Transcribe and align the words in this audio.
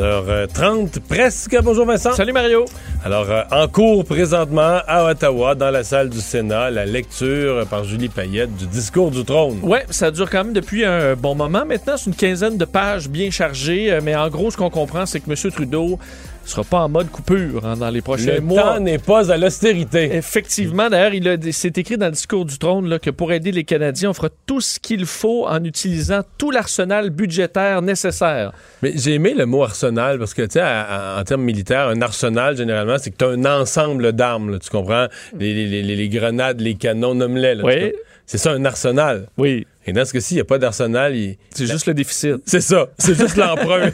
15h30 0.00 0.98
presque. 1.00 1.58
Bonjour 1.62 1.84
Vincent. 1.84 2.12
Salut 2.14 2.32
Mario. 2.32 2.64
Alors, 3.04 3.30
euh, 3.30 3.42
en 3.50 3.68
cours 3.68 4.02
présentement 4.06 4.78
à 4.88 5.04
Ottawa, 5.10 5.54
dans 5.54 5.70
la 5.70 5.84
salle 5.84 6.08
du 6.08 6.20
Sénat, 6.20 6.70
la 6.70 6.86
lecture 6.86 7.66
par 7.66 7.84
Julie 7.84 8.08
Payette 8.08 8.56
du 8.56 8.66
discours 8.66 9.10
du 9.10 9.26
trône. 9.26 9.58
Ouais, 9.62 9.84
ça 9.90 10.10
dure 10.10 10.30
quand 10.30 10.44
même 10.44 10.52
depuis 10.54 10.86
un 10.86 11.14
bon 11.16 11.34
moment. 11.34 11.66
Maintenant, 11.66 11.98
c'est 11.98 12.06
une 12.06 12.14
quinzaine 12.16 12.56
de 12.56 12.64
pages 12.64 13.10
bien 13.10 13.30
chargées. 13.30 13.92
euh, 13.92 14.00
Mais 14.02 14.16
en 14.16 14.30
gros, 14.30 14.50
ce 14.50 14.56
qu'on 14.56 14.70
comprend, 14.70 15.04
c'est 15.04 15.20
que 15.20 15.30
M. 15.30 15.52
Trudeau 15.52 15.98
sera 16.44 16.64
pas 16.64 16.78
en 16.80 16.88
mode 16.88 17.10
coupure 17.10 17.64
hein, 17.64 17.76
dans 17.76 17.90
les 17.90 18.00
prochains 18.00 18.34
Le 18.34 18.40
mois. 18.40 18.62
temps 18.62 18.80
n'est 18.80 18.98
pas 18.98 19.30
à 19.30 19.36
l'austérité. 19.36 20.14
Effectivement, 20.16 20.88
d'ailleurs, 20.88 21.14
il 21.14 21.52
c'est 21.52 21.76
écrit 21.78 21.96
dans 21.96 22.06
le 22.06 22.12
discours 22.12 22.44
du 22.44 22.58
trône 22.58 22.88
là, 22.88 22.98
que 22.98 23.10
pour 23.10 23.32
aider 23.32 23.52
les 23.52 23.64
Canadiens, 23.64 24.10
on 24.10 24.14
fera 24.14 24.28
tout 24.46 24.60
ce 24.60 24.78
qu'il 24.80 25.06
faut 25.06 25.46
en 25.46 25.62
utilisant 25.64 26.22
tout 26.38 26.50
l'arsenal 26.50 27.10
budgétaire 27.10 27.82
nécessaire. 27.82 28.52
Mais 28.82 28.92
j'ai 28.96 29.14
aimé 29.14 29.34
le 29.36 29.46
mot 29.46 29.62
arsenal 29.62 30.18
parce 30.18 30.34
que, 30.34 30.42
tu 30.42 30.52
sais, 30.52 30.62
en 30.62 31.22
termes 31.24 31.42
militaires, 31.42 31.88
un 31.88 32.00
arsenal, 32.02 32.56
généralement, 32.56 32.96
c'est 32.98 33.10
que 33.10 33.16
tu 33.16 33.24
as 33.24 33.28
un 33.28 33.44
ensemble 33.44 34.12
d'armes, 34.12 34.58
tu 34.58 34.70
comprends? 34.70 35.06
Les, 35.38 35.52
les- 35.54 35.82
les- 35.82 35.96
les 35.96 36.08
grenades, 36.08 36.60
les 36.60 36.74
canons, 36.74 37.14
nomme-les. 37.14 37.60
Oui. 37.62 37.92
C'est 38.32 38.38
ça, 38.38 38.52
un 38.52 38.64
arsenal. 38.64 39.26
Oui. 39.38 39.66
Et 39.88 39.92
dans 39.92 40.04
ce 40.04 40.12
cas-ci, 40.12 40.34
il 40.34 40.36
n'y 40.36 40.40
a 40.42 40.44
pas 40.44 40.58
d'arsenal. 40.58 41.16
il- 41.16 41.36
C'est 41.52 41.66
juste 41.66 41.86
le 41.86 41.94
déficit. 41.94 42.36
C'est 42.46 42.60
ça. 42.60 42.86
C'est 42.96 43.18
juste 43.18 43.34
l'emprunt. 43.36 43.90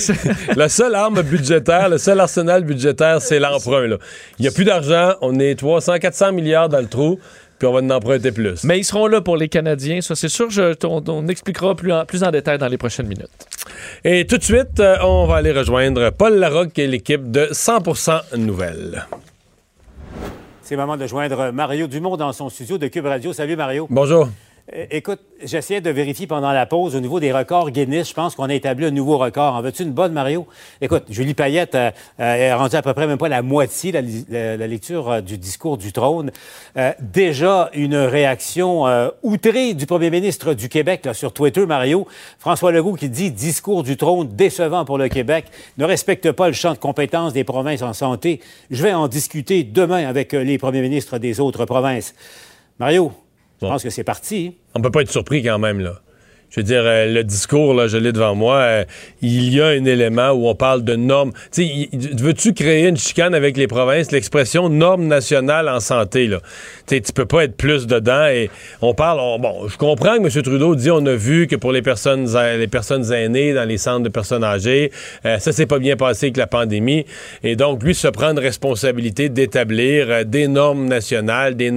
la 0.56 0.70
seule 0.70 0.94
arme 0.94 1.20
budgétaire, 1.20 1.90
le 1.90 1.98
seul 1.98 2.18
arsenal 2.18 2.64
budgétaire, 2.64 3.20
c'est 3.20 3.38
l'emprunt. 3.38 3.84
Il 4.38 4.42
n'y 4.42 4.48
a 4.48 4.52
plus 4.52 4.64
d'argent. 4.64 5.16
On 5.20 5.38
est 5.38 5.54
300, 5.56 5.98
400 5.98 6.32
milliards 6.32 6.70
dans 6.70 6.80
le 6.80 6.86
trou, 6.86 7.20
puis 7.58 7.68
on 7.68 7.72
va 7.74 7.80
en 7.80 7.90
emprunter 7.90 8.32
plus. 8.32 8.64
Mais 8.64 8.78
ils 8.78 8.84
seront 8.84 9.06
là 9.06 9.20
pour 9.20 9.36
les 9.36 9.50
Canadiens, 9.50 10.00
ça 10.00 10.14
c'est 10.14 10.30
sûr. 10.30 10.48
Je, 10.48 10.72
on, 10.84 11.02
on 11.06 11.28
expliquera 11.28 11.74
plus 11.74 11.92
en, 11.92 12.06
plus 12.06 12.24
en 12.24 12.30
détail 12.30 12.56
dans 12.56 12.68
les 12.68 12.78
prochaines 12.78 13.06
minutes. 13.06 13.28
Et 14.02 14.26
tout 14.26 14.38
de 14.38 14.42
suite, 14.44 14.80
euh, 14.80 14.96
on 15.02 15.26
va 15.26 15.36
aller 15.36 15.52
rejoindre 15.52 16.08
Paul 16.08 16.36
Larocque 16.38 16.78
et 16.78 16.86
l'équipe 16.86 17.30
de 17.30 17.48
100% 17.52 18.38
Nouvelles. 18.38 19.04
C'est 20.64 20.76
le 20.76 20.80
moment 20.80 20.96
de 20.96 21.06
joindre 21.06 21.50
Mario 21.52 21.86
Dumont 21.86 22.16
dans 22.16 22.32
son 22.32 22.48
studio 22.48 22.78
de 22.78 22.88
Cube 22.88 23.04
Radio. 23.04 23.34
Salut 23.34 23.54
Mario. 23.54 23.86
Bonjour. 23.90 24.28
Écoute, 24.90 25.20
j'essayais 25.42 25.82
de 25.82 25.90
vérifier 25.90 26.26
pendant 26.26 26.50
la 26.50 26.64
pause 26.64 26.96
au 26.96 27.00
niveau 27.00 27.20
des 27.20 27.32
records 27.32 27.70
Guinness. 27.70 28.08
Je 28.08 28.14
pense 28.14 28.34
qu'on 28.34 28.48
a 28.48 28.54
établi 28.54 28.86
un 28.86 28.90
nouveau 28.90 29.18
record. 29.18 29.54
En 29.56 29.60
veux-tu 29.60 29.82
une 29.82 29.92
bonne, 29.92 30.14
Mario? 30.14 30.46
Écoute, 30.80 31.04
Julie 31.10 31.34
Payette 31.34 31.74
euh, 31.74 31.90
euh, 32.18 32.34
est 32.34 32.54
rendue 32.54 32.74
à 32.74 32.80
peu 32.80 32.94
près 32.94 33.06
même 33.06 33.18
pas 33.18 33.28
la 33.28 33.42
moitié 33.42 33.92
la, 33.92 34.00
la- 34.30 34.56
la 34.56 34.66
lecture 34.66 35.10
euh, 35.10 35.20
du 35.20 35.36
discours 35.36 35.76
du 35.76 35.92
trône. 35.92 36.30
Euh, 36.78 36.92
déjà 36.98 37.68
une 37.74 37.94
réaction 37.94 38.86
euh, 38.86 39.10
outrée 39.22 39.74
du 39.74 39.84
premier 39.84 40.08
ministre 40.08 40.54
du 40.54 40.70
Québec 40.70 41.04
là, 41.04 41.12
sur 41.12 41.34
Twitter, 41.34 41.66
Mario. 41.66 42.08
François 42.38 42.72
Legault 42.72 42.94
qui 42.94 43.10
dit 43.10 43.30
discours 43.30 43.82
du 43.82 43.98
trône 43.98 44.28
décevant 44.28 44.86
pour 44.86 44.96
le 44.96 45.08
Québec, 45.08 45.44
ne 45.76 45.84
respecte 45.84 46.32
pas 46.32 46.46
le 46.46 46.54
champ 46.54 46.72
de 46.72 46.78
compétences 46.78 47.34
des 47.34 47.44
provinces 47.44 47.82
en 47.82 47.92
santé. 47.92 48.40
Je 48.70 48.82
vais 48.82 48.94
en 48.94 49.08
discuter 49.08 49.62
demain 49.62 50.08
avec 50.08 50.32
les 50.32 50.56
premiers 50.56 50.80
ministres 50.80 51.18
des 51.18 51.38
autres 51.38 51.66
provinces. 51.66 52.14
Mario, 52.80 53.12
je 53.60 53.66
pense 53.66 53.82
que 53.82 53.90
c'est 53.90 54.04
parti. 54.04 54.56
On 54.74 54.80
peut 54.80 54.90
pas 54.90 55.02
être 55.02 55.10
surpris 55.10 55.42
quand 55.42 55.58
même, 55.58 55.80
là. 55.80 56.00
Je 56.54 56.60
veux 56.60 56.64
dire, 56.64 56.82
euh, 56.84 57.06
le 57.12 57.24
discours, 57.24 57.74
là, 57.74 57.88
je 57.88 57.96
l'ai 57.96 58.12
devant 58.12 58.36
moi, 58.36 58.56
euh, 58.58 58.84
il 59.22 59.52
y 59.52 59.60
a 59.60 59.66
un 59.66 59.84
élément 59.84 60.30
où 60.30 60.46
on 60.46 60.54
parle 60.54 60.84
de 60.84 60.94
normes. 60.94 61.32
Tu 61.52 61.64
veux-tu 62.16 62.52
créer 62.54 62.86
une 62.86 62.96
chicane 62.96 63.34
avec 63.34 63.56
les 63.56 63.66
provinces? 63.66 64.12
L'expression 64.12 64.68
norme 64.68 65.08
nationale 65.08 65.68
en 65.68 65.80
santé, 65.80 66.28
là. 66.28 66.38
Tu 66.86 67.02
tu 67.02 67.12
peux 67.12 67.26
pas 67.26 67.42
être 67.44 67.56
plus 67.56 67.88
dedans 67.88 68.26
et 68.26 68.50
on 68.82 68.94
parle, 68.94 69.18
on- 69.18 69.40
bon, 69.40 69.66
je 69.66 69.76
comprends 69.76 70.16
que 70.18 70.22
M. 70.22 70.42
Trudeau 70.42 70.76
dit, 70.76 70.92
on 70.92 71.04
a 71.06 71.14
vu 71.16 71.48
que 71.48 71.56
pour 71.56 71.72
les 71.72 71.82
personnes, 71.82 72.28
les 72.56 72.68
personnes 72.68 73.12
aînées 73.12 73.52
dans 73.52 73.68
les 73.68 73.78
centres 73.78 74.04
de 74.04 74.08
personnes 74.08 74.44
âgées, 74.44 74.92
euh, 75.26 75.40
ça 75.40 75.50
s'est 75.50 75.66
pas 75.66 75.80
bien 75.80 75.96
passé 75.96 76.26
avec 76.26 76.36
la 76.36 76.46
pandémie. 76.46 77.04
Et 77.42 77.56
donc, 77.56 77.82
lui, 77.82 77.96
se 77.96 78.06
prendre 78.06 78.40
responsabilité 78.40 79.28
d'établir 79.28 80.06
euh, 80.08 80.22
des 80.24 80.46
normes 80.46 80.86
nationales, 80.86 81.56
des 81.56 81.72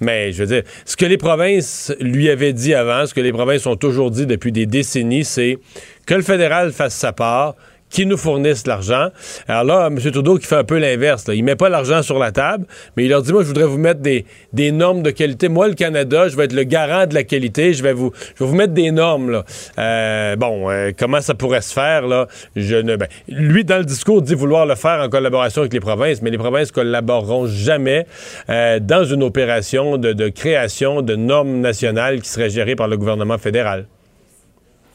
mais 0.00 0.32
je 0.32 0.44
veux 0.44 0.46
dire, 0.48 0.62
ce 0.86 0.96
que 0.96 1.04
les 1.04 1.18
provinces 1.18 1.92
lui 2.00 2.30
avaient 2.30 2.54
dit 2.54 2.72
avant, 2.72 3.04
ce 3.04 3.12
que 3.12 3.20
les 3.20 3.32
provinces 3.32 3.66
ont 3.66 3.76
toujours 3.76 4.10
dit 4.10 4.21
depuis 4.26 4.52
des 4.52 4.66
décennies, 4.66 5.24
c'est 5.24 5.58
que 6.06 6.14
le 6.14 6.22
fédéral 6.22 6.72
fasse 6.72 6.94
sa 6.94 7.12
part, 7.12 7.54
qui 7.92 8.06
nous 8.06 8.16
fournissent 8.16 8.66
l'argent. 8.66 9.08
Alors 9.46 9.64
là, 9.64 9.86
M. 9.88 9.98
Trudeau 9.98 10.38
qui 10.38 10.46
fait 10.46 10.56
un 10.56 10.64
peu 10.64 10.78
l'inverse. 10.78 11.26
Il 11.32 11.44
met 11.44 11.56
pas 11.56 11.68
l'argent 11.68 12.02
sur 12.02 12.18
la 12.18 12.32
table, 12.32 12.66
mais 12.96 13.04
il 13.04 13.10
leur 13.10 13.22
dit, 13.22 13.32
moi, 13.32 13.42
je 13.42 13.48
voudrais 13.48 13.66
vous 13.66 13.78
mettre 13.78 14.00
des, 14.00 14.72
normes 14.72 15.02
de 15.02 15.10
qualité. 15.10 15.48
Moi, 15.48 15.68
le 15.68 15.74
Canada, 15.74 16.28
je 16.28 16.36
vais 16.36 16.46
être 16.46 16.54
le 16.54 16.64
garant 16.64 17.06
de 17.06 17.14
la 17.14 17.22
qualité. 17.22 17.74
Je 17.74 17.82
vais 17.82 17.92
vous, 17.92 18.12
je 18.34 18.42
vais 18.42 18.50
vous 18.50 18.56
mettre 18.56 18.72
des 18.72 18.90
normes. 18.90 19.42
Euh, 19.78 20.36
bon, 20.36 20.70
euh, 20.70 20.90
comment 20.98 21.20
ça 21.20 21.34
pourrait 21.34 21.60
se 21.60 21.72
faire? 21.72 22.06
Là? 22.06 22.26
Ben, 22.56 23.06
lui, 23.28 23.64
dans 23.64 23.78
le 23.78 23.84
discours, 23.84 24.22
dit 24.22 24.34
vouloir 24.34 24.64
le 24.64 24.74
faire 24.74 25.00
en 25.00 25.10
collaboration 25.10 25.60
avec 25.60 25.74
les 25.74 25.80
provinces, 25.80 26.22
mais 26.22 26.30
les 26.30 26.38
provinces 26.38 26.72
collaboreront 26.72 27.46
jamais 27.46 28.06
euh, 28.48 28.80
dans 28.80 29.04
une 29.04 29.22
opération 29.22 29.98
de, 29.98 30.14
de 30.14 30.28
création 30.30 31.02
de 31.02 31.14
normes 31.14 31.60
nationales 31.60 32.22
qui 32.22 32.28
seraient 32.30 32.50
gérées 32.50 32.76
par 32.76 32.88
le 32.88 32.96
gouvernement 32.96 33.36
fédéral. 33.36 33.86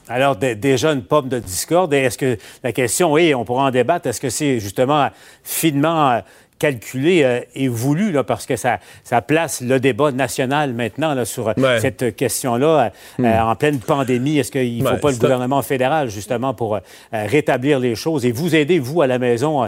Alors, 0.10 0.36
dé- 0.36 0.56
déjà 0.56 0.92
une 0.94 1.04
pomme 1.04 1.28
de 1.30 1.40
discorde. 1.40 1.94
Est-ce 1.94 2.18
que 2.18 2.38
la 2.64 2.72
question, 2.72 3.12
oui, 3.12 3.34
on 3.36 3.44
pourra 3.46 3.64
en 3.66 3.72
débattre, 3.72 4.08
est-ce 4.08 4.22
que 4.22 4.30
c'est 4.30 4.60
justement 4.60 5.10
finement 5.44 6.12
euh, 6.12 6.20
calculé 6.60 7.24
euh, 7.24 7.40
et 7.56 7.68
voulu, 7.68 8.12
là, 8.12 8.24
parce 8.24 8.46
que 8.46 8.56
ça, 8.56 8.80
ça 9.04 9.22
place 9.22 9.62
le 9.62 9.80
débat 9.80 10.12
national 10.12 10.74
maintenant 10.74 11.14
là, 11.14 11.26
sur 11.26 11.50
euh, 11.50 11.54
Ouais. 11.58 11.80
cette 11.80 12.16
question-là, 12.16 12.92
euh, 13.20 13.24
euh, 13.24 13.40
en 13.40 13.56
pleine 13.56 13.80
pandémie. 13.80 14.38
Est-ce 14.40 14.52
qu'il 14.52 14.84
ne 14.84 14.88
faut 14.90 14.98
pas 14.98 15.12
le 15.12 15.18
gouvernement 15.18 15.62
fédéral, 15.62 16.10
justement, 16.10 16.54
pour 16.54 16.76
euh, 16.76 16.80
rétablir 17.12 17.80
les 17.80 17.96
choses 17.96 18.26
et 18.26 18.32
vous 18.32 18.56
aider, 18.56 18.80
vous, 18.80 19.02
à 19.02 19.08
la 19.08 19.20
maison, 19.20 19.68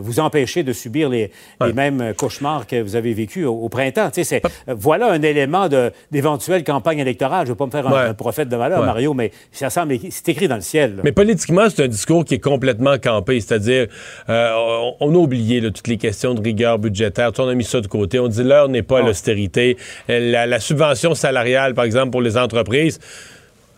vous 0.00 0.20
empêcher 0.20 0.62
de 0.62 0.72
subir 0.72 1.08
les, 1.08 1.30
les 1.64 1.72
mêmes 1.72 2.12
cauchemars 2.16 2.66
que 2.66 2.80
vous 2.82 2.96
avez 2.96 3.12
vécu 3.14 3.44
au, 3.44 3.54
au 3.54 3.68
printemps? 3.68 4.10
Tu 4.10 4.24
sais, 4.24 4.40
c'est- 4.42 4.42
voilà 4.68 5.10
un 5.12 5.22
élément 5.22 5.68
d'éventuelle 6.10 6.64
campagne 6.64 6.98
électorale. 6.98 7.46
Je 7.46 7.50
ne 7.50 7.54
veux 7.54 7.56
pas 7.56 7.66
me 7.66 7.70
faire 7.70 7.86
un, 7.86 8.14
prophète 8.14 8.48
de 8.48 8.56
malheur, 8.56 8.80
Ouais. 8.80 8.86
Mario, 8.86 9.14
mais 9.14 9.30
ça 9.52 9.70
semble, 9.70 9.96
c'est 10.10 10.28
écrit 10.30 10.48
dans 10.48 10.56
le 10.56 10.60
ciel. 10.62 10.96
là. 10.96 11.02
Mais 11.04 11.12
politiquement, 11.12 11.68
c'est 11.68 11.84
un 11.84 11.88
discours 11.88 12.24
qui 12.24 12.34
est 12.34 12.38
complètement 12.40 12.96
campé. 12.98 13.40
C'est-à-dire, 13.40 13.86
on, 14.28 14.94
on 15.00 15.14
a 15.14 15.18
oublié 15.18 15.60
là, 15.60 15.70
toutes 15.70 15.86
les 15.88 15.96
questions 15.96 16.07
de 16.34 16.42
rigueur 16.42 16.78
budgétaire. 16.78 17.30
Sais, 17.34 17.42
on 17.42 17.48
a 17.48 17.54
mis 17.54 17.64
ça 17.64 17.80
de 17.80 17.86
côté. 17.86 18.18
On 18.18 18.28
dit 18.28 18.42
l'heure 18.42 18.68
n'est 18.68 18.82
pas 18.82 18.98
à 18.98 19.02
l'austérité. 19.02 19.76
Euh, 20.10 20.30
La, 20.30 20.46
la 20.46 20.60
subvention 20.60 21.14
salariale, 21.14 21.74
par 21.74 21.84
exemple, 21.84 22.10
pour 22.10 22.22
les 22.22 22.36
entreprises. 22.36 22.98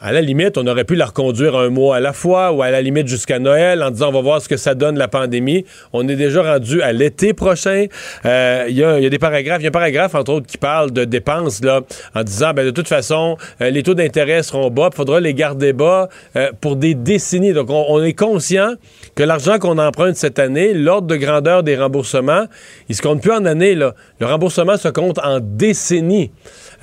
À 0.03 0.13
la 0.13 0.23
limite, 0.23 0.57
on 0.57 0.67
aurait 0.67 0.85
pu 0.85 0.95
la 0.95 1.05
reconduire 1.05 1.55
un 1.57 1.69
mois 1.69 1.97
à 1.97 2.01
la 2.01 2.15
fois 2.15 2.53
ou 2.53 2.63
à 2.63 2.71
la 2.71 2.81
limite 2.81 3.07
jusqu'à 3.07 3.39
Noël 3.39 3.83
en 3.83 3.91
disant 3.91 4.09
on 4.09 4.13
va 4.13 4.23
voir 4.23 4.41
ce 4.41 4.49
que 4.49 4.57
ça 4.57 4.75
donne 4.75 4.97
la 4.97 5.09
pandémie. 5.09 5.67
On 5.93 6.09
est 6.09 6.17
déjà 6.17 6.43
rendu 6.55 6.81
à 6.81 6.95
l'été 6.95 7.35
prochain. 7.35 7.85
Euh, 8.25 8.65
Il 8.71 8.79
y, 8.79 8.83
a, 8.83 9.11
des 9.11 9.19
paragraphes. 9.19 9.61
Il 9.61 9.65
y 9.65 9.67
a 9.67 9.69
un 9.69 9.73
paragraphe, 9.73 10.15
entre 10.15 10.33
autres, 10.33 10.47
qui 10.47 10.57
parle 10.57 10.91
de 10.91 11.05
dépenses 11.05 11.63
là, 11.63 11.83
en 12.15 12.23
disant 12.23 12.55
ben, 12.55 12.65
de 12.65 12.71
toute 12.71 12.89
façon, 12.89 13.37
euh, 13.61 13.69
les 13.69 13.83
taux 13.83 13.93
d'intérêt 13.93 14.43
seront 14.43 14.71
bas. 14.71 14.89
Il 14.91 14.97
faudra 14.97 15.21
les 15.21 15.35
garder 15.35 15.75
bas 15.75 16.09
euh, 16.35 16.51
pour 16.63 16.77
des 16.77 16.95
décennies. 16.95 17.53
Donc, 17.53 17.69
on, 17.69 18.03
est 18.03 18.15
conscient 18.15 18.77
que 19.15 19.23
l'argent 19.23 19.59
qu'on 19.59 19.77
emprunte 19.77 20.17
cette 20.17 20.39
année, 20.39 20.73
l'ordre 20.73 21.09
de 21.09 21.17
grandeur 21.17 21.63
des 21.63 21.77
remboursements, 21.77 22.47
il 22.89 22.97
se 22.97 23.03
compte 23.03 23.21
plus 23.21 23.33
en 23.33 23.45
années. 23.45 23.75
Le 23.75 23.93
remboursement 24.23 24.79
se 24.79 24.89
compte 24.89 25.19
en 25.19 25.41
décennies. 25.43 26.31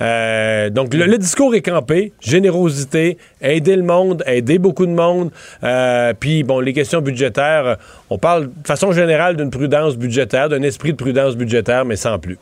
Euh, 0.00 0.70
donc, 0.70 0.94
le, 0.94 1.06
le 1.06 1.18
discours 1.18 1.54
est 1.54 1.62
campé, 1.62 2.12
générosité, 2.20 3.18
aider 3.40 3.76
le 3.76 3.82
monde, 3.82 4.22
aider 4.26 4.58
beaucoup 4.58 4.86
de 4.86 4.92
monde. 4.92 5.30
Euh, 5.64 6.12
puis, 6.18 6.44
bon, 6.44 6.60
les 6.60 6.72
questions 6.72 7.00
budgétaires, 7.00 7.66
euh, 7.66 7.74
on 8.10 8.18
parle 8.18 8.46
de 8.46 8.66
façon 8.66 8.92
générale 8.92 9.36
d'une 9.36 9.50
prudence 9.50 9.96
budgétaire, 9.96 10.48
d'un 10.48 10.62
esprit 10.62 10.92
de 10.92 10.96
prudence 10.96 11.36
budgétaire, 11.36 11.84
mais 11.84 11.96
sans 11.96 12.18
plus. 12.18 12.38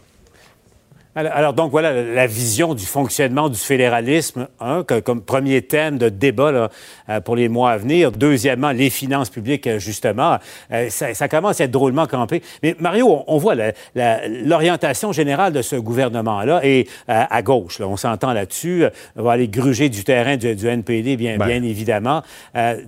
Alors, 1.17 1.55
donc, 1.55 1.71
voilà 1.71 2.03
la 2.03 2.27
vision 2.27 2.75
du 2.75 2.85
fonctionnement 2.85 3.49
du 3.49 3.57
fédéralisme, 3.57 4.49
hein, 4.61 4.85
comme 5.03 5.23
premier 5.23 5.63
thème 5.63 5.97
de 5.97 6.11
débat 6.11 6.69
euh, 7.09 7.21
pour 7.23 7.37
les 7.37 7.49
mois 7.49 7.71
à 7.71 7.79
venir. 7.79 8.13
Deuxièmement, 8.13 8.71
les 8.71 8.91
finances 8.91 9.31
publiques, 9.31 9.67
euh, 9.67 9.79
justement. 9.79 10.37
Euh, 10.73 10.91
ça, 10.91 11.29
commence 11.29 11.63
à 11.63 11.65
être 11.65 11.71
drôlement 11.71 12.07
campé. 12.07 12.43
Mais 12.63 12.77
Mario, 12.81 13.25
on, 13.27 13.39
voit 13.39 13.55
l'orientation 13.95 15.13
générale 15.13 15.55
de 15.55 15.63
ce 15.63 15.77
gouvernement-là 15.77 16.61
et 16.65 16.87
à 17.09 17.43
gauche. 17.43 17.81
on 17.81 17.97
s'entend 17.97 18.35
là-dessus. 18.35 18.85
On 19.17 19.23
va 19.23 19.33
aller 19.33 19.49
gruger 19.49 19.89
du 19.89 20.05
terrain 20.05 20.37
du, 20.37 20.69
NPD, 20.69 21.17
bien, 21.17 21.39
bien 21.39 21.63
évidemment. 21.63 22.23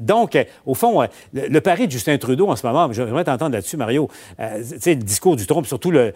donc, 0.00 0.38
au 0.66 0.74
fond, 0.74 1.06
le, 1.32 1.60
pari 1.60 1.86
de 1.86 1.92
Justin 1.92 2.18
Trudeau 2.18 2.48
en 2.48 2.56
ce 2.56 2.66
moment, 2.66 2.92
j'aimerais 2.92 3.24
t'entendre 3.24 3.54
là-dessus, 3.54 3.76
Mario. 3.76 4.08
tu 4.38 4.78
sais, 4.78 4.94
le 4.94 5.02
discours 5.02 5.36
du 5.36 5.46
Trump, 5.46 5.66
surtout 5.66 5.90
le, 5.90 6.12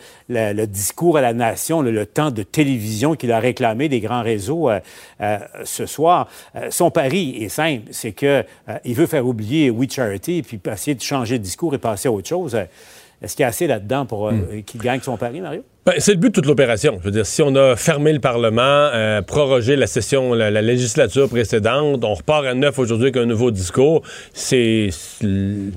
discours 0.67 1.17
à 1.17 1.20
la 1.20 1.32
nation, 1.32 1.82
le 1.82 2.01
le 2.02 2.06
temps 2.06 2.32
de 2.32 2.43
télévision 2.43 3.14
qu'il 3.14 3.31
a 3.31 3.38
réclamé 3.38 3.88
des 3.88 4.00
grands 4.00 4.22
réseaux 4.22 4.69
euh, 4.69 4.81
euh, 5.20 5.38
ce 5.64 5.87
soir. 5.87 6.28
Euh, 6.56 6.69
son 6.70 6.90
pari 6.90 7.37
est 7.43 7.49
simple, 7.49 7.84
c'est 7.93 8.12
qu'il 8.12 8.94
veut 8.94 9.06
faire 9.06 9.26
oublier 9.26 9.70
We 9.70 9.88
Charity 9.88 10.43
puis 10.43 10.60
essayer 10.66 10.96
de 10.96 11.00
changer 11.00 11.38
de 11.38 11.44
discours 11.44 11.75
et 11.75 11.78
passer 11.78 12.08
à 12.08 12.12
autre 12.12 12.28
chose. 12.28 12.58
Est-ce 13.22 13.36
qu'il 13.36 13.42
y 13.42 13.46
a 13.46 13.48
assez 13.48 13.66
là-dedans 13.66 14.06
pour 14.06 14.30
hmm. 14.30 14.62
qu'il 14.66 14.80
gagne 14.80 15.00
son 15.00 15.16
pari, 15.16 15.40
Mario? 15.40 15.62
Ben, 15.84 15.94
c'est 15.98 16.12
le 16.12 16.19
but 16.19 16.28
de 16.28 16.34
toute 16.34 16.46
l'opération. 16.46 16.98
Je 17.00 17.06
veux 17.06 17.10
dire, 17.10 17.26
si 17.26 17.42
on 17.42 17.56
a 17.56 17.74
fermé 17.74 18.12
le 18.12 18.20
Parlement, 18.20 18.62
euh, 18.62 19.20
prorogé 19.20 19.74
la 19.74 19.88
session, 19.88 20.32
la, 20.32 20.62
législature 20.62 21.28
précédente, 21.28 22.04
on 22.04 22.14
repart 22.14 22.46
à 22.46 22.54
neuf 22.54 22.78
aujourd'hui 22.78 23.06
avec 23.06 23.16
un 23.16 23.26
nouveau 23.26 23.50
discours, 23.50 24.02
c'est, 24.32 24.90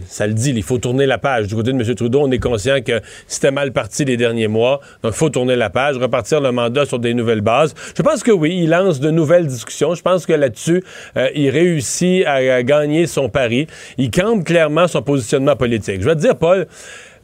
ça 0.05 0.27
le 0.27 0.33
dit, 0.33 0.51
il 0.55 0.61
faut 0.61 0.77
tourner 0.77 1.07
la 1.07 1.17
page. 1.17 1.47
Du 1.47 1.55
côté 1.55 1.73
de 1.73 1.81
M. 1.81 1.95
Trudeau, 1.95 2.21
on 2.21 2.29
est 2.29 2.37
conscient 2.37 2.83
que 2.83 3.01
c'était 3.25 3.49
mal 3.49 3.73
parti 3.73 4.05
les 4.05 4.15
derniers 4.15 4.47
mois, 4.47 4.79
donc 5.01 5.13
il 5.15 5.17
faut 5.17 5.31
tourner 5.31 5.55
la 5.55 5.71
page, 5.71 5.97
repartir 5.97 6.39
le 6.39 6.51
mandat 6.51 6.85
sur 6.85 6.99
des 6.99 7.15
nouvelles 7.15 7.41
bases. 7.41 7.73
Je 7.97 8.03
pense 8.03 8.21
que 8.21 8.31
oui, 8.31 8.59
il 8.61 8.69
lance 8.69 8.99
de 8.99 9.09
nouvelles 9.09 9.47
discussions. 9.47 9.95
Je 9.95 10.03
pense 10.03 10.27
que 10.27 10.33
là-dessus, 10.33 10.83
euh, 11.17 11.29
il 11.33 11.49
réussit 11.49 12.23
à, 12.27 12.61
gagner 12.61 13.07
son 13.07 13.27
pari. 13.27 13.65
Il 13.97 14.11
campe 14.11 14.43
clairement 14.43 14.87
son 14.87 15.01
positionnement 15.01 15.55
politique. 15.55 16.01
Je 16.01 16.05
vais 16.05 16.15
te 16.15 16.21
dire, 16.21 16.35
Paul, 16.35 16.67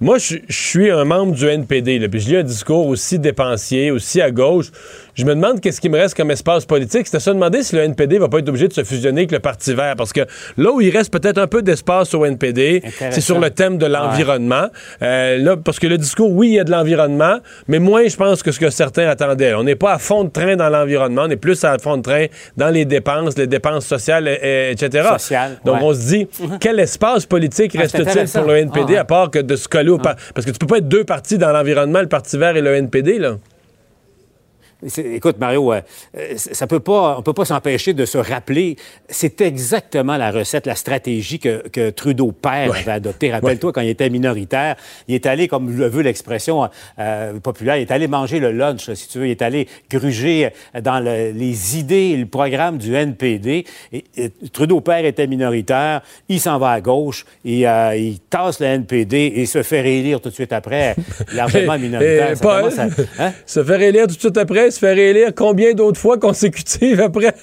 moi, 0.02 0.18
je 0.18 0.38
suis 0.50 0.90
un 0.90 1.06
membre 1.06 1.36
du 1.36 1.46
NPD, 1.46 2.10
puis 2.10 2.20
je 2.20 2.30
lis 2.30 2.38
un 2.38 2.44
discours 2.44 2.88
aussi 2.88 3.20
dépensier, 3.20 3.92
aussi 3.92 4.20
à 4.20 4.32
gauche 4.32 4.72
je 5.16 5.26
me 5.26 5.36
demande 5.36 5.60
qu'est-ce 5.60 5.82
qui 5.82 5.90
me 5.90 5.98
reste 5.98 6.16
comme 6.16 6.32
espace 6.32 6.66
politique. 6.66 7.08
C'est 7.08 7.18
à 7.18 7.20
se 7.20 7.30
demander 7.30 7.64
si 7.64 7.76
le 7.76 7.82
NPD 7.84 8.18
va 8.18 8.30
pas 8.30 8.40
être 8.40 8.50
obligé 8.50 8.68
de 8.68 8.74
se 8.74 8.84
fusionner 8.84 9.22
avec 9.22 9.32
le 9.32 9.40
Parti 9.40 9.74
vert. 9.74 9.96
Parce 9.98 10.14
que 10.14 10.22
là 10.58 10.72
où 10.72 10.82
il 10.82 10.90
reste 10.96 11.12
peut-être 11.12 11.38
un 11.38 11.48
peu 11.48 11.62
d'espace 11.62 12.14
au 12.14 12.26
NPD, 12.26 12.84
c'est 13.12 13.22
sur 13.22 13.40
le 13.40 13.50
thème 13.50 13.78
de 13.78 13.86
l'environnement. 13.86 14.68
Euh, 15.02 15.38
là, 15.38 15.58
parce 15.58 15.80
que 15.80 15.88
le 15.88 15.98
discours, 15.98 16.32
oui, 16.32 16.50
il 16.50 16.54
y 16.56 16.60
a 16.60 16.64
de 16.64 16.72
l'environnement, 16.72 17.38
mais 17.68 17.80
moins, 17.80 18.08
je 18.08 18.16
pense, 18.16 18.44
que 18.44 18.52
ce 18.52 18.60
que 18.60 18.70
certains 18.70 19.08
attendaient. 19.08 19.54
On 19.54 19.64
n'est 19.64 19.76
pas 19.76 19.94
à 19.94 19.98
fond 19.98 20.24
de 20.24 20.30
train 20.30 20.56
dans 20.56 20.70
l'environnement, 20.70 21.24
on 21.26 21.30
est 21.30 21.36
plus 21.36 21.64
à 21.64 21.78
fond 21.78 21.98
de 21.98 22.02
train 22.02 22.26
dans 22.58 22.70
les 22.70 22.86
dépenses, 22.86 23.38
les 23.38 23.48
dépenses 23.48 23.86
sociales, 23.86 24.28
etc. 24.28 25.10
Donc, 25.66 25.82
on 25.82 25.94
se 25.94 26.08
dit, 26.08 26.28
quel 26.60 26.80
espace 26.80 27.26
politique 27.26 27.74
ah, 27.76 27.82
reste-t-il 27.82 28.30
pour 28.30 28.52
le 28.52 28.58
NPD, 28.58 28.96
ah, 28.98 29.02
à 29.02 29.06
part 29.06 29.32
que 29.32 29.40
de 29.40 29.56
se 29.56 29.68
coller 29.68 29.92
au... 29.92 30.00
Ah. 30.06 30.16
Parce 30.34 30.46
que 30.46 30.52
tu 30.52 30.60
peux 30.60 30.68
pas 30.68 30.78
être 30.78 30.88
deux 30.88 31.04
partis 31.04 31.38
dans 31.38 31.52
l'environnement, 31.52 32.02
le 32.02 32.08
Parti 32.08 32.38
vert 32.38 32.56
et 32.56 32.62
le 32.62 32.74
NPD, 32.76 33.20
là. 33.20 33.38
Écoute, 34.84 35.38
Mario, 35.38 35.74
euh, 35.74 35.82
euh, 36.18 36.34
ça 36.36 36.66
peut 36.66 36.80
pas, 36.80 37.18
on 37.20 37.22
peut 37.22 37.34
pas 37.34 37.46
s'empêcher 37.46 37.94
de 37.94 38.06
se 38.06 38.18
rappeler, 38.18 38.78
c'est 39.10 39.40
exactement 39.42 40.18
la 40.18 40.32
recette, 40.32 40.66
la 40.66 40.76
stratégie 40.76 41.40
que, 41.40 41.90
Trudeau 41.92 42.32
père 42.32 42.74
avait 42.74 42.92
adoptée. 42.92 43.32
Rappelle-toi, 43.32 43.72
quand 43.74 43.82
il 43.82 43.90
était 43.90 44.10
minoritaire, 44.10 44.76
il 45.08 45.16
est 45.16 45.26
allé, 45.26 45.48
comme 45.48 45.76
le 45.76 45.88
veut 45.88 46.02
l'expression 46.02 46.68
euh, 47.00 47.40
populaire, 47.40 47.78
il 47.78 47.82
est 47.82 47.92
allé 47.92 48.08
manger 48.08 48.40
le 48.40 48.52
lunch, 48.52 48.92
si 48.94 49.08
tu 49.08 49.20
veux. 49.20 49.28
Il 49.28 49.32
est 49.32 49.42
allé 49.42 49.68
gruger 49.90 50.50
dans 50.82 51.00
les 51.00 51.78
idées 51.78 52.12
et 52.14 52.18
le 52.18 52.26
programme 52.26 52.78
du 52.78 52.96
NPD. 52.96 53.66
Et, 53.94 54.04
Trudeau 54.52 54.82
père 54.82 55.06
était 55.06 55.28
minoritaire, 55.28 56.02
il 56.28 56.40
s'en 56.40 56.58
va 56.58 56.72
à 56.72 56.82
gauche, 56.82 57.26
et, 57.46 57.62
il 57.62 58.20
tasse 58.30 58.60
le 58.60 58.68
NPD 58.68 59.34
et 59.36 59.46
se 59.46 59.62
fait 59.62 59.82
réélire 59.82 60.22
tout 60.22 60.30
de 60.30 60.34
suite 60.34 60.54
après, 60.54 60.96
largement 61.34 61.78
minoritaire. 61.78 62.38
ça, 62.38 62.88
hein? 63.20 63.34
se 63.46 63.64
fait 63.64 63.76
réélire 63.76 64.08
tout 64.08 64.16
de 64.16 64.20
suite 64.20 64.38
après, 64.38 64.71
se 64.72 64.80
faire 64.80 64.98
élire 64.98 65.32
combien 65.36 65.74
d'autres 65.74 66.00
fois 66.00 66.18
consécutives 66.18 67.00
après? 67.02 67.36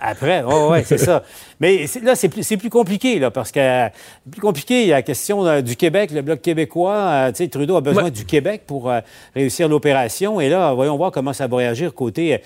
Après, 0.00 0.44
oh, 0.46 0.68
oui, 0.72 0.80
c'est 0.84 0.98
ça. 0.98 1.22
Mais 1.60 1.86
là, 2.02 2.14
c'est 2.14 2.28
plus, 2.28 2.46
plus, 2.56 2.70
compliqué, 2.70 3.18
là, 3.18 3.30
parce 3.30 3.50
que 3.50 3.88
plus 4.30 4.40
compliqué, 4.40 4.82
il 4.82 4.88
y 4.88 4.92
a 4.92 4.96
la 4.96 5.02
question 5.02 5.46
euh, 5.46 5.62
du 5.62 5.76
Québec, 5.76 6.10
le 6.10 6.20
Bloc 6.20 6.42
québécois. 6.42 6.96
Euh, 6.96 7.30
tu 7.30 7.36
sais, 7.36 7.48
Trudeau 7.48 7.76
a 7.76 7.80
besoin 7.80 8.10
du 8.10 8.26
Québec 8.26 8.62
pour 8.66 8.90
euh, 8.90 9.00
réussir 9.34 9.68
l'opération. 9.68 10.40
Et 10.40 10.50
là, 10.50 10.74
voyons 10.74 10.96
voir 10.96 11.12
comment 11.12 11.32
ça 11.32 11.46
va 11.46 11.56
réagir 11.56 11.94
côté, 11.94 12.40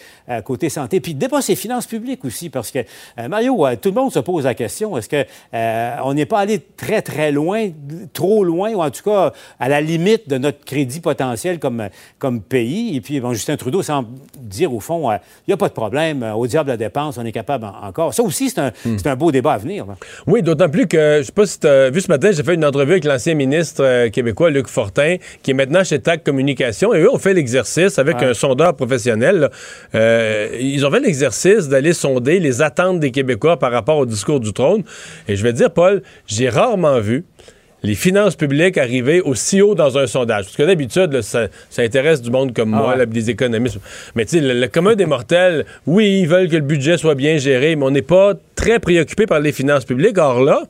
côté 0.44 0.68
santé. 0.68 1.00
Puis 1.00 1.14
dépenser 1.14 1.40
ses 1.40 1.56
finances 1.56 1.86
publiques 1.86 2.24
aussi, 2.24 2.50
parce 2.50 2.70
que, 2.70 2.80
Mario, 3.28 3.66
tout 3.80 3.88
le 3.88 3.94
monde 3.94 4.12
se 4.12 4.18
pose 4.18 4.44
la 4.44 4.54
question, 4.54 4.96
est-ce 4.98 5.08
qu'on 5.08 6.14
n'est 6.14 6.26
pas 6.26 6.40
allé 6.40 6.60
très, 6.76 7.00
très 7.00 7.32
loin, 7.32 7.70
trop 8.12 8.44
loin, 8.44 8.72
ou 8.74 8.82
en 8.82 8.90
tout 8.90 9.02
cas 9.02 9.32
à 9.58 9.68
la 9.68 9.80
limite 9.80 10.28
de 10.28 10.36
notre 10.36 10.64
crédit 10.64 11.00
potentiel 11.00 11.58
comme, 11.58 11.88
comme 12.18 12.42
pays? 12.42 12.94
Et 12.94 13.00
puis, 13.00 13.20
bon, 13.20 13.32
Justin 13.32 13.56
Trudeau 13.56 13.82
semble 13.82 14.08
dire, 14.38 14.72
au 14.72 14.80
fond, 14.80 15.10
il 15.10 15.18
n'y 15.48 15.54
a 15.54 15.56
pas 15.56 15.68
de 15.68 15.74
problème, 15.74 16.22
au 16.22 16.46
diable 16.46 16.70
la 16.70 16.76
dépense, 16.76 17.16
on 17.16 17.24
est 17.24 17.32
capable 17.32 17.64
encore. 17.82 18.12
Ça 18.12 18.22
aussi, 18.22 18.50
c'est 18.50 18.60
un, 18.60 18.72
hmm 18.84 19.00
c'est 19.00 19.08
un 19.08 19.17
beau 19.17 19.31
débat 19.32 19.55
à 19.55 19.58
venir. 19.58 19.87
Oui, 20.26 20.43
d'autant 20.43 20.69
plus 20.69 20.87
que, 20.87 21.19
je 21.20 21.25
sais 21.25 21.32
pas 21.32 21.47
si 21.47 21.61
tu 21.61 21.67
as 21.67 21.91
vu 21.91 22.00
ce 22.00 22.08
matin, 22.08 22.31
j'ai 22.32 22.43
fait 22.43 22.55
une 22.55 22.64
entrevue 22.64 22.93
avec 22.93 23.05
l'ancien 23.05 23.35
ministre 23.35 23.82
euh, 23.85 24.08
québécois, 24.11 24.50
Luc 24.50 24.69
Fortin, 24.69 25.17
qui 25.43 25.52
est 25.52 25.55
maintenant 25.55 25.85
chez 25.85 25.99
TAC 25.99 26.25
Communication. 26.25 26.94
Et 26.94 27.00
eux 27.00 27.12
ont 27.12 27.19
fait 27.19 27.35
l'exercice 27.35 27.99
avec 27.99 28.23
un 28.23 28.35
sondeur 28.35 28.75
professionnel. 28.76 29.50
Euh, 29.94 30.49
ils 30.61 30.85
ont 30.87 30.91
fait 30.91 31.00
l'exercice 31.00 31.69
d'aller 31.69 31.93
sonder 31.93 32.41
les 32.41 32.62
attentes 32.62 33.00
des 33.00 33.11
Québécois 33.11 33.58
par 33.58 33.73
rapport 33.73 33.99
au 33.99 34.06
discours 34.06 34.41
du 34.41 34.52
trône. 34.52 34.82
Et 35.29 35.37
je 35.37 35.43
vais 35.43 35.52
dire, 35.52 35.70
Paul, 35.73 36.02
j'ai 36.26 36.49
rarement 36.49 37.00
vu 37.00 37.25
les 37.82 37.94
finances 37.94 38.36
publiques 38.36 38.78
arriver 38.78 39.20
aussi 39.20 39.62
haut 39.62 39.74
dans 39.74 39.98
un 39.98 40.06
sondage. 40.06 40.44
Parce 40.44 40.56
que 40.56 40.62
d'habitude, 40.62 41.22
ça, 41.22 41.48
intéresse 41.78 42.20
du 42.20 42.30
monde 42.30 42.54
comme 42.54 42.74
ah 42.74 42.78
moi, 42.78 43.06
des 43.06 43.30
économistes. 43.30 43.78
Mais 44.14 44.24
tu 44.24 44.38
sais, 44.38 44.54
le, 44.54 44.66
commun 44.68 44.94
des 44.94 45.06
mortels, 45.06 45.64
oui, 45.86 46.20
ils 46.20 46.28
veulent 46.28 46.48
que 46.48 46.56
le 46.56 46.62
budget 46.62 46.98
soit 46.98 47.14
bien 47.14 47.38
géré, 47.38 47.76
mais 47.76 47.84
on 47.84 47.90
n'est 47.90 48.02
pas 48.02 48.34
très 48.54 48.78
préoccupé 48.78 49.26
par 49.26 49.40
les 49.40 49.52
finances 49.52 49.84
publiques. 49.84 50.18
Or 50.18 50.40
là, 50.42 50.62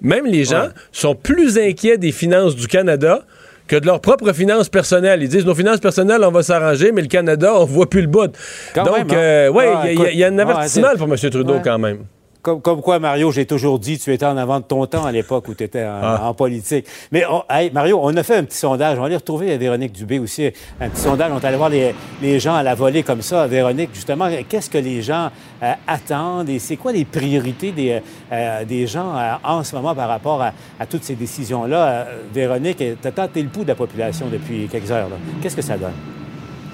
même 0.00 0.26
les 0.26 0.44
gens 0.44 0.68
sont 0.92 1.14
plus 1.14 1.58
inquiets 1.58 1.98
des 1.98 2.12
finances 2.12 2.56
du 2.56 2.68
Canada 2.68 3.24
que 3.66 3.76
de 3.76 3.86
leurs 3.86 4.00
propres 4.00 4.32
finances 4.32 4.68
personnelles. 4.68 5.22
Ils 5.22 5.28
disent 5.28 5.46
nos 5.46 5.54
finances 5.54 5.80
personnelles, 5.80 6.22
on 6.24 6.30
va 6.30 6.42
s'arranger, 6.42 6.92
mais 6.92 7.02
le 7.02 7.08
Canada, 7.08 7.52
on 7.54 7.64
voit 7.64 7.88
plus 7.88 8.02
le 8.02 8.06
bout. 8.06 8.32
Donc, 8.74 9.12
euh, 9.12 9.48
oui, 9.48 9.64
il 10.12 10.18
y, 10.18 10.24
a 10.24 10.28
un 10.28 10.38
avertissement 10.38 10.94
pour 10.96 11.08
M. 11.08 11.16
Trudeau 11.30 11.56
quand 11.62 11.78
même. 11.78 11.98
Comme, 12.42 12.82
quoi, 12.82 12.98
Mario, 12.98 13.30
j'ai 13.30 13.46
toujours 13.46 13.78
dit, 13.78 14.00
tu 14.00 14.12
étais 14.12 14.26
en 14.26 14.36
avant 14.36 14.58
de 14.58 14.64
ton 14.64 14.84
temps 14.86 15.04
à 15.04 15.12
l'époque 15.12 15.46
où 15.46 15.54
tu 15.54 15.62
étais 15.62 15.82
ah. 15.82 16.20
en, 16.24 16.34
politique. 16.34 16.86
Mais 17.12 17.24
Mario, 17.72 18.00
on 18.02 18.16
a 18.16 18.22
fait 18.24 18.34
un 18.34 18.42
petit 18.42 18.56
sondage. 18.56 18.98
On 18.98 19.02
va 19.02 19.06
aller 19.06 19.16
retrouver 19.16 19.56
Véronique 19.56 19.92
Dubé 19.92 20.18
aussi. 20.18 20.50
Un 20.80 20.88
petit 20.88 21.02
sondage. 21.02 21.30
On 21.32 21.38
est 21.38 21.44
allé 21.44 21.56
voir 21.56 21.70
les, 21.70 22.40
gens 22.40 22.56
à 22.56 22.64
la 22.64 22.74
volée 22.74 23.04
comme 23.04 23.22
ça. 23.22 23.46
Véronique, 23.46 23.90
justement, 23.94 24.28
qu'est-ce 24.48 24.68
que 24.68 24.78
les 24.78 25.02
gens 25.02 25.30
euh, 25.62 25.72
attendent 25.86 26.48
et 26.48 26.58
c'est 26.58 26.76
quoi 26.76 26.90
les 26.90 27.04
priorités 27.04 27.70
des, 27.70 28.00
euh, 28.32 28.64
des 28.64 28.88
gens 28.88 29.16
euh, 29.16 29.34
en 29.44 29.62
ce 29.62 29.76
moment 29.76 29.94
par 29.94 30.08
rapport 30.08 30.42
à, 30.42 30.86
toutes 30.86 31.04
ces 31.04 31.14
décisions-là? 31.14 32.08
Véronique, 32.34 32.78
tu 32.78 33.08
as 33.08 33.12
tenté 33.12 33.40
le 33.40 33.50
pouls 33.50 33.62
de 33.62 33.68
la 33.68 33.76
population 33.76 34.26
depuis 34.26 34.66
quelques 34.66 34.90
heures. 34.90 35.10
Qu'est-ce 35.40 35.56
que 35.56 35.62
ça 35.62 35.78
donne? 35.78 35.92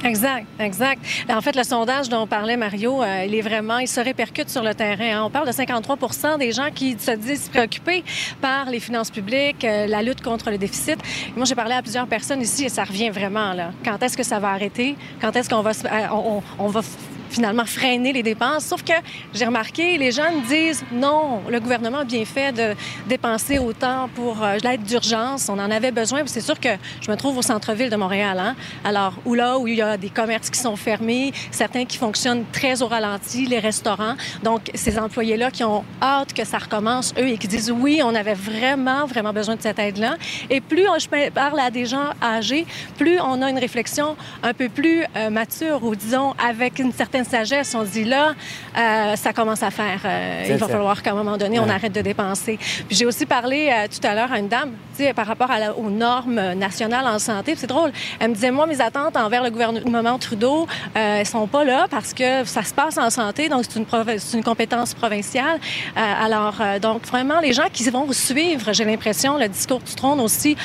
Exact, 0.05 0.47
exact. 0.61 1.03
En 1.29 1.41
fait, 1.41 1.57
le 1.57 1.65
sondage 1.65 2.09
dont 2.09 2.27
parlait 2.27 2.57
Mario, 2.57 3.03
euh, 3.03 3.25
il 3.27 3.35
est 3.35 3.41
vraiment, 3.41 3.79
il 3.79 3.89
se 3.89 4.01
répercute 4.01 4.49
sur 4.49 4.63
le 4.63 4.75
terrain. 4.75 5.19
Hein. 5.19 5.25
On 5.25 5.31
parle 5.31 5.47
de 5.47 5.53
53% 5.53 6.39
des 6.39 6.53
gens 6.53 6.71
qui 6.73 6.97
se 6.99 7.11
disent 7.11 7.49
préoccupés 7.49 8.05
par 8.41 8.71
les 8.71 8.81
finances 8.81 9.11
publiques, 9.11 9.65
euh, 9.65 9.87
la 9.87 10.03
lutte 10.03 10.23
contre 10.23 10.51
le 10.51 10.59
déficit. 10.59 10.99
moi, 11.37 11.45
j'ai 11.45 11.57
parlé 11.57 11.75
à 11.75 11.83
plusieurs 11.83 12.07
personnes 12.07 12.41
ici 12.41 12.65
et 12.65 12.69
ça 12.69 12.85
revient 12.85 13.11
vraiment 13.11 13.53
là. 13.53 13.73
Quand 13.85 14.01
est-ce 14.03 14.17
que 14.17 14.23
ça 14.23 14.39
va 14.39 14.51
arrêter? 14.51 14.97
Quand 15.21 15.35
est-ce 15.35 15.49
qu'on 15.51 15.63
va, 15.63 15.71
euh, 15.71 16.07
on, 16.13 16.43
on 16.59 16.69
va 16.69 16.81
finalement 17.31 17.65
freiner 17.65 18.13
les 18.13 18.23
dépenses. 18.23 18.65
Sauf 18.65 18.83
que 18.83 18.93
j'ai 19.35 19.45
remarqué, 19.45 19.99
les 19.99 20.13
jeunes 20.13 20.43
disent 20.49 20.85
non, 20.93 21.43
le 21.49 21.61
gouvernement 21.61 21.99
a 21.99 22.05
bien 22.05 22.25
fait 22.25 22.53
de 22.53 22.75
dépenser 23.09 23.59
autant 23.59 24.09
pour 24.15 24.43
euh, 24.43 24.57
l'aide 24.63 24.83
d'urgence. 24.83 25.49
On 25.49 25.59
en 25.59 25.71
avait 25.71 25.93
besoin. 25.93 26.23
C'est 26.27 26.41
sûr 26.41 26.59
que 26.59 26.71
je 27.01 27.11
me 27.11 27.17
trouve 27.17 27.39
au 27.39 27.43
centre-ville 27.43 27.91
de 27.91 27.97
Montréal. 27.97 28.39
Hein? 28.39 28.57
Alors, 28.85 29.15
où 29.25 29.35
là, 29.35 29.59
où 29.59 29.67
il 29.67 29.77
y 29.77 29.83
a 29.83 29.97
des 29.97 30.11
commerces 30.11 30.51
qui 30.51 30.59
sont 30.59 30.77
fermés, 30.77 31.33
certains 31.51 31.85
qui 31.85 31.97
fonctionnent 31.97 32.45
très 32.53 32.83
au 32.83 32.89
ralenti, 32.89 33.47
les 33.47 33.59
restaurants. 33.59 34.15
Donc, 34.43 34.71
ces 34.75 34.99
employés-là 34.99 35.51
qui 35.51 35.65
ont 35.65 35.85
hâte 36.03 36.33
que 36.33 36.45
ça 36.45 36.59
recommence, 36.59 37.15
eux, 37.19 37.29
et 37.29 37.39
qui 37.39 37.49
disent 37.49 37.71
oui, 37.71 38.01
on 38.05 38.15
avait 38.15 38.35
vraiment, 38.35 39.07
vraiment 39.07 39.33
besoin 39.33 39.57
de 39.57 39.63
cette 39.63 39.79
aide-là. 39.79 40.17
Et 40.51 40.61
plus 40.61 40.87
je 40.99 41.31
parle 41.31 41.61
à 41.61 41.71
des 41.71 41.87
gens 41.87 42.11
âgés, 42.23 42.67
plus 42.97 43.21
on 43.21 43.43
a 43.43 43.51
une 43.51 43.59
réflexion 43.59 44.17
un 44.43 44.55
peu 44.55 44.69
plus 44.69 45.05
euh, 45.17 45.31
mature 45.31 45.83
ou 45.85 45.95
disons 45.95 46.35
avec 46.39 46.79
une 46.79 46.93
certaine 46.93 47.18
certaine 47.25 47.47
sagesse. 47.47 47.75
On 47.75 47.83
dit 47.83 48.05
là, 48.05 48.35
euh, 48.77 49.17
ça 49.17 49.33
commence 49.33 49.63
à 49.63 49.71
faire. 49.71 50.01
euh, 50.05 50.45
il 50.49 50.55
va 50.57 50.67
ça. 50.67 50.73
falloir 50.73 51.03
qu'à 51.03 51.13
un 51.13 51.15
moment 51.15 51.37
donné, 51.37 51.59
on 51.59 51.69
arrête 51.69 51.93
de 51.93 52.01
dépenser. 52.01 52.59
Puis 52.87 52.97
j'ai 52.97 53.07
aussi 53.07 53.27
parlé 53.27 53.71
euh, 53.73 53.87
tout 53.89 54.07
à 54.07 54.15
l'heure 54.15 54.33
à 54.33 54.39
une 54.39 54.49
dame, 54.49 54.73
par 55.15 55.27
rapport 55.27 55.51
à 55.51 55.61
la- 55.61 55.75
aux 55.77 55.91
normes 55.91 56.55
nationales 56.55 57.07
en 57.07 57.19
santé. 57.19 57.55
C'est 57.57 57.69
drôle. 57.69 57.93
Elle 58.19 58.31
me 58.31 58.35
disait, 58.35 58.51
moi, 58.51 58.67
mes 58.67 58.81
attentes 58.81 59.17
envers 59.17 59.43
le 59.45 59.51
gouvernement 59.51 60.19
Trudeau, 60.19 60.67
elles 60.95 61.25
sont 61.27 61.47
pas 61.47 61.65
là 61.65 61.87
parce 61.89 62.13
que 62.13 62.45
ça 62.45 62.63
se 62.65 62.75
passe 62.75 62.99
en 62.99 63.09
santé, 63.11 63.49
donc 63.49 63.65
c'est 63.69 64.35
une, 64.35 64.43
compétence 64.43 64.95
provinciale. 64.95 65.61
Alors, 65.95 66.57
donc 66.81 67.07
vraiment, 67.07 67.39
les 67.41 67.53
gens 67.53 67.69
qui 67.73 67.89
vont 67.91 68.11
suivre, 68.13 68.73
j'ai 68.73 68.85
l'impression, 68.85 69.39
le 69.39 69.49
discours 69.49 69.81
du 69.81 69.95
trône 69.95 70.21
aussi, 70.21 70.57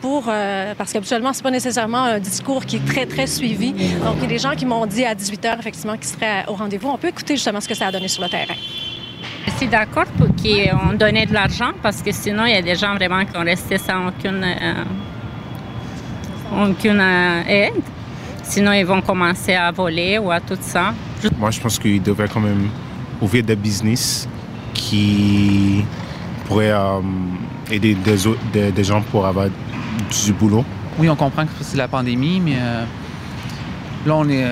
pour 0.00 0.30
parce 0.78 0.92
qu'habituellement, 0.92 1.32
c'est 1.32 1.42
pas 1.42 1.50
nécessairement 1.50 2.04
un 2.04 2.18
discours 2.20 2.64
qui 2.66 2.76
est 2.76 2.86
très 2.86 3.06
très 3.06 3.26
suivi. 3.26 3.72
Donc, 3.72 4.16
il 4.18 4.22
y 4.22 4.26
a 4.26 4.28
des 4.28 4.38
gens 4.38 4.54
qui 4.54 4.66
m'ont 4.66 4.86
dit 4.86 5.04
à 5.04 5.14
18 5.14 5.44
h 5.44 5.58
effectivement 5.58 5.96
qu'ils 6.00 6.08
seraient 6.10 6.44
au 6.48 6.54
rendez-vous. 6.54 6.88
On 6.88 6.98
peut 6.98 7.08
écouter 7.08 7.34
justement 7.36 7.60
ce 7.60 7.68
que 7.68 7.74
ça 7.74 7.86
a 7.88 7.92
donné 7.92 8.08
sur 8.08 8.22
le 8.22 8.28
terrain. 8.28 8.54
Je 9.46 9.50
suis 9.52 9.66
d'accord 9.68 10.06
pour 10.18 10.26
qu'on 10.28 10.92
donne 10.94 11.24
de 11.26 11.32
l'argent 11.32 11.72
parce 11.82 12.02
que 12.02 12.10
sinon, 12.12 12.44
il 12.46 12.52
y 12.52 12.56
a 12.56 12.62
des 12.62 12.74
gens 12.76 12.94
vraiment 12.94 13.24
qui 13.24 13.36
ont 13.36 13.44
resté 13.44 13.78
sans 13.78 14.08
aucune, 14.08 14.42
euh, 14.44 14.84
aucune 16.70 17.00
euh, 17.00 17.42
aide. 17.46 17.74
Sinon, 18.42 18.72
ils 18.72 18.84
vont 18.86 19.00
commencer 19.00 19.54
à 19.54 19.70
voler 19.70 20.18
ou 20.18 20.30
à 20.30 20.40
tout 20.40 20.56
ça. 20.60 20.92
Moi, 21.38 21.50
je 21.50 21.60
pense 21.60 21.78
qu'il 21.78 22.02
devrait 22.02 22.28
quand 22.28 22.40
même 22.40 22.68
ouvrir 23.20 23.44
des 23.44 23.54
business 23.56 24.28
qui 24.74 25.84
pourraient 26.46 26.72
euh, 26.72 27.00
aider 27.70 27.94
des, 27.94 28.16
des- 28.52 28.72
des 28.72 28.84
gens 28.84 29.02
pour 29.02 29.26
avoir 29.26 29.46
du 30.24 30.32
boulot. 30.32 30.64
Oui, 30.98 31.08
on 31.08 31.16
comprend 31.16 31.44
que 31.44 31.50
c'est 31.60 31.76
la 31.76 31.88
pandémie, 31.88 32.40
mais 32.40 32.56
euh, 32.58 32.84
là, 34.06 34.16
on 34.16 34.28
est. 34.28 34.44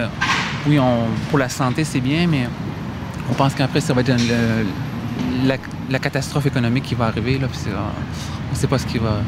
oui, 0.68 0.78
on, 0.78 1.06
pour 1.30 1.38
la 1.38 1.48
santé, 1.48 1.84
c'est 1.84 2.00
bien, 2.00 2.26
mais 2.26 2.48
on 3.30 3.34
pense 3.34 3.54
qu'après, 3.54 3.80
ça 3.80 3.92
va 3.94 4.00
être 4.02 4.08
le- 4.10 4.66
la, 5.48 5.56
la 5.90 5.98
catastrophe 5.98 6.46
économique 6.46 6.84
qui 6.84 6.94
va 6.94 7.06
arriver. 7.06 7.38
Là, 7.38 7.46
on 7.50 8.54
ne 8.54 8.56
sait 8.56 8.66
pas 8.66 8.78
ce 8.78 8.87
qui 8.87 8.98
va. 8.98 9.18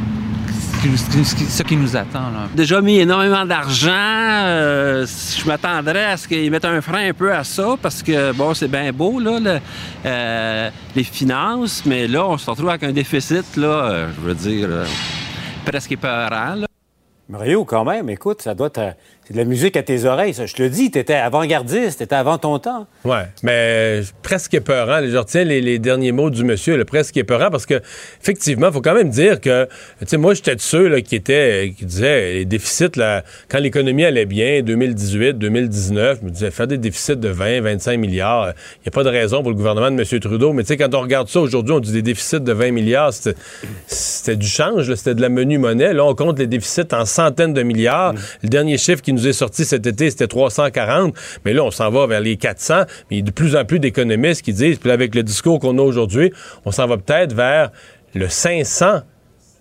Ce 0.48 0.82
qui, 0.82 0.88
nous- 0.88 1.24
ce 1.24 1.34
qui- 1.34 1.44
ce 1.44 1.62
qui 1.62 1.76
nous 1.76 1.94
attend. 1.96 2.30
Là. 2.30 2.48
déjà 2.54 2.80
mis 2.80 2.98
énormément 2.98 3.44
d'argent. 3.44 3.90
euh, 3.92 5.06
je 5.06 5.46
m'attendrais 5.46 6.04
à 6.06 6.16
ce 6.16 6.26
qu'ils 6.26 6.50
mettent 6.50 6.64
un 6.64 6.80
frein 6.80 7.08
un 7.10 7.12
peu 7.12 7.32
à 7.34 7.44
ça 7.44 7.74
parce 7.80 8.02
que, 8.02 8.32
bon, 8.32 8.54
c'est 8.54 8.68
bien 8.68 8.90
beau, 8.92 9.20
là, 9.20 9.38
le- 9.40 9.58
euh, 10.06 10.70
les 10.96 11.04
finances, 11.04 11.82
mais 11.84 12.06
là, 12.08 12.26
on 12.26 12.38
se 12.38 12.48
retrouve 12.50 12.70
avec 12.70 12.82
un 12.84 12.92
déficit, 12.92 13.56
là, 13.56 13.66
euh, 13.66 14.08
je 14.16 14.20
veux 14.28 14.34
dire, 14.34 14.68
euh, 14.70 14.86
presque 15.66 15.92
épeurant. 15.92 16.54
là. 16.54 16.66
Mario, 17.28 17.64
quand 17.64 17.84
même, 17.84 18.08
écoute, 18.10 18.42
ça 18.42 18.54
doit 18.54 18.68
être. 18.74 18.96
C'est 19.30 19.34
de 19.34 19.38
la 19.38 19.44
musique 19.44 19.76
à 19.76 19.84
tes 19.84 20.06
oreilles, 20.06 20.34
ça. 20.34 20.46
Je 20.46 20.54
te 20.54 20.60
le 20.60 20.70
dis, 20.70 20.90
t'étais 20.90 21.14
avant-gardiste, 21.14 22.00
t'étais 22.00 22.16
avant 22.16 22.36
ton 22.36 22.58
temps. 22.58 22.88
Ouais, 23.04 23.26
mais 23.44 24.00
presque 24.24 24.54
épeurant. 24.54 25.00
Je 25.06 25.16
retiens 25.16 25.44
les, 25.44 25.60
les 25.60 25.78
derniers 25.78 26.10
mots 26.10 26.30
du 26.30 26.42
monsieur, 26.42 26.76
le 26.76 26.84
presque 26.84 27.16
épeurant, 27.16 27.48
parce 27.48 27.64
que 27.64 27.80
effectivement, 28.20 28.66
il 28.66 28.72
faut 28.72 28.80
quand 28.80 28.94
même 28.94 29.08
dire 29.10 29.40
que, 29.40 29.68
tu 30.00 30.06
sais, 30.08 30.16
moi, 30.16 30.34
j'étais 30.34 30.56
de 30.56 30.60
ceux 30.60 30.88
là, 30.88 31.00
qui 31.00 31.14
étaient, 31.14 31.72
qui 31.78 31.84
disaient 31.84 32.32
les 32.32 32.44
déficits 32.44 32.96
là, 32.96 33.22
quand 33.48 33.60
l'économie 33.60 34.04
allait 34.04 34.26
bien, 34.26 34.62
2018, 34.62 35.34
2019, 35.34 36.18
je 36.20 36.26
me 36.26 36.30
disais 36.32 36.50
faire 36.50 36.66
des 36.66 36.78
déficits 36.78 37.16
de 37.16 37.28
20, 37.28 37.60
25 37.60 37.98
milliards, 37.98 38.48
il 38.78 38.82
n'y 38.86 38.88
a 38.88 38.90
pas 38.90 39.04
de 39.04 39.10
raison 39.10 39.42
pour 39.42 39.50
le 39.50 39.56
gouvernement 39.56 39.92
de 39.92 40.00
M. 40.00 40.20
Trudeau. 40.20 40.52
Mais 40.52 40.64
tu 40.64 40.68
sais, 40.68 40.76
quand 40.76 40.92
on 40.92 41.02
regarde 41.02 41.28
ça 41.28 41.38
aujourd'hui, 41.38 41.72
on 41.72 41.78
dit 41.78 41.92
des 41.92 42.02
déficits 42.02 42.40
de 42.40 42.52
20 42.52 42.72
milliards, 42.72 43.12
c'était 43.86 44.34
du 44.36 44.48
change, 44.48 44.92
c'était 44.92 45.14
de 45.14 45.22
la 45.22 45.28
menu 45.28 45.58
monnaie. 45.58 45.92
Là, 45.92 46.04
on 46.04 46.16
compte 46.16 46.40
les 46.40 46.48
déficits 46.48 46.92
en 46.92 47.04
centaines 47.04 47.54
de 47.54 47.62
milliards. 47.62 48.12
Le 48.42 48.48
dernier 48.48 48.76
chiffre 48.76 49.02
qui 49.02 49.12
nous 49.12 49.19
est 49.26 49.32
sorti 49.32 49.64
cet 49.64 49.86
été, 49.86 50.10
c'était 50.10 50.26
340. 50.26 51.14
Mais 51.44 51.52
là, 51.52 51.64
on 51.64 51.70
s'en 51.70 51.90
va 51.90 52.06
vers 52.06 52.20
les 52.20 52.36
400. 52.36 52.82
Mais 53.10 53.16
il 53.16 53.18
y 53.18 53.22
a 53.22 53.24
de 53.24 53.30
plus 53.30 53.56
en 53.56 53.64
plus 53.64 53.78
d'économistes 53.78 54.42
qui 54.42 54.52
disent, 54.52 54.78
puis 54.78 54.90
avec 54.90 55.14
le 55.14 55.22
discours 55.22 55.58
qu'on 55.60 55.78
a 55.78 55.82
aujourd'hui, 55.82 56.32
on 56.64 56.70
s'en 56.70 56.86
va 56.86 56.96
peut-être 56.96 57.32
vers 57.34 57.70
le 58.14 58.28
500 58.28 59.00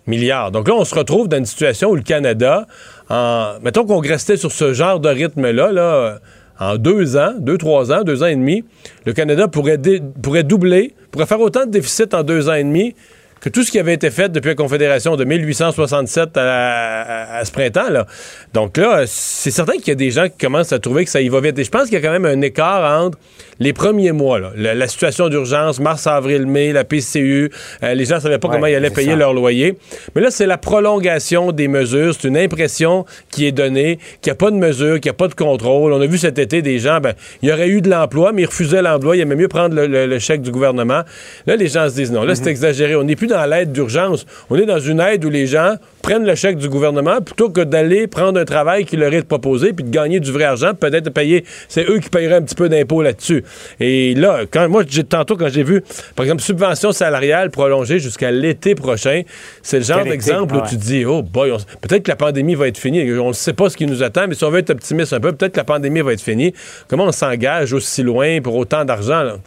milliards. 0.06 0.50
Donc 0.50 0.68
là, 0.68 0.74
on 0.74 0.84
se 0.84 0.94
retrouve 0.94 1.28
dans 1.28 1.38
une 1.38 1.46
situation 1.46 1.90
où 1.90 1.96
le 1.96 2.02
Canada, 2.02 2.66
en, 3.08 3.54
mettons 3.62 3.84
qu'on 3.86 4.00
restait 4.00 4.36
sur 4.36 4.52
ce 4.52 4.72
genre 4.72 5.00
de 5.00 5.08
rythme-là, 5.08 5.72
là, 5.72 6.18
en 6.60 6.76
deux 6.76 7.16
ans, 7.16 7.32
deux, 7.38 7.56
trois 7.56 7.90
ans, 7.90 8.02
deux 8.02 8.22
ans 8.22 8.26
et 8.26 8.36
demi, 8.36 8.64
le 9.06 9.12
Canada 9.14 9.48
pourrait, 9.48 9.78
doubler, 9.78 10.94
pourrait 11.10 11.26
faire 11.26 11.40
autant 11.40 11.64
de 11.64 11.70
déficit 11.70 12.12
en 12.12 12.22
deux 12.22 12.48
ans 12.48 12.54
et 12.54 12.64
demi 12.64 12.94
que 13.40 13.48
tout 13.48 13.62
ce 13.64 13.70
qui 13.70 13.78
avait 13.78 13.94
été 13.94 14.10
fait 14.10 14.28
depuis 14.30 14.48
la 14.48 14.54
Confédération 14.54 15.16
de 15.16 15.24
1867 15.24 16.36
à, 16.36 16.40
à- 16.42 17.36
à 17.38 17.44
ce 17.44 17.52
printemps. 17.52 17.88
Là. 17.90 18.06
Donc 18.54 18.76
là, 18.76 19.04
c'est 19.06 19.50
certain 19.50 19.74
qu'il 19.74 19.88
y 19.88 19.92
a 19.92 19.94
des 19.94 20.10
gens 20.10 20.24
qui 20.28 20.36
commencent 20.38 20.72
à 20.72 20.78
trouver 20.78 21.04
que 21.04 21.10
ça 21.10 21.20
y 21.20 21.28
va 21.28 21.40
vite. 21.40 21.58
Et 21.58 21.64
je 21.64 21.70
pense 21.70 21.84
qu'il 21.84 21.94
y 21.94 21.96
a 21.96 22.00
quand 22.00 22.12
même 22.12 22.26
un 22.26 22.40
écart 22.42 23.02
entre 23.02 23.18
les 23.58 23.72
premiers 23.74 24.12
mois, 24.12 24.38
là, 24.40 24.52
la, 24.56 24.74
la 24.74 24.88
situation 24.88 25.28
d'urgence, 25.28 25.80
mars, 25.80 26.06
avril, 26.06 26.46
mai, 26.46 26.72
la 26.72 26.84
PCU, 26.84 27.50
euh, 27.82 27.94
les 27.94 28.04
gens 28.06 28.14
ne 28.16 28.20
savaient 28.20 28.38
pas 28.38 28.48
Ouais, 28.48 28.54
comment 28.54 28.66
ils 28.66 28.74
allaient 28.74 28.88
payer 28.90 29.10
ça. 29.10 29.16
leur 29.16 29.34
loyer. 29.34 29.76
Mais 30.14 30.22
là, 30.22 30.30
c'est 30.30 30.46
la 30.46 30.56
prolongation 30.56 31.52
des 31.52 31.68
mesures. 31.68 32.14
C'est 32.18 32.26
une 32.28 32.38
impression 32.38 33.04
qui 33.30 33.46
est 33.46 33.52
donnée, 33.52 33.98
qu'il 34.22 34.30
n'y 34.30 34.32
a 34.32 34.36
pas 34.36 34.50
de 34.50 34.56
mesure, 34.56 34.94
qu'il 34.98 35.10
n'y 35.10 35.14
a 35.14 35.18
pas 35.18 35.28
de 35.28 35.34
contrôle. 35.34 35.92
On 35.92 36.00
a 36.00 36.06
vu 36.06 36.16
cet 36.16 36.38
été 36.38 36.62
des 36.62 36.78
gens, 36.78 37.00
ben, 37.00 37.12
il 37.42 37.50
y 37.50 37.52
aurait 37.52 37.68
eu 37.68 37.82
de 37.82 37.90
l'emploi, 37.90 38.32
mais 38.32 38.42
ils 38.42 38.46
refusaient 38.46 38.80
l'emploi. 38.82 39.16
Il 39.16 39.20
aimait 39.20 39.36
mieux 39.36 39.48
prendre 39.48 39.74
le, 39.74 39.86
le- 39.86 40.06
le 40.06 40.18
chèque 40.18 40.40
du 40.42 40.50
gouvernement. 40.50 41.02
Là, 41.46 41.56
les 41.56 41.68
gens 41.68 41.88
se 41.90 41.94
disent 41.94 42.12
non, 42.12 42.22
là, 42.24 42.34
c'est 42.34 42.46
exagéré. 42.48 42.96
On 42.96 43.04
n'est 43.04 43.16
plus 43.16 43.26
dans 43.30 43.46
l'aide 43.46 43.72
d'urgence. 43.72 44.26
On 44.50 44.56
est 44.56 44.66
dans 44.66 44.78
une 44.78 45.00
aide 45.00 45.24
où 45.24 45.30
les 45.30 45.46
gens 45.46 45.74
prennent 46.02 46.24
le 46.24 46.34
chèque 46.34 46.56
du 46.56 46.68
gouvernement 46.68 47.20
plutôt 47.20 47.50
que 47.50 47.60
d'aller 47.60 48.06
prendre 48.06 48.38
un 48.40 48.44
travail 48.44 48.84
qui 48.84 48.96
leur 48.96 49.12
est 49.12 49.22
proposé 49.22 49.72
puis 49.72 49.84
de 49.84 49.90
gagner 49.90 50.20
du 50.20 50.32
vrai 50.32 50.44
argent, 50.44 50.74
peut-être 50.74 51.10
payer. 51.10 51.44
C'est 51.68 51.88
eux 51.88 51.98
qui 51.98 52.08
paieraient 52.08 52.36
un 52.36 52.42
petit 52.42 52.54
peu 52.54 52.68
d'impôts 52.68 53.02
là-dessus. 53.02 53.44
Et 53.78 54.14
là, 54.14 54.40
quand 54.50 54.68
moi, 54.68 54.82
j'ai 54.86 55.04
tantôt, 55.04 55.36
quand 55.36 55.48
j'ai 55.48 55.62
vu, 55.62 55.82
par 56.16 56.24
exemple, 56.24 56.42
subvention 56.42 56.92
salariale 56.92 57.50
prolongée 57.50 57.98
jusqu'à 57.98 58.30
l'été 58.30 58.74
prochain, 58.74 59.22
c'est 59.62 59.78
le 59.78 59.84
genre 59.84 60.04
d'exemple 60.04 60.56
où 60.56 60.60
tu 60.68 60.76
te 60.76 60.82
dis, 60.82 61.04
oh 61.04 61.22
boy, 61.22 61.52
peut-être 61.80 62.04
que 62.04 62.10
la 62.10 62.16
pandémie 62.16 62.54
va 62.54 62.68
être 62.68 62.78
finie. 62.78 63.12
On 63.18 63.28
ne 63.28 63.32
sait 63.32 63.52
pas 63.52 63.70
ce 63.70 63.76
qui 63.76 63.86
nous 63.86 64.02
attend, 64.02 64.26
mais 64.28 64.34
si 64.34 64.44
on 64.44 64.50
veut 64.50 64.58
être 64.58 64.70
optimiste 64.70 65.12
un 65.12 65.20
peu, 65.20 65.32
peut-être 65.32 65.52
que 65.52 65.58
la 65.58 65.64
pandémie 65.64 66.00
va 66.00 66.12
être 66.12 66.20
finie. 66.20 66.52
Comment 66.88 67.04
on 67.04 67.12
s'engage 67.12 67.72
aussi 67.72 68.02
loin 68.02 68.40
pour 68.40 68.56
autant 68.56 68.84
d'argent? 68.84 69.38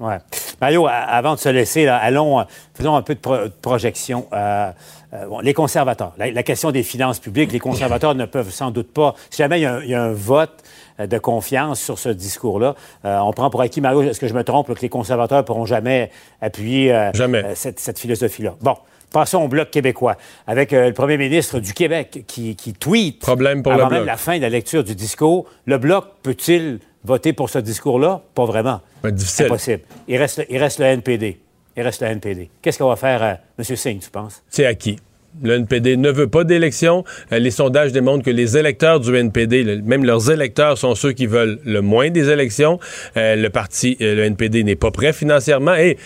Ouais. 0.00 0.16
Mario, 0.60 0.86
avant 0.88 1.34
de 1.34 1.38
se 1.38 1.48
laisser, 1.50 1.84
là, 1.84 1.96
allons, 1.98 2.40
euh, 2.40 2.44
faisons 2.74 2.96
un 2.96 3.02
peu 3.02 3.14
de, 3.14 3.20
pro- 3.20 3.36
de 3.44 3.52
projection. 3.62 4.26
Euh, 4.32 4.70
euh, 5.12 5.26
bon, 5.26 5.40
les 5.40 5.52
conservateurs, 5.54 6.12
la, 6.16 6.30
la 6.30 6.42
question 6.42 6.70
des 6.70 6.82
finances 6.82 7.18
publiques, 7.18 7.52
les 7.52 7.58
conservateurs 7.58 8.14
ne 8.14 8.24
peuvent 8.24 8.50
sans 8.50 8.70
doute 8.70 8.92
pas, 8.92 9.14
si 9.28 9.38
jamais 9.38 9.60
il 9.60 9.62
y 9.62 9.66
a 9.66 9.74
un, 9.74 9.82
il 9.82 9.90
y 9.90 9.94
a 9.94 10.02
un 10.02 10.12
vote 10.12 10.62
euh, 11.00 11.06
de 11.06 11.18
confiance 11.18 11.80
sur 11.80 11.98
ce 11.98 12.08
discours-là, 12.08 12.74
euh, 13.04 13.18
on 13.18 13.32
prend 13.32 13.50
pour 13.50 13.60
acquis, 13.60 13.80
Mario, 13.80 14.02
est-ce 14.02 14.20
que 14.20 14.28
je 14.28 14.34
me 14.34 14.42
trompe, 14.44 14.68
là, 14.68 14.74
que 14.74 14.80
les 14.80 14.88
conservateurs 14.88 15.38
ne 15.38 15.42
pourront 15.42 15.66
jamais 15.66 16.10
appuyer 16.40 17.10
Jamais. 17.14 17.44
cette, 17.54 17.78
cette 17.78 17.98
philosophie-là? 17.98 18.54
Bon. 18.60 18.76
Passons 19.12 19.38
au 19.38 19.48
Bloc 19.48 19.72
québécois, 19.72 20.14
avec 20.46 20.72
euh, 20.72 20.86
le 20.86 20.92
premier 20.94 21.16
ministre 21.16 21.58
du 21.58 21.74
Québec 21.74 22.22
qui, 22.28 22.54
qui 22.54 22.72
tweet 22.74 23.18
Problème 23.18 23.60
pour 23.64 23.72
le 23.72 23.80
avant 23.80 23.90
même 23.90 23.98
Bloc. 24.02 24.06
la 24.06 24.16
fin 24.16 24.36
de 24.36 24.42
la 24.42 24.48
lecture 24.48 24.84
du 24.84 24.94
discours. 24.94 25.46
Le 25.66 25.78
Bloc 25.78 26.04
peut-il 26.22 26.78
voter 27.04 27.32
pour 27.32 27.48
ce 27.50 27.58
discours-là? 27.58 28.22
Pas 28.34 28.44
vraiment. 28.44 28.80
Être 29.04 29.14
difficile. 29.14 29.46
Impossible. 29.46 29.82
Il 30.08 30.16
reste, 30.16 30.38
le- 30.38 30.44
il 30.50 30.58
reste 30.58 30.78
le 30.78 30.86
NPD. 30.86 31.38
Il 31.76 31.82
reste 31.82 32.02
le 32.02 32.08
NPD. 32.08 32.50
Qu'est-ce 32.62 32.78
qu'on 32.78 32.88
va 32.88 32.96
faire, 32.96 33.22
euh, 33.22 33.34
M. 33.58 33.64
Singh, 33.76 34.00
tu 34.00 34.10
penses? 34.10 34.42
c'est 34.50 34.66
acquis. 34.66 34.96
Le 35.42 35.54
NPD 35.54 35.96
ne 35.96 36.10
veut 36.10 36.26
pas 36.26 36.42
d'élection. 36.42 37.04
Euh, 37.32 37.38
les 37.38 37.52
sondages 37.52 37.92
démontrent 37.92 38.24
que 38.24 38.30
les 38.32 38.56
électeurs 38.58 38.98
du 38.98 39.14
NPD, 39.14 39.80
même 39.82 40.04
leurs 40.04 40.28
électeurs, 40.30 40.76
sont 40.76 40.96
ceux 40.96 41.12
qui 41.12 41.26
veulent 41.26 41.60
le 41.64 41.80
moins 41.82 42.10
des 42.10 42.28
élections. 42.30 42.80
Euh, 43.16 43.36
le 43.36 43.48
parti, 43.48 43.96
le 44.00 44.24
NPD 44.24 44.64
n'est 44.64 44.74
pas 44.74 44.90
prêt 44.90 45.12
financièrement. 45.12 45.76
Et 45.76 45.98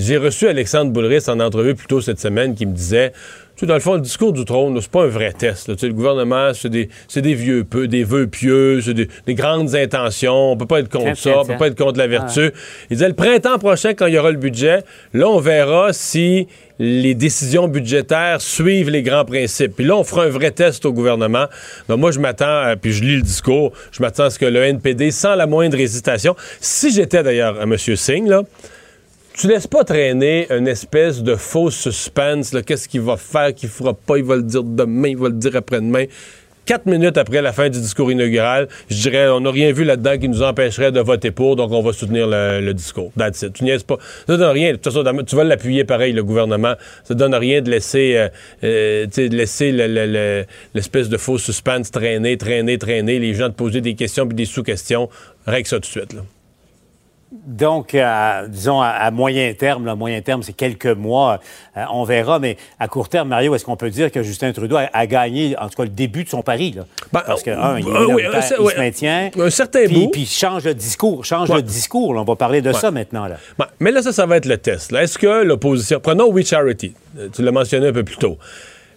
j'ai 0.00 0.16
reçu 0.16 0.48
Alexandre 0.48 0.90
Boulris 0.90 1.22
en 1.28 1.38
entrevue 1.38 1.76
plus 1.76 1.86
tôt 1.86 2.00
cette 2.00 2.18
semaine 2.18 2.56
qui 2.56 2.66
me 2.66 2.72
disait, 2.74 3.12
sais, 3.62 3.66
dans 3.66 3.74
le 3.74 3.80
fond, 3.80 3.94
le 3.94 4.00
discours 4.00 4.32
du 4.32 4.44
trône, 4.44 4.78
c'est 4.80 4.90
pas 4.90 5.04
un 5.04 5.08
vrai 5.08 5.32
test. 5.32 5.68
là. 5.68 5.74
Tu 5.74 5.80
sais, 5.80 5.86
le 5.86 5.94
gouvernement, 5.94 6.52
c'est 6.54 6.68
des, 6.68 7.34
vieux 7.34 7.64
peu, 7.64 7.88
des 7.88 8.04
vœux 8.04 8.26
pieux, 8.26 8.80
c'est 8.80 8.94
des, 8.94 9.08
des 9.26 9.34
grandes 9.34 9.74
intentions. 9.74 10.52
On 10.52 10.56
peut 10.56 10.66
pas 10.66 10.80
être 10.80 10.88
contre 10.88 11.16
ça, 11.16 11.40
on 11.40 11.44
peut 11.44 11.56
pas 11.56 11.68
être 11.68 11.78
contre 11.78 11.98
la 11.98 12.06
vertu. 12.06 12.50
Il 12.90 12.96
disait 12.96 13.08
le 13.08 13.14
printemps 13.14 13.58
prochain, 13.58 13.94
quand 13.94 14.06
il 14.06 14.14
y 14.14 14.18
aura 14.18 14.30
le 14.30 14.38
budget, 14.38 14.82
là, 15.14 15.28
on 15.28 15.38
verra 15.38 15.92
si 15.92 16.48
les 16.78 17.14
décisions 17.14 17.68
budgétaires 17.68 18.40
suivent 18.40 18.90
les 18.90 19.02
grands 19.02 19.24
principes. 19.24 19.76
Puis 19.76 19.84
là, 19.84 19.96
on 19.96 20.04
fera 20.04 20.24
un 20.24 20.28
vrai 20.28 20.50
test 20.50 20.84
au 20.84 20.92
gouvernement. 20.92 21.46
Donc 21.88 22.00
moi, 22.00 22.10
je 22.10 22.18
m'attends, 22.18 22.46
euh, 22.46 22.74
puis 22.74 22.92
je 22.92 23.04
lis 23.04 23.16
le 23.16 23.22
discours, 23.22 23.72
je 23.92 24.02
m'attends 24.02 24.24
à 24.24 24.30
ce 24.30 24.38
que 24.38 24.46
le 24.46 24.62
NPD, 24.64 25.12
sans 25.12 25.36
la 25.36 25.46
moindre 25.46 25.78
hésitation, 25.78 26.34
si 26.60 26.92
j'étais 26.92 27.22
d'ailleurs 27.22 27.60
à 27.60 27.62
M. 27.62 27.76
Singh, 27.76 28.26
là, 28.26 28.42
tu 29.34 29.48
laisses 29.48 29.66
pas 29.66 29.84
traîner 29.84 30.46
une 30.50 30.68
espèce 30.68 31.22
de 31.22 31.36
faux 31.36 31.70
suspense, 31.70 32.54
qu'est-ce 32.66 32.88
qu'il 32.88 33.00
va 33.00 33.16
faire, 33.16 33.54
qu'il 33.54 33.68
fera 33.68 33.94
pas, 33.94 34.18
il 34.18 34.24
va 34.24 34.36
le 34.36 34.42
dire 34.42 34.62
demain, 34.62 35.08
il 35.08 35.16
va 35.16 35.28
le 35.28 35.34
dire 35.34 35.56
après-demain. 35.56 36.04
quatre 36.64 36.86
minutes 36.86 37.16
après 37.16 37.42
la 37.42 37.52
fin 37.52 37.68
du 37.68 37.80
discours 37.80 38.12
inaugural, 38.12 38.68
je 38.88 38.96
dirais, 39.08 39.28
on 39.28 39.40
n'a 39.40 39.50
rien 39.50 39.72
vu 39.72 39.84
là-dedans 39.84 40.18
qui 40.18 40.28
nous 40.28 40.42
empêcherait 40.42 40.92
de 40.92 41.00
voter 41.00 41.30
pour, 41.30 41.56
donc 41.56 41.72
on 41.72 41.82
va 41.82 41.92
soutenir 41.92 42.26
le, 42.28 42.72
discours. 42.72 43.10
That's 43.16 43.42
it. 43.42 43.54
Tu 43.54 43.64
pas. 43.86 43.98
Ça 44.26 44.36
donne 44.36 44.50
rien. 44.50 44.72
De 44.72 44.76
toute 44.76 44.92
façon, 44.92 45.24
tu 45.24 45.36
vas 45.36 45.44
l'appuyer 45.44 45.84
pareil, 45.84 46.12
le 46.12 46.22
gouvernement. 46.22 46.74
Ça 47.04 47.14
donne 47.14 47.34
rien 47.34 47.62
de 47.62 47.70
laisser, 47.70 48.16
euh, 48.16 48.28
euh, 48.64 49.06
de 49.06 49.36
laisser 49.36 49.72
l'espèce 50.74 51.08
de 51.08 51.16
faux 51.16 51.38
suspense 51.38 51.90
traîner, 51.90 52.36
traîner, 52.36 52.78
traîner, 52.78 53.18
les 53.18 53.34
gens 53.34 53.48
te 53.48 53.54
poser 53.54 53.80
des 53.80 53.94
questions 53.94 54.26
puis 54.26 54.36
des 54.36 54.44
sous-questions. 54.44 55.08
Règle 55.46 55.66
ça 55.66 55.76
tout 55.76 55.80
de 55.80 55.86
suite. 55.86 56.14
Donc, 57.46 57.96
disons, 58.48 58.80
à, 58.82 59.10
moyen 59.10 59.52
terme, 59.54 59.86
là, 59.86 59.94
moyen 59.94 60.20
terme, 60.20 60.42
c'est 60.42 60.52
quelques 60.52 60.86
mois, 60.86 61.40
euh, 61.76 61.84
on 61.90 62.04
verra, 62.04 62.38
mais 62.38 62.58
à 62.78 62.88
court 62.88 63.08
terme, 63.08 63.28
Mario, 63.28 63.54
est-ce 63.54 63.64
qu'on 63.64 63.76
peut 63.76 63.88
dire 63.90 64.12
que 64.12 64.22
Justin 64.22 64.52
Trudeau 64.52 64.76
a, 64.76 65.06
gagné, 65.06 65.56
en 65.58 65.68
tout 65.68 65.76
cas, 65.76 65.84
le 65.84 65.88
début 65.88 66.24
de 66.24 66.28
son 66.28 66.42
pari? 66.42 66.72
Là? 66.72 66.84
Ben, 67.12 67.22
Parce 67.26 67.42
que, 67.42 67.50
un, 67.50 67.78
il, 67.78 67.88
euh, 67.88 68.40
se 68.40 68.78
maintient. 68.78 69.30
Un 69.38 69.50
certain 69.50 69.86
puis, 69.86 69.94
bout. 69.94 70.10
Puis, 70.10 70.26
change 70.26 70.64
le 70.64 70.74
discours. 70.74 71.24
Change 71.24 71.50
le 71.50 71.62
discours. 71.62 72.10
on 72.10 72.24
va 72.24 72.36
parler 72.36 72.60
de 72.60 72.72
ça 72.72 72.90
maintenant. 72.90 73.26
Là. 73.26 73.36
mais 73.80 73.90
là, 73.90 74.02
ça, 74.02 74.12
ça 74.12 74.26
va 74.26 74.36
être 74.36 74.46
le 74.46 74.58
test. 74.58 74.92
Est-ce 74.92 75.18
que 75.18 75.42
l'opposition. 75.42 76.00
Prenons 76.00 76.30
We 76.30 76.46
Charity. 76.46 76.94
Tu 77.32 77.42
l'as 77.42 77.52
mentionné 77.52 77.88
un 77.88 77.92
peu 77.92 78.04
plus 78.04 78.16
tôt. 78.16 78.38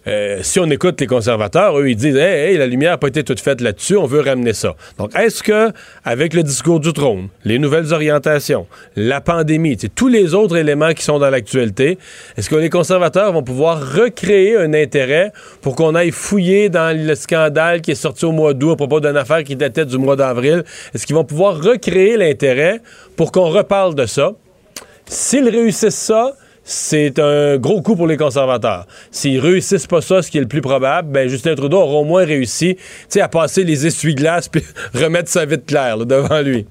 Euh, 0.08 0.38
si 0.42 0.60
on 0.60 0.70
écoute 0.70 1.00
les 1.00 1.08
conservateurs, 1.08 1.78
eux, 1.78 1.88
ils 1.90 1.96
disent 1.96 2.16
hey, 2.16 2.56
la 2.56 2.66
lumière 2.66 2.92
n'a 2.92 2.98
pas 2.98 3.08
été 3.08 3.24
toute 3.24 3.40
faite 3.40 3.60
là-dessus, 3.60 3.96
on 3.96 4.06
veut 4.06 4.20
ramener 4.20 4.52
ça. 4.52 4.76
Donc, 4.98 5.10
est-ce 5.18 5.42
que, 5.42 5.72
avec 6.04 6.32
le 6.32 6.44
discours 6.44 6.78
du 6.78 6.92
trône, 6.92 7.28
les 7.44 7.58
nouvelles 7.58 7.92
orientations, 7.92 8.68
la 8.94 9.20
pandémie, 9.20 9.76
tous 9.94 10.06
les 10.06 10.32
autres 10.32 10.56
éléments 10.56 10.92
qui 10.92 11.02
sont 11.02 11.18
dans 11.18 11.28
l'actualité, 11.28 11.98
est-ce 12.36 12.48
que 12.48 12.54
les 12.54 12.70
conservateurs 12.70 13.32
vont 13.32 13.42
pouvoir 13.42 13.94
recréer 13.94 14.56
un 14.56 14.74
intérêt 14.74 15.32
pour 15.60 15.74
qu'on 15.74 15.96
aille 15.96 16.12
fouiller 16.12 16.68
dans 16.68 16.96
le 16.96 17.14
scandale 17.16 17.80
qui 17.80 17.90
est 17.90 17.96
sorti 17.96 18.24
au 18.26 18.32
mois 18.32 18.54
d'août 18.54 18.72
à 18.72 18.76
propos 18.76 19.00
d'une 19.00 19.16
affaire 19.16 19.42
qui 19.42 19.56
datait 19.56 19.86
du 19.86 19.98
mois 19.98 20.14
d'avril? 20.14 20.62
Est-ce 20.94 21.04
qu'ils 21.04 21.16
vont 21.16 21.24
pouvoir 21.24 21.60
recréer 21.60 22.16
l'intérêt 22.16 22.80
pour 23.16 23.32
qu'on 23.32 23.48
reparle 23.48 23.96
de 23.96 24.06
ça? 24.06 24.32
S'ils 25.06 25.48
réussissent 25.48 25.94
ça, 25.94 26.34
c'est 26.68 27.20
un 27.20 27.58
gros 27.58 27.80
coup 27.80 27.94
pour 27.94 28.08
les 28.08 28.16
conservateurs. 28.16 28.86
S'ils 29.12 29.38
réussissent 29.38 29.86
pas 29.86 30.00
ça, 30.00 30.20
ce 30.20 30.30
qui 30.32 30.38
est 30.38 30.40
le 30.40 30.48
plus 30.48 30.60
probable, 30.60 31.12
ben 31.12 31.28
Justin 31.28 31.54
Trudeau 31.54 31.78
aura 31.78 32.00
au 32.00 32.04
moins 32.04 32.24
réussi 32.24 32.76
à 33.18 33.28
passer 33.28 33.62
les 33.62 33.86
essuie-glaces 33.86 34.48
puis 34.52 34.62
remettre 34.92 35.30
sa 35.30 35.46
vitre 35.46 35.64
claire 35.64 36.04
devant 36.04 36.40
lui. 36.42 36.66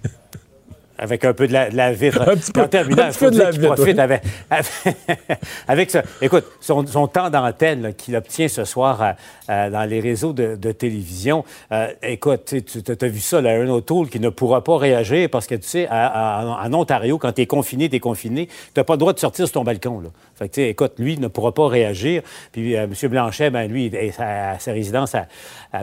Avec 0.97 1.25
un 1.25 1.33
peu 1.33 1.47
de 1.47 1.53
la, 1.53 1.69
de 1.69 1.75
la 1.75 1.91
vitre. 1.91 2.21
un 2.27 2.35
petit 2.35 2.51
peu, 2.51 2.61
en 2.61 2.67
terminant, 2.67 3.09
il 3.09 3.29
de 3.29 3.37
la 3.37 3.51
vitre, 3.51 3.73
profite 3.75 3.99
avec, 3.99 4.23
avec, 5.67 5.91
ça. 5.91 6.03
Écoute, 6.21 6.45
son, 6.61 6.85
son 6.87 7.07
temps 7.07 7.29
d'antenne 7.29 7.93
qu'il 7.93 8.15
obtient 8.15 8.47
ce 8.47 8.63
soir 8.63 9.15
à, 9.47 9.69
dans 9.69 9.89
les 9.89 9.99
réseaux 9.99 10.33
de, 10.33 10.55
de 10.55 10.71
télévision, 10.71 11.43
euh, 11.71 11.87
écoute, 12.01 12.53
tu 12.65 12.81
as 12.87 13.07
vu 13.07 13.19
ça, 13.19 13.41
là, 13.41 13.51
un 13.51 13.69
O'Toole 13.69 14.09
qui 14.09 14.19
ne 14.19 14.29
pourra 14.29 14.63
pas 14.63 14.77
réagir 14.77 15.29
parce 15.29 15.47
que, 15.47 15.55
tu 15.55 15.67
sais, 15.67 15.87
en 15.89 16.73
Ontario, 16.73 17.17
quand 17.17 17.33
tu 17.33 17.41
es 17.41 17.45
confiné, 17.45 17.89
tu 17.89 17.97
es 17.97 17.99
confiné, 17.99 18.47
tu 18.47 18.53
n'as 18.77 18.83
pas 18.83 18.93
le 18.93 18.99
droit 18.99 19.13
de 19.13 19.19
sortir 19.19 19.45
sur 19.45 19.53
ton 19.53 19.63
balcon. 19.63 19.99
Là. 19.99 20.09
Fait 20.37 20.49
que, 20.49 20.61
écoute, 20.61 20.93
lui 20.97 21.17
ne 21.17 21.27
pourra 21.27 21.53
pas 21.53 21.67
réagir. 21.67 22.21
Puis 22.51 22.75
euh, 22.75 22.83
M. 22.85 23.09
Blanchet, 23.09 23.49
ben, 23.49 23.67
lui, 23.67 23.85
est 23.85 24.19
à, 24.19 24.59
sa 24.59 24.71
résidence 24.71 25.15
à, 25.15 25.27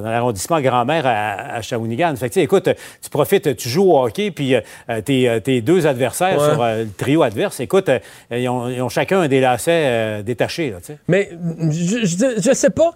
dans 0.01 0.11
l'arrondissement 0.11 0.61
Grand-Mère 0.61 1.07
à, 1.07 1.63
Shawinigan. 1.63 2.15
Fait 2.17 2.31
que, 2.31 2.41
écoute, 2.41 2.69
tu 3.03 3.11
profites, 3.11 3.57
tu 3.57 3.69
joues 3.69 3.93
au 3.93 4.05
hockey, 4.05 4.31
puis... 4.31 4.57
Euh, 4.91 5.01
euh, 5.11 5.41
tes, 5.41 5.61
deux 5.61 5.87
adversaires 5.87 6.41
sur 6.41 6.63
euh, 6.63 6.85
le 6.85 6.89
trio 6.97 7.23
adverse, 7.23 7.61
écoute, 7.61 7.91
ils, 8.31 8.49
ont, 8.49 8.89
chacun 8.89 9.21
un 9.21 9.29
des 9.29 9.41
lacets 9.41 10.23
détachés. 10.23 10.75
Mais 11.09 11.31
je, 11.71 12.49
ne 12.49 12.55
sais 12.55 12.71
pas. 12.71 12.93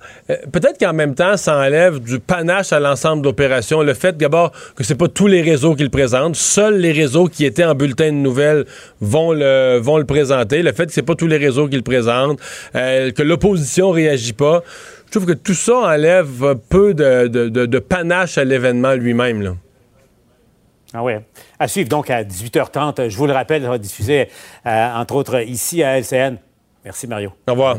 Peut-être 0.53 0.79
qu'en 0.79 0.93
même 0.93 1.15
temps, 1.15 1.37
ça 1.37 1.57
enlève 1.57 2.01
du 2.01 2.19
panache 2.19 2.73
à 2.73 2.81
l'ensemble 2.81 3.23
de 3.23 3.29
l'opération. 3.29 3.83
Le 3.83 3.95
fait, 3.95 4.17
d'abord, 4.17 4.53
que 4.75 4.85
c'est 4.85 4.95
pas 4.95 5.09
tous 5.09 5.27
les 5.27 5.43
réseaux 5.43 5.75
qui 5.75 5.83
le 5.83 5.91
présentent. 5.91 6.37
Seuls 6.37 6.79
les 6.79 6.93
réseaux 6.93 7.27
qui 7.27 7.45
étaient 7.45 7.65
en 7.65 7.75
bulletin 7.75 8.07
de 8.07 8.19
nouvelles 8.19 8.65
vont 9.01 9.33
le, 9.33 9.79
vont 9.79 9.99
le 9.99 10.05
présenter. 10.05 10.63
Le 10.63 10.73
fait 10.73 10.87
que 10.87 10.93
c'est 10.93 11.03
pas 11.03 11.15
tous 11.15 11.27
les 11.27 11.37
réseaux 11.37 11.46
qui 11.69 11.77
le 11.77 11.83
présentent, 11.83 12.41
que 12.73 13.23
l'opposition 13.23 13.91
réagit 13.91 14.33
pas. 14.33 14.63
Je 15.07 15.11
trouve 15.13 15.27
que 15.27 15.33
tout 15.33 15.55
ça 15.55 15.77
enlève 15.77 16.57
peu 16.69 16.95
de, 16.95 17.27
de 17.27 17.79
panache 17.79 18.39
à 18.39 18.45
l'événement 18.45 18.95
lui-même. 18.95 19.57
Ah 20.93 21.03
oui. 21.03 21.13
À 21.59 21.69
suivre 21.69 21.89
donc 21.89 22.11
à 22.11 22.25
18h30. 22.25 23.11
Je 23.11 23.17
vous 23.17 23.27
le 23.27 23.33
rappelle, 23.33 23.63
ça 23.63 23.69
va 23.69 23.79
diffuser, 23.79 24.29
euh, 24.67 24.95
entre 24.95 25.17
autres, 25.17 25.43
ici 25.43 25.83
à 25.83 25.99
LCN. 25.99 26.39
Merci, 26.85 27.07
Mario. 27.07 27.33
Au 27.47 27.53
revoir. 27.53 27.77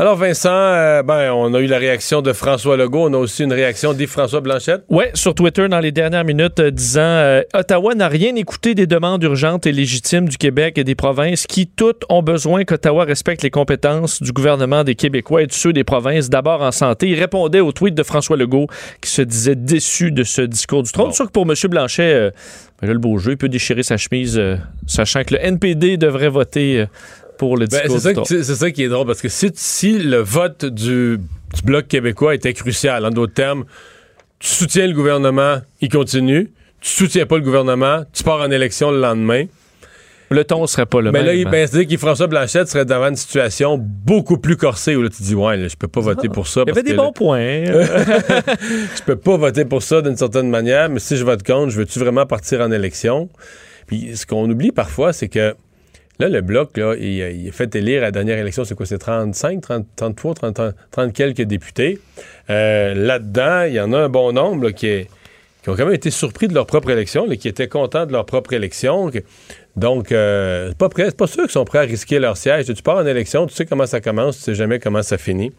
Alors, 0.00 0.16
Vincent, 0.16 0.48
euh, 0.50 1.02
ben, 1.02 1.30
on 1.30 1.52
a 1.52 1.60
eu 1.60 1.66
la 1.66 1.76
réaction 1.76 2.22
de 2.22 2.32
François 2.32 2.78
Legault. 2.78 3.10
On 3.10 3.12
a 3.12 3.18
aussi 3.18 3.44
une 3.44 3.52
réaction 3.52 3.92
d'Yves-François 3.92 4.40
Blanchette. 4.40 4.82
Oui, 4.88 5.04
sur 5.12 5.34
Twitter 5.34 5.68
dans 5.68 5.78
les 5.78 5.92
dernières 5.92 6.24
minutes, 6.24 6.58
euh, 6.58 6.70
disant 6.70 7.02
euh, 7.02 7.42
Ottawa 7.52 7.94
n'a 7.94 8.08
rien 8.08 8.34
écouté 8.34 8.74
des 8.74 8.86
demandes 8.86 9.22
urgentes 9.22 9.66
et 9.66 9.72
légitimes 9.72 10.26
du 10.26 10.38
Québec 10.38 10.78
et 10.78 10.84
des 10.84 10.94
provinces 10.94 11.46
qui 11.46 11.66
toutes 11.66 12.04
ont 12.08 12.22
besoin 12.22 12.64
qu'Ottawa 12.64 13.04
respecte 13.04 13.42
les 13.42 13.50
compétences 13.50 14.22
du 14.22 14.32
gouvernement 14.32 14.84
des 14.84 14.94
Québécois 14.94 15.42
et 15.42 15.46
de 15.46 15.52
ceux 15.52 15.74
des 15.74 15.84
provinces, 15.84 16.30
d'abord 16.30 16.62
en 16.62 16.72
santé. 16.72 17.10
Il 17.10 17.20
répondait 17.20 17.60
au 17.60 17.70
tweet 17.72 17.94
de 17.94 18.02
François 18.02 18.38
Legault 18.38 18.68
qui 19.02 19.10
se 19.10 19.20
disait 19.20 19.54
déçu 19.54 20.12
de 20.12 20.24
ce 20.24 20.40
discours 20.40 20.82
du 20.82 20.90
trône. 20.92 21.08
Bon. 21.08 21.12
Sûr 21.12 21.26
que 21.26 21.32
pour 21.32 21.42
M. 21.42 21.52
Blanchet, 21.68 22.32
ben 22.80 22.90
le 22.90 22.98
beau 22.98 23.18
jeu, 23.18 23.32
il 23.32 23.36
peut 23.36 23.50
déchirer 23.50 23.82
sa 23.82 23.98
chemise, 23.98 24.40
sachant 24.86 25.24
que 25.24 25.34
le 25.34 25.44
NPD 25.44 25.98
devrait 25.98 26.30
voter 26.30 26.86
le 27.48 27.66
ben, 27.66 27.82
c'est, 28.24 28.44
ça, 28.44 28.70
qui 28.70 28.82
est 28.82 28.88
drôle, 28.88 29.06
parce 29.06 29.20
que 29.20 29.28
si, 29.28 29.98
le 29.98 30.18
vote 30.18 30.64
du, 30.64 31.18
Bloc 31.64 31.88
québécois 31.88 32.34
était 32.34 32.52
crucial, 32.52 33.04
en 33.04 33.10
d'autres 33.10 33.34
termes, 33.34 33.64
tu 34.38 34.48
soutiens 34.48 34.86
le 34.86 34.94
gouvernement, 34.94 35.58
il 35.80 35.88
continue. 35.88 36.50
Tu 36.80 36.90
soutiens 36.90 37.26
pas 37.26 37.36
le 37.36 37.42
gouvernement, 37.42 38.04
tu 38.12 38.22
pars 38.22 38.40
en 38.40 38.50
élection 38.50 38.90
le 38.90 39.00
lendemain. 39.00 39.44
Le 40.30 40.44
ton 40.44 40.64
serait 40.68 40.86
pas 40.86 41.00
le 41.00 41.10
ben 41.10 41.24
même. 41.24 41.44
Là, 41.44 41.50
ben, 41.50 41.66
c'est-à-dire 41.66 41.88
que 41.88 42.00
François 42.00 42.28
Blanchette 42.28 42.68
serait 42.68 42.84
devant 42.84 43.08
une 43.08 43.16
situation 43.16 43.76
beaucoup 43.76 44.38
plus 44.38 44.56
corsée 44.56 44.94
où 44.94 45.02
là, 45.02 45.08
tu 45.08 45.24
dis, 45.24 45.34
ouais, 45.34 45.68
je 45.68 45.76
peux 45.76 45.88
pas 45.88 46.00
voter 46.00 46.28
pour 46.28 46.46
ça. 46.46 46.62
Il 46.66 46.68
y 46.68 46.70
avait 46.70 46.84
des 46.84 46.94
bons 46.94 47.12
points. 47.12 47.64
je 47.64 49.02
peux 49.04 49.16
pas 49.16 49.36
voter 49.36 49.64
pour 49.64 49.82
ça 49.82 50.00
d'une 50.02 50.16
certaine 50.16 50.48
manière, 50.48 50.88
mais 50.88 51.00
si 51.00 51.16
je 51.16 51.24
vote 51.24 51.42
contre, 51.42 51.70
je 51.70 51.78
veux-tu 51.78 51.98
vraiment 51.98 52.26
partir 52.26 52.60
en 52.60 52.70
élection? 52.70 53.28
Puis 53.88 54.16
ce 54.16 54.24
qu'on 54.24 54.48
oublie 54.48 54.70
parfois, 54.70 55.12
c'est 55.12 55.28
que 55.28 55.56
Là, 56.20 56.28
le 56.28 56.42
Bloc, 56.42 56.76
là, 56.76 56.94
il, 57.00 57.48
a 57.48 57.50
fait 57.50 57.74
élire 57.74 58.02
à 58.02 58.06
la 58.06 58.10
dernière 58.10 58.36
élection, 58.36 58.62
c'est 58.66 58.74
quoi, 58.74 58.84
c'est 58.84 58.98
35, 58.98 59.62
30, 59.62 59.86
33, 59.96 60.34
30, 60.34 60.74
30, 60.90 61.12
quelques 61.14 61.40
députés. 61.40 61.98
Euh, 62.50 62.92
là-dedans, 62.92 63.62
il 63.62 63.72
y 63.72 63.80
en 63.80 63.94
a 63.94 64.00
un 64.00 64.10
bon 64.10 64.30
nombre 64.32 64.68
qui, 64.68 65.06
ont 65.66 65.74
quand 65.74 65.86
même 65.86 65.94
été 65.94 66.10
surpris 66.10 66.46
de 66.46 66.52
leur 66.52 66.66
propre 66.66 66.90
élection, 66.90 67.26
qui 67.26 67.48
étaient 67.48 67.68
contents 67.68 68.04
de 68.04 68.12
leur 68.12 68.26
propre 68.26 68.52
élection. 68.52 69.10
donc, 69.76 70.12
euh, 70.12 70.68
c'est 70.68 70.76
pas, 70.76 70.90
pas 70.90 71.26
sûr 71.26 71.44
qu'ils 71.44 71.52
sont 71.52 71.64
prêts 71.64 71.78
à 71.78 71.82
risquer 71.82 72.18
leur 72.18 72.36
siège. 72.36 72.66
Tu 72.66 72.82
pars 72.82 72.98
en 72.98 73.06
élection, 73.06 73.46
tu 73.46 73.54
sais 73.54 73.64
comment 73.64 73.86
ça 73.86 74.02
commence, 74.02 74.36
tu 74.36 74.42
sais 74.42 74.54
jamais 74.54 74.78
comment 74.78 75.02
ça 75.02 75.16
finit. 75.16 75.54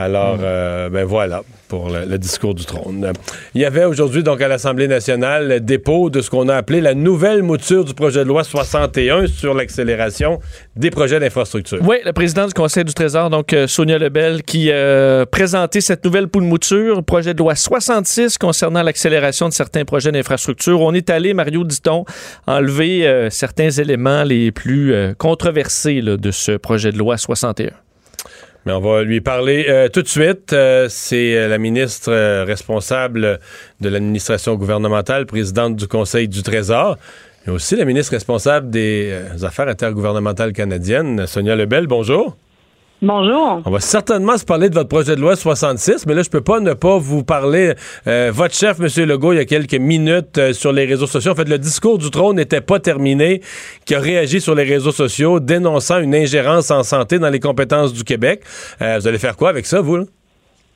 Alors, 0.00 0.38
mm. 0.38 0.42
euh, 0.42 0.88
ben 0.88 1.04
voilà 1.04 1.42
pour 1.68 1.88
le, 1.88 2.18
discours 2.18 2.54
du 2.54 2.64
trône. 2.64 3.12
Il 3.54 3.60
y 3.60 3.64
avait 3.64 3.84
aujourd'hui, 3.84 4.24
donc, 4.24 4.40
à 4.40 4.48
l'Assemblée 4.48 4.88
nationale, 4.88 5.48
le 5.48 5.60
dépôt 5.60 6.10
de 6.10 6.20
ce 6.20 6.28
qu'on 6.28 6.48
a 6.48 6.56
appelé 6.56 6.80
la 6.80 6.94
nouvelle 6.94 7.44
mouture 7.44 7.84
du 7.84 7.94
projet 7.94 8.24
de 8.24 8.28
loi 8.28 8.42
61 8.42 9.28
sur 9.28 9.54
l'accélération 9.54 10.40
des 10.74 10.90
projets 10.90 11.20
d'infrastructure. 11.20 11.78
Oui, 11.82 11.98
le 12.04 12.12
président 12.12 12.48
du 12.48 12.54
Conseil 12.54 12.84
du 12.84 12.92
Trésor, 12.92 13.30
donc 13.30 13.52
euh, 13.52 13.68
Sonia 13.68 13.98
Lebel, 13.98 14.42
qui 14.42 14.72
a 14.72 14.74
euh, 14.74 15.26
présenté 15.26 15.80
cette 15.80 16.04
nouvelle 16.04 16.26
poule 16.26 16.42
mouture, 16.42 17.04
projet 17.04 17.34
de 17.34 17.38
loi 17.38 17.54
66 17.54 18.36
concernant 18.36 18.82
l'accélération 18.82 19.48
de 19.48 19.52
certains 19.52 19.84
projets 19.84 20.10
d'infrastructure. 20.10 20.80
On 20.80 20.92
est 20.92 21.08
allé, 21.08 21.34
Mario 21.34 21.62
dit-on, 21.62 22.04
enlever 22.48 23.28
certains 23.30 23.70
éléments 23.70 24.24
les 24.24 24.50
plus 24.50 24.94
controversés 25.18 26.02
de 26.02 26.30
ce 26.30 26.56
projet 26.56 26.90
de 26.90 26.98
loi 26.98 27.16
61. 27.16 27.70
Mais 28.66 28.72
on 28.72 28.80
va 28.80 29.02
lui 29.02 29.20
parler 29.20 29.66
euh, 29.68 29.88
tout 29.88 30.02
de 30.02 30.08
suite. 30.08 30.52
Euh, 30.52 30.86
c'est 30.90 31.34
euh, 31.34 31.48
la 31.48 31.58
ministre 31.58 32.12
responsable 32.44 33.40
de 33.80 33.88
l'administration 33.88 34.54
gouvernementale, 34.56 35.26
présidente 35.26 35.76
du 35.76 35.86
Conseil 35.88 36.28
du 36.28 36.42
Trésor. 36.42 36.98
Et 37.46 37.50
aussi 37.50 37.74
la 37.74 37.86
ministre 37.86 38.12
responsable 38.12 38.68
des 38.68 39.14
Affaires 39.42 39.68
intergouvernementales 39.68 40.52
canadiennes, 40.52 41.26
Sonia 41.26 41.56
Lebel. 41.56 41.86
Bonjour. 41.86 42.36
Bonjour. 43.02 43.62
On 43.64 43.70
va 43.70 43.80
certainement 43.80 44.36
se 44.36 44.44
parler 44.44 44.68
de 44.68 44.74
votre 44.74 44.90
projet 44.90 45.16
de 45.16 45.22
loi 45.22 45.34
66, 45.34 46.04
mais 46.06 46.12
là, 46.12 46.22
je 46.22 46.28
peux 46.28 46.42
pas 46.42 46.60
ne 46.60 46.74
pas 46.74 46.98
vous 46.98 47.24
parler. 47.24 47.72
Euh, 48.06 48.30
votre 48.30 48.54
chef, 48.54 48.78
M. 48.78 49.06
Legault, 49.08 49.32
il 49.32 49.36
y 49.36 49.40
a 49.40 49.46
quelques 49.46 49.72
minutes 49.72 50.36
euh, 50.36 50.52
sur 50.52 50.70
les 50.70 50.84
réseaux 50.84 51.06
sociaux. 51.06 51.32
En 51.32 51.34
fait, 51.34 51.48
le 51.48 51.58
discours 51.58 51.96
du 51.96 52.10
trône 52.10 52.36
n'était 52.36 52.60
pas 52.60 52.78
terminé, 52.78 53.40
qui 53.86 53.94
a 53.94 54.00
réagi 54.00 54.42
sur 54.42 54.54
les 54.54 54.64
réseaux 54.64 54.92
sociaux, 54.92 55.40
dénonçant 55.40 55.98
une 56.00 56.14
ingérence 56.14 56.70
en 56.70 56.82
santé 56.82 57.18
dans 57.18 57.30
les 57.30 57.40
compétences 57.40 57.94
du 57.94 58.04
Québec. 58.04 58.42
Euh, 58.82 58.98
vous 59.00 59.08
allez 59.08 59.18
faire 59.18 59.36
quoi 59.36 59.48
avec 59.48 59.64
ça, 59.64 59.80
vous? 59.80 60.04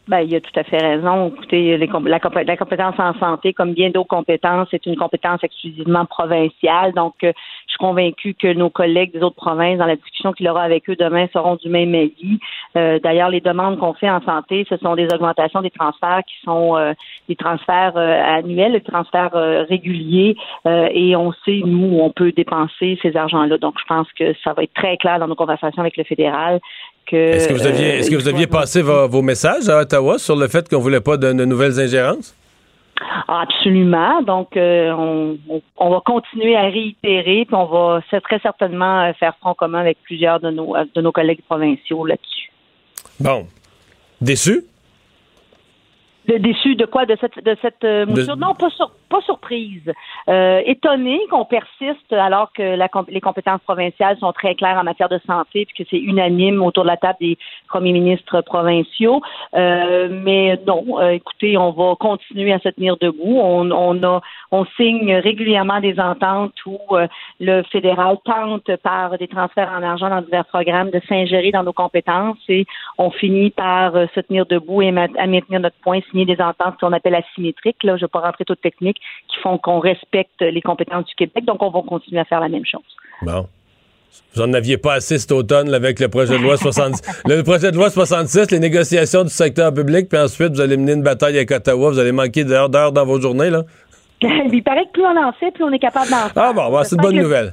Ben, 0.07 0.21
il 0.21 0.35
a 0.35 0.41
tout 0.41 0.53
à 0.55 0.65
fait 0.65 0.77
raison. 0.77 1.29
Écoutez, 1.29 1.79
la, 1.79 2.19
compétence 2.57 2.95
en 2.99 3.15
santé, 3.15 3.55
comme 3.55 3.73
bien 3.73 3.89
d'autres 3.89 4.09
compétences, 4.09 4.69
c'est 4.71 4.85
une 4.85 4.97
compétence 4.97 5.43
exclusivement 5.43 6.05
provinciale. 6.05 6.93
Donc, 6.93 7.15
je 7.23 7.33
suis 7.69 7.79
convaincue 7.79 8.35
que 8.35 8.53
nos 8.53 8.69
collègues 8.69 9.13
des 9.13 9.23
autres 9.23 9.37
provinces, 9.37 9.79
dans 9.79 9.87
la 9.87 9.97
discussion 9.97 10.33
qu'il 10.33 10.47
aura 10.49 10.63
avec 10.63 10.91
eux 10.91 10.97
demain, 10.97 11.27
seront 11.33 11.57
du 11.57 11.71
même 11.71 11.95
avis. 11.95 12.39
Euh, 12.77 12.99
D'ailleurs, 12.99 13.31
les 13.31 13.41
demandes 13.41 13.79
qu'on 13.79 13.95
fait 13.95 14.11
en 14.11 14.21
santé, 14.23 14.67
ce 14.69 14.77
sont 14.77 14.95
des 14.95 15.09
augmentations 15.13 15.63
des 15.63 15.71
transferts 15.71 16.23
qui 16.27 16.35
sont 16.45 16.77
euh, 16.77 16.93
des 17.29 17.37
transferts 17.37 17.97
euh, 17.97 18.23
annuels, 18.23 18.73
des 18.73 18.81
transferts 18.83 19.35
euh, 19.35 19.65
réguliers, 19.65 20.37
et 20.67 21.17
on 21.17 21.33
sait, 21.45 21.63
nous, 21.65 21.97
où 21.97 22.03
on 22.03 22.11
peut 22.11 22.33
dépenser 22.33 22.99
ces 23.03 23.17
argents-là. 23.17 23.59
Donc, 23.59 23.75
je 23.81 23.85
pense 23.87 24.11
que 24.13 24.35
ça 24.45 24.53
va 24.53 24.65
être 24.65 24.75
très 24.75 24.97
clair 24.97 25.19
dans 25.19 25.29
nos 25.29 25.35
conversations 25.35 25.81
avec 25.81 25.97
le 25.97 26.05
fédéral. 26.05 26.61
Est-ce 27.13 27.49
que 27.49 27.55
vous 27.55 27.67
aviez, 27.67 27.99
est-ce 27.99 28.11
que 28.11 28.17
vous 28.17 28.29
aviez 28.29 28.47
passé 28.47 28.83
vos, 28.83 29.09
vos, 29.09 29.23
messages 29.23 29.69
à 29.69 29.81
Ottawa 29.81 30.19
sur 30.19 30.37
le 30.37 30.49
fait 30.49 30.69
qu'on 30.69 30.79
voulait 30.79 31.01
pas 31.01 31.17
de, 31.17 31.33
de 31.33 31.45
nouvelles 31.45 31.79
ingérences? 31.81 32.35
Absolument. 33.29 34.23
Donc, 34.23 34.57
euh, 34.57 34.91
on, 34.93 35.39
on, 35.77 35.91
va 35.91 36.01
continuer 36.05 36.57
à 36.57 36.63
réitérer, 36.63 37.45
puis 37.47 37.55
on 37.55 37.67
va 37.67 38.01
très 38.23 38.39
certainement 38.41 39.03
euh, 39.05 39.13
faire 39.15 39.35
front 39.41 39.55
commun 39.55 39.81
avec 39.81 39.99
plusieurs 40.03 40.41
de 40.41 40.51
nos, 40.51 40.75
de 40.95 41.01
nos 41.01 41.13
collègues 41.13 41.43
provinciaux 41.43 42.07
là-dessus. 42.07 42.53
Bon. 43.21 43.47
Déçu? 44.21 44.65
De, 46.29 46.39
déçu 46.39 46.75
de 46.75 46.87
quoi? 46.87 47.05
De 47.05 47.17
cette, 47.21 47.45
de 47.45 47.57
cette 47.61 47.85
euh, 47.85 48.07
mouture? 48.07 48.37
Non, 48.37 48.55
pas, 48.55 48.71
sur, 48.71 48.91
pas 49.11 49.21
surprise. 49.23 49.93
Euh, 50.29 50.63
étonné 50.65 51.21
qu'on 51.31 51.45
persiste 51.45 52.13
alors 52.13 52.51
que 52.53 52.63
la, 52.63 52.89
les 53.09 53.21
compétences 53.21 53.61
provinciales 53.63 54.17
sont 54.19 54.33
très 54.33 54.55
claires 54.55 54.79
en 54.79 54.85
matière 54.85 55.11
de 55.11 55.21
santé 55.27 55.67
puis 55.67 55.85
que 55.85 55.89
c'est 55.91 55.99
unanime 55.99 56.63
autour 56.63 56.85
de 56.85 56.89
la 56.89 56.97
table 56.97 57.19
des 57.21 57.37
premiers 57.69 57.93
ministres 57.93 58.41
provinciaux. 58.41 59.21
Euh, 59.55 60.09
mais 60.11 60.59
non, 60.67 60.85
euh, 60.99 61.11
écoutez, 61.11 61.59
on 61.59 61.73
va 61.73 61.95
continuer 61.97 62.53
à 62.53 62.59
se 62.59 62.71
tenir 62.71 62.97
debout. 62.97 63.39
On, 63.41 63.71
on, 63.71 64.03
a, 64.03 64.21
on 64.51 64.65
signe 64.77 65.15
régulièrement 65.17 65.81
des 65.81 66.01
ententes 66.01 66.55
où 66.65 66.79
euh, 66.93 67.07
le 67.41 67.63
fédéral 67.65 68.17
tente 68.25 68.75
par 68.77 69.19
des 69.19 69.29
transferts 69.29 69.73
en 69.77 69.83
argent 69.83 70.09
dans 70.09 70.23
divers 70.23 70.47
programmes 70.47 70.91
de 70.91 71.01
s'ingérer 71.09 71.51
dans 71.51 71.65
nos 71.65 71.73
compétences 71.73 72.39
et 72.49 72.65
on 72.97 73.11
finit 73.11 73.51
par 73.51 73.95
euh, 73.95 74.07
se 74.15 74.21
tenir 74.21 74.47
debout 74.47 74.81
et 74.81 74.89
à 74.89 75.27
maintenir 75.27 75.61
notre 75.61 75.77
point, 75.83 76.01
signer 76.15 76.27
des 76.27 76.41
ententes 76.41 76.79
qu'on 76.81 76.93
appelle 76.93 77.17
asymétriques. 77.17 77.83
Là, 77.83 77.97
je 77.97 78.03
ne 78.03 78.07
vais 78.07 78.11
pas 78.11 78.21
rentrer 78.21 78.45
toute 78.45 78.61
technique, 78.61 78.99
qui 79.29 79.41
font 79.43 79.59
qu'on 79.59 79.81
respecte 79.81 80.41
les 80.41 80.63
compétences 80.63 81.07
du 81.07 81.15
Québec. 81.15 81.45
Donc, 81.45 81.63
on 81.63 81.71
va 81.71 81.83
continuer 81.83 82.21
à 82.21 82.25
faire 82.25 82.41
la 82.41 82.49
même 82.49 82.65
chose. 82.65 82.83
Bon. 83.23 83.47
Vous 84.35 84.47
n'en 84.47 84.53
aviez 84.53 84.79
pas 84.79 84.95
assez 84.95 85.19
cet 85.19 85.33
automne 85.33 85.73
avec 85.75 85.99
le 85.99 86.09
projet 86.09 86.39
de 86.39 86.43
loi 86.43 86.57
66. 86.57 87.23
le 87.27 87.43
projet 87.43 87.73
de 87.73 87.77
loi 87.77 87.91
66, 87.91 88.51
les 88.53 88.61
négociations 88.61 89.25
du 89.25 89.31
secteur 89.31 89.75
public, 89.75 90.09
puis 90.09 90.19
ensuite, 90.19 90.53
vous 90.53 90.61
allez 90.61 90.77
mener 90.77 90.93
une 90.93 91.03
bataille 91.03 91.37
avec 91.37 91.51
Ottawa. 91.51 91.91
Vous 91.91 91.99
allez 91.99 92.13
manquer 92.13 92.45
d'heures 92.45 92.69
d'heures 92.69 92.93
dans 92.93 93.05
vos 93.05 93.21
journées, 93.21 93.51
là? 93.51 93.65
Il 94.53 94.63
paraît 94.63 94.87
que 94.87 94.93
plus 94.93 95.03
on 95.03 95.17
en 95.17 95.33
fait, 95.33 95.51
plus 95.51 95.65
on 95.65 95.73
est 95.73 95.79
capable 95.79 96.11
d'en 96.11 96.29
faire. 96.29 96.33
Ah 96.37 96.53
bon, 96.53 96.83
c'est 96.85 96.97
une 96.97 97.03
bonne 97.03 97.17
nouvelle. 97.17 97.51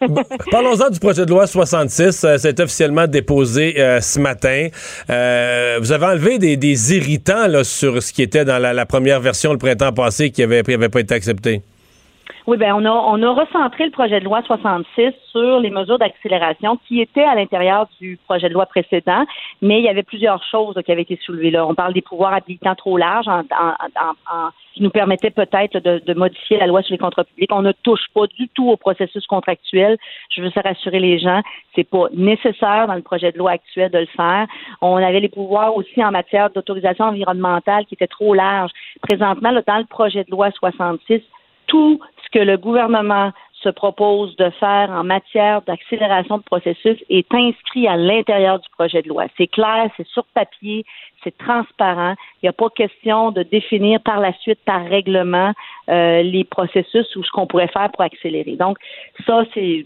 Parlons-en 0.50 0.90
du 0.90 0.98
projet 0.98 1.26
de 1.26 1.30
loi 1.30 1.46
66. 1.46 2.24
Euh, 2.24 2.36
c'est 2.38 2.60
officiellement 2.60 3.06
déposé 3.06 3.74
euh, 3.78 4.00
ce 4.00 4.18
matin. 4.18 4.68
Euh, 5.10 5.78
vous 5.80 5.92
avez 5.92 6.06
enlevé 6.06 6.38
des, 6.38 6.56
des, 6.56 6.96
irritants 6.96 7.46
là, 7.48 7.64
sur 7.64 8.02
ce 8.02 8.12
qui 8.12 8.22
était 8.22 8.44
dans 8.44 8.58
la, 8.58 8.72
la, 8.72 8.86
première 8.86 9.20
version 9.20 9.52
le 9.52 9.58
printemps 9.58 9.92
passé 9.92 10.30
qui 10.30 10.42
avait, 10.42 10.62
qui 10.62 10.72
avait 10.72 10.88
pas 10.88 11.00
été 11.00 11.14
accepté. 11.14 11.62
Oui, 12.46 12.56
ben 12.56 12.72
on 12.74 12.84
a 12.84 12.90
on 12.90 13.22
a 13.22 13.30
recentré 13.30 13.84
le 13.84 13.90
projet 13.90 14.18
de 14.20 14.24
loi 14.24 14.42
66 14.42 15.12
sur 15.30 15.60
les 15.60 15.70
mesures 15.70 15.98
d'accélération 15.98 16.78
qui 16.88 17.00
étaient 17.00 17.22
à 17.22 17.34
l'intérieur 17.34 17.86
du 18.00 18.18
projet 18.26 18.48
de 18.48 18.54
loi 18.54 18.66
précédent, 18.66 19.24
mais 19.60 19.78
il 19.78 19.84
y 19.84 19.88
avait 19.88 20.02
plusieurs 20.02 20.42
choses 20.44 20.78
qui 20.84 20.90
avaient 20.90 21.02
été 21.02 21.18
soulevées 21.24 21.50
là. 21.50 21.66
On 21.66 21.74
parle 21.74 21.92
des 21.92 22.02
pouvoirs 22.02 22.32
habilitants 22.32 22.74
trop 22.74 22.96
larges 22.96 23.28
en, 23.28 23.40
en, 23.40 23.74
en, 24.32 24.50
qui 24.74 24.82
nous 24.82 24.90
permettaient 24.90 25.30
peut-être 25.30 25.78
de, 25.80 26.00
de, 26.04 26.14
modifier 26.14 26.58
la 26.58 26.66
loi 26.66 26.82
sur 26.82 26.92
les 26.92 26.98
contrats 26.98 27.24
publics. 27.24 27.52
On 27.52 27.62
ne 27.62 27.72
touche 27.72 28.06
pas 28.14 28.26
du 28.26 28.48
tout 28.48 28.70
au 28.70 28.76
processus 28.76 29.26
contractuel. 29.26 29.98
Je 30.30 30.40
veux 30.40 30.50
rassurer 30.62 31.00
les 31.00 31.18
gens, 31.18 31.42
c'est 31.74 31.88
pas 31.88 32.06
nécessaire 32.12 32.86
dans 32.86 32.94
le 32.94 33.02
projet 33.02 33.32
de 33.32 33.38
loi 33.38 33.52
actuel 33.52 33.90
de 33.90 33.98
le 33.98 34.06
faire. 34.06 34.46
On 34.80 34.96
avait 34.96 35.20
les 35.20 35.28
pouvoirs 35.28 35.76
aussi 35.76 36.02
en 36.02 36.10
matière 36.10 36.50
d'autorisation 36.50 37.06
environnementale 37.06 37.84
qui 37.86 37.94
étaient 37.94 38.06
trop 38.06 38.34
larges. 38.34 38.72
Présentement, 39.02 39.50
là, 39.50 39.62
dans 39.66 39.78
le 39.78 39.84
projet 39.84 40.24
de 40.24 40.30
loi 40.30 40.50
66, 40.52 41.20
tout 41.66 42.00
que 42.32 42.38
le 42.38 42.56
gouvernement 42.56 43.32
se 43.62 43.68
propose 43.68 44.34
de 44.36 44.50
faire 44.50 44.90
en 44.90 45.04
matière 45.04 45.62
d'accélération 45.62 46.38
de 46.38 46.42
processus 46.42 46.96
est 47.10 47.32
inscrit 47.34 47.86
à 47.86 47.96
l'intérieur 47.96 48.58
du 48.58 48.68
projet 48.70 49.02
de 49.02 49.08
loi. 49.08 49.26
C'est 49.36 49.48
clair, 49.48 49.90
c'est 49.96 50.06
sur 50.06 50.24
papier, 50.34 50.84
c'est 51.22 51.36
transparent. 51.36 52.14
Il 52.36 52.46
n'y 52.46 52.48
a 52.48 52.54
pas 52.54 52.70
question 52.70 53.30
de 53.30 53.42
définir 53.42 54.00
par 54.00 54.20
la 54.20 54.32
suite, 54.38 54.60
par 54.64 54.82
règlement, 54.86 55.52
euh, 55.90 56.22
les 56.22 56.44
processus 56.44 57.14
ou 57.16 57.22
ce 57.22 57.30
qu'on 57.30 57.46
pourrait 57.46 57.68
faire 57.68 57.90
pour 57.90 58.02
accélérer. 58.02 58.56
Donc, 58.56 58.78
ça, 59.26 59.42
c'est 59.52 59.84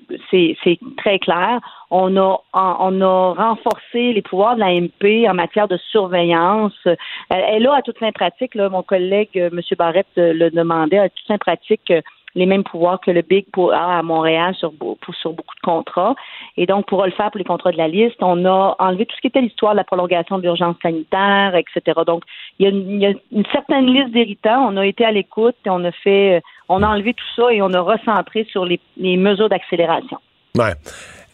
très 0.98 1.18
clair. 1.18 1.58
On 1.90 2.16
a, 2.16 2.40
on 2.52 3.00
a 3.00 3.34
renforcé 3.34 4.12
les 4.12 4.22
pouvoirs 4.22 4.54
de 4.54 4.60
la 4.60 4.72
MP 4.80 5.28
en 5.28 5.34
matière 5.34 5.68
de 5.68 5.76
surveillance. 5.90 6.86
Elle, 7.30 7.66
a 7.66 7.74
à 7.74 7.82
toute 7.82 7.98
fin 7.98 8.12
pratique, 8.12 8.54
là, 8.54 8.68
mon 8.68 8.82
collègue 8.82 9.30
euh, 9.36 9.50
M. 9.52 9.60
Barrette 9.76 10.06
euh, 10.18 10.32
le 10.32 10.50
demandait, 10.50 10.98
à 10.98 11.08
toute 11.08 11.26
fin 11.26 11.38
pratique, 11.38 11.92
les 12.34 12.46
mêmes 12.46 12.64
pouvoirs 12.64 13.00
que 13.00 13.10
le 13.10 13.22
Big 13.22 13.46
a 13.72 13.98
à 13.98 14.02
Montréal 14.02 14.54
sur, 14.54 14.72
sur 15.20 15.32
beaucoup 15.32 15.54
de 15.54 15.60
contrats. 15.62 16.14
Et 16.56 16.66
donc, 16.66 16.86
pour 16.86 17.04
le 17.04 17.12
faire 17.12 17.30
pour 17.30 17.38
les 17.38 17.44
contrats 17.44 17.72
de 17.72 17.76
la 17.76 17.88
liste, 17.88 18.16
on 18.20 18.44
a 18.44 18.76
enlevé 18.78 19.06
tout 19.06 19.14
ce 19.16 19.20
qui 19.20 19.28
était 19.28 19.40
l'histoire 19.40 19.72
de 19.72 19.78
la 19.78 19.84
prolongation 19.84 20.38
de 20.38 20.42
l'urgence 20.42 20.76
sanitaire, 20.82 21.54
etc. 21.54 22.00
Donc, 22.06 22.24
il 22.58 22.66
y, 23.00 23.06
a 23.06 23.10
une, 23.32 23.46
certaine 23.52 23.86
liste 23.86 24.12
d'héritants. 24.12 24.68
On 24.68 24.76
a 24.76 24.86
été 24.86 25.04
à 25.04 25.12
l'écoute 25.12 25.56
et 25.64 25.70
on 25.70 25.84
a 25.84 25.92
fait, 25.92 26.42
on 26.68 26.82
a 26.82 26.88
enlevé 26.88 27.14
tout 27.14 27.24
ça 27.36 27.52
et 27.52 27.62
on 27.62 27.72
a 27.72 27.80
recentré 27.80 28.46
sur 28.50 28.64
les, 28.64 28.80
les 28.96 29.16
mesures 29.16 29.48
d'accélération. 29.48 30.18
Ouais. 30.56 30.74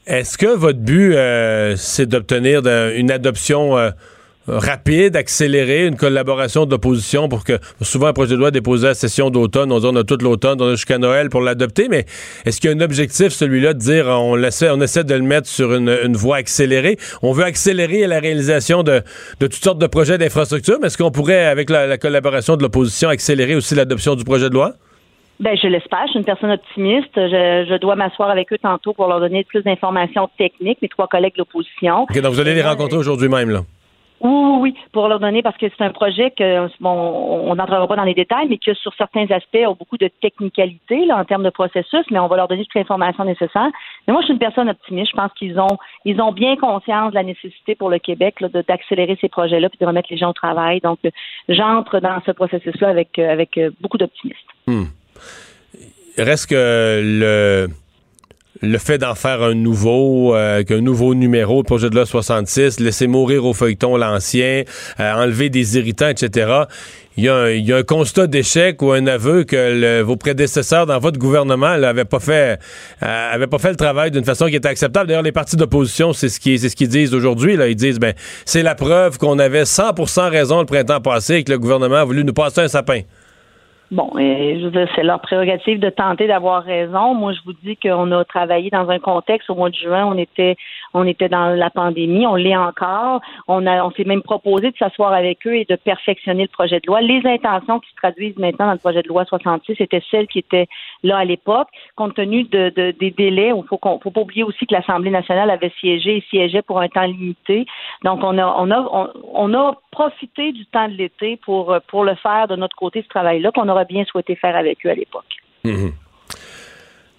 Est-ce 0.06 0.38
que 0.38 0.46
votre 0.46 0.80
but, 0.80 1.14
euh, 1.14 1.76
c'est 1.76 2.06
d'obtenir 2.06 2.62
une 2.96 3.10
adoption 3.10 3.76
euh, 3.76 3.90
rapide, 4.50 5.16
accéléré, 5.16 5.86
une 5.86 5.96
collaboration 5.96 6.66
d'opposition 6.66 7.28
pour 7.28 7.44
que 7.44 7.58
souvent 7.80 8.08
un 8.08 8.12
projet 8.12 8.34
de 8.34 8.40
loi 8.40 8.50
déposé 8.50 8.86
à 8.86 8.90
la 8.90 8.94
session 8.94 9.30
d'automne, 9.30 9.70
on 9.72 9.78
dit 9.78 9.86
on 9.86 9.96
a 9.96 10.04
toute 10.04 10.22
l'automne, 10.22 10.60
on 10.60 10.68
a 10.68 10.70
jusqu'à 10.72 10.98
Noël 10.98 11.28
pour 11.30 11.40
l'adopter, 11.40 11.88
mais 11.88 12.04
est-ce 12.44 12.60
qu'il 12.60 12.70
y 12.70 12.72
a 12.72 12.76
un 12.76 12.80
objectif, 12.80 13.28
celui-là, 13.28 13.74
de 13.74 13.78
dire 13.78 14.06
on 14.08 14.36
essaie, 14.42 14.68
on 14.70 14.80
essaie 14.80 15.04
de 15.04 15.14
le 15.14 15.22
mettre 15.22 15.46
sur 15.46 15.72
une, 15.74 15.96
une 16.04 16.16
voie 16.16 16.36
accélérée? 16.36 16.96
On 17.22 17.32
veut 17.32 17.44
accélérer 17.44 18.06
la 18.06 18.20
réalisation 18.20 18.82
de, 18.82 19.02
de 19.40 19.46
toutes 19.46 19.64
sortes 19.64 19.78
de 19.78 19.86
projets 19.86 20.18
d'infrastructure, 20.18 20.78
mais 20.80 20.88
est-ce 20.88 20.98
qu'on 20.98 21.10
pourrait, 21.10 21.46
avec 21.46 21.70
la, 21.70 21.86
la 21.86 21.98
collaboration 21.98 22.56
de 22.56 22.62
l'opposition, 22.62 23.08
accélérer 23.08 23.54
aussi 23.54 23.74
l'adoption 23.74 24.14
du 24.16 24.24
projet 24.24 24.48
de 24.48 24.54
loi? 24.54 24.72
Ben, 25.38 25.56
je 25.56 25.68
l'espère. 25.68 26.02
Je 26.04 26.10
suis 26.10 26.18
une 26.18 26.26
personne 26.26 26.50
optimiste. 26.50 27.12
Je, 27.16 27.66
je 27.70 27.78
dois 27.78 27.96
m'asseoir 27.96 28.28
avec 28.28 28.52
eux 28.52 28.58
tantôt 28.62 28.92
pour 28.92 29.08
leur 29.08 29.20
donner 29.20 29.42
plus 29.44 29.62
d'informations 29.62 30.28
techniques, 30.36 30.76
mes 30.82 30.88
trois 30.88 31.06
collègues 31.06 31.32
de 31.32 31.38
l'opposition. 31.38 32.02
OK, 32.02 32.20
donc 32.20 32.34
vous 32.34 32.40
allez 32.40 32.54
les 32.54 32.62
rencontrer 32.62 32.98
aujourd'hui 32.98 33.28
même, 33.28 33.48
là? 33.48 33.62
Oui, 34.20 34.59
oui, 34.61 34.74
pour 34.92 35.09
leur 35.09 35.18
donner, 35.18 35.42
parce 35.42 35.56
que 35.56 35.66
c'est 35.68 35.85
un 35.85 35.90
projet 35.90 36.30
que, 36.30 36.68
bon, 36.80 36.90
on 36.90 37.54
n'entrera 37.54 37.87
pas 37.87 37.96
dans 37.96 38.04
les 38.04 38.14
détails, 38.14 38.48
mais 38.48 38.59
qui, 38.59 38.70
sur 38.74 38.94
certains 38.94 39.26
aspects, 39.30 39.56
a 39.56 39.72
beaucoup 39.72 39.96
de 39.96 40.09
technicalité 40.20 41.06
là, 41.06 41.16
en 41.16 41.24
termes 41.24 41.42
de 41.42 41.50
processus, 41.50 42.04
mais 42.11 42.18
on 42.18 42.26
va 42.26 42.37
leur 42.37 42.48
donner 42.48 42.64
toutes 42.64 42.74
les 42.74 42.83
informations 42.83 43.24
nécessaires. 43.24 43.70
Mais 44.06 44.12
moi, 44.12 44.20
je 44.20 44.26
suis 44.26 44.35
une 44.35 44.38
personne 44.38 44.68
optimiste. 44.68 45.12
Je 45.12 45.16
pense 45.16 45.33
qu'ils 45.33 45.59
ont, 45.59 45.78
ils 46.04 46.20
ont 46.20 46.33
bien 46.33 46.56
conscience 46.56 47.11
de 47.11 47.14
la 47.14 47.22
nécessité 47.22 47.74
pour 47.74 47.88
le 47.88 47.98
Québec 47.98 48.37
d'accélérer 48.68 49.16
ces 49.20 49.28
projets-là 49.28 49.70
puis 49.70 49.78
de 49.80 49.87
remettre 49.87 50.09
les 50.11 50.18
gens 50.18 50.30
au 50.30 50.35
travail. 50.35 50.80
Donc, 50.80 50.98
j'entre 51.48 52.00
dans 52.00 52.20
ce 52.26 52.33
processus-là 52.33 52.88
avec, 52.88 53.18
avec 53.18 53.59
beaucoup 53.80 53.96
d'optimisme. 53.96 54.38
Hmm. 54.66 54.85
Reste 56.18 56.50
que 56.50 57.00
le 57.02 57.68
le 58.62 58.79
fait 58.79 58.99
d'en 58.99 59.14
faire 59.14 59.42
un 59.42 59.55
nouveau, 59.55 60.35
euh, 60.35 60.62
qu'un 60.64 60.81
nouveau 60.81 61.14
numéro, 61.14 61.62
de 61.62 61.66
projet 61.66 61.90
de 61.90 61.94
loi 61.94 62.07
66, 62.07 62.81
laisser 62.81 63.07
mourir 63.07 63.44
au 63.44 63.55
feuilleton 63.55 63.96
l'ancien, 63.96 64.64
euh, 64.99 65.12
enlever 65.14 65.49
des 65.49 65.79
irritants, 65.79 66.09
etc. 66.09 66.64
Il 67.16 67.25
y, 67.25 67.29
a 67.29 67.77
un, 67.77 67.83
constat 67.83 68.29
d'échec 68.29 68.81
ou 68.81 68.92
un 68.92 69.07
aveu 69.07 69.44
que 69.44 69.57
le, 69.57 70.01
vos 70.01 70.16
prédécesseurs 70.16 70.87
dans 70.87 70.99
votre 70.99 71.18
gouvernement 71.18 71.77
n'avaient 71.77 72.05
pas 72.05 72.20
fait 72.20 72.59
euh, 73.03 73.46
pas 73.46 73.59
fait 73.59 73.70
le 73.70 73.77
travail 73.77 74.11
d'une 74.11 74.25
façon 74.25 74.46
qui 74.46 74.57
était 74.57 74.68
acceptable. 74.68 75.09
D'ailleurs, 75.09 75.23
les 75.23 75.33
partis 75.33 75.57
d'opposition, 75.57 76.12
c'est 76.12 76.29
ce 76.29 76.40
qui 76.40 76.59
c'est 76.59 76.68
ce 76.68 76.77
qu'ils 76.77 76.88
disent 76.88 77.12
aujourd'hui. 77.12 77.57
Là, 77.57 77.68
ils 77.68 77.77
disent 77.77 77.99
ben 77.99 78.14
c'est 78.46 78.62
la 78.62 78.75
preuve 78.75 79.18
qu'on 79.18 79.38
avait 79.38 79.64
100% 79.64 80.31
raison 80.31 80.61
le 80.61 80.66
printemps 80.66 81.01
passé 81.01 81.35
et 81.37 81.44
que 81.44 81.51
le 81.51 81.59
gouvernement 81.59 81.96
a 81.96 82.05
voulu 82.05 82.25
nous 82.25 82.33
passer 82.33 82.61
un 82.61 82.68
sapin. 82.68 83.01
Bon, 83.90 84.09
c'est 84.14 85.03
leur 85.03 85.20
prérogative 85.20 85.81
de 85.81 85.90
tenter 85.90 86.29
d'avoir 86.29 86.62
raison. 86.62 87.12
Moi, 87.12 87.33
je 87.33 87.40
vous 87.44 87.55
dis 87.64 87.76
qu'on 87.76 88.12
a 88.12 88.24
travaillé 88.24 88.70
dans 88.70 88.88
un 88.88 89.00
contexte 89.00 89.50
au 89.50 89.57
mois 89.57 89.68
de 89.68 89.74
juin, 89.74 90.07
on 90.07 90.16
était, 90.16 90.55
on 90.94 91.05
était 91.05 91.29
dans 91.29 91.57
la 91.57 91.70
pandémie, 91.70 92.24
on 92.24 92.37
l'est 92.37 92.57
encore. 92.57 93.20
On 93.48 93.66
a, 93.66 93.85
on 93.85 93.90
s'est 93.90 94.05
même 94.05 94.22
proposé 94.22 94.70
de 94.70 94.76
s'asseoir 94.76 95.12
avec 95.12 95.44
eux 95.44 95.57
et 95.57 95.64
de 95.64 95.74
perfectionner 95.74 96.42
le 96.42 96.48
projet 96.48 96.79
de 96.79 96.87
loi. 96.87 97.00
Les 97.00 97.20
intentions 97.24 97.81
qui 97.81 97.90
se 97.90 97.96
traduisent 97.96 98.38
maintenant 98.38 98.66
dans 98.66 98.74
le 98.74 98.79
projet 98.79 99.03
de 99.03 99.09
loi 99.09 99.24
66 99.24 99.74
étaient 99.81 100.03
celles 100.09 100.29
qui 100.29 100.38
étaient 100.38 100.68
là 101.03 101.18
à 101.18 101.24
l'époque, 101.24 101.68
compte 101.96 102.14
tenu 102.14 102.44
de, 102.44 102.72
de 102.76 102.92
des 102.92 103.11
délais. 103.11 103.53
Il 103.57 103.64
faut 103.68 103.79
qu'on, 103.79 103.98
faut 103.98 104.12
pas 104.12 104.20
oublier 104.20 104.44
aussi 104.44 104.66
que 104.66 104.74
l'Assemblée 104.74 105.11
nationale 105.11 105.50
avait 105.50 105.72
siégé 105.81 106.18
et 106.18 106.24
siégeait 106.31 106.62
pour 106.62 106.81
un 106.81 106.88
temps 106.88 107.07
limité. 107.07 107.66
Donc, 108.05 108.20
on 108.22 108.38
a, 108.38 108.46
on 108.57 108.70
a, 108.70 109.12
on, 109.35 109.53
a 109.53 109.74
profité 109.90 110.53
du 110.53 110.64
temps 110.66 110.87
de 110.87 110.94
l'été 110.94 111.38
pour, 111.44 111.76
pour 111.88 112.05
le 112.05 112.14
faire 112.14 112.46
de 112.46 112.55
notre 112.55 112.76
côté, 112.76 113.03
ce 113.03 113.09
travail-là 113.09 113.50
qu'on 113.50 113.79
bien 113.84 114.04
souhaité 114.04 114.36
faire 114.36 114.56
avec 114.56 114.78
eux 114.86 114.90
à 114.90 114.94
l'époque. 114.94 115.24
Mhm. 115.64 115.92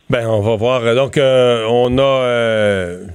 Ben, 0.10 0.28
on 0.28 0.42
va 0.42 0.56
voir. 0.56 0.96
Donc, 0.96 1.18
euh, 1.18 1.66
on 1.70 1.98
a. 1.98 2.02
euh, 2.02 3.06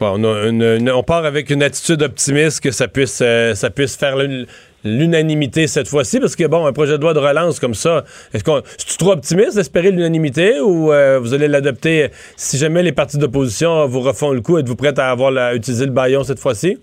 on, 0.00 0.22
une- 0.24 0.90
on 0.90 1.02
part 1.02 1.24
avec 1.24 1.48
une 1.48 1.62
attitude 1.62 2.02
optimiste 2.02 2.60
que 2.60 2.70
ça 2.70 2.88
puisse, 2.88 3.20
euh, 3.22 3.54
ça 3.54 3.70
puisse 3.70 3.96
faire 3.96 4.16
l'un- 4.16 4.44
l'unanimité 4.84 5.66
cette 5.66 5.88
fois-ci, 5.88 6.20
parce 6.20 6.36
que, 6.36 6.44
bon, 6.44 6.66
un 6.66 6.72
projet 6.74 6.98
de 6.98 7.02
loi 7.02 7.14
de 7.14 7.18
relance 7.18 7.58
comme 7.58 7.72
ça, 7.72 8.04
est-ce 8.34 8.44
qu'on. 8.44 8.60
C'est 8.76 8.98
trop 8.98 9.12
optimiste 9.12 9.54
d'espérer 9.56 9.90
l'unanimité 9.90 10.60
ou 10.60 10.90
vous 11.22 11.32
allez 11.32 11.48
l'adopter 11.48 12.08
si 12.36 12.58
jamais 12.58 12.82
les 12.82 12.92
partis 12.92 13.16
d'opposition 13.16 13.86
vous 13.86 14.00
refont 14.02 14.32
le 14.32 14.42
coup? 14.42 14.58
Êtes-vous 14.58 14.76
prête 14.76 14.98
à 14.98 15.10
avoir 15.10 15.30
la, 15.30 15.54
utiliser 15.54 15.86
le 15.86 15.92
baillon 15.92 16.22
cette 16.24 16.38
fois-ci? 16.40 16.78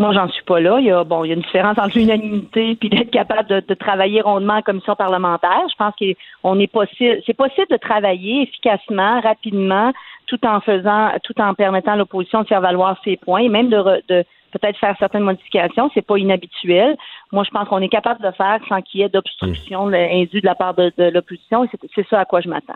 Moi, 0.00 0.12
j'en 0.14 0.28
suis 0.30 0.42
pas 0.44 0.58
là. 0.60 0.78
Il 0.80 0.86
y 0.86 0.90
a, 0.90 1.04
bon, 1.04 1.24
il 1.24 1.28
y 1.28 1.30
a 1.30 1.34
une 1.34 1.42
différence 1.42 1.76
entre 1.78 1.96
l'unanimité 1.98 2.74
puis 2.74 2.88
d'être 2.88 3.10
capable 3.10 3.48
de, 3.48 3.60
de 3.68 3.74
travailler 3.74 4.22
rondement 4.22 4.54
en 4.54 4.62
commission 4.62 4.96
parlementaire. 4.96 5.60
Je 5.70 5.76
pense 5.76 5.92
qu'on 6.00 6.58
est 6.58 6.66
possible, 6.72 7.20
c'est 7.26 7.36
possible 7.36 7.66
de 7.70 7.76
travailler 7.76 8.42
efficacement, 8.44 9.20
rapidement, 9.20 9.92
tout 10.26 10.42
en 10.46 10.60
faisant, 10.62 11.10
tout 11.22 11.38
en 11.38 11.52
permettant 11.54 11.92
à 11.92 11.96
l'opposition 11.96 12.40
de 12.42 12.46
faire 12.48 12.62
valoir 12.62 12.98
ses 13.04 13.18
points 13.18 13.40
et 13.42 13.50
même 13.50 13.68
de, 13.68 13.76
re- 13.76 14.00
de 14.08 14.24
peut-être 14.52 14.78
faire 14.78 14.96
certaines 14.98 15.22
modifications. 15.24 15.90
C'est 15.92 16.06
pas 16.06 16.16
inhabituel. 16.16 16.96
Moi, 17.30 17.44
je 17.44 17.50
pense 17.50 17.68
qu'on 17.68 17.82
est 17.82 17.90
capable 17.90 18.20
de 18.22 18.26
le 18.28 18.32
faire 18.32 18.58
sans 18.70 18.80
qu'il 18.80 19.00
y 19.00 19.02
ait 19.04 19.10
d'obstruction 19.10 19.86
Mmh. 19.86 19.94
indue 19.94 20.40
de 20.40 20.46
la 20.46 20.54
part 20.54 20.72
de, 20.74 20.90
de 20.96 21.04
l'opposition 21.10 21.64
et 21.64 21.68
c'est, 21.72 21.80
c'est 21.94 22.06
ça 22.08 22.20
à 22.20 22.24
quoi 22.24 22.40
je 22.40 22.48
m'attends. 22.48 22.74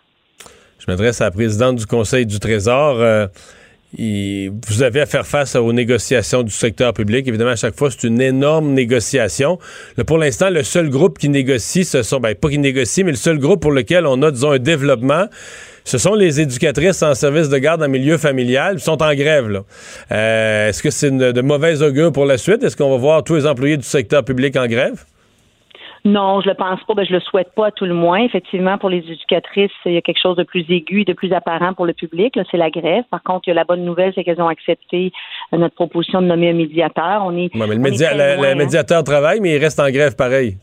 Je 0.79 0.91
m'adresse 0.91 1.23
à 1.23 1.25
la 1.25 1.31
présidente 1.31 1.77
du 1.77 1.87
Conseil 1.87 2.27
du 2.27 2.39
Trésor. 2.39 2.97
Euh, 3.01 3.27
vous 3.97 4.83
avez 4.83 5.01
à 5.01 5.07
faire 5.07 5.27
face 5.27 5.55
aux 5.57 5.73
négociations 5.73 6.43
du 6.43 6.51
secteur 6.51 6.93
public. 6.93 7.27
Évidemment, 7.29 7.51
à 7.51 7.57
chaque 7.57 7.77
fois, 7.77 7.91
c'est 7.91 8.07
une 8.07 8.21
énorme 8.21 8.73
négociation. 8.73 9.59
Pour 10.07 10.19
l'instant, 10.19 10.51
le 10.51 10.63
seul 10.63 10.89
groupe 10.89 11.19
qui 11.19 11.29
négocie, 11.29 11.85
ce 11.85 12.03
sont, 12.03 12.21
ben, 12.21 12.35
pas 12.35 12.49
qui 12.49 12.59
négocie, 12.59 13.05
mais 13.05 13.13
le 13.13 13.17
seul 13.17 13.39
groupe 13.39 13.63
pour 13.63 13.73
lequel 13.73 14.07
on 14.07 14.21
a, 14.23 14.31
disons, 14.31 14.53
un 14.53 14.59
développement, 14.59 15.27
ce 15.85 15.99
sont 15.99 16.15
les 16.15 16.41
éducatrices 16.41 17.03
en 17.03 17.15
service 17.15 17.49
de 17.49 17.59
garde 17.59 17.83
en 17.83 17.89
milieu 17.89 18.17
familial. 18.17 18.77
Ils 18.79 18.81
sont 18.81 19.03
en 19.03 19.15
grève. 19.15 19.63
Euh, 20.11 20.69
Est-ce 20.69 20.83
que 20.83 20.91
c'est 20.91 21.11
de 21.11 21.41
mauvaise 21.43 21.83
augure 21.83 22.11
pour 22.11 22.25
la 22.25 22.39
suite? 22.39 22.63
Est-ce 22.63 22.77
qu'on 22.77 22.91
va 22.91 22.97
voir 22.97 23.23
tous 23.23 23.35
les 23.35 23.47
employés 23.47 23.77
du 23.77 23.85
secteur 23.85 24.25
public 24.25 24.57
en 24.57 24.67
grève? 24.67 25.05
Non, 26.07 26.43
je 26.43 26.49
le 26.51 26.55
pense 26.55 26.83
pas. 26.85 26.93
Ben, 26.95 27.07
je 27.07 27.12
le 27.14 27.21
souhaite 27.21 27.55
pas 27.55 27.69
à 27.69 27.71
tout 27.71 27.87
le 27.87 27.95
moins. 27.95 28.19
Effectivement, 28.19 28.77
pour 28.77 28.90
les 28.90 28.99
éducatrices, 28.99 29.71
il 29.87 29.93
y 29.93 29.97
a 29.97 30.03
quelque 30.03 30.21
chose 30.21 30.37
de 30.37 30.43
plus 30.43 30.61
aigu 30.71 31.01
et 31.01 31.05
de 31.07 31.14
plus 31.14 31.33
apparent 31.33 31.73
pour 31.73 31.87
le 31.87 31.95
public. 31.95 32.38
C'est 32.51 32.59
la 32.59 32.69
grève. 32.71 33.05
Par 33.11 33.23
contre, 33.23 33.43
il 33.47 33.51
y 33.51 33.53
a 33.53 33.55
la 33.55 33.64
bonne 33.64 33.85
nouvelle, 33.87 34.12
c'est 34.14 34.23
qu'elles 34.23 34.43
ont 34.43 34.49
accepté 34.49 35.12
euh, 35.55 35.57
notre 35.57 35.75
proposition 35.75 36.21
de 36.21 36.27
nommer 36.27 36.51
un 36.51 36.55
médiateur. 36.55 37.23
On 37.25 37.35
est, 37.37 37.55
Ouais, 37.55 37.67
mais 37.67 37.67
le, 37.69 37.73
est 37.75 37.79
média- 37.79 38.14
le- 38.14 38.45
hein. 38.45 38.55
médiateur 38.55 39.03
travaille, 39.03 39.40
mais 39.40 39.57
il 39.57 39.59
reste 39.59 39.81
en 39.81 39.90
grève 39.90 40.14
pareil. 40.14 40.59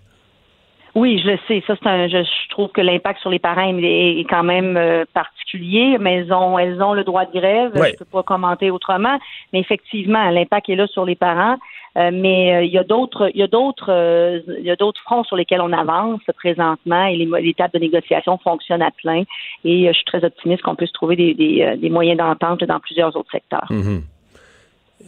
Oui, 0.94 1.20
je 1.24 1.30
le 1.32 1.40
sais. 1.48 1.64
Ça, 1.66 1.74
c'est 1.82 1.88
un. 1.90 2.08
Je, 2.10 2.18
je 2.22 2.50
trouve 2.50 2.70
que 2.70 2.82
l'impact 2.82 3.22
sur 3.22 3.30
les 3.30 3.40
parents 3.40 3.76
est, 3.78 4.20
est 4.20 4.26
quand 4.30 4.44
même 4.44 4.76
euh, 4.78 5.06
particulier, 5.14 5.98
mais 6.00 6.16
elles 6.18 6.34
ont, 6.34 6.60
elles 6.60 6.84
ont 6.84 6.94
le 6.94 7.04
droit 7.06 7.26
de 7.26 7.32
grève. 7.32 7.72
Ouais. 7.76 7.94
Je 7.94 7.98
peux 8.00 8.06
pas 8.12 8.24
commenter 8.24 8.70
autrement, 8.70 9.18
mais 9.54 9.60
effectivement, 9.60 10.30
l'impact 10.30 10.68
est 10.70 10.76
là 10.76 10.86
sur 10.88 11.06
les 11.06 11.16
parents. 11.16 11.56
Euh, 11.98 12.10
mais 12.14 12.54
euh, 12.54 12.58
euh, 12.60 12.64
il 12.64 12.72
y 12.72 12.78
a 12.78 14.76
d'autres 14.76 15.02
fronts 15.04 15.24
sur 15.26 15.36
lesquels 15.36 15.62
on 15.62 15.74
avance 15.74 16.22
présentement 16.38 17.06
et 17.06 17.18
les, 17.18 17.28
les 17.42 17.54
tables 17.54 17.74
de 17.74 17.80
négociation 17.80 18.38
fonctionnent 18.38 18.82
à 18.82 18.92
plein. 18.92 19.24
Et 19.66 19.88
je 19.88 19.94
suis 19.94 20.06
très 20.06 20.24
optimiste 20.24 20.62
qu'on 20.62 20.76
puisse 20.76 20.92
trouver 20.94 21.16
des, 21.16 21.90
moyens 21.90 22.18
d'entente 22.18 22.64
dans 22.64 22.80
plusieurs 22.80 23.16
autres 23.16 23.32
secteurs. 23.32 23.68
Mhm. 23.70 24.04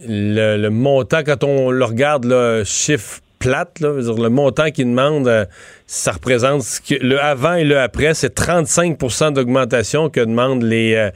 le, 0.07 0.69
montant, 0.69 1.21
quand 1.25 1.43
on 1.43 1.71
le 1.71 1.85
regarde, 1.85 2.25
le 2.25 2.63
chiffre 2.65 3.21
plate, 3.39 3.79
le 3.79 4.29
montant 4.29 4.69
qu'il 4.69 4.85
demande, 4.85 5.47
ça 5.85 6.11
représente 6.13 6.61
ce 6.61 6.81
que- 6.81 7.01
le 7.01 7.19
avant 7.21 7.55
et 7.55 7.63
le 7.63 7.79
après, 7.79 8.13
c'est 8.13 8.33
35% 8.33 9.31
d'augmentation 9.31 10.09
que 10.09 10.19
demandent 10.19 10.63
les, 10.63 11.09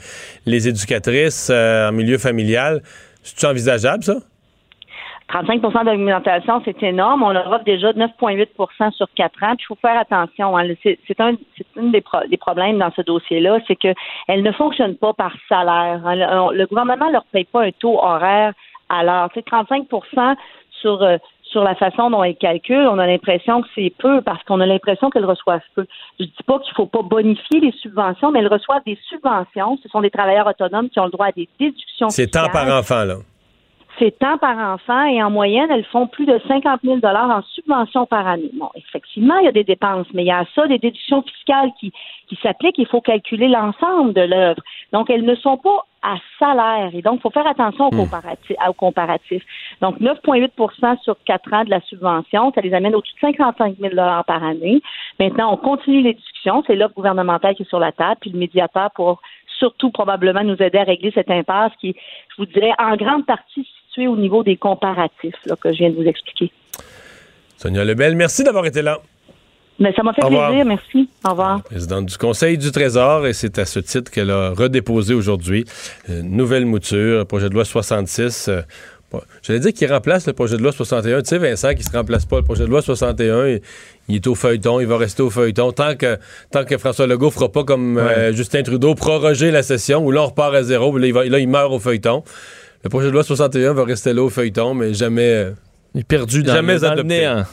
les 0.46 0.68
éducatrices 0.68 1.50
en 1.50 1.92
milieu 1.92 2.18
familial. 2.18 2.82
C'est-tu 3.24 3.46
envisageable, 3.46 4.04
ça? 4.04 4.16
35% 5.30 5.86
d'augmentation, 5.86 6.62
c'est 6.64 6.82
énorme. 6.84 7.22
On 7.24 7.32
leur 7.32 7.52
offre 7.52 7.64
déjà 7.66 7.92
9,8% 7.92 8.92
sur 8.92 9.08
quatre 9.16 9.44
ans. 9.44 9.56
Puis 9.56 9.66
il 9.66 9.68
faut 9.68 9.76
faire 9.82 10.00
attention. 10.00 10.58
hein. 10.58 10.68
C'est 10.84 11.20
un, 11.20 11.34
une 11.76 11.92
des, 11.92 12.02
pro- 12.02 12.26
des 12.30 12.38
problèmes 12.38 12.78
dans 12.78 12.92
ce 12.96 13.02
dossier-là, 13.02 13.60
c'est 13.68 13.76
qu'elle 13.76 13.96
ne 14.44 14.52
fonctionne 14.54 14.96
pas 14.96 15.14
par 15.14 15.34
salaire. 15.50 16.02
hein. 16.06 16.16
Le, 16.16 16.58
le 16.58 16.66
gouvernement 16.66 17.08
ne 17.08 17.14
leur 17.14 17.26
paye 17.26 17.44
pas 17.46 17.64
un 17.64 17.72
taux 17.72 17.98
horaire 18.02 18.54
à 18.90 19.04
l'heure. 19.04 19.30
C'est 19.34 19.46
35 19.46 19.88
sur 20.82 21.02
euh, 21.04 21.18
sur 21.44 21.64
la 21.64 21.76
façon 21.76 22.10
dont 22.10 22.24
elles 22.26 22.36
calculent, 22.36 22.88
on 22.88 23.00
a 23.00 23.08
l'impression 23.08 23.62
que 23.62 23.70
c'est 23.74 23.94
peu 23.98 24.22
parce 24.22 24.44
qu'on 24.44 24.60
a 24.60 24.66
l'impression 24.66 25.10
qu'elles 25.10 25.24
reçoivent 25.26 25.62
peu. 25.76 25.86
Je 26.20 26.26
dis 26.26 26.34
pas 26.46 26.60
qu'il 26.60 26.74
faut 26.74 26.88
pas 26.88 27.02
bonifier 27.02 27.62
les 27.62 27.72
subventions, 27.72 28.32
mais 28.32 28.40
elles 28.40 28.52
reçoivent 28.52 28.84
des 28.86 29.00
subventions. 29.08 29.78
Ce 29.82 29.88
sont 29.88 30.02
des 30.02 30.10
travailleurs 30.10 30.46
autonomes 30.46 30.90
qui 30.90 31.00
ont 31.00 31.06
le 31.06 31.12
droit 31.12 31.28
à 31.28 31.32
des 31.32 31.48
déductions. 31.58 32.10
C'est 32.10 32.28
temps 32.28 32.50
par 32.52 32.68
enfant, 32.78 33.06
là. 33.06 33.16
C'est 34.00 34.20
temps 34.20 34.38
par 34.38 34.58
enfant 34.58 35.06
et 35.06 35.24
en 35.24 35.32
moyenne, 35.32 35.72
elles 35.72 35.86
font 35.86 36.06
plus 36.06 36.26
de 36.26 36.40
50 36.48 36.82
000 36.84 37.00
en 37.04 37.42
subvention 37.42 38.06
par 38.06 38.28
année. 38.28 38.52
Bon, 38.54 38.70
effectivement, 38.76 39.38
il 39.40 39.46
y 39.46 39.48
a 39.48 39.52
des 39.52 39.64
dépenses, 39.64 40.06
mais 40.14 40.24
il 40.24 40.28
y 40.28 40.32
a 40.32 40.46
ça, 40.54 40.68
des 40.68 40.78
déductions 40.78 41.24
fiscales 41.24 41.72
qui, 41.80 41.92
qui 42.28 42.38
s'appliquent. 42.44 42.78
Il 42.78 42.86
faut 42.86 43.02
calculer 43.02 43.48
l'ensemble 43.48 44.14
de 44.14 44.22
l'œuvre. 44.22 44.62
Donc, 44.94 45.10
elles 45.10 45.26
ne 45.26 45.34
sont 45.36 45.58
pas 45.58 45.86
à 46.04 46.18
salaire 46.38 46.92
et 46.94 47.02
donc, 47.02 47.16
il 47.16 47.22
faut 47.22 47.32
faire 47.32 47.48
attention 47.48 47.88
au 47.88 47.90
comparatif. 47.90 48.56
Au 48.68 48.74
comparatif. 48.74 49.44
Donc, 49.82 50.00
9,8% 50.00 51.02
sur 51.02 51.18
quatre 51.26 51.52
ans 51.52 51.64
de 51.64 51.72
la 51.72 51.82
subvention, 51.82 52.52
ça 52.54 52.62
les 52.62 52.76
amène 52.76 52.94
au-dessus 52.94 53.16
de 53.16 53.20
55 53.20 53.78
000 53.80 53.96
par 53.96 54.44
année. 54.44 54.80
Maintenant, 55.20 55.54
on 55.54 55.58
continue 55.58 56.04
les 56.04 56.14
discussions. 56.14 56.64
C'est 56.68 56.76
l'offre 56.76 56.94
gouvernementale 56.94 57.56
qui 57.56 57.64
est 57.64 57.70
sur 57.70 57.80
la 57.80 57.92
table, 57.92 58.18
puis 58.22 58.30
le 58.30 58.38
médiateur 58.38 58.92
pour 58.92 59.22
surtout 59.58 59.90
probablement 59.90 60.44
nous 60.44 60.62
aider 60.62 60.78
à 60.78 60.84
régler 60.84 61.12
cette 61.16 61.32
impasse 61.32 61.72
qui, 61.82 61.96
je 62.30 62.36
vous 62.38 62.46
dirais, 62.46 62.74
en 62.78 62.96
grande 62.96 63.26
partie 63.26 63.68
au 64.06 64.18
niveau 64.18 64.44
des 64.44 64.58
comparatifs 64.58 65.34
là, 65.46 65.56
que 65.56 65.72
je 65.72 65.78
viens 65.78 65.90
de 65.90 65.96
vous 65.96 66.04
expliquer. 66.08 66.52
Sonia 67.58 67.84
Lebel, 67.84 68.16
merci 68.16 68.44
d'avoir 68.44 68.66
été 68.66 68.82
là. 68.82 69.00
Mais 69.80 69.94
ça 69.94 70.02
m'a 70.04 70.12
fait 70.14 70.22
plaisir, 70.22 70.66
merci. 70.66 71.08
Au 71.26 71.30
revoir. 71.32 71.62
présidente 71.64 72.08
du 72.08 72.18
Conseil 72.18 72.58
du 72.58 72.72
Trésor, 72.72 73.28
et 73.28 73.34
c'est 73.34 73.60
à 73.60 73.66
ce 73.66 73.80
titre 73.80 74.12
qu'elle 74.12 74.32
a 74.32 74.50
redéposé 74.50 75.14
aujourd'hui 75.14 75.66
une 76.10 76.32
nouvelle 76.36 76.66
mouture, 76.66 77.26
projet 77.28 77.48
de 77.48 77.54
loi 77.54 77.64
66. 77.64 78.48
euh, 78.50 78.62
bon, 79.12 79.22
J'allais 79.44 79.60
dire 79.60 79.74
qu'il 79.74 79.92
remplace 79.92 80.26
le 80.26 80.34
projet 80.34 80.58
de 80.58 80.64
loi 80.64 80.72
61. 80.72 81.22
Tu 81.22 81.28
sais, 81.30 81.38
Vincent, 81.38 81.76
qui 81.76 81.84
se 81.84 81.96
remplace 81.96 82.26
pas. 82.26 82.38
Le 82.38 82.44
projet 82.44 82.64
de 82.64 82.70
loi 82.72 82.82
61, 82.82 83.48
il, 83.50 83.62
il 84.10 84.16
est 84.16 84.26
au 84.26 84.34
feuilleton, 84.34 84.80
il 84.80 84.88
va 84.88 84.98
rester 84.98 85.22
au 85.22 85.30
feuilleton. 85.30 85.72
Tant 85.72 85.96
que, 85.96 86.18
tant 86.50 86.66
que 86.66 86.76
François 86.80 87.06
Legault 87.06 87.30
fera 87.30 87.50
pas 87.52 87.64
comme 87.64 88.00
euh, 88.00 88.34
Justin 88.34 88.64
Trudeau, 88.64 88.96
proroger 88.96 89.52
la 89.52 89.62
session, 89.62 90.04
où 90.04 90.10
là, 90.10 90.24
on 90.24 90.26
repart 90.28 90.56
à 90.56 90.64
zéro, 90.64 90.92
puis 90.92 91.02
là, 91.02 91.08
il, 91.08 91.14
va- 91.14 91.26
là, 91.26 91.38
il 91.38 91.48
meurt 91.48 91.72
au 91.72 91.78
feuilleton. 91.78 92.24
Le 92.84 92.90
projet 92.90 93.08
de 93.08 93.12
loi 93.12 93.24
61 93.24 93.74
va 93.74 93.84
rester 93.84 94.14
là 94.14 94.24
au 94.24 94.30
feuilleton, 94.30 94.74
mais 94.74 94.94
jamais... 94.94 95.30
euh, 95.30 95.52
Il 95.96 96.02
est 96.02 96.04
perdu 96.04 96.44
dans, 96.44 96.54
Jamais 96.54 96.74
le- 96.76 96.80
dans 96.80 96.88
le 96.88 96.94
adopté. 96.94 97.08
néant. 97.20 97.44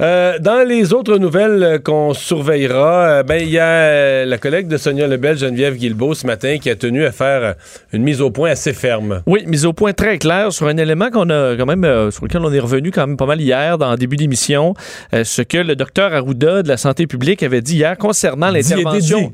Euh, 0.00 0.38
dans 0.40 0.66
les 0.66 0.92
autres 0.92 1.18
nouvelles 1.18 1.62
euh, 1.62 1.78
qu'on 1.78 2.14
surveillera, 2.14 3.04
euh, 3.06 3.22
ben 3.22 3.40
il 3.40 3.48
y 3.50 3.58
a 3.58 4.24
la 4.24 4.38
collègue 4.38 4.66
de 4.66 4.76
Sonia 4.76 5.06
Lebel, 5.06 5.38
Geneviève 5.38 5.76
Guilbeault, 5.76 6.14
ce 6.14 6.26
matin, 6.26 6.56
qui 6.60 6.68
a 6.70 6.74
tenu 6.76 7.04
à 7.04 7.12
faire 7.12 7.54
une 7.92 8.02
mise 8.02 8.20
au 8.20 8.30
point 8.30 8.50
assez 8.50 8.72
ferme. 8.72 9.22
Oui, 9.26 9.44
mise 9.46 9.64
au 9.66 9.72
point 9.72 9.92
très 9.92 10.18
clair 10.18 10.52
sur 10.52 10.66
un 10.66 10.76
élément 10.76 11.10
qu'on 11.10 11.30
a 11.30 11.54
quand 11.56 11.66
même 11.66 11.84
euh, 11.84 12.10
sur 12.10 12.24
lequel 12.24 12.42
on 12.42 12.52
est 12.52 12.58
revenu 12.60 12.90
quand 12.90 13.06
même 13.06 13.16
pas 13.16 13.26
mal 13.26 13.40
hier 13.40 13.78
dans 13.78 13.90
le 13.92 13.96
début 13.96 14.16
d'émission, 14.16 14.74
euh, 15.12 15.22
ce 15.24 15.42
que 15.42 15.58
le 15.58 15.76
docteur 15.76 16.12
Arruda 16.12 16.62
de 16.62 16.68
la 16.68 16.76
santé 16.76 17.06
publique 17.06 17.42
avait 17.42 17.62
dit 17.62 17.76
hier 17.76 17.96
concernant 17.96 18.50
l'intervention 18.50 19.32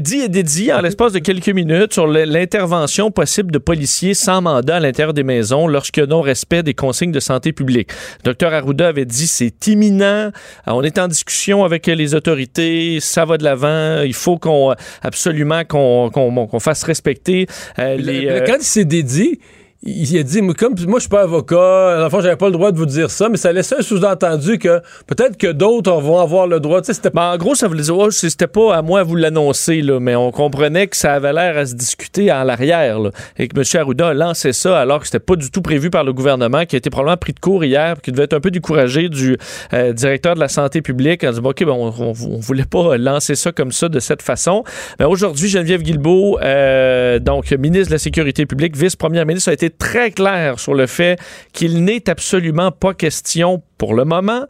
dit 0.00 0.20
et 0.20 0.28
dédié 0.28 0.72
en 0.72 0.80
l'espace 0.80 1.12
de 1.12 1.18
quelques 1.20 1.48
minutes 1.48 1.92
sur 1.92 2.06
le- 2.06 2.24
l'intervention 2.24 3.10
possible 3.10 3.50
de 3.52 3.58
policiers 3.58 4.14
sans 4.14 4.40
mandat 4.42 4.76
à 4.76 4.80
l'intérieur 4.80 5.14
des 5.14 5.22
maisons 5.22 5.66
lorsque 5.66 5.98
non-respect 5.98 6.62
des 6.62 6.74
consignes 6.74 7.12
de 7.12 7.20
santé 7.20 7.52
publique. 7.52 7.90
Docteur 8.24 8.52
Arruda 8.52 8.88
avait 8.88 9.04
dit 9.04 9.26
c'est 9.26 9.66
imminent, 9.66 9.99
Euh, 10.04 10.30
on 10.66 10.82
est 10.82 10.98
en 10.98 11.08
discussion 11.08 11.64
avec 11.64 11.86
les 11.86 12.14
autorités, 12.14 12.98
ça 13.00 13.24
va 13.24 13.36
de 13.38 13.44
l'avant, 13.44 14.02
il 14.02 14.14
faut 14.14 14.38
qu'on 14.38 14.74
absolument 15.02 15.64
qu'on 15.64 16.60
fasse 16.60 16.82
respecter 16.84 17.46
euh, 17.78 17.96
les 17.96 18.20
Le- 18.22 18.30
euh, 18.30 18.44
Quand 18.46 18.56
il 18.58 18.64
s'est 18.64 18.84
dédié, 18.84 19.40
il 19.82 20.18
a 20.18 20.22
dit, 20.22 20.42
moi, 20.42 20.52
comme 20.52 20.74
moi 20.86 20.98
je 20.98 21.04
suis 21.04 21.08
pas 21.08 21.22
avocat, 21.22 21.96
dans 21.96 22.04
le 22.04 22.10
fond, 22.10 22.20
j'avais 22.20 22.36
pas 22.36 22.46
le 22.46 22.52
droit 22.52 22.70
de 22.70 22.76
vous 22.76 22.84
dire 22.84 23.10
ça, 23.10 23.30
mais 23.30 23.38
ça 23.38 23.50
laissait 23.50 23.76
un 23.78 23.82
sous-entendu 23.82 24.58
que 24.58 24.82
peut-être 25.06 25.38
que 25.38 25.50
d'autres 25.50 25.92
vont 26.00 26.18
avoir 26.18 26.46
le 26.46 26.60
droit. 26.60 26.80
C'était 26.82 27.08
Ben, 27.08 27.32
en 27.32 27.38
gros, 27.38 27.54
ça 27.54 27.66
voulait 27.66 27.82
dire, 27.82 27.96
oh, 27.96 28.10
c'était 28.10 28.46
pas 28.46 28.76
à 28.76 28.82
moi 28.82 29.00
à 29.00 29.02
vous 29.04 29.16
l'annoncer, 29.16 29.80
là, 29.80 29.98
mais 29.98 30.14
on 30.16 30.32
comprenait 30.32 30.86
que 30.86 30.96
ça 30.96 31.14
avait 31.14 31.32
l'air 31.32 31.56
à 31.56 31.64
se 31.64 31.74
discuter 31.74 32.28
à 32.30 32.44
l'arrière, 32.44 32.98
et 33.38 33.48
que 33.48 33.56
M. 33.58 33.80
Arruda 33.80 34.08
a 34.08 34.14
lancé 34.14 34.52
ça 34.52 34.78
alors 34.78 35.00
que 35.00 35.06
c'était 35.06 35.18
pas 35.18 35.36
du 35.36 35.50
tout 35.50 35.62
prévu 35.62 35.88
par 35.88 36.04
le 36.04 36.12
gouvernement, 36.12 36.66
qui 36.66 36.76
a 36.76 36.78
été 36.78 36.90
probablement 36.90 37.16
pris 37.16 37.32
de 37.32 37.40
court 37.40 37.64
hier, 37.64 37.96
qui 38.02 38.12
devait 38.12 38.24
être 38.24 38.34
un 38.34 38.40
peu 38.40 38.50
découragé 38.50 39.08
du 39.08 39.38
euh, 39.72 39.94
directeur 39.94 40.34
de 40.34 40.40
la 40.40 40.48
santé 40.48 40.82
publique 40.82 41.24
en 41.24 41.30
disant, 41.30 41.42
OK, 41.42 41.64
ben, 41.64 41.72
on 41.72 42.12
voulait 42.12 42.64
pas 42.64 42.98
lancer 42.98 43.34
ça 43.34 43.50
comme 43.50 43.72
ça, 43.72 43.88
de 43.88 43.98
cette 43.98 44.20
façon. 44.20 44.62
Mais 44.98 45.06
aujourd'hui, 45.06 45.48
Geneviève 45.48 45.82
Guilbeault, 45.82 46.38
euh, 46.42 47.18
donc 47.18 47.50
ministre 47.52 47.88
de 47.88 47.94
la 47.94 47.98
Sécurité 47.98 48.44
publique, 48.44 48.76
vice-première 48.76 49.24
ministre, 49.24 49.48
a 49.48 49.54
été 49.54 49.69
très 49.70 50.10
clair 50.10 50.58
sur 50.58 50.74
le 50.74 50.86
fait 50.86 51.18
qu'il 51.52 51.84
n'est 51.84 52.08
absolument 52.08 52.70
pas 52.72 52.94
question 52.94 53.62
pour 53.78 53.94
le 53.94 54.04
moment 54.04 54.44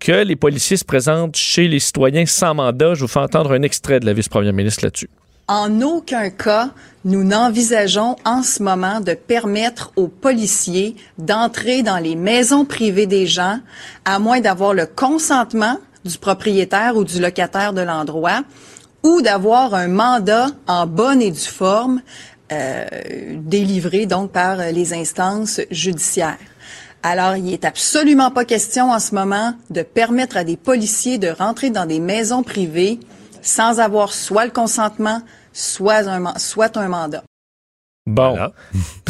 que 0.00 0.24
les 0.24 0.36
policiers 0.36 0.76
se 0.76 0.84
présentent 0.84 1.36
chez 1.36 1.68
les 1.68 1.80
citoyens 1.80 2.26
sans 2.26 2.54
mandat. 2.54 2.94
Je 2.94 3.00
vous 3.00 3.08
fais 3.08 3.20
entendre 3.20 3.52
un 3.52 3.62
extrait 3.62 4.00
de 4.00 4.06
la 4.06 4.12
vice-première 4.12 4.52
ministre 4.52 4.84
là-dessus. 4.84 5.08
En 5.46 5.82
aucun 5.82 6.30
cas, 6.30 6.70
nous 7.04 7.22
n'envisageons 7.22 8.16
en 8.24 8.42
ce 8.42 8.62
moment 8.62 9.00
de 9.00 9.12
permettre 9.12 9.92
aux 9.94 10.08
policiers 10.08 10.96
d'entrer 11.18 11.82
dans 11.82 11.98
les 11.98 12.16
maisons 12.16 12.64
privées 12.64 13.06
des 13.06 13.26
gens, 13.26 13.60
à 14.06 14.18
moins 14.18 14.40
d'avoir 14.40 14.72
le 14.72 14.86
consentement 14.86 15.78
du 16.04 16.16
propriétaire 16.16 16.96
ou 16.96 17.04
du 17.04 17.20
locataire 17.20 17.74
de 17.74 17.82
l'endroit, 17.82 18.42
ou 19.02 19.20
d'avoir 19.20 19.74
un 19.74 19.88
mandat 19.88 20.46
en 20.66 20.86
bonne 20.86 21.20
et 21.20 21.30
due 21.30 21.38
forme 21.40 22.00
euh, 22.52 22.84
délivré 23.36 24.06
donc 24.06 24.32
par 24.32 24.56
les 24.56 24.92
instances 24.92 25.60
judiciaires. 25.70 26.38
Alors, 27.02 27.36
il 27.36 27.52
est 27.52 27.66
absolument 27.66 28.30
pas 28.30 28.46
question 28.46 28.90
en 28.90 28.98
ce 28.98 29.14
moment 29.14 29.54
de 29.68 29.82
permettre 29.82 30.38
à 30.38 30.44
des 30.44 30.56
policiers 30.56 31.18
de 31.18 31.28
rentrer 31.28 31.68
dans 31.68 31.84
des 31.84 32.00
maisons 32.00 32.42
privées 32.42 32.98
sans 33.42 33.78
avoir 33.78 34.12
soit 34.14 34.46
le 34.46 34.50
consentement, 34.50 35.20
soit 35.52 36.08
un, 36.08 36.38
soit 36.38 36.76
un 36.78 36.88
mandat. 36.88 37.22
Bon. 38.06 38.36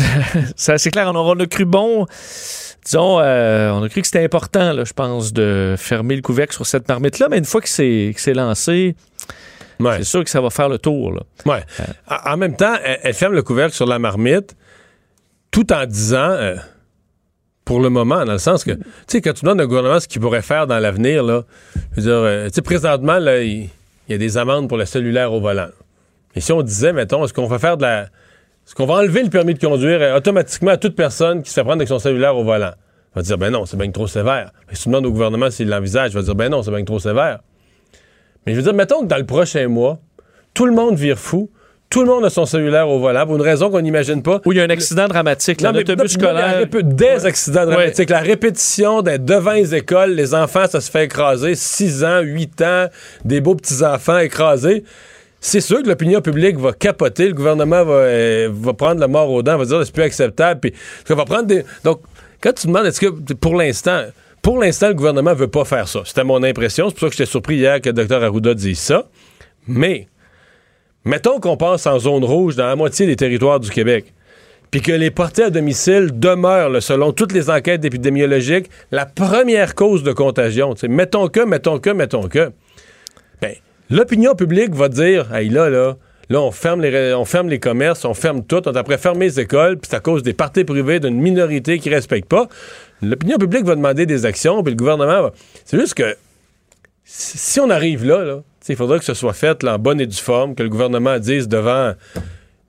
c'est 0.57 0.73
assez 0.73 0.91
clair. 0.91 1.11
On 1.15 1.39
a, 1.39 1.47
cru 1.47 1.65
bon. 1.65 2.07
Disons, 2.85 3.21
euh, 3.21 3.71
on 3.71 3.83
a 3.83 3.89
cru 3.89 4.01
que 4.01 4.07
c'était 4.07 4.25
important, 4.25 4.73
là, 4.73 4.85
je 4.85 4.93
pense, 4.93 5.33
de 5.33 5.75
fermer 5.79 6.17
le 6.17 6.23
couvercle 6.23 6.55
sur 6.55 6.67
cette 6.67 6.89
marmite-là, 6.89 7.29
mais 7.31 7.39
une 7.39 7.45
fois 7.45 7.61
que 7.61 7.69
c'est 7.69 8.35
lancé, 8.35 8.97
c'est 9.81 10.05
sûr 10.05 10.25
que 10.25 10.31
ça 10.31 10.41
va 10.41 10.51
faire 10.51 10.69
le 10.69 10.79
tour. 10.79 11.13
Là. 11.13 11.23
Ouais. 11.47 11.65
en 12.25 12.37
même 12.37 12.57
temps, 12.57 12.75
elle, 12.83 13.15
ferme 13.15 13.35
le 13.35 13.43
couvercle 13.43 13.75
sur 13.75 13.87
la 13.87 13.99
marmite 13.99 14.57
tout 15.51 15.73
en 15.73 15.87
disant, 15.87 16.31
euh, 16.31 16.57
pour 17.65 17.81
le 17.81 17.89
moment, 17.89 18.25
dans 18.25 18.33
le 18.33 18.39
sens 18.39 18.65
que, 18.65 18.73
tu 18.73 18.85
sais, 19.07 19.21
quand 19.21 19.33
tu 19.33 19.45
demandes 19.45 19.61
au 19.61 19.67
gouvernement 19.69 20.01
ce 20.01 20.09
qu'il 20.09 20.21
pourrait 20.21 20.43
faire 20.43 20.67
dans 20.67 20.79
l'avenir, 20.79 21.23
là, 21.23 21.45
je 21.93 22.01
veux 22.01 22.03
dire, 22.03 22.13
euh, 22.13 22.49
tu 22.49 22.55
sais, 22.55 22.63
présentement, 22.63 23.19
là, 23.19 23.43
il 23.43 23.71
y 24.09 24.15
a 24.15 24.19
des 24.19 24.37
amendes 24.37 24.69
pour 24.69 24.79
le 24.79 24.85
cellulaire 24.85 25.33
au 25.33 25.41
volant. 25.41 25.69
Et 26.35 26.41
si 26.41 26.53
on 26.53 26.63
disait, 26.63 26.93
mettons, 26.93 27.25
est-ce 27.25 27.33
qu'on 27.33 27.47
va 27.47 27.59
faire 27.59 27.77
de 27.77 27.83
la. 27.83 28.03
Est-ce 28.03 28.75
qu'on 28.75 28.87
va 28.87 28.95
enlever 28.95 29.23
le 29.23 29.29
permis 29.29 29.55
de 29.55 29.59
conduire 29.59 30.01
euh, 30.01 30.17
automatiquement 30.17 30.71
à 30.71 30.77
toute 30.77 30.97
personne 30.97 31.43
qui 31.43 31.51
se 31.51 31.55
fait 31.55 31.63
prendre 31.63 31.77
avec 31.77 31.89
son 31.89 31.99
cellulaire 31.99 32.37
au 32.37 32.45
volant? 32.45 32.73
On 33.15 33.21
va 33.21 33.23
dire, 33.23 33.39
ben 33.39 33.51
non, 33.51 33.67
c'est 33.67 33.77
bien 33.77 33.91
trop 33.91 34.07
sévère. 34.07 34.51
Mais 34.69 34.75
si 34.75 34.85
tu 34.85 34.89
demandes 34.89 35.07
au 35.07 35.13
gouvernement 35.13 35.51
s'il 35.51 35.69
l'envisage, 35.69 36.13
il 36.13 36.15
va 36.15 36.23
dire, 36.23 36.35
ben 36.35 36.49
non, 36.49 36.63
c'est 36.63 36.71
bien 36.71 36.85
trop 36.85 36.99
sévère. 36.99 37.41
Mais 38.47 38.53
je 38.53 38.59
veux 38.59 38.63
dire, 38.63 38.75
mettons 38.75 39.03
que 39.03 39.07
dans 39.07 39.17
le 39.17 39.27
prochain 39.27 39.69
mois, 39.69 39.99
tout 40.53 40.67
le 40.67 40.73
monde 40.73 40.97
vire 40.97 41.19
fou, 41.19 41.51
tout 41.91 42.03
le 42.03 42.09
monde 42.09 42.25
a 42.25 42.31
son 42.31 42.45
cellulaire 42.45 42.89
au 42.89 42.99
volant 42.99 43.25
pour 43.25 43.37
une 43.37 43.43
raison 43.43 43.71
qu'on 43.71 43.81
n'imagine 43.81 44.23
pas. 44.23 44.41
Ou 44.45 44.53
il 44.53 44.59
y 44.59 44.61
a 44.61 44.65
un 44.65 44.71
accident 44.71 45.07
dramatique, 45.07 45.61
là, 45.61 45.71
l'autobus 45.71 46.13
scolaire. 46.13 46.67
Des 46.83 47.25
accidents 47.25 47.67
dramatiques. 47.67 48.11
La 48.11 48.19
répétition 48.19 49.01
d'être 49.03 49.25
devant 49.25 49.53
les 49.53 49.75
écoles, 49.77 50.11
les 50.11 50.35
enfants, 50.35 50.67
ça 50.69 50.81
se 50.81 50.91
fait 50.91 51.05
écraser. 51.05 51.55
6 51.55 52.05
ans, 52.05 52.21
8 52.21 52.63
ans, 52.63 52.87
des 53.25 53.41
beaux 53.41 53.55
petits-enfants 53.55 54.19
écrasés. 54.19 54.83
C'est 55.41 55.61
sûr 55.61 55.83
que 55.83 55.89
l'opinion 55.89 56.21
publique 56.21 56.59
va 56.59 56.73
capoter, 56.73 57.29
le 57.29 57.35
gouvernement 57.35 57.85
va, 57.85 57.93
euh, 57.93 58.49
va 58.51 58.73
prendre 58.73 58.99
la 58.99 59.09
mort 59.09 59.31
aux 59.31 59.43
dents, 59.43 59.59
va 59.59 59.65
dire 59.65 59.85
c'est 59.85 59.93
plus 59.93 60.03
acceptable. 60.03 60.59
Puis, 60.61 60.73
va 61.09 61.25
prendre 61.25 61.45
des. 61.45 61.65
Donc, 61.85 62.01
quand 62.41 62.55
tu 62.55 62.67
demandes, 62.67 62.87
est-ce 62.87 63.01
que 63.01 63.35
pour 63.35 63.55
l'instant, 63.55 64.05
pour 64.45 64.59
l'instant, 64.59 64.89
le 64.89 64.95
gouvernement 64.95 65.35
veut 65.35 65.49
pas 65.49 65.65
faire 65.65 65.89
ça. 65.89 66.03
C'était 66.05 66.23
mon 66.23 66.45
impression. 66.45 66.89
C'est 66.89 66.95
pour 66.95 67.01
ça 67.01 67.07
que 67.09 67.13
j'étais 67.17 67.31
surpris 67.31 67.57
hier 67.57 67.81
que 67.81 67.91
le 67.91 68.05
Dr. 68.05 68.23
Arruda 68.23 68.55
dise 68.55 68.79
ça. 68.79 69.09
Mais 69.67 70.07
Mettons 71.07 71.39
qu'on 71.39 71.59
passe 71.59 71.87
en 71.87 71.99
zone 71.99 72.25
rouge 72.25 72.57
dans 72.57 72.67
la 72.67 72.77
moitié 72.77 73.07
des 73.07 73.17
territoires 73.17 73.61
du 73.61 73.69
Québec, 73.71 74.15
puis 74.71 74.81
que 74.81 74.91
les 74.91 75.11
portées 75.11 75.45
à 75.45 75.51
domicile 75.51 76.19
demeurent, 76.19 76.83
selon 76.83 77.13
toutes 77.13 77.33
les 77.33 77.51
enquêtes 77.51 77.85
épidémiologiques, 77.85 78.71
la 78.91 79.05
première 79.05 79.75
cause 79.75 80.03
de 80.03 80.13
contagion. 80.13 80.75
mettons 80.89 81.29
que, 81.29 81.41
mettons 81.41 81.79
que, 81.79 81.91
mettons 81.91 82.27
que. 82.29 82.53
Ben, 83.43 83.55
l'opinion 83.91 84.35
publique 84.35 84.75
va 84.75 84.89
dire, 84.89 85.35
hey, 85.35 85.51
là, 85.51 85.69
là, 85.69 85.97
Là, 86.31 86.41
on 86.41 86.51
ferme, 86.51 86.81
les, 86.81 87.13
on 87.13 87.27
ferme 87.27 87.51
les 87.51 87.59
commerces, 87.59 88.05
on 88.07 88.15
ferme 88.15 88.45
tout, 88.45 88.67
on 88.67 88.73
a 88.73 88.79
après 88.79 88.97
fermé 88.97 89.27
les 89.27 89.41
écoles, 89.41 89.77
puis 89.77 89.91
c'est 89.91 89.97
à 89.97 90.01
cause 90.01 90.23
des 90.23 90.33
parties 90.33 90.65
privées 90.65 90.99
d'une 90.99 91.21
minorité 91.21 91.79
qui 91.79 91.91
ne 91.91 91.95
respecte 91.95 92.29
pas. 92.29 92.49
L'opinion 93.03 93.39
publique 93.39 93.65
va 93.65 93.75
demander 93.75 94.07
des 94.07 94.25
actions, 94.27 94.63
puis 94.63 94.73
le 94.73 94.77
gouvernement 94.77 95.23
va. 95.23 95.33
C'est 95.65 95.79
juste 95.79 95.95
que 95.95 96.17
si 97.05 97.61
on 97.61 97.71
arrive 97.71 98.05
là, 98.05 98.25
là 98.25 98.43
il 98.69 98.77
faudrait 98.77 98.99
que 98.99 99.05
ce 99.05 99.15
soit 99.15 99.35
fait 99.35 99.63
en 99.65 99.79
bonne 99.79 100.01
et 100.01 100.07
due 100.07 100.17
forme, 100.17 100.55
que 100.55 100.63
le 100.63 100.69
gouvernement 100.69 101.19
dise 101.19 101.49
devant, 101.49 101.93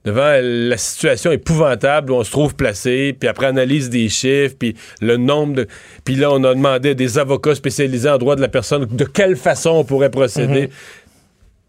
devant 0.03 0.39
la 0.41 0.77
situation 0.77 1.31
épouvantable 1.31 2.11
où 2.11 2.15
on 2.15 2.23
se 2.23 2.31
trouve 2.31 2.55
placé, 2.55 3.15
puis 3.17 3.29
après 3.29 3.45
analyse 3.47 3.89
des 3.89 4.09
chiffres, 4.09 4.55
puis 4.59 4.75
le 5.01 5.17
nombre 5.17 5.53
de... 5.53 5.67
Puis 6.03 6.15
là, 6.15 6.31
on 6.31 6.43
a 6.43 6.53
demandé 6.53 6.95
des 6.95 7.17
avocats 7.17 7.55
spécialisés 7.55 8.09
en 8.09 8.17
droit 8.17 8.35
de 8.35 8.41
la 8.41 8.49
personne 8.49 8.85
de 8.85 9.05
quelle 9.05 9.38
façon 9.38 9.69
on 9.69 9.83
pourrait 9.85 10.11
procéder. 10.11 10.63
Mhm. 10.63 10.69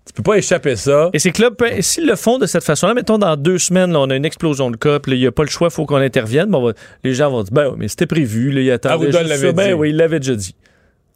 Tu 0.06 0.12
peux 0.12 0.22
pas 0.22 0.38
échapper 0.38 0.76
ça. 0.76 1.10
Et 1.12 1.18
ces 1.18 1.32
clubs, 1.32 1.56
s'ils 1.80 2.06
le 2.06 2.14
font 2.14 2.38
de 2.38 2.46
cette 2.46 2.62
façon-là, 2.62 2.94
mettons 2.94 3.18
dans 3.18 3.36
deux 3.36 3.58
semaines, 3.58 3.94
on 3.96 4.08
a 4.08 4.14
une 4.14 4.24
explosion 4.24 4.70
de 4.70 4.76
cas, 4.76 4.98
il 5.08 5.18
n'y 5.18 5.26
a 5.26 5.32
pas 5.32 5.42
le 5.42 5.48
choix, 5.48 5.68
il 5.68 5.74
faut 5.74 5.84
qu'on 5.84 5.96
intervienne. 5.96 6.54
les 7.02 7.12
gens 7.12 7.30
vont 7.30 7.42
dire, 7.42 7.52
ben 7.52 7.74
mais 7.76 7.88
c'était 7.88 8.06
prévu, 8.06 8.52
là, 8.52 8.60
il 8.60 8.70
attendait 8.70 9.10
ah, 9.14 9.52
Ben 9.52 9.74
oui, 9.74 9.90
il 9.90 9.96
l'avait 9.96 10.20
déjà 10.20 10.36
dit. 10.36 10.54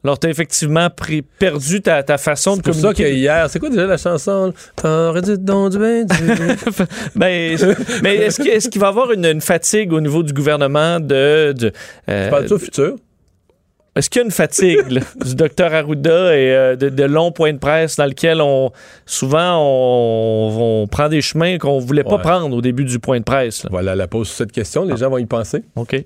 Alors, 0.03 0.19
t'as 0.19 0.31
effectivement 0.31 0.89
pris, 0.89 1.21
perdu 1.21 1.83
ta, 1.83 2.03
ta 2.03 2.17
façon 2.17 2.57
de 2.57 2.63
communiquer. 2.63 2.89
C'est 2.89 2.95
pour 2.95 2.97
ça 2.97 3.11
qu'hier, 3.11 3.51
c'est 3.51 3.59
quoi 3.59 3.69
déjà 3.69 3.87
la 3.87 3.99
chanson? 3.99 4.55
T'aurais 4.75 5.21
dit 5.21 5.39
donc 5.39 5.73
du 5.73 5.79
ben, 7.15 7.59
mais 8.03 8.17
est-ce 8.17 8.41
qu'il 8.41 8.51
est 8.51 8.77
va 8.79 8.87
y 8.87 8.89
avoir 8.89 9.13
une, 9.13 9.41
fatigue 9.43 9.93
au 9.93 10.01
niveau 10.01 10.23
du 10.23 10.33
gouvernement 10.33 11.01
de. 11.01 11.53
de 11.53 11.73
euh, 12.09 12.25
tu 12.25 12.31
parles 12.31 12.53
au 12.53 12.59
futur? 12.59 12.97
Est-ce 13.97 14.09
qu'il 14.09 14.21
y 14.21 14.23
a 14.23 14.25
une 14.25 14.31
fatigue 14.31 15.03
du 15.25 15.35
docteur 15.35 15.75
Arruda 15.75 16.37
et 16.37 16.55
euh, 16.55 16.77
de, 16.77 17.05
longs 17.05 17.33
points 17.33 17.53
de 17.53 17.59
presse 17.59 17.97
dans 17.97 18.05
lesquels 18.05 18.41
on 18.41 18.71
souvent 19.05 19.59
on, 19.61 20.87
prend 20.89 21.09
des 21.09 21.21
chemins 21.21 21.59
qu'on 21.59 21.81
voulait 21.81 22.05
pas 22.05 22.19
prendre 22.19 22.57
au 22.57 22.61
début 22.61 22.85
du 22.85 23.01
point 23.01 23.19
de 23.19 23.25
presse? 23.25 23.67
Voilà 23.71 23.97
la 23.97 24.07
pose 24.07 24.29
sur 24.29 24.37
cette 24.37 24.53
question, 24.53 24.85
les 24.85 24.97
gens 24.97 25.11
vont 25.11 25.19
y 25.19 25.27
penser. 25.27 25.65
OK. 25.75 26.05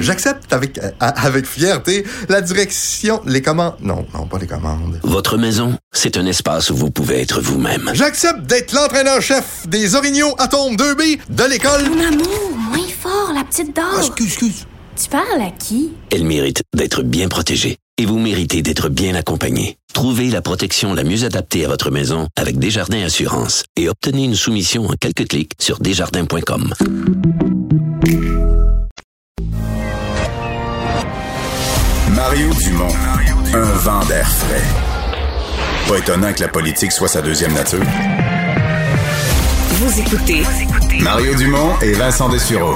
J'accepte 0.00 0.52
avec, 0.52 0.78
euh, 0.78 0.90
avec 1.00 1.46
fierté 1.46 2.04
la 2.28 2.42
direction, 2.42 3.22
les 3.26 3.40
commandes. 3.40 3.74
Non, 3.80 4.06
non, 4.14 4.26
pas 4.26 4.38
les 4.38 4.46
commandes. 4.46 5.00
Votre 5.02 5.38
maison, 5.38 5.74
c'est 5.92 6.16
un 6.18 6.26
espace 6.26 6.70
où 6.70 6.76
vous 6.76 6.90
pouvez 6.90 7.22
être 7.22 7.40
vous-même. 7.40 7.90
J'accepte 7.94 8.42
d'être 8.42 8.72
l'entraîneur-chef 8.74 9.66
des 9.66 9.94
Orignaux 9.94 10.34
Atomes 10.38 10.76
2B 10.76 11.18
de 11.30 11.44
l'école. 11.44 11.88
Mon 11.90 12.06
amour, 12.06 12.50
moins 12.56 12.88
fort, 13.00 13.32
la 13.34 13.44
petite 13.44 13.74
dame. 13.74 13.86
Ah, 13.94 14.00
excuse, 14.00 14.26
excuse. 14.26 14.66
Tu 15.00 15.08
parles 15.08 15.40
à 15.40 15.50
qui? 15.52 15.92
Elle 16.10 16.24
mérite 16.24 16.62
d'être 16.74 17.04
bien 17.04 17.28
protégée. 17.28 17.76
Et 17.98 18.06
vous 18.06 18.18
méritez 18.18 18.62
d'être 18.62 18.88
bien 18.88 19.14
accompagné. 19.14 19.76
Trouvez 19.94 20.28
la 20.28 20.42
protection 20.42 20.92
la 20.92 21.04
mieux 21.04 21.24
adaptée 21.24 21.64
à 21.64 21.68
votre 21.68 21.92
maison 21.92 22.26
avec 22.36 22.58
Desjardins 22.58 23.04
Assurance 23.04 23.64
et 23.76 23.88
obtenez 23.88 24.24
une 24.24 24.34
soumission 24.34 24.86
en 24.86 24.94
quelques 25.00 25.28
clics 25.28 25.52
sur 25.60 25.78
desjardins.com. 25.78 26.74
Mario 32.10 32.50
Dumont, 32.54 32.94
un 33.54 33.72
vent 33.78 34.04
d'air 34.06 34.28
frais. 34.28 34.64
Pas 35.86 35.98
étonnant 35.98 36.32
que 36.32 36.40
la 36.40 36.48
politique 36.48 36.92
soit 36.92 37.08
sa 37.08 37.22
deuxième 37.22 37.54
nature. 37.54 37.84
Vous 39.70 40.00
écoutez 40.00 40.42
Mario 41.00 41.34
Dumont 41.36 41.78
et 41.82 41.92
Vincent 41.92 42.28
Dessureau. 42.28 42.74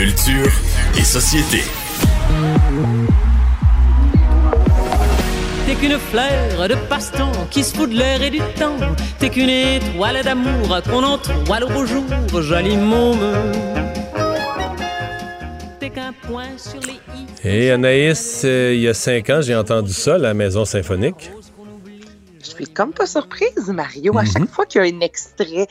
Culture 0.00 0.50
et 0.98 1.04
société. 1.04 1.58
T'es 5.66 5.74
qu'une 5.74 5.98
fleur 5.98 6.68
de 6.70 6.74
passe-temps 6.88 7.32
qui 7.50 7.62
se 7.62 7.76
fout 7.76 7.90
de 7.90 7.96
l'air 7.96 8.22
et 8.22 8.30
du 8.30 8.38
temps. 8.58 8.78
T'es 9.18 9.28
qu'une 9.28 9.50
étoile 9.50 10.22
d'amour 10.24 10.80
qu'on 10.88 11.04
entoile 11.04 11.64
au 11.64 11.68
beau 11.68 11.84
jour, 11.84 12.06
joli 12.40 12.78
môme. 12.78 13.18
Et 17.44 17.70
Anaïs, 17.70 18.40
euh, 18.46 18.72
il 18.72 18.80
y 18.80 18.88
a 18.88 18.94
cinq 18.94 19.28
ans, 19.28 19.42
j'ai 19.42 19.54
entendu 19.54 19.92
ça, 19.92 20.16
la 20.16 20.32
Maison 20.32 20.64
Symphonique. 20.64 21.30
Je 22.42 22.48
suis 22.48 22.66
comme 22.68 22.94
pas 22.94 23.04
surprise, 23.04 23.68
Mario. 23.68 24.16
À 24.16 24.24
chaque 24.24 24.44
mhm. 24.44 24.48
fois 24.48 24.64
qu'il 24.64 24.82
y 24.82 24.90
a 24.90 24.96
un 24.96 25.00
extrait, 25.00 25.66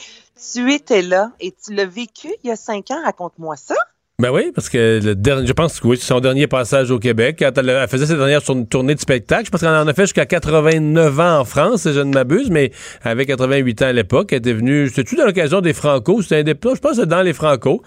tu 0.54 0.72
étais 0.72 1.02
là 1.02 1.32
et 1.40 1.52
tu 1.52 1.74
l'as 1.74 1.88
vécu 1.88 2.28
il 2.44 2.50
y 2.50 2.52
a 2.52 2.56
cinq 2.56 2.92
ans. 2.92 3.02
Raconte-moi 3.04 3.56
ça. 3.56 3.74
Ben 4.20 4.32
oui, 4.32 4.52
parce 4.54 4.68
que 4.68 5.00
le 5.02 5.16
dernier, 5.16 5.48
je 5.48 5.54
pense 5.54 5.80
que 5.80 5.88
oui, 5.88 5.98
son 5.98 6.20
dernier 6.20 6.46
passage 6.46 6.92
au 6.92 7.00
Québec, 7.00 7.38
quand 7.40 7.58
elle, 7.58 7.88
faisait 7.88 8.06
sa 8.06 8.18
dernière 8.18 8.42
tournée 8.44 8.94
de 8.94 9.00
spectacle, 9.00 9.46
je 9.46 9.50
pense 9.50 9.62
qu'elle 9.62 9.70
en 9.70 9.88
a 9.88 9.94
fait 9.94 10.02
jusqu'à 10.02 10.26
89 10.26 11.20
ans 11.22 11.40
en 11.40 11.46
France, 11.46 11.84
si 11.84 11.94
je 11.94 12.02
ne 12.02 12.14
m'abuse, 12.14 12.50
mais 12.50 12.72
avec 13.02 13.30
88 13.30 13.82
ans 13.82 13.86
à 13.86 13.94
l'époque, 13.94 14.34
elle 14.34 14.40
était 14.40 14.52
venue, 14.52 14.90
c'était-tu 14.90 15.16
dans 15.16 15.26
l'occasion 15.26 15.62
des 15.62 15.72
Franco, 15.72 16.22
c'était 16.22 16.40
un 16.40 16.44
des, 16.44 16.52
je 16.62 16.80
pense 16.82 16.98
que 16.98 17.06
dans 17.06 17.22
les 17.22 17.32
Franco, 17.32 17.82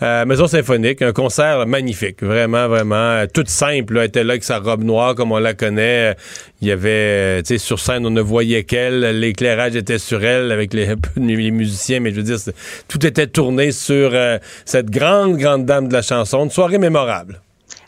euh, 0.00 0.24
Maison 0.24 0.46
Symphonique, 0.46 1.02
un 1.02 1.12
concert 1.12 1.66
magnifique, 1.66 2.22
vraiment, 2.22 2.66
vraiment, 2.66 3.22
toute 3.26 3.50
simple, 3.50 3.98
elle 3.98 4.06
était 4.06 4.24
là 4.24 4.32
avec 4.32 4.44
sa 4.44 4.60
robe 4.60 4.84
noire 4.84 5.14
comme 5.14 5.32
on 5.32 5.38
la 5.38 5.52
connaît, 5.52 6.16
il 6.62 6.68
y 6.68 6.72
avait, 6.72 7.42
tu 7.42 7.48
sais, 7.48 7.58
sur 7.58 7.78
scène, 7.78 8.06
on 8.06 8.10
ne 8.10 8.22
voyait 8.22 8.64
qu'elle, 8.64 9.00
l'éclairage 9.20 9.76
était 9.76 9.98
sur 9.98 10.24
elle 10.24 10.50
avec 10.50 10.72
les, 10.72 10.96
musiciens, 11.50 12.00
mais 12.00 12.10
je 12.10 12.16
veux 12.16 12.22
dire, 12.22 12.38
tout 12.88 13.04
était 13.04 13.26
tourné 13.26 13.70
sur 13.70 14.12
euh, 14.14 14.38
cette 14.64 14.88
grande, 14.88 15.36
grande 15.36 15.66
dame 15.66 15.73
de 15.82 15.92
la 15.92 16.02
chanson. 16.02 16.44
Une 16.44 16.50
soirée 16.50 16.78
mémorable. 16.78 17.40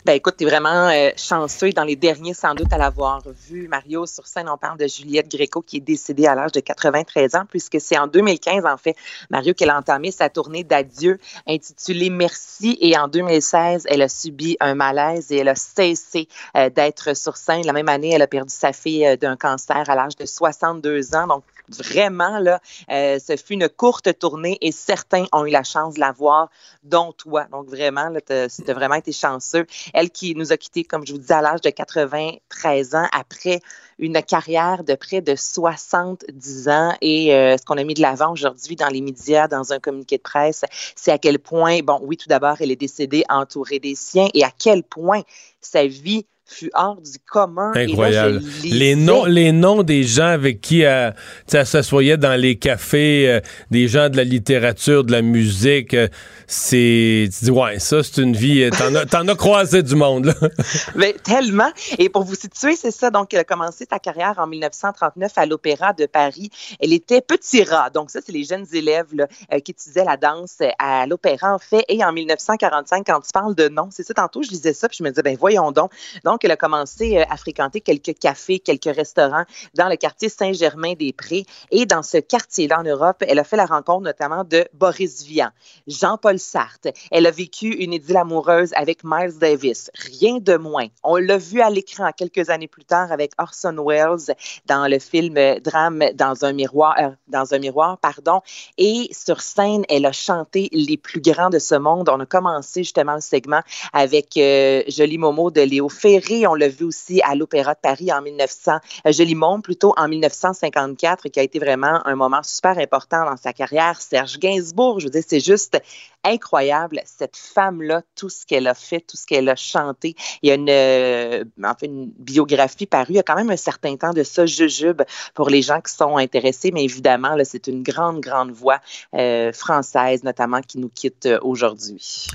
Ben 0.07 0.13
écoute, 0.13 0.35
t'es 0.37 0.45
vraiment 0.45 0.87
euh, 0.87 1.09
chanceux 1.17 1.71
dans 1.71 1.83
les 1.83 1.97
derniers 1.97 2.33
sans 2.33 2.55
doute 2.55 2.71
à 2.71 2.77
l'avoir 2.77 3.23
vu. 3.49 3.67
Mario, 3.67 4.05
sur 4.05 4.25
scène, 4.25 4.47
on 4.47 4.57
parle 4.57 4.77
de 4.77 4.87
Juliette 4.87 5.29
Gréco 5.29 5.61
qui 5.61 5.77
est 5.77 5.81
décédée 5.81 6.27
à 6.27 6.33
l'âge 6.33 6.53
de 6.53 6.61
93 6.61 7.35
ans 7.35 7.43
puisque 7.49 7.81
c'est 7.81 7.97
en 7.97 8.07
2015, 8.07 8.65
en 8.65 8.77
fait, 8.77 8.95
Mario, 9.29 9.53
qu'elle 9.53 9.69
a 9.69 9.77
entamé 9.77 10.11
sa 10.11 10.29
tournée 10.29 10.63
d'adieu 10.63 11.19
intitulée 11.45 12.09
Merci 12.09 12.77
et 12.79 12.97
en 12.97 13.09
2016, 13.09 13.83
elle 13.89 14.01
a 14.01 14.07
subi 14.07 14.55
un 14.61 14.75
malaise 14.75 15.29
et 15.29 15.39
elle 15.39 15.49
a 15.49 15.55
cessé 15.55 16.29
euh, 16.55 16.69
d'être 16.69 17.13
sur 17.13 17.35
scène. 17.35 17.65
La 17.65 17.73
même 17.73 17.89
année, 17.89 18.11
elle 18.13 18.21
a 18.21 18.27
perdu 18.27 18.53
sa 18.53 18.71
fille 18.71 19.05
euh, 19.05 19.17
d'un 19.17 19.35
cancer 19.35 19.89
à 19.89 19.95
l'âge 19.95 20.15
de 20.15 20.25
62 20.25 21.15
ans. 21.15 21.27
Donc, 21.27 21.43
vraiment, 21.69 22.39
là, 22.39 22.59
euh, 22.91 23.19
ce 23.19 23.35
fut 23.37 23.53
une 23.53 23.69
courte 23.69 24.17
tournée 24.17 24.57
et 24.61 24.71
certains 24.71 25.25
ont 25.31 25.45
eu 25.45 25.51
la 25.51 25.63
chance 25.63 25.95
de 25.95 25.99
la 25.99 26.11
voir, 26.11 26.49
dont 26.83 27.11
toi. 27.11 27.45
Donc, 27.51 27.67
vraiment, 27.67 28.11
tu 28.25 28.33
as 28.33 28.73
vraiment 28.73 28.95
été 28.95 29.11
chanceux. 29.11 29.65
Elle 29.93 30.09
qui 30.09 30.35
nous 30.35 30.51
a 30.51 30.57
quittés, 30.57 30.83
comme 30.83 31.05
je 31.05 31.13
vous 31.13 31.19
disais, 31.19 31.33
à 31.33 31.41
l'âge 31.41 31.61
de 31.61 31.69
93 31.69 32.95
ans, 32.95 33.07
après 33.11 33.61
une 33.99 34.21
carrière 34.21 34.83
de 34.83 34.95
près 34.95 35.21
de 35.21 35.35
70 35.35 36.69
ans. 36.69 36.95
Et 37.01 37.33
euh, 37.33 37.57
ce 37.57 37.65
qu'on 37.65 37.77
a 37.77 37.83
mis 37.83 37.93
de 37.93 38.01
l'avant 38.01 38.31
aujourd'hui 38.31 38.75
dans 38.75 38.89
les 38.89 39.01
médias, 39.01 39.47
dans 39.47 39.73
un 39.73 39.79
communiqué 39.79 40.17
de 40.17 40.21
presse, 40.21 40.63
c'est 40.95 41.11
à 41.11 41.17
quel 41.17 41.39
point, 41.39 41.79
bon, 41.79 41.99
oui, 42.03 42.17
tout 42.17 42.29
d'abord, 42.29 42.57
elle 42.59 42.71
est 42.71 42.75
décédée 42.75 43.23
entourée 43.29 43.79
des 43.79 43.95
siens 43.95 44.27
et 44.33 44.43
à 44.43 44.51
quel 44.57 44.83
point 44.83 45.21
sa 45.61 45.87
vie 45.87 46.25
fut 46.47 46.71
hors 46.73 46.99
du 47.01 47.17
commun. 47.29 47.71
Incroyable. 47.75 48.41
Et 48.63 48.69
là, 48.69 48.75
les, 48.75 48.95
noms, 48.95 49.25
les 49.25 49.51
noms 49.51 49.83
des 49.83 50.03
gens 50.03 50.27
avec 50.27 50.61
qui 50.61 50.81
elle, 50.81 51.15
sais, 51.47 51.57
elle 51.59 51.65
s'assoyait 51.65 52.17
dans 52.17 52.39
les 52.39 52.57
cafés, 52.57 53.29
euh, 53.29 53.39
des 53.71 53.87
gens 53.87 54.09
de 54.09 54.17
la 54.17 54.23
littérature, 54.23 55.03
de 55.03 55.11
la 55.11 55.21
musique, 55.21 55.93
euh, 55.93 56.07
c'est. 56.47 57.27
Tu 57.37 57.45
dis, 57.45 57.51
ouais, 57.51 57.79
ça, 57.79 58.01
c'est 58.03 58.21
une 58.21 58.35
vie. 58.35 58.63
euh, 58.63 58.69
T'en 58.71 58.95
as, 58.95 59.05
t'en 59.07 59.27
as 59.27 59.35
croisé 59.35 59.83
du 59.83 59.95
monde, 59.95 60.25
là. 60.25 60.33
Mais 60.95 61.13
tellement. 61.23 61.69
Et 61.97 62.09
pour 62.09 62.23
vous 62.23 62.35
situer, 62.35 62.75
c'est 62.75 62.91
ça. 62.91 63.09
Donc, 63.09 63.33
elle 63.33 63.41
a 63.41 63.43
commencé 63.43 63.85
sa 63.89 63.99
carrière 63.99 64.35
en 64.37 64.47
1939 64.47 65.31
à 65.35 65.45
l'Opéra 65.45 65.93
de 65.93 66.05
Paris. 66.05 66.49
Elle 66.79 66.93
était 66.93 67.21
petit 67.21 67.63
rat. 67.63 67.89
Donc, 67.89 68.09
ça, 68.09 68.19
c'est 68.25 68.31
les 68.31 68.43
jeunes 68.43 68.65
élèves 68.73 69.13
là, 69.13 69.27
euh, 69.53 69.59
qui 69.59 69.71
étudiaient 69.71 70.05
la 70.05 70.17
danse 70.17 70.57
à 70.79 71.05
l'Opéra, 71.05 71.53
en 71.53 71.59
fait. 71.59 71.83
Et 71.89 72.03
en 72.03 72.13
1945, 72.13 73.05
quand 73.05 73.19
tu 73.21 73.31
parles 73.33 73.55
de 73.55 73.67
nom, 73.67 73.89
c'est 73.91 74.03
ça, 74.03 74.13
tantôt, 74.13 74.41
je 74.43 74.49
lisais 74.49 74.73
ça, 74.73 74.87
puis 74.87 74.97
je 74.99 75.03
me 75.03 75.09
disais, 75.09 75.23
ben 75.23 75.35
voyons 75.39 75.71
donc. 75.71 75.91
Donc, 76.23 76.36
elle 76.43 76.51
a 76.51 76.57
commencé 76.57 77.17
euh, 77.17 77.23
à 77.29 77.37
fréquenter 77.37 77.81
quelques 77.81 78.17
cafés, 78.17 78.59
quelques 78.59 78.95
restaurants 78.95 79.45
dans 79.75 79.89
le 79.89 79.95
quartier 79.95 80.29
Saint-Germain-des-Prés. 80.29 81.45
Et 81.71 81.85
dans 81.85 82.03
ce 82.03 82.17
quartier-là, 82.17 82.79
en 82.79 82.83
Europe, 82.83 83.23
elle 83.27 83.39
a 83.39 83.43
fait 83.43 83.57
la 83.57 83.65
rencontre 83.65 84.03
notamment 84.03 84.43
de 84.43 84.67
Boris 84.73 85.23
Vian, 85.23 85.49
Jean-Paul 85.87 86.39
Sartre. 86.39 86.89
Elle 87.11 87.25
a 87.25 87.31
vécu 87.31 87.67
une 87.67 87.93
idylle 87.93 88.17
amoureuse 88.17 88.71
avec 88.75 89.03
Miles 89.03 89.37
Davis. 89.39 89.91
Rien 89.95 90.37
de 90.39 90.57
moins. 90.57 90.87
On 91.03 91.17
l'a 91.17 91.37
vu 91.37 91.61
à 91.61 91.69
l'écran 91.69 92.11
quelques 92.15 92.49
années 92.49 92.67
plus 92.67 92.85
tard 92.85 93.11
avec 93.11 93.31
Orson 93.37 93.75
Welles 93.85 94.35
dans 94.65 94.87
le 94.87 94.99
film 94.99 95.37
euh, 95.37 95.59
Drame 95.59 96.03
dans 96.13 96.45
un 96.45 96.53
miroir, 96.53 96.95
euh, 96.99 97.09
dans 97.27 97.53
un 97.53 97.59
miroir, 97.59 97.97
pardon. 97.97 98.41
Et 98.77 99.09
sur 99.11 99.41
scène, 99.41 99.83
elle 99.89 100.05
a 100.05 100.11
chanté 100.11 100.69
les 100.71 100.97
plus 100.97 101.21
grands 101.21 101.49
de 101.49 101.59
ce 101.59 101.75
monde. 101.75 102.09
On 102.09 102.19
a 102.19 102.25
commencé 102.25 102.83
justement 102.83 103.15
le 103.15 103.21
segment 103.21 103.61
avec 103.93 104.37
euh, 104.37 104.83
Jolie 104.87 105.17
Momo 105.17 105.51
de 105.51 105.61
Léo 105.61 105.89
Ferré. 105.89 106.26
On 106.29 106.55
l'a 106.55 106.67
vu 106.67 106.85
aussi 106.85 107.21
à 107.21 107.35
l'Opéra 107.35 107.73
de 107.73 107.79
Paris 107.79 108.11
en 108.11 108.21
1900, 108.21 108.79
euh, 109.05 109.11
Jolie 109.11 109.35
Môme 109.35 109.61
plutôt 109.61 109.93
en 109.97 110.07
1954, 110.07 111.29
qui 111.29 111.39
a 111.39 111.43
été 111.43 111.59
vraiment 111.59 112.05
un 112.05 112.15
moment 112.15 112.41
super 112.43 112.77
important 112.77 113.23
dans 113.25 113.37
sa 113.37 113.53
carrière. 113.53 114.01
Serge 114.01 114.37
Gainsbourg, 114.39 114.99
je 114.99 115.05
veux 115.05 115.11
dire, 115.11 115.23
c'est 115.25 115.39
juste 115.39 115.81
incroyable, 116.23 117.01
cette 117.05 117.37
femme-là, 117.37 118.01
tout 118.15 118.29
ce 118.29 118.45
qu'elle 118.45 118.67
a 118.67 118.73
fait, 118.73 118.99
tout 118.99 119.15
ce 119.15 119.25
qu'elle 119.25 119.47
a 119.47 119.55
chanté. 119.55 120.15
Il 120.41 120.49
y 120.49 120.51
a 120.51 120.55
une, 120.55 120.69
euh, 120.69 121.43
une 121.81 122.11
biographie 122.17 122.87
parue, 122.87 123.13
il 123.13 123.15
y 123.15 123.19
a 123.19 123.23
quand 123.23 123.35
même 123.35 123.51
un 123.51 123.57
certain 123.57 123.95
temps 123.95 124.13
de 124.13 124.23
ça, 124.23 124.45
jujube, 124.45 125.03
pour 125.33 125.49
les 125.49 125.61
gens 125.61 125.79
qui 125.79 125.93
sont 125.93 126.17
intéressés, 126.17 126.71
mais 126.71 126.83
évidemment, 126.83 127.37
c'est 127.43 127.67
une 127.67 127.83
grande, 127.83 128.19
grande 128.19 128.51
voix 128.51 128.81
euh, 129.13 129.53
française, 129.53 130.23
notamment, 130.23 130.61
qui 130.61 130.79
nous 130.79 130.89
quitte 130.89 131.29
aujourd'hui. 131.41 132.27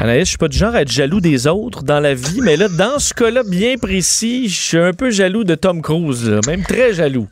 Anaïs, 0.00 0.24
je 0.26 0.28
suis 0.30 0.38
pas 0.38 0.48
du 0.48 0.56
genre 0.56 0.74
à 0.74 0.82
être 0.82 0.90
jaloux 0.92 1.20
des 1.20 1.46
autres 1.48 1.82
dans 1.82 1.98
la 1.98 2.14
vie, 2.14 2.40
mais 2.40 2.56
là, 2.56 2.68
dans 2.68 2.98
ce 3.00 3.12
cas-là 3.14 3.42
bien 3.42 3.76
précis, 3.76 4.48
je 4.48 4.60
suis 4.60 4.78
un 4.78 4.92
peu 4.92 5.10
jaloux 5.10 5.42
de 5.44 5.54
Tom 5.56 5.82
Cruise, 5.82 6.28
là, 6.30 6.40
même 6.46 6.62
très 6.62 6.92
jaloux. 6.94 7.26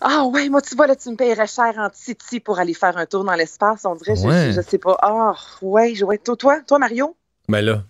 Ah 0.00 0.24
ouais, 0.24 0.48
moi 0.48 0.60
tu 0.62 0.74
vois 0.76 0.86
là, 0.86 0.94
tu 0.96 1.10
me 1.10 1.16
paierais 1.16 1.46
cher 1.46 1.72
en 1.78 1.88
Titi 1.90 2.40
pour 2.40 2.58
aller 2.58 2.74
faire 2.74 2.96
un 2.96 3.06
tour 3.06 3.24
dans 3.24 3.34
l'espace. 3.34 3.82
On 3.84 3.94
dirait, 3.96 4.16
je- 4.16 4.22
Ouais. 4.26 4.46
je, 4.52 4.60
je 4.60 4.60
sais 4.68 4.78
pas. 4.78 4.96
Ah 5.00 5.32
ouais, 5.62 5.94
je- 5.94 6.04
ouais. 6.04 6.18
Toi, 6.18 6.36
toi, 6.36 6.58
toi, 6.66 6.78
Mario? 6.80 7.14
Mais 7.48 7.62
là. 7.62 7.82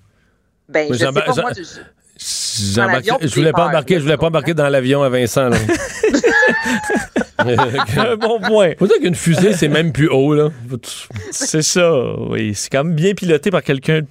Ben, 0.68 0.89
je 0.91 0.95
sais 0.99 1.05
pas, 1.07 1.12
moi, 1.12 1.53
je- 1.57 2.76
Dans 2.76 3.18
je 3.22 3.35
voulais 3.35 3.53
pas 3.53 3.66
embarquer, 3.68 3.97
je 3.97 4.03
voulais 4.03 4.16
pas 4.18 4.26
embarquer 4.26 4.53
dans 4.55 4.68
l'avion 4.68 5.03
à 5.03 5.09
Vincent. 5.09 5.49
Là. 5.49 5.57
un 7.97 8.16
bon 8.16 8.41
point. 8.41 8.72
Faut 8.78 8.87
dire 8.87 8.99
qu'une 9.01 9.14
fusée, 9.14 9.55
c'est 9.55 9.68
même 9.68 9.91
plus 9.93 10.09
haut, 10.09 10.35
là. 10.35 10.51
C'est 11.30 11.62
ça, 11.62 11.91
oui. 12.30 12.55
C'est 12.55 12.70
quand 12.70 12.85
même 12.85 12.95
bien 12.95 13.14
piloté 13.14 13.51
par 13.51 13.62
quelqu'un 13.62 14.03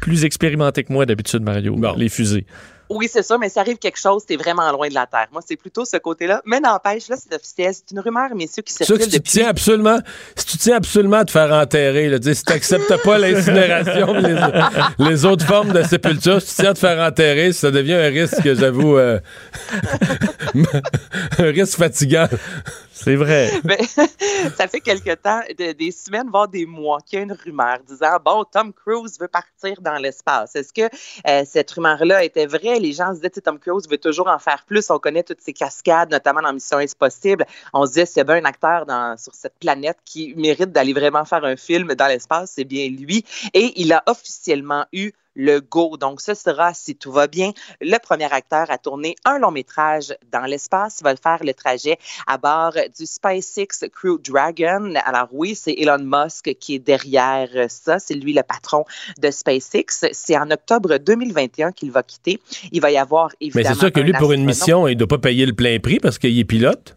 plus 0.00 0.24
expérimenté 0.24 0.84
que 0.84 0.92
moi 0.92 1.06
d'habitude, 1.06 1.42
Mario, 1.42 1.76
les 1.96 2.08
fusées. 2.08 2.46
Oui, 2.90 3.06
c'est 3.10 3.22
ça, 3.22 3.36
mais 3.36 3.50
ça 3.50 3.60
arrive 3.60 3.76
quelque 3.76 3.98
chose, 3.98 4.24
t'es 4.24 4.36
vraiment 4.36 4.70
loin 4.72 4.88
de 4.88 4.94
la 4.94 5.06
Terre. 5.06 5.26
Moi, 5.30 5.42
c'est 5.46 5.56
plutôt 5.56 5.84
ce 5.84 5.98
côté-là. 5.98 6.40
Mais 6.46 6.58
n'empêche, 6.58 7.08
là, 7.08 7.16
c'est 7.16 7.34
officiel. 7.34 7.74
C'est 7.74 7.90
une 7.90 8.00
rumeur, 8.00 8.34
messieurs, 8.34 8.62
qui 8.62 8.72
circule 8.72 8.96
que 8.96 9.02
si 9.02 9.10
tu 9.10 9.16
depuis 9.18 9.30
tiens 9.30 9.48
absolument, 9.48 9.98
si 10.36 10.46
tu 10.46 10.58
tiens 10.58 10.76
absolument 10.76 11.18
à 11.18 11.24
te 11.26 11.30
faire 11.30 11.52
enterrer, 11.52 12.08
là, 12.08 12.16
si 12.20 12.44
tu 12.44 12.52
n'acceptes 12.52 13.02
pas 13.04 13.18
l'incinération, 13.18 14.14
les, 14.14 14.36
les 14.98 15.24
autres 15.26 15.44
formes 15.44 15.72
de 15.72 15.82
sépulture, 15.82 16.40
si 16.40 16.48
tu 16.48 16.62
tiens 16.62 16.70
à 16.70 16.74
te 16.74 16.78
faire 16.78 17.06
enterrer, 17.06 17.52
ça 17.52 17.70
devient 17.70 17.94
un 17.94 18.08
risque, 18.08 18.54
j'avoue, 18.54 18.96
euh, 18.96 19.20
un 21.38 21.50
risque 21.50 21.76
fatigant. 21.76 22.28
C'est 22.98 23.16
vrai. 23.16 23.50
Mais 23.64 23.78
ça 24.56 24.66
fait 24.66 24.80
quelque 24.80 25.14
temps, 25.14 25.40
de- 25.56 25.72
des 25.72 25.92
semaines, 25.92 26.28
voire 26.28 26.48
des 26.48 26.66
mois, 26.66 26.98
qu'il 27.04 27.18
y 27.18 27.20
a 27.20 27.24
une 27.24 27.32
rumeur 27.32 27.78
disant 27.86 28.18
bon, 28.24 28.44
Tom 28.44 28.72
Cruise 28.72 29.18
veut 29.20 29.28
partir 29.28 29.80
dans 29.80 29.96
l'espace. 29.96 30.56
Est-ce 30.56 30.72
que 30.72 30.88
euh, 31.26 31.44
cette 31.46 31.70
rumeur-là 31.70 32.24
était 32.24 32.46
vraie? 32.46 32.78
Les 32.80 32.92
gens 32.92 33.10
se 33.10 33.20
disaient, 33.20 33.30
Tom 33.30 33.58
Cruise 33.58 33.88
veut 33.88 33.98
toujours 33.98 34.28
en 34.28 34.38
faire 34.38 34.64
plus. 34.66 34.90
On 34.90 34.98
connaît 34.98 35.22
toutes 35.22 35.40
ses 35.40 35.52
cascades, 35.52 36.10
notamment 36.10 36.42
dans 36.42 36.52
Mission 36.52 36.78
Impossible. 36.78 37.46
On 37.72 37.86
se 37.86 37.92
disait, 37.92 38.20
a 38.20 38.24
bien 38.24 38.36
un 38.36 38.44
acteur 38.44 38.84
sur 39.16 39.34
cette 39.34 39.54
planète 39.60 39.98
qui 40.04 40.34
mérite 40.36 40.72
d'aller 40.72 40.92
vraiment 40.92 41.24
faire 41.24 41.44
un 41.44 41.56
film 41.56 41.94
dans 41.94 42.06
l'espace, 42.06 42.52
c'est 42.56 42.64
bien 42.64 42.88
lui. 42.88 43.24
Et 43.54 43.80
il 43.80 43.92
a 43.92 44.02
officiellement 44.06 44.84
eu 44.92 45.12
le 45.38 45.60
go. 45.60 45.96
Donc, 45.96 46.20
ce 46.20 46.34
sera, 46.34 46.74
si 46.74 46.96
tout 46.96 47.12
va 47.12 47.28
bien, 47.28 47.52
le 47.80 47.96
premier 47.98 48.30
acteur 48.30 48.70
à 48.70 48.76
tourner 48.76 49.14
un 49.24 49.38
long 49.38 49.52
métrage 49.52 50.14
dans 50.32 50.44
l'espace. 50.44 50.98
Il 51.00 51.04
va 51.04 51.14
faire 51.16 51.42
le 51.42 51.54
trajet 51.54 51.96
à 52.26 52.36
bord 52.36 52.72
du 52.98 53.06
SpaceX 53.06 53.88
Crew 53.90 54.18
Dragon. 54.22 54.94
Alors 55.06 55.28
oui, 55.32 55.54
c'est 55.54 55.72
Elon 55.72 55.98
Musk 56.00 56.54
qui 56.58 56.74
est 56.74 56.78
derrière 56.80 57.48
ça. 57.68 57.98
C'est 58.00 58.14
lui 58.14 58.32
le 58.32 58.42
patron 58.42 58.84
de 59.22 59.30
SpaceX. 59.30 60.08
C'est 60.12 60.36
en 60.36 60.50
octobre 60.50 60.98
2021 60.98 61.70
qu'il 61.72 61.92
va 61.92 62.02
quitter. 62.02 62.40
Il 62.72 62.80
va 62.80 62.90
y 62.90 62.98
avoir 62.98 63.28
Mais 63.40 63.46
évidemment. 63.46 63.74
c'est 63.74 63.80
sûr 63.80 63.92
que 63.92 64.00
lui, 64.00 64.12
pour 64.12 64.32
une 64.32 64.44
mission, 64.44 64.88
il 64.88 64.94
ne 64.94 64.98
doit 64.98 65.08
pas 65.08 65.18
payer 65.18 65.46
le 65.46 65.52
plein 65.52 65.78
prix 65.78 66.00
parce 66.00 66.18
qu'il 66.18 66.36
est 66.36 66.44
pilote 66.44 66.96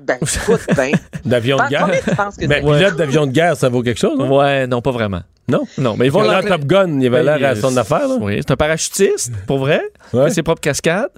Ben, 0.00 0.18
écoute, 0.20 0.60
ben. 0.76 0.92
d'avion 1.24 1.56
de 1.56 1.68
guerre. 1.68 1.86
combien 1.86 2.00
tu 2.00 2.14
penses 2.14 2.36
que 2.36 2.46
Ben, 2.46 2.64
pilote 2.64 2.96
d'avion 2.96 3.26
de 3.26 3.32
guerre, 3.32 3.56
ça 3.56 3.68
vaut 3.68 3.82
quelque 3.82 3.98
chose, 3.98 4.16
non? 4.16 4.38
Ouais, 4.38 4.68
non, 4.68 4.80
pas 4.80 4.92
vraiment. 4.92 5.22
Non? 5.48 5.62
Non, 5.78 5.96
mais 5.96 6.06
ils 6.06 6.12
vont 6.12 6.22
l'entraîner- 6.22 6.48
Top 6.48 6.64
Gun, 6.64 7.00
il 7.00 7.06
avait 7.06 7.22
Ben, 7.22 7.36
l'air 7.38 7.50
à 7.50 7.54
il- 7.54 7.60
son 7.60 7.76
affaire, 7.76 8.08
là. 8.08 8.16
Oui, 8.20 8.36
c'est 8.38 8.50
un 8.50 8.56
parachutiste, 8.56 9.32
pour 9.46 9.58
vrai. 9.58 9.82
Ouais. 10.12 10.28
fait 10.28 10.34
ses 10.34 10.42
propres 10.42 10.60
cascades. 10.62 11.10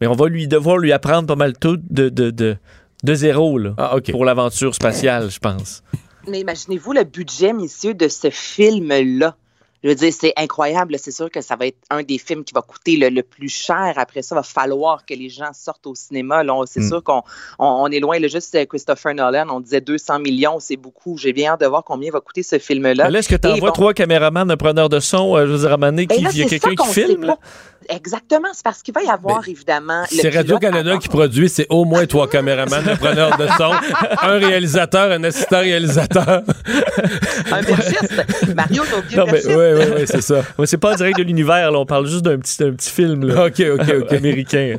Mais 0.00 0.06
on 0.06 0.12
va 0.14 0.28
lui 0.28 0.46
devoir 0.46 0.76
lui 0.78 0.92
apprendre 0.92 1.26
pas 1.26 1.36
mal 1.36 1.54
tout 1.58 1.78
de, 1.90 2.08
de, 2.10 2.30
de, 2.30 2.56
de 3.02 3.14
zéro 3.14 3.58
là, 3.58 3.74
Ah, 3.78 3.96
pour 4.10 4.24
l'aventure 4.24 4.74
spatiale, 4.74 5.30
je 5.30 5.38
pense. 5.38 5.82
Mais 6.28 6.40
imaginez-vous 6.40 6.92
le 6.92 7.04
budget, 7.04 7.52
messieurs, 7.52 7.94
de 7.94 8.08
ce 8.08 8.28
film-là. 8.30 9.36
Je 9.84 9.88
veux 9.90 9.94
dire, 9.94 10.12
c'est 10.12 10.32
incroyable. 10.36 10.96
C'est 10.98 11.10
sûr 11.10 11.30
que 11.30 11.40
ça 11.40 11.54
va 11.56 11.66
être 11.66 11.76
un 11.90 12.02
des 12.02 12.18
films 12.18 12.44
qui 12.44 12.54
va 12.54 12.62
coûter 12.62 12.96
le, 12.96 13.08
le 13.10 13.22
plus 13.22 13.48
cher. 13.48 13.92
Après 13.96 14.22
ça, 14.22 14.34
il 14.34 14.38
va 14.38 14.42
falloir 14.42 15.04
que 15.04 15.14
les 15.14 15.28
gens 15.28 15.52
sortent 15.52 15.86
au 15.86 15.94
cinéma. 15.94 16.42
C'est 16.66 16.80
Mm. 16.80 16.88
sûr 16.88 17.02
qu'on 17.04 17.22
on, 17.58 17.66
on 17.66 17.86
est 17.88 18.00
loin. 18.00 18.18
Là, 18.18 18.28
juste 18.28 18.54
euh, 18.54 18.64
Christopher 18.64 19.14
Nolan, 19.14 19.46
on 19.50 19.60
disait 19.60 19.80
200 19.80 20.18
millions, 20.20 20.58
c'est 20.60 20.76
beaucoup. 20.76 21.18
J'ai 21.18 21.32
bien 21.32 21.52
hâte 21.52 21.60
de 21.60 21.66
voir 21.66 21.84
combien 21.84 22.10
va 22.10 22.20
coûter 22.20 22.42
ce 22.42 22.58
film-là. 22.58 23.10
Là, 23.10 23.18
est-ce 23.18 23.28
que 23.28 23.36
tu 23.36 23.48
envoies 23.48 23.68
bon, 23.68 23.74
trois 23.74 23.94
caméramans, 23.94 24.50
un 24.50 24.56
preneur 24.56 24.88
de 24.88 24.98
son, 25.00 25.36
euh, 25.36 25.46
je 25.46 25.52
veux 25.52 25.58
dire, 25.58 25.72
à 25.72 25.76
donné, 25.76 26.06
ben 26.06 26.16
qui- 26.16 26.22
là, 26.24 26.30
il 26.32 26.38
y 26.38 26.42
a 26.42 26.48
quelqu'un 26.48 26.74
qui 26.74 26.88
filme? 26.92 27.34
Exactement, 27.88 28.48
c'est 28.52 28.64
parce 28.64 28.82
qu'il 28.82 28.94
va 28.94 29.02
y 29.02 29.08
avoir 29.08 29.46
évidemment. 29.48 30.02
le 30.10 30.16
C'est 30.16 30.28
Radio-Canada 30.28 30.96
qui 30.98 31.08
produit, 31.08 31.48
c'est 31.48 31.66
au 31.70 31.84
moins 31.84 32.06
trois 32.06 32.28
caméramans, 32.30 32.82
un 32.86 32.96
preneur 32.96 33.36
de 33.36 33.46
son, 33.58 33.72
un 34.22 34.38
réalisateur, 34.38 35.12
un 35.12 35.24
assistant 35.24 35.60
réalisateur. 35.60 36.42
Un 37.52 37.62
bergiste. 37.62 38.54
Mario, 38.54 38.82
mais- 39.10 39.16
bergiste. 39.16 39.46
Oui, 39.48 39.54
oui, 39.54 39.84
oui, 39.96 40.02
c'est 40.06 40.22
ça. 40.22 40.42
Ouais, 40.58 40.66
c'est 40.66 40.78
pas 40.78 40.92
en 40.92 40.96
direct 40.96 41.18
de 41.18 41.22
l'univers, 41.24 41.70
là, 41.70 41.78
on 41.78 41.86
parle 41.86 42.06
juste 42.06 42.24
d'un 42.24 42.38
petit, 42.38 42.58
d'un 42.58 42.72
petit 42.72 42.90
film 42.90 43.26
là, 43.26 43.46
OK, 43.46 43.60
OK, 43.60 43.88
OK. 44.02 44.12
américain. 44.12 44.76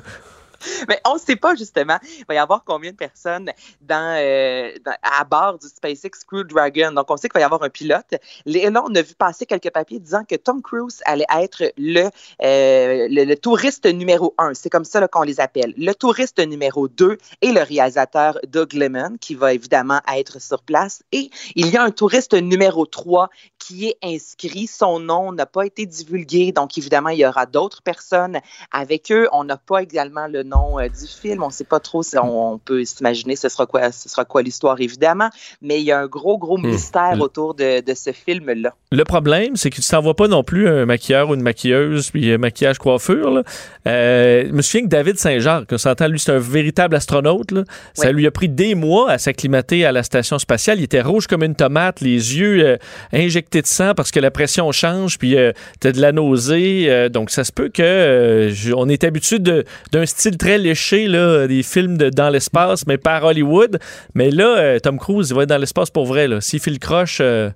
Mais 0.88 0.99
on 1.05 1.16
ne 1.16 1.20
sait 1.20 1.36
pas, 1.36 1.55
justement, 1.55 1.97
il 2.20 2.26
va 2.28 2.34
y 2.36 2.38
avoir 2.38 2.64
combien 2.64 2.91
de 2.91 2.97
personnes 2.97 3.51
euh, 3.91 4.72
à 5.01 5.24
bord 5.24 5.60
du 5.60 5.68
SpaceX 5.68 6.24
Crew 6.26 6.43
Dragon? 6.43 6.91
Donc, 6.91 7.10
on 7.10 7.18
sait 7.18 7.30
qu'il 7.30 7.39
va 7.39 7.41
y 7.41 7.43
avoir 7.43 7.64
un 7.64 7.70
pilote. 7.70 8.16
Et 8.45 8.70
là, 8.70 8.84
on 8.86 8.93
a 8.95 9.01
vu 9.01 9.16
passer 9.16 9.45
quelques 9.45 9.72
papiers 9.72 9.99
disant 9.99 10.24
que 10.24 10.36
Tom 10.36 10.62
Cruise 10.62 11.01
allait 11.05 11.26
être 11.36 11.72
le, 11.78 12.10
euh, 12.43 13.36
touriste 13.36 13.86
numéro 13.86 14.34
un. 14.38 14.53
C'est 14.53 14.70
comme 14.70 14.86
ça 14.86 15.08
qu'on 15.08 15.24
les 15.24 15.39
appelle. 15.39 15.74
Le 15.78 15.93
touriste 15.93 16.39
numéro 16.39 16.88
deux 16.88 17.18
et 17.41 17.51
le 17.51 17.62
réalisateur 17.62 18.39
Doug 18.47 18.74
Lemon, 18.74 19.18
qui 19.20 19.36
va 19.36 19.53
évidemment 19.53 20.01
être 20.14 20.41
sur 20.41 20.64
place. 20.64 21.03
Et 21.12 21.30
il 21.55 21.68
y 21.68 21.78
a 21.78 21.84
un 21.84 21.91
touriste 21.91 22.34
numéro 22.34 22.86
trois 22.86 23.30
qui 23.60 23.88
est 23.88 23.97
inscrit. 24.03 24.68
Son 24.68 24.99
nom 24.99 25.32
n'a 25.32 25.45
pas 25.45 25.66
été 25.66 25.86
divulgué. 25.86 26.51
Donc, 26.51 26.78
évidemment, 26.78 27.10
il 27.10 27.20
y 27.20 27.26
aura 27.26 27.45
d'autres 27.45 27.82
personnes 27.82 28.39
avec 28.72 29.12
eux. 29.12 29.28
On 29.32 29.43
n'a 29.43 29.58
pas 29.58 29.84
également 29.84 30.28
le 30.28 30.43
nom 30.48 30.80
euh, 30.80 30.88
du 30.88 31.08
film. 31.08 31.43
On 31.43 31.48
ne 31.48 31.52
sait 31.52 31.64
pas 31.64 31.80
trop 31.80 32.04
si 32.04 32.18
on, 32.18 32.54
on 32.54 32.58
peut 32.58 32.84
s'imaginer 32.86 33.36
ce 33.36 33.50
sera 33.50 33.66
quoi, 33.66 33.91
ce 33.91 34.10
sera 34.10 34.26
quoi 34.26 34.41
l'histoire, 34.41 34.80
évidemment. 34.82 35.30
Mais 35.62 35.80
il 35.80 35.86
y 35.86 35.91
a 35.91 36.00
un 36.00 36.08
gros, 36.08 36.38
gros 36.38 36.58
mystère 36.58 37.20
autour 37.20 37.54
de, 37.54 37.82
de 37.82 37.93
ce 37.93 38.12
film-là. 38.12 38.74
Le 38.91 39.04
problème, 39.04 39.56
c'est 39.56 39.70
que 39.70 39.76
tu 39.82 39.88
t'envoies 39.88 40.16
pas 40.16 40.28
non 40.28 40.43
plus 40.43 40.68
un 40.68 40.86
maquilleur 40.86 41.30
ou 41.30 41.34
une 41.36 41.41
maquilleuse, 41.41 42.12
puis 42.12 42.32
un 42.32 42.38
maquillage 42.38 42.78
coiffure. 42.78 43.32
Là. 43.32 43.43
Euh, 43.88 44.45
je 44.48 44.52
me 44.54 44.62
souviens 44.62 44.84
que 44.84 44.91
David 44.91 45.18
Saint-Jacques, 45.18 45.68
on 45.72 45.78
s'entend, 45.78 46.08
lui, 46.08 46.20
c'est 46.20 46.32
un 46.32 46.39
véritable 46.39 46.95
astronaute. 46.95 47.52
là. 47.52 47.64
Ça 47.93 48.12
lui 48.12 48.26
a 48.28 48.32
pris 48.32 48.50
des 48.50 48.76
mois 48.76 49.12
à 49.12 49.18
s'acclimater 49.18 49.86
à 49.86 49.91
la 49.91 50.04
station 50.04 50.39
spatiale. 50.39 50.80
Il 50.80 50.84
était 50.84 51.02
rouge 51.02 51.28
comme 51.28 51.43
une 51.43 51.56
tomate, 51.56 52.02
les 52.02 52.38
yeux 52.38 52.66
euh, 52.66 52.78
injectés 53.14 53.62
de 53.62 53.68
sang 53.68 53.93
parce 53.95 54.12
que 54.12 54.20
la 54.20 54.32
pression 54.32 54.72
change, 54.72 55.18
puis 55.18 55.36
euh, 55.38 55.52
t'as 55.80 55.91
de 55.91 56.02
la 56.02 56.12
nausée. 56.12 56.86
euh, 56.89 57.10
donc, 57.10 57.30
ça 57.30 57.43
se 57.43 57.52
peut 57.52 57.70
que 57.70 58.52
on 58.76 58.89
est 58.89 59.04
habitué 59.04 59.39
d'un 59.39 60.06
style 60.06 60.36
très 60.38 60.57
léché, 60.57 61.07
là, 61.07 61.47
des 61.47 61.63
films 61.63 61.97
de, 61.97 62.09
dans 62.09 62.29
l'espace, 62.29 62.85
mais 62.88 62.97
par 62.97 63.23
Hollywood. 63.23 63.79
Mais 64.13 64.29
là, 64.31 64.57
euh, 64.57 64.79
Tom 64.79 64.97
Cruise, 64.97 65.29
il 65.29 65.35
va 65.35 65.43
être 65.43 65.49
dans 65.49 65.57
l'espace 65.57 65.89
pour 65.89 66.05
vrai. 66.05 66.27
là. 66.27 66.41
S'il 66.41 66.59
fait 66.59 66.71
le 66.71 66.77
croche... 66.77 67.19
euh, 67.21 67.49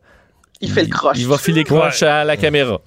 Il 0.61 0.69
fait 0.71 0.83
le 0.83 0.89
croche. 0.89 1.17
il 1.19 1.27
va 1.27 1.37
filer 1.37 1.63
croche 1.63 2.03
à 2.03 2.23
la 2.23 2.37
caméra. 2.37 2.81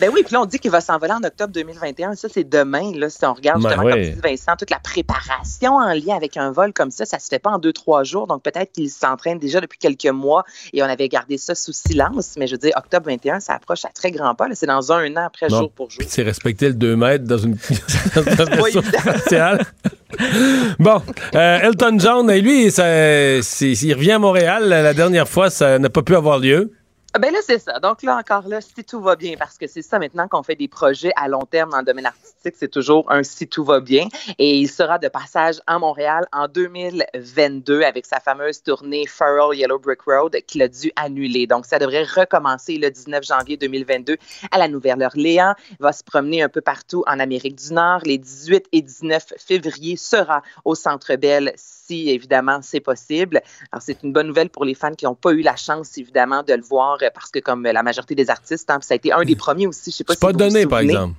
Ben 0.00 0.10
oui, 0.12 0.22
puis 0.24 0.32
là, 0.32 0.40
on 0.40 0.46
dit 0.46 0.58
qu'il 0.58 0.70
va 0.70 0.80
s'envoler 0.80 1.12
en 1.12 1.22
octobre 1.22 1.52
2021. 1.52 2.14
Ça, 2.14 2.28
c'est 2.28 2.48
demain. 2.48 2.92
Là, 2.96 3.10
si 3.10 3.24
on 3.24 3.34
regarde 3.34 3.62
Ben 3.62 3.70
justement, 3.70 3.90
comme 3.90 4.00
dit 4.00 4.20
Vincent, 4.22 4.52
toute 4.58 4.70
la 4.70 4.80
préparation 4.80 5.76
en 5.76 5.92
lien 5.92 6.16
avec 6.16 6.36
un 6.36 6.50
vol 6.50 6.72
comme 6.72 6.90
ça, 6.90 7.04
ça 7.04 7.18
se 7.18 7.28
fait 7.28 7.38
pas 7.38 7.50
en 7.50 7.58
deux, 7.58 7.72
trois 7.72 8.02
jours. 8.02 8.26
Donc, 8.26 8.42
peut-être 8.42 8.72
qu'il 8.72 8.90
s'entraîne 8.90 9.38
déjà 9.38 9.60
depuis 9.60 9.78
quelques 9.78 10.06
mois 10.06 10.44
et 10.72 10.82
on 10.82 10.86
avait 10.86 11.08
gardé 11.08 11.38
ça 11.38 11.54
sous 11.54 11.72
silence. 11.72 12.34
Mais 12.38 12.46
je 12.46 12.52
veux 12.52 12.58
dire, 12.58 12.72
octobre 12.76 13.06
21, 13.06 13.40
ça 13.40 13.54
approche 13.54 13.84
à 13.84 13.88
très 13.88 14.10
grands 14.10 14.34
pas. 14.34 14.48
C'est 14.54 14.66
dans 14.66 14.92
un 14.92 15.12
an 15.16 15.26
après, 15.26 15.48
Non. 15.48 15.60
jour 15.60 15.70
pour 15.70 15.90
jour. 15.90 16.02
C'est 16.08 16.22
respecter 16.22 16.68
le 16.68 16.74
2 16.74 16.96
mètres 16.96 17.24
dans 17.24 17.38
une 17.38 17.56
bon, 20.78 21.02
euh, 21.34 21.58
Elton 21.62 21.96
John, 21.98 22.30
et 22.30 22.40
lui, 22.40 22.70
ça, 22.70 22.86
il 22.86 23.94
revient 23.94 24.12
à 24.12 24.18
Montréal. 24.18 24.68
La 24.68 24.94
dernière 24.94 25.28
fois, 25.28 25.50
ça 25.50 25.78
n'a 25.78 25.90
pas 25.90 26.02
pu 26.02 26.14
avoir 26.14 26.38
lieu. 26.38 26.72
Ah, 27.14 27.18
Ben 27.18 27.32
là, 27.32 27.40
c'est 27.42 27.58
ça. 27.58 27.78
Donc 27.78 28.02
là, 28.02 28.16
encore 28.16 28.48
là, 28.48 28.60
si 28.62 28.84
tout 28.84 29.00
va 29.02 29.16
bien, 29.16 29.36
parce 29.36 29.58
que 29.58 29.66
c'est 29.66 29.82
ça 29.82 29.98
maintenant 29.98 30.28
qu'on 30.28 30.42
fait 30.42 30.56
des 30.56 30.68
projets 30.68 31.12
à 31.16 31.28
long 31.28 31.44
terme 31.44 31.70
dans 31.70 31.78
le 31.78 31.84
domaine 31.84 32.06
artistique, 32.06 32.31
c'est 32.54 32.68
toujours 32.68 33.10
un 33.10 33.22
si 33.22 33.46
tout 33.48 33.64
va 33.64 33.80
bien. 33.80 34.08
Et 34.38 34.56
il 34.56 34.68
sera 34.68 34.98
de 34.98 35.08
passage 35.08 35.60
à 35.66 35.78
Montréal 35.78 36.26
en 36.32 36.48
2022 36.48 37.82
avec 37.82 38.06
sa 38.06 38.20
fameuse 38.20 38.62
tournée 38.62 39.06
Farrell 39.06 39.56
Yellow 39.58 39.78
Brick 39.78 40.02
Road 40.02 40.36
qu'il 40.46 40.62
a 40.62 40.68
dû 40.68 40.92
annuler. 40.96 41.46
Donc 41.46 41.66
ça 41.66 41.78
devrait 41.78 42.04
recommencer 42.04 42.78
le 42.78 42.90
19 42.90 43.24
janvier 43.24 43.56
2022 43.56 44.16
à 44.50 44.58
la 44.58 44.68
Nouvelle-Orléans. 44.68 45.54
Il 45.70 45.76
va 45.82 45.92
se 45.92 46.04
promener 46.04 46.42
un 46.42 46.48
peu 46.48 46.60
partout 46.60 47.04
en 47.06 47.18
Amérique 47.18 47.56
du 47.56 47.72
Nord. 47.72 48.00
Les 48.04 48.18
18 48.18 48.66
et 48.72 48.82
19 48.82 49.34
février 49.36 49.96
sera 49.96 50.42
au 50.64 50.74
Centre 50.74 51.16
Bell 51.16 51.52
si 51.56 52.10
évidemment 52.10 52.60
c'est 52.62 52.80
possible. 52.80 53.40
Alors 53.72 53.82
c'est 53.82 54.02
une 54.02 54.12
bonne 54.12 54.28
nouvelle 54.28 54.50
pour 54.50 54.64
les 54.64 54.74
fans 54.74 54.94
qui 54.94 55.04
n'ont 55.04 55.14
pas 55.14 55.32
eu 55.32 55.42
la 55.42 55.56
chance 55.56 55.98
évidemment 55.98 56.42
de 56.42 56.54
le 56.54 56.62
voir 56.62 56.98
parce 57.14 57.30
que 57.30 57.40
comme 57.40 57.64
la 57.64 57.82
majorité 57.82 58.14
des 58.14 58.30
artistes, 58.30 58.70
hein, 58.70 58.78
ça 58.80 58.94
a 58.94 58.96
été 58.96 59.12
un 59.12 59.24
des 59.24 59.36
premiers 59.36 59.66
aussi. 59.66 59.90
Je 59.90 59.96
sais 59.96 60.04
pas 60.04 60.12
pas 60.14 60.28
si 60.28 60.32
vous 60.32 60.38
donné, 60.38 60.66
par 60.66 60.80
exemple. 60.80 61.14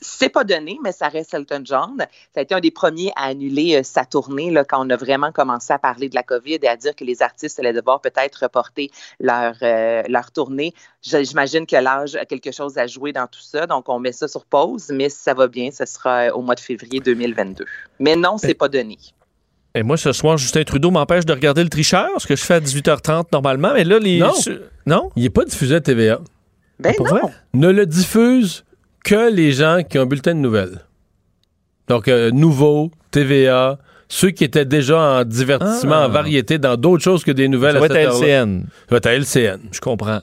C'est 0.00 0.28
pas 0.28 0.44
donné, 0.44 0.78
mais 0.82 0.92
ça 0.92 1.08
reste 1.08 1.32
Elton 1.34 1.62
John. 1.64 1.96
Ça 1.98 2.40
a 2.40 2.40
été 2.42 2.54
un 2.54 2.60
des 2.60 2.70
premiers 2.70 3.12
à 3.16 3.26
annuler 3.26 3.76
euh, 3.76 3.82
sa 3.82 4.04
tournée 4.04 4.50
là, 4.50 4.64
quand 4.64 4.84
on 4.84 4.90
a 4.90 4.96
vraiment 4.96 5.32
commencé 5.32 5.72
à 5.72 5.78
parler 5.78 6.08
de 6.08 6.14
la 6.14 6.22
COVID 6.22 6.58
et 6.62 6.68
à 6.68 6.76
dire 6.76 6.94
que 6.96 7.04
les 7.04 7.22
artistes 7.22 7.58
allaient 7.60 7.72
devoir 7.72 8.00
peut-être 8.00 8.36
reporter 8.42 8.90
leur, 9.20 9.54
euh, 9.62 10.02
leur 10.08 10.32
tournée. 10.32 10.74
J'imagine 11.02 11.66
que 11.66 11.76
l'âge 11.76 12.16
a 12.16 12.24
quelque 12.24 12.52
chose 12.52 12.78
à 12.78 12.86
jouer 12.86 13.12
dans 13.12 13.26
tout 13.26 13.40
ça, 13.40 13.66
donc 13.66 13.88
on 13.88 13.98
met 13.98 14.12
ça 14.12 14.28
sur 14.28 14.44
pause, 14.44 14.90
mais 14.92 15.08
si 15.08 15.18
ça 15.18 15.34
va 15.34 15.46
bien, 15.48 15.70
ce 15.70 15.84
sera 15.86 16.28
euh, 16.28 16.32
au 16.32 16.42
mois 16.42 16.54
de 16.54 16.60
février 16.60 17.00
2022. 17.00 17.64
Mais 18.00 18.16
non, 18.16 18.38
c'est 18.38 18.54
pas 18.54 18.68
donné. 18.68 18.98
Et 19.74 19.82
moi, 19.82 19.96
ce 19.96 20.12
soir, 20.12 20.36
Justin 20.36 20.64
Trudeau 20.64 20.90
m'empêche 20.90 21.24
de 21.24 21.32
regarder 21.32 21.62
le 21.62 21.70
tricheur, 21.70 22.10
ce 22.18 22.26
que 22.26 22.36
je 22.36 22.44
fais 22.44 22.54
à 22.54 22.60
18h30 22.60 23.26
normalement. 23.32 23.72
Mais 23.72 23.84
là, 23.84 23.98
les. 23.98 24.18
Non. 24.18 24.32
Non? 24.84 25.10
Il 25.16 25.22
n'est 25.22 25.30
pas 25.30 25.44
diffusé 25.44 25.76
à 25.76 25.80
TVA. 25.80 26.20
Ben 26.78 26.94
Pour 26.94 27.06
non. 27.06 27.12
vrai? 27.12 27.32
Ne 27.54 27.70
le 27.70 27.86
diffuse 27.86 28.64
que 29.04 29.30
les 29.32 29.52
gens 29.52 29.80
qui 29.88 29.98
ont 29.98 30.02
un 30.02 30.06
bulletin 30.06 30.34
de 30.34 30.40
nouvelles. 30.40 30.80
Donc, 31.88 32.08
euh, 32.08 32.30
Nouveau, 32.30 32.90
TVA, 33.10 33.78
ceux 34.08 34.30
qui 34.30 34.44
étaient 34.44 34.64
déjà 34.64 34.98
en 35.20 35.24
divertissement, 35.24 35.96
Ah. 36.02 36.06
en 36.06 36.08
variété, 36.08 36.58
dans 36.58 36.76
d'autres 36.76 37.02
choses 37.02 37.24
que 37.24 37.32
des 37.32 37.48
nouvelles 37.48 37.74
Ça 37.74 37.80
va 37.80 37.84
à 37.86 37.88
cette 37.88 37.96
être 37.98 38.10
à. 38.22 38.26
LCN. 38.26 38.62
Ça 38.62 38.86
va 38.90 38.96
être 38.98 39.06
à 39.06 39.12
LCN. 39.14 39.58
Je 39.72 39.80
comprends. 39.80 40.20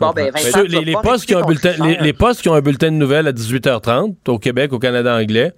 Bon, 0.00 0.10
ben, 0.10 0.30
Vincent, 0.32 0.48
Ceux- 0.58 0.64
tu 0.66 0.72
vas 0.72 0.78
les, 0.80 0.84
les 0.86 0.92
pouvoir 0.92 1.02
postes 1.02 1.26
qui 1.26 1.34
ont 1.34 1.38
un 1.38 1.40
écouter 1.42 1.54
ton 1.60 1.68
bulletin, 1.68 1.84
les, 1.84 1.88
tricheur. 1.94 2.04
les 2.04 2.12
postes 2.12 2.42
qui 2.42 2.48
ont 2.48 2.54
un 2.54 2.60
bulletin 2.60 2.90
de 2.90 2.96
nouvelles 2.96 3.28
à 3.28 3.32
18h30 3.32 4.16
au 4.28 4.38
Québec, 4.38 4.72
au 4.72 4.78
Canada 4.80 5.14
anglais, 5.16 5.52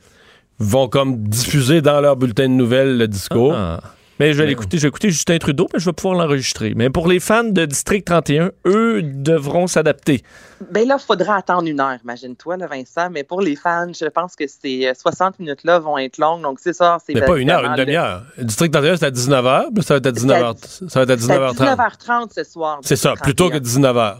vont 0.58 0.88
comme 0.88 1.16
diffuser 1.28 1.80
dans 1.80 2.00
leur 2.00 2.16
bulletin 2.16 2.44
de 2.44 2.54
nouvelles 2.54 2.98
le 2.98 3.08
discours. 3.08 3.54
Ah. 3.54 3.80
Mais 4.18 4.32
je 4.32 4.38
vais 4.38 4.46
l'écouter, 4.46 4.78
je 4.78 4.82
vais 4.82 4.88
écouter 4.88 5.10
Justin 5.10 5.38
Trudeau, 5.38 5.68
mais 5.72 5.78
je 5.78 5.84
vais 5.84 5.92
pouvoir 5.92 6.14
l'enregistrer. 6.14 6.72
Mais 6.74 6.90
pour 6.90 7.06
les 7.06 7.20
fans 7.20 7.44
de 7.44 7.66
District 7.66 8.04
31, 8.04 8.50
eux 8.66 9.02
devront 9.02 9.66
s'adapter. 9.66 10.22
Ben 10.70 10.88
là, 10.88 10.96
il 10.98 11.04
faudra 11.04 11.36
attendre 11.36 11.68
une 11.68 11.80
heure, 11.80 11.98
imagine-toi, 12.02 12.56
Vincent. 12.56 13.10
Mais 13.10 13.24
pour 13.24 13.42
les 13.42 13.56
fans, 13.56 13.92
je 13.92 14.06
pense 14.06 14.34
que 14.34 14.44
ces 14.46 14.86
euh, 14.86 14.94
60 14.94 15.38
minutes-là 15.38 15.78
vont 15.80 15.98
être 15.98 16.16
longues. 16.16 16.42
Donc, 16.42 16.58
c'est 16.60 16.72
ça. 16.72 16.98
C'est 17.04 17.14
Mais 17.14 17.20
pas 17.20 17.36
une 17.36 17.50
heure, 17.50 17.64
une 17.64 17.76
demi-heure. 17.76 18.22
Le 18.38 18.44
District 18.44 18.72
31, 18.72 18.96
c'est 18.96 19.06
à 19.06 19.10
19h, 19.10 19.74
puis 19.74 19.84
ça 19.84 19.94
va 19.94 19.98
être 19.98 20.06
à 20.06 20.12
19h, 20.12 20.88
ça 20.88 21.00
va 21.00 21.02
être 21.02 21.10
à 21.10 21.18
C'est 21.18 21.32
à 21.32 21.38
19h30. 21.50 21.76
19h30 21.76 22.34
ce 22.34 22.44
soir. 22.44 22.78
C'est 22.82 22.96
ça, 22.96 23.14
plutôt 23.14 23.50
que 23.50 23.58
19h. 23.58 24.18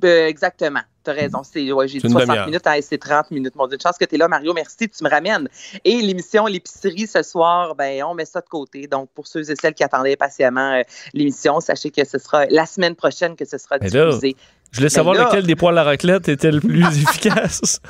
Ben, 0.00 0.26
exactement. 0.28 0.80
Tu 1.04 1.10
as 1.10 1.14
raison. 1.14 1.42
C'est, 1.42 1.70
ouais, 1.72 1.88
j'ai 1.88 1.98
dit 1.98 2.04
une 2.06 2.12
60 2.12 2.26
demi-heure. 2.28 2.46
minutes, 2.46 2.66
hein, 2.66 2.78
c'est 2.82 2.98
30 2.98 3.30
minutes. 3.30 3.54
Mon 3.56 3.66
Dieu, 3.66 3.76
une 3.76 3.80
chance 3.80 3.96
que 3.98 4.04
tu 4.04 4.14
es 4.14 4.18
là, 4.18 4.28
Mario. 4.28 4.52
Merci, 4.54 4.88
tu 4.88 5.02
me 5.04 5.08
ramènes. 5.10 5.48
Et 5.84 5.96
l'émission 6.02 6.46
L'épicerie 6.46 7.06
ce 7.06 7.22
soir, 7.22 7.74
ben, 7.74 8.02
on 8.04 8.14
met 8.14 8.24
ça 8.24 8.40
de 8.40 8.48
côté. 8.48 8.86
Donc, 8.86 9.10
pour 9.14 9.26
ceux 9.26 9.50
et 9.50 9.54
celles 9.60 9.74
qui 9.74 9.84
attendaient 9.84 10.16
patiemment 10.16 10.72
euh, 10.74 10.82
l'émission, 11.14 11.60
sachez 11.60 11.90
que 11.90 12.04
ce 12.04 12.18
sera 12.18 12.46
la 12.46 12.66
semaine 12.66 12.94
prochaine 12.94 13.36
que 13.36 13.44
ce 13.44 13.58
sera 13.58 13.78
diffusé. 13.78 14.36
je 14.72 14.76
voulais 14.78 14.88
Ben 14.88 14.88
savoir 14.88 15.14
là- 15.14 15.24
lequel 15.26 15.46
des 15.46 15.56
poils 15.56 15.76
à 15.78 15.84
raclette 15.84 16.28
était 16.28 16.50
le 16.52 16.60
plus 16.60 16.84
efficace. 17.02 17.80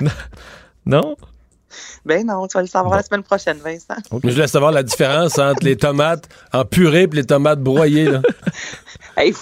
non? 0.86 1.16
Ben 2.04 2.26
non, 2.26 2.46
tu 2.46 2.56
vas 2.56 2.62
le 2.62 2.68
savoir 2.68 2.96
la 2.96 3.02
semaine 3.02 3.22
prochaine, 3.22 3.58
Vincent. 3.64 3.94
Mais 4.12 4.30
je 4.30 4.34
voulais 4.34 4.46
savoir 4.46 4.72
la 4.72 4.82
différence 4.82 5.38
entre 5.38 5.64
les 5.64 5.76
tomates 5.76 6.28
en 6.52 6.64
purée 6.64 7.02
et 7.02 7.06
les 7.12 7.24
tomates 7.24 7.60
broyées. 7.60 8.10
Là. 8.10 8.22
Hey, 9.18 9.32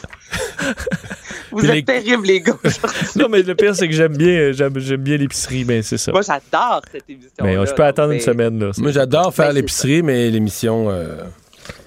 vous 1.50 1.64
êtes 1.64 1.72
les- 1.72 1.84
terribles, 1.84 2.26
les 2.26 2.40
gars. 2.40 2.56
non, 3.16 3.28
mais 3.28 3.42
le 3.42 3.54
pire, 3.56 3.74
c'est 3.74 3.88
que 3.88 3.94
j'aime 3.94 4.16
bien, 4.16 4.52
j'aime, 4.52 4.72
bien 4.72 5.16
l'épicerie, 5.16 5.64
mais 5.64 5.82
c'est 5.82 5.98
ça. 5.98 6.12
Moi, 6.12 6.22
j'adore 6.22 6.82
cette 6.92 7.04
émission. 7.08 7.30
Mais 7.42 7.56
euh, 7.56 7.66
je 7.66 7.72
peux 7.74 7.84
attendre 7.84 8.12
une 8.12 8.20
semaine. 8.20 8.58
Là, 8.58 8.70
Moi, 8.78 8.92
j'adore 8.92 9.34
faire 9.34 9.48
Ben, 9.48 9.54
l'épicerie, 9.56 10.02
mais 10.02 10.30
l'émission, 10.30 10.90
euh, 10.90 11.24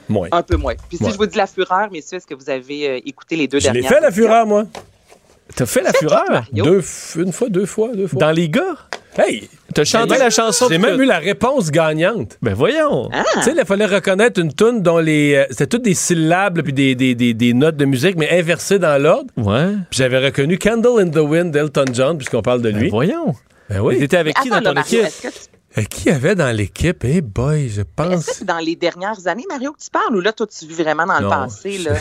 moins. 0.10 0.28
Un 0.34 0.44
peu 0.44 0.58
moins. 0.58 0.74
Puis 0.90 0.98
si 0.98 1.10
je 1.10 1.18
vous 1.18 1.26
dis 1.26 1.38
la 1.38 1.48
fureur, 1.48 1.90
messieurs, 1.92 2.18
est-ce 2.18 2.28
que 2.28 2.36
vous 2.36 2.50
avez 2.50 2.90
euh, 2.90 3.00
écouté 3.06 3.36
les 3.38 3.48
deux 3.48 3.60
Je 3.60 3.68
l'ai 3.68 3.82
dernières 3.82 3.92
fait, 3.92 4.02
la 4.02 4.12
fureur, 4.12 4.46
moi. 4.46 4.66
T'as 5.56 5.66
fait 5.66 5.82
la 5.82 5.94
fureur? 5.94 6.44
Deux, 6.52 6.84
une 7.16 7.32
fois, 7.32 7.48
deux 7.50 7.66
fois, 7.66 7.96
deux 7.96 8.08
fois. 8.08 8.20
Dans 8.20 8.32
les 8.32 8.50
gars? 8.50 8.76
Hey! 9.18 9.50
T'as 9.78 9.84
chanté 9.86 10.10
J'ai 10.14 10.18
la 10.18 10.26
même- 10.26 10.32
chanson? 10.32 10.68
J'ai 10.70 10.78
même 10.78 11.00
eu 11.02 11.06
la 11.06 11.20
réponse 11.20 11.72
gagnante. 11.72 12.38
Ben 12.42 12.54
voyons. 12.54 13.10
Ah. 13.14 13.24
Tu 13.36 13.42
sais, 13.44 13.54
il 13.58 13.66
fallait 13.66 13.86
reconnaître 13.86 14.40
une 14.42 14.54
tune 14.54 14.82
dont 14.82 14.98
les. 14.98 15.36
euh, 15.36 15.46
C'était 15.50 15.68
toutes 15.68 15.84
des 15.84 15.94
syllabes 15.94 16.62
puis 16.62 16.74
des, 16.74 16.96
des, 16.96 17.16
des, 17.16 17.34
des 17.34 17.54
notes 17.54 17.76
de 17.78 17.86
musique, 17.86 18.16
mais 18.18 18.30
inversées 18.40 18.80
dans 18.80 19.02
l'ordre. 19.02 19.30
Ouais. 19.38 19.74
Puis 19.90 19.98
j'avais 20.00 20.18
reconnu 20.26 20.58
Candle 20.58 21.00
in 21.02 21.10
the 21.10 21.18
Wind 21.18 21.52
d'Elton 21.52 21.86
John, 21.94 22.18
puisqu'on 22.18 22.42
parle 22.42 22.62
de 22.62 22.70
lui. 22.70 22.86
Ben 22.86 22.90
voyons. 22.90 23.36
Ben 23.70 23.80
oui. 23.82 24.00
T'étais 24.00 24.18
avec 24.18 24.36
Mais 24.38 24.42
qui 24.50 24.54
attends, 24.54 24.62
dans 24.62 24.74
ton 24.74 24.82
équipe? 24.82 25.02
Euh, 25.78 25.84
qui 25.84 26.08
y 26.10 26.12
avait 26.12 26.34
dans 26.36 26.56
l'équipe? 26.56 27.04
Eh 27.04 27.22
boy, 27.22 27.70
je 27.70 27.82
Est-ce 27.82 27.82
que 27.82 27.86
pense. 27.96 28.24
c'est 28.26 28.46
dans 28.46 28.58
les 28.58 28.76
dernières 28.76 29.28
années, 29.28 29.46
Mario, 29.48 29.74
que 29.74 29.84
tu 29.84 29.90
parles, 29.92 30.16
ou 30.16 30.22
là, 30.22 30.34
toi, 30.34 30.48
tu 30.48 30.66
vis 30.66 30.74
vraiment 30.82 31.06
dans 31.06 31.20
le 31.20 31.30
passé, 31.30 31.78
là? 31.78 31.92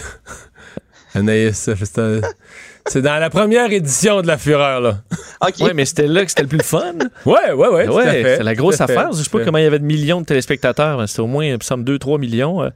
Anaïs, 1.14 1.70
c'est 1.85 1.99
un- 1.99 2.20
c'est 2.87 3.03
dans 3.03 3.18
la 3.18 3.30
première 3.30 3.70
édition 3.72 4.22
de 4.22 4.26
La 4.26 4.39
Fureur, 4.39 4.80
là. 4.80 4.99
OK. 5.47 5.55
Ouais, 5.61 5.74
mais 5.74 5.84
c'était 5.84 6.07
là 6.07 6.24
que 6.24 6.30
c'était 6.30 6.43
le 6.43 6.49
plus 6.49 6.62
fun. 6.62 6.93
Ouais, 7.26 7.53
ouais, 7.53 7.68
ouais. 7.68 7.87
tout 7.87 7.93
à 7.93 7.95
ouais, 7.97 8.22
c'est 8.39 8.43
la 8.43 8.55
tout 8.55 8.62
grosse 8.62 8.80
affaire. 8.80 9.11
Je 9.12 9.22
sais 9.22 9.30
pas 9.30 9.45
comment 9.45 9.59
il 9.59 9.64
y 9.64 9.66
avait 9.66 9.78
de 9.78 9.84
millions 9.84 10.20
de 10.20 10.26
téléspectateurs. 10.26 10.99
mais 10.99 11.07
C'était 11.07 11.20
au 11.20 11.26
moins, 11.26 11.45
il 11.45 11.53
me 11.55 11.59
semble, 11.61 11.84
2-3 11.84 12.18
millions. 12.18 12.62
euh, 12.62 12.70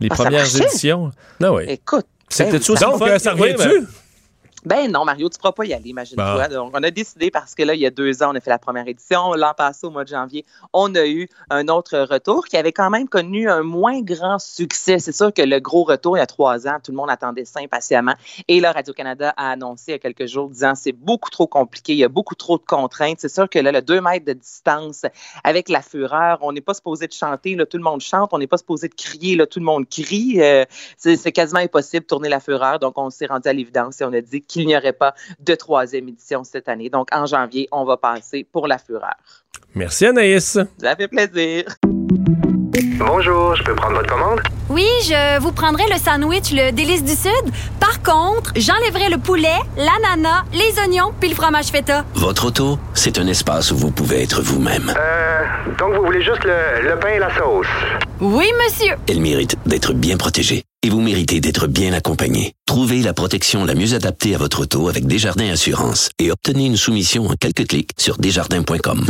les 0.00 0.08
Ah, 0.10 0.16
ça 0.16 0.22
premières 0.24 0.56
éditions. 0.62 1.10
Non, 1.40 1.54
oui. 1.56 1.64
Écoute. 1.68 2.06
C'était 2.28 2.52
ben, 2.52 2.60
tout 2.60 2.72
aussi 2.72 2.84
Donc, 2.84 2.98
fun. 2.98 3.06
euh, 3.08 3.18
ça 3.18 3.34
Oui, 3.34 3.52
revient-tu? 3.52 3.86
Ben, 4.64 4.90
non, 4.90 5.04
Mario, 5.04 5.28
tu 5.28 5.36
ne 5.36 5.38
pourras 5.40 5.52
pas 5.52 5.64
y 5.64 5.72
aller, 5.72 5.90
imagine-toi. 5.90 6.48
Donc, 6.48 6.72
on 6.74 6.82
a 6.82 6.90
décidé 6.90 7.30
parce 7.30 7.54
que 7.54 7.62
là, 7.62 7.74
il 7.74 7.80
y 7.80 7.86
a 7.86 7.90
deux 7.90 8.22
ans, 8.22 8.32
on 8.32 8.34
a 8.34 8.40
fait 8.40 8.50
la 8.50 8.58
première 8.58 8.86
édition. 8.88 9.34
L'an 9.34 9.52
passé, 9.56 9.86
au 9.86 9.90
mois 9.90 10.04
de 10.04 10.08
janvier, 10.08 10.44
on 10.72 10.94
a 10.94 11.06
eu 11.06 11.28
un 11.50 11.68
autre 11.68 11.98
retour 11.98 12.46
qui 12.46 12.56
avait 12.56 12.72
quand 12.72 12.90
même 12.90 13.08
connu 13.08 13.48
un 13.48 13.62
moins 13.62 14.00
grand 14.02 14.38
succès. 14.38 14.98
C'est 14.98 15.12
sûr 15.12 15.32
que 15.32 15.42
le 15.42 15.60
gros 15.60 15.84
retour, 15.84 16.16
il 16.16 16.20
y 16.20 16.22
a 16.22 16.26
trois 16.26 16.66
ans, 16.66 16.78
tout 16.82 16.90
le 16.90 16.96
monde 16.96 17.10
attendait 17.10 17.44
ça 17.44 17.60
impatiemment. 17.60 18.14
Et 18.48 18.60
là, 18.60 18.72
Radio-Canada 18.72 19.32
a 19.36 19.50
annoncé 19.50 19.84
il 19.88 19.92
y 19.92 19.94
a 19.94 19.98
quelques 19.98 20.26
jours, 20.26 20.48
disant 20.48 20.74
c'est 20.74 20.92
beaucoup 20.92 21.30
trop 21.30 21.46
compliqué, 21.46 21.92
il 21.92 21.98
y 21.98 22.04
a 22.04 22.08
beaucoup 22.08 22.34
trop 22.34 22.58
de 22.58 22.64
contraintes. 22.64 23.18
C'est 23.20 23.32
sûr 23.32 23.48
que 23.48 23.58
là, 23.58 23.72
le 23.72 23.82
deux 23.82 24.00
mètres 24.00 24.26
de 24.26 24.32
distance 24.32 25.06
avec 25.44 25.68
la 25.68 25.82
fureur, 25.82 26.38
on 26.42 26.52
n'est 26.52 26.60
pas 26.60 26.74
supposé 26.74 27.06
de 27.06 27.12
chanter, 27.12 27.54
là, 27.54 27.66
tout 27.66 27.76
le 27.76 27.82
monde 27.82 28.00
chante. 28.00 28.30
On 28.32 28.38
n'est 28.38 28.46
pas 28.46 28.58
supposé 28.58 28.88
de 28.88 28.94
crier, 28.94 29.36
là, 29.36 29.46
tout 29.46 29.60
le 29.60 29.64
monde 29.64 29.88
crie. 29.88 30.40
Euh, 30.40 30.64
c'est 30.96 31.32
quasiment 31.32 31.60
impossible 31.60 32.02
de 32.02 32.08
tourner 32.08 32.28
la 32.28 32.40
fureur. 32.40 32.78
Donc, 32.78 32.98
on 32.98 33.10
s'est 33.10 33.26
rendu 33.26 33.48
à 33.48 33.52
l'évidence 33.52 34.00
et 34.00 34.04
on 34.04 34.12
a 34.12 34.20
dit 34.20 34.42
qu'il 34.48 34.66
n'y 34.66 34.76
aurait 34.76 34.92
pas 34.92 35.14
de 35.38 35.54
troisième 35.54 36.08
édition 36.08 36.42
cette 36.42 36.68
année. 36.68 36.88
Donc, 36.88 37.08
en 37.12 37.26
janvier, 37.26 37.68
on 37.70 37.84
va 37.84 37.96
passer 37.96 38.46
pour 38.50 38.66
la 38.66 38.78
fureur. 38.78 39.14
Merci 39.74 40.06
Anaïs. 40.06 40.58
Ça 40.80 40.96
fait 40.96 41.08
plaisir. 41.08 41.64
Bonjour, 42.98 43.54
je 43.56 43.62
peux 43.62 43.74
prendre 43.74 43.96
votre 43.96 44.08
commande? 44.08 44.40
Oui, 44.68 44.86
je 45.02 45.40
vous 45.40 45.52
prendrai 45.52 45.84
le 45.90 45.98
sandwich, 45.98 46.50
le 46.52 46.70
délice 46.70 47.04
du 47.04 47.14
Sud. 47.14 47.52
Par 47.80 48.02
contre, 48.02 48.52
j'enlèverai 48.56 49.08
le 49.08 49.18
poulet, 49.18 49.56
l'ananas, 49.76 50.44
les 50.52 50.78
oignons 50.80 51.12
puis 51.18 51.28
le 51.28 51.34
fromage 51.34 51.66
feta. 51.66 52.04
Votre 52.14 52.46
auto, 52.46 52.78
c'est 52.94 53.18
un 53.18 53.26
espace 53.26 53.70
où 53.72 53.76
vous 53.76 53.90
pouvez 53.90 54.22
être 54.22 54.42
vous-même. 54.42 54.92
Euh, 54.96 55.44
donc 55.78 55.94
vous 55.94 56.04
voulez 56.04 56.22
juste 56.22 56.44
le, 56.44 56.88
le 56.88 56.98
pain 56.98 57.10
et 57.10 57.18
la 57.18 57.34
sauce? 57.36 57.66
Oui, 58.20 58.46
monsieur. 58.64 58.96
Elle 59.08 59.20
mérite 59.20 59.56
d'être 59.66 59.92
bien 59.92 60.16
protégée 60.16 60.64
et 60.82 60.90
vous 60.90 61.00
méritez 61.00 61.40
d'être 61.40 61.66
bien 61.66 61.92
accompagné. 61.92 62.54
Trouvez 62.66 63.02
la 63.02 63.14
protection 63.14 63.64
la 63.64 63.74
mieux 63.74 63.94
adaptée 63.94 64.34
à 64.34 64.38
votre 64.38 64.62
auto 64.62 64.88
avec 64.88 65.06
Desjardins 65.06 65.50
Assurance 65.50 66.10
et 66.18 66.30
obtenez 66.30 66.66
une 66.66 66.76
soumission 66.76 67.26
en 67.26 67.34
quelques 67.34 67.66
clics 67.66 67.90
sur 67.96 68.18
desjardins.com. 68.18 69.04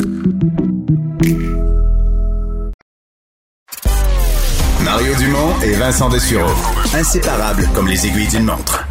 Mario 4.82 5.14
Dumont 5.16 5.60
et 5.62 5.72
Vincent 5.74 6.08
Dessureau. 6.08 6.50
Inséparables 6.94 7.68
comme 7.74 7.88
les 7.88 8.06
aiguilles 8.06 8.28
d'une 8.28 8.44
montre. 8.44 8.86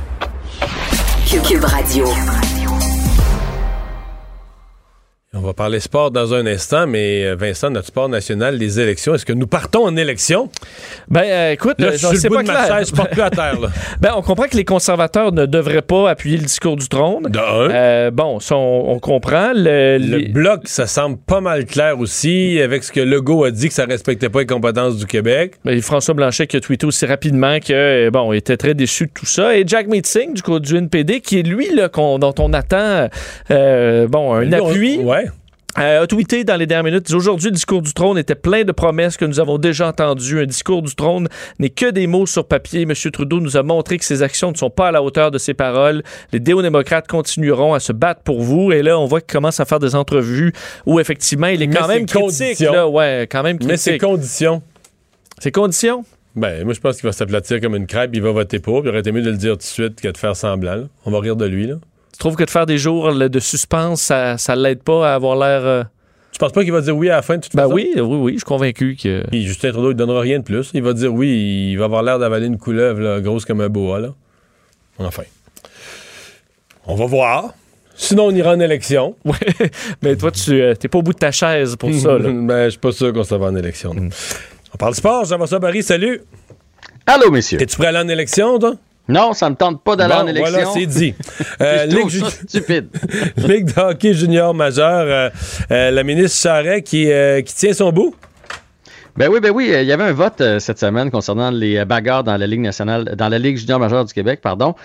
Cube 1.29 1.63
Radio. 1.63 2.05
On 5.37 5.41
va 5.41 5.53
parler 5.53 5.79
sport 5.79 6.09
dans 6.09 6.33
un 6.33 6.45
instant, 6.47 6.87
mais 6.87 7.23
euh, 7.25 7.35
Vincent, 7.35 7.69
notre 7.69 7.87
sport 7.87 8.09
national, 8.09 8.55
les 8.57 8.79
élections, 8.79 9.13
est-ce 9.13 9.25
que 9.25 9.33
nous 9.33 9.45
partons 9.45 9.85
en 9.85 9.95
élection? 9.95 10.49
Ben, 11.09 11.21
euh, 11.25 11.51
écoute, 11.51 11.75
Là, 11.79 11.89
euh, 11.89 11.91
je 11.91 12.15
sais 12.17 12.27
pas 12.29 12.41
de 12.41 12.47
clair. 12.47 12.83
je 12.85 12.91
porte 12.93 13.11
plus 13.11 13.21
à 13.21 13.29
terre. 13.29 13.59
Là. 13.59 13.67
Ben, 14.01 14.13
on 14.15 14.21
comprend 14.23 14.45
que 14.47 14.57
les 14.57 14.65
conservateurs 14.65 15.31
ne 15.31 15.45
devraient 15.45 15.81
pas 15.83 16.09
appuyer 16.09 16.37
le 16.37 16.43
discours 16.43 16.75
du 16.75 16.87
trône. 16.89 17.31
Euh, 17.35 18.09
bon, 18.09 18.39
ça, 18.39 18.55
on, 18.55 18.91
on 18.93 18.99
comprend. 18.99 19.51
Le, 19.53 19.97
Le 19.99 20.17
les- 20.17 20.27
bloc, 20.29 20.61
ça 20.65 20.87
semble 20.87 21.17
pas 21.17 21.39
mal 21.41 21.65
clair 21.65 21.99
aussi, 21.99 22.59
avec 22.59 22.83
ce 22.83 22.91
que 22.91 22.99
Legault 22.99 23.43
a 23.43 23.51
dit 23.51 23.67
que 23.67 23.73
ça 23.75 23.85
respectait 23.85 24.29
pas 24.29 24.39
les 24.39 24.45
compétences 24.47 24.97
du 24.97 25.05
Québec. 25.05 25.53
Ben, 25.65 25.79
François 25.81 26.15
Blanchet 26.15 26.47
qui 26.47 26.57
a 26.57 26.61
tweeté 26.61 26.87
aussi 26.87 27.05
rapidement 27.05 27.59
que 27.59 28.09
bon, 28.09 28.33
il 28.33 28.37
était 28.37 28.57
très 28.57 28.73
déçu 28.73 29.05
de 29.05 29.11
tout 29.13 29.25
ça. 29.27 29.55
Et 29.55 29.63
Jack 29.67 29.87
Meeting 29.87 30.33
du 30.33 30.41
côté 30.41 30.67
du 30.67 30.77
NPD, 30.77 31.21
qui 31.21 31.39
est 31.39 31.43
lui 31.43 31.73
là, 31.75 31.89
dont 31.93 32.33
on 32.39 32.53
attend 32.53 33.07
euh, 33.51 34.07
bon 34.07 34.33
un 34.33 34.41
Lui, 34.41 34.55
on- 34.59 34.69
appui. 34.69 34.97
ouais. 34.99 35.25
Euh, 35.79 36.01
a 36.03 36.07
tweeté 36.07 36.43
dans 36.43 36.55
les 36.55 36.65
dernières 36.65 36.85
minutes. 36.91 37.13
Aujourd'hui, 37.13 37.49
le 37.49 37.53
discours 37.53 37.83
du 37.83 37.93
trône 37.93 38.17
était 38.17 38.33
plein 38.33 38.63
de 38.63 38.71
promesses 38.71 39.15
que 39.15 39.25
nous 39.25 39.39
avons 39.39 39.59
déjà 39.59 39.87
entendues. 39.87 40.41
Un 40.41 40.45
discours 40.47 40.81
du 40.81 40.95
trône 40.95 41.27
n'est 41.59 41.69
que 41.69 41.91
des 41.91 42.07
mots 42.07 42.25
sur 42.25 42.47
papier. 42.47 42.81
M. 42.81 42.93
Trudeau 43.11 43.39
nous 43.39 43.57
a 43.57 43.63
montré 43.63 43.99
que 43.99 44.05
ses 44.05 44.23
actions 44.23 44.51
ne 44.51 44.57
sont 44.57 44.71
pas 44.71 44.87
à 44.87 44.91
la 44.91 45.03
hauteur 45.03 45.29
de 45.29 45.37
ses 45.37 45.53
paroles. 45.53 46.01
Les 46.31 46.39
démocrates 46.39 47.07
continueront 47.07 47.75
à 47.75 47.79
se 47.79 47.93
battre 47.93 48.21
pour 48.23 48.41
vous. 48.41 48.71
Et 48.71 48.81
là, 48.81 48.97
on 48.97 49.05
voit 49.05 49.21
qu'il 49.21 49.31
commence 49.31 49.59
à 49.59 49.65
faire 49.65 49.77
des 49.79 49.93
entrevues 49.93 50.51
où 50.87 50.99
effectivement, 50.99 51.47
il 51.47 51.61
est 51.61 51.67
Mais 51.67 51.75
quand 51.75 51.87
même 51.87 52.07
critique. 52.07 52.21
conditions. 52.23 52.73
Là, 52.73 52.87
ouais, 52.89 53.27
quand 53.31 53.43
même 53.43 53.57
critique. 53.59 53.71
Mais 53.71 53.77
ses 53.77 53.97
conditions. 53.99 54.63
Ses 55.39 55.51
conditions? 55.51 56.03
Ben, 56.35 56.63
moi, 56.63 56.73
je 56.73 56.79
pense 56.79 56.95
qu'il 56.95 57.05
va 57.05 57.11
s'aplatir 57.11 57.61
comme 57.61 57.75
une 57.75 57.85
crêpe, 57.87 58.11
il 58.13 58.21
va 58.23 58.31
voter 58.31 58.57
pour, 58.59 58.81
puis 58.81 58.87
il 58.87 58.89
aurait 58.89 58.99
été 59.01 59.11
mieux 59.11 59.21
de 59.21 59.29
le 59.29 59.37
dire 59.37 59.53
tout 59.53 59.57
de 59.57 59.63
suite 59.63 60.01
que 60.01 60.07
de 60.07 60.17
faire 60.17 60.35
semblant. 60.35 60.75
là. 60.75 60.83
On 61.05 61.11
va 61.11 61.19
rire 61.19 61.35
de 61.35 61.45
lui, 61.45 61.67
là. 61.67 61.75
Tu 62.17 62.21
trouves 62.21 62.35
que 62.35 62.43
de 62.45 62.49
faire 62.49 62.65
des 62.65 62.79
jours 62.79 63.11
là, 63.11 63.29
de 63.29 63.39
suspense, 63.39 64.01
ça, 64.01 64.39
ça 64.39 64.55
l'aide 64.55 64.81
pas 64.81 65.11
à 65.11 65.13
avoir 65.13 65.35
l'air. 65.35 65.63
euh, 65.63 65.83
Tu 66.31 66.39
penses 66.39 66.51
pas 66.51 66.63
qu'il 66.63 66.73
va 66.73 66.81
dire 66.81 66.97
oui 66.97 67.09
à 67.11 67.17
la 67.17 67.21
fin, 67.21 67.37
de 67.37 67.43
toute 67.43 67.55
Ben 67.55 67.61
façon? 67.65 67.75
oui, 67.75 67.91
oui, 67.95 68.01
oui, 68.03 68.31
je 68.33 68.37
suis 68.37 68.43
convaincu 68.45 68.97
que. 68.99 69.23
Puis 69.27 69.43
Justin 69.45 69.71
Trudeau, 69.71 69.91
il 69.91 69.95
donnera 69.95 70.21
rien 70.21 70.39
de 70.39 70.43
plus. 70.43 70.71
Il 70.73 70.81
va 70.81 70.93
dire 70.93 71.13
oui, 71.13 71.69
il 71.73 71.75
va 71.77 71.85
avoir 71.85 72.01
l'air 72.01 72.17
d'avaler 72.17 72.47
une 72.47 72.57
couleuvre 72.57 72.99
là, 72.99 73.21
grosse 73.21 73.45
comme 73.45 73.61
un 73.61 73.69
boa, 73.69 73.99
là. 73.99 74.09
Enfin. 74.97 75.23
On 76.87 76.95
va 76.95 77.05
voir. 77.05 77.53
Sinon, 77.95 78.25
on 78.25 78.31
ira 78.31 78.53
en 78.53 78.59
élection. 78.59 79.15
Ouais, 79.25 79.35
mais 80.01 80.15
toi, 80.15 80.31
tu 80.31 80.59
euh, 80.59 80.73
t'es 80.73 80.87
pas 80.87 80.97
au 80.97 81.03
bout 81.03 81.13
de 81.13 81.19
ta 81.19 81.31
chaise 81.31 81.75
pour 81.75 81.93
ça. 81.93 82.17
Là. 82.17 82.29
ben, 82.33 82.65
je 82.65 82.69
suis 82.71 82.79
pas 82.79 82.91
sûr 82.93 83.13
qu'on 83.13 83.23
s'en 83.23 83.37
va 83.37 83.47
en 83.47 83.55
élection. 83.55 83.93
non. 83.93 84.09
On 84.73 84.77
parle 84.77 84.95
sport, 84.95 85.23
Jean-François 85.25 85.59
Barry, 85.59 85.83
salut. 85.83 86.21
Allô, 87.05 87.29
messieurs. 87.31 87.61
Es-tu 87.61 87.77
prêt 87.77 87.85
à 87.85 87.89
aller 87.89 87.99
en 87.99 88.07
élection, 88.09 88.57
toi? 88.59 88.73
Non, 89.09 89.33
ça 89.33 89.49
me 89.49 89.55
tente 89.55 89.81
pas 89.83 89.95
d'aller 89.95 90.13
Bon, 90.13 90.19
en 90.21 90.27
élection. 90.27 90.51
Voilà, 90.51 90.71
c'est 90.73 90.85
dit. 90.85 91.13
Euh, 91.61 91.85
Ligue, 91.85 92.09
ju- 92.09 92.21
stupide. 92.47 92.87
Ligue 93.37 93.73
de 93.73 93.79
hockey 93.79 94.13
junior 94.13 94.53
majeur, 94.53 95.05
euh, 95.07 95.29
euh, 95.71 95.91
la 95.91 96.03
ministre 96.03 96.39
Charret 96.39 96.81
qui, 96.83 97.11
euh, 97.11 97.41
qui 97.41 97.55
tient 97.55 97.73
son 97.73 97.91
bout. 97.91 98.13
Ben 99.15 99.29
oui, 99.31 99.39
ben 99.39 99.49
oui, 99.51 99.71
euh, 99.73 99.81
il 99.81 99.87
y 99.87 99.91
avait 99.91 100.03
un 100.03 100.11
vote 100.13 100.41
euh, 100.41 100.59
cette 100.59 100.77
semaine 100.77 101.09
concernant 101.09 101.49
les 101.49 101.77
euh, 101.77 101.85
bagarres 101.85 102.23
dans 102.23 102.37
la 102.37 102.45
Ligue 102.45 102.59
nationale, 102.59 103.15
dans 103.15 103.29
la 103.29 103.39
Ligue 103.39 103.57
junior 103.57 103.79
majeure 103.79 104.05
du 104.05 104.13
Québec, 104.13 104.41
pardon. 104.43 104.75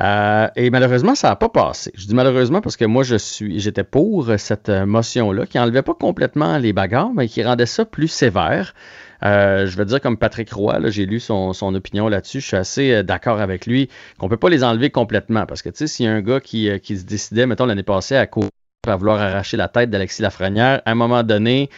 Euh, 0.00 0.46
et 0.54 0.70
malheureusement, 0.70 1.16
ça 1.16 1.30
n'a 1.30 1.36
pas 1.36 1.48
passé. 1.48 1.90
Je 1.96 2.06
dis 2.06 2.14
malheureusement 2.14 2.60
parce 2.60 2.76
que 2.76 2.84
moi, 2.84 3.02
je 3.02 3.16
suis, 3.16 3.58
j'étais 3.58 3.82
pour 3.82 4.28
euh, 4.30 4.36
cette 4.36 4.68
euh, 4.68 4.86
motion-là 4.86 5.46
qui 5.46 5.58
enlevait 5.58 5.82
pas 5.82 5.94
complètement 5.94 6.56
les 6.58 6.72
bagarres, 6.72 7.10
mais 7.12 7.26
qui 7.26 7.42
rendait 7.42 7.66
ça 7.66 7.84
plus 7.84 8.06
sévère. 8.06 8.74
Euh, 9.24 9.66
je 9.66 9.76
veux 9.76 9.84
dire 9.84 10.00
comme 10.00 10.16
Patrick 10.16 10.52
Roy, 10.52 10.78
là, 10.78 10.90
j'ai 10.90 11.06
lu 11.06 11.20
son, 11.20 11.52
son 11.52 11.74
opinion 11.74 12.08
là-dessus. 12.08 12.40
Je 12.40 12.46
suis 12.46 12.56
assez 12.56 12.92
euh, 12.92 13.02
d'accord 13.02 13.40
avec 13.40 13.66
lui 13.66 13.88
qu'on 14.18 14.28
peut 14.28 14.36
pas 14.36 14.48
les 14.48 14.64
enlever 14.64 14.90
complètement 14.90 15.46
parce 15.46 15.62
que 15.62 15.68
tu 15.68 15.78
sais, 15.78 15.86
s'il 15.86 16.06
y 16.06 16.08
a 16.08 16.12
un 16.12 16.22
gars 16.22 16.40
qui, 16.40 16.68
euh, 16.68 16.78
qui 16.78 16.96
se 16.96 17.04
décidait, 17.04 17.46
mettons 17.46 17.66
l'année 17.66 17.82
passée, 17.82 18.16
à 18.16 18.26
courir 18.26 18.50
à 18.86 18.96
vouloir 18.96 19.20
arracher 19.20 19.58
la 19.58 19.68
tête 19.68 19.90
d'Alexis 19.90 20.22
Lafrenière, 20.22 20.80
à 20.86 20.92
un 20.92 20.94
moment 20.94 21.22
donné, 21.22 21.68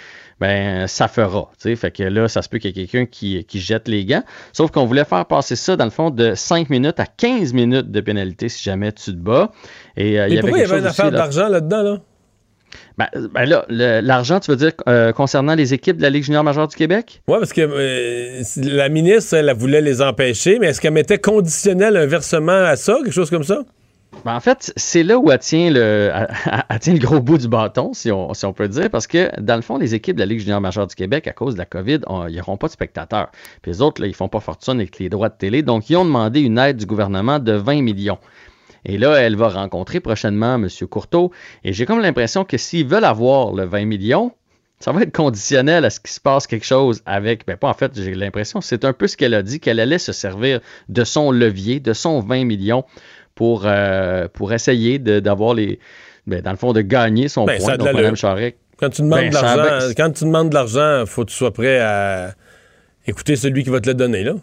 ben 0.40 0.86
ça 0.86 1.08
fera. 1.08 1.50
tu 1.58 1.70
sais. 1.70 1.76
Fait 1.76 1.90
que 1.90 2.04
là, 2.04 2.28
ça 2.28 2.42
se 2.42 2.48
peut 2.48 2.58
qu'il 2.58 2.76
y 2.76 2.80
ait 2.80 2.86
quelqu'un 2.86 3.06
qui, 3.06 3.44
qui 3.44 3.60
jette 3.60 3.88
les 3.88 4.04
gants. 4.04 4.22
Sauf 4.52 4.70
qu'on 4.70 4.86
voulait 4.86 5.04
faire 5.04 5.26
passer 5.26 5.56
ça, 5.56 5.76
dans 5.76 5.84
le 5.84 5.90
fond, 5.90 6.10
de 6.10 6.34
5 6.34 6.70
minutes 6.70 7.00
à 7.00 7.06
15 7.06 7.52
minutes 7.54 7.90
de 7.90 8.00
pénalité 8.00 8.48
si 8.48 8.62
jamais 8.62 8.92
tu 8.92 9.12
te 9.12 9.16
bats. 9.16 9.50
Et 9.96 10.20
euh, 10.20 10.28
il 10.28 10.34
y 10.34 10.38
avait 10.38 10.40
pourquoi 10.40 10.58
il 10.58 10.62
y 10.62 10.64
avait 10.64 10.78
une 10.78 10.86
affaire 10.86 11.10
d'argent 11.10 11.48
là-dedans, 11.48 11.82
là? 11.82 11.98
Ben, 12.98 13.06
ben 13.34 13.44
là, 13.44 13.64
l'argent, 14.00 14.40
tu 14.40 14.50
veux 14.50 14.56
dire 14.56 14.72
euh, 14.88 15.12
concernant 15.12 15.54
les 15.54 15.74
équipes 15.74 15.96
de 15.96 16.02
la 16.02 16.10
Ligue 16.10 16.24
junior 16.24 16.44
majeure 16.44 16.68
du 16.68 16.76
Québec? 16.76 17.22
Oui, 17.28 17.38
parce 17.38 17.52
que 17.52 17.60
euh, 17.62 18.42
la 18.56 18.88
ministre, 18.88 19.34
elle, 19.34 19.48
elle 19.48 19.56
voulait 19.56 19.80
les 19.80 20.02
empêcher, 20.02 20.58
mais 20.58 20.68
est-ce 20.68 20.80
qu'elle 20.80 20.92
mettait 20.92 21.18
conditionnel 21.18 21.96
un 21.96 22.06
versement 22.06 22.52
à 22.52 22.76
ça, 22.76 22.96
quelque 23.02 23.12
chose 23.12 23.30
comme 23.30 23.44
ça? 23.44 23.62
Ben, 24.26 24.34
en 24.36 24.40
fait, 24.40 24.72
c'est 24.76 25.02
là 25.02 25.16
où 25.18 25.30
elle 25.30 25.38
tient, 25.38 25.70
le, 25.70 26.10
elle, 26.14 26.28
elle 26.68 26.78
tient 26.80 26.92
le 26.92 26.98
gros 26.98 27.20
bout 27.20 27.38
du 27.38 27.48
bâton, 27.48 27.92
si 27.94 28.12
on, 28.12 28.34
si 28.34 28.44
on 28.44 28.52
peut 28.52 28.68
dire, 28.68 28.90
parce 28.90 29.06
que 29.06 29.30
dans 29.40 29.56
le 29.56 29.62
fond, 29.62 29.78
les 29.78 29.94
équipes 29.94 30.16
de 30.16 30.20
la 30.20 30.26
Ligue 30.26 30.40
junior 30.40 30.60
majeure 30.60 30.86
du 30.86 30.94
Québec, 30.94 31.26
à 31.26 31.32
cause 31.32 31.54
de 31.54 31.58
la 31.58 31.64
COVID, 31.64 32.00
on- 32.08 32.26
ils 32.28 32.36
n'auront 32.36 32.58
pas 32.58 32.66
de 32.66 32.72
spectateurs. 32.72 33.30
Puis 33.62 33.72
les 33.72 33.80
autres, 33.80 34.02
là, 34.02 34.06
ils 34.08 34.14
font 34.14 34.28
pas 34.28 34.40
fortune 34.40 34.74
avec 34.74 34.98
les 34.98 35.08
droits 35.08 35.30
de 35.30 35.34
télé, 35.36 35.62
donc 35.62 35.88
ils 35.88 35.96
ont 35.96 36.04
demandé 36.04 36.40
une 36.40 36.58
aide 36.58 36.76
du 36.76 36.84
gouvernement 36.86 37.38
de 37.38 37.52
20 37.52 37.80
millions. 37.82 38.18
Et 38.84 38.98
là, 38.98 39.14
elle 39.16 39.36
va 39.36 39.48
rencontrer 39.48 40.00
prochainement 40.00 40.54
M. 40.56 40.68
Courteau. 40.90 41.30
Et 41.64 41.72
j'ai 41.72 41.86
comme 41.86 42.00
l'impression 42.00 42.44
que 42.44 42.56
s'ils 42.56 42.86
veulent 42.86 43.04
avoir 43.04 43.52
le 43.52 43.64
20 43.64 43.84
millions, 43.84 44.32
ça 44.80 44.90
va 44.90 45.02
être 45.02 45.12
conditionnel 45.16 45.84
à 45.84 45.90
ce 45.90 46.00
qu'il 46.00 46.10
se 46.10 46.18
passe 46.20 46.46
quelque 46.48 46.66
chose 46.66 47.02
avec. 47.06 47.46
Ben, 47.46 47.56
pas 47.56 47.68
en 47.68 47.74
fait, 47.74 47.92
j'ai 47.94 48.14
l'impression, 48.14 48.60
c'est 48.60 48.84
un 48.84 48.92
peu 48.92 49.06
ce 49.06 49.16
qu'elle 49.16 49.34
a 49.34 49.42
dit, 49.42 49.60
qu'elle 49.60 49.78
allait 49.78 49.98
se 49.98 50.12
servir 50.12 50.60
de 50.88 51.04
son 51.04 51.30
levier, 51.30 51.78
de 51.78 51.92
son 51.92 52.18
20 52.20 52.44
millions 52.44 52.84
pour, 53.36 53.62
euh, 53.66 54.26
pour 54.32 54.52
essayer 54.52 54.98
de- 54.98 55.20
d'avoir 55.20 55.54
les. 55.54 55.78
Ben, 56.26 56.40
dans 56.42 56.50
le 56.50 56.56
fond, 56.56 56.72
de 56.72 56.80
gagner 56.80 57.28
son 57.28 57.44
Ben, 57.44 57.60
point. 57.60 57.76
Donc. 57.76 57.92
Mme 57.92 58.16
Charest. 58.16 58.56
Quand 58.78 58.90
tu 58.90 59.02
demandes 59.02 59.20
Ben, 59.20 59.28
de 59.30 59.34
l'argent, 59.34 59.86
quand 59.96 60.10
tu 60.10 60.24
demandes 60.24 60.48
de 60.50 60.54
l'argent, 60.54 61.04
faut 61.06 61.24
que 61.24 61.30
tu 61.30 61.36
sois 61.36 61.52
prêt 61.52 61.78
à 61.78 62.34
écouter 63.06 63.36
celui 63.36 63.62
qui 63.62 63.70
va 63.70 63.80
te 63.80 63.88
le 63.88 63.94
donner, 63.94 64.24
là. 64.24 64.34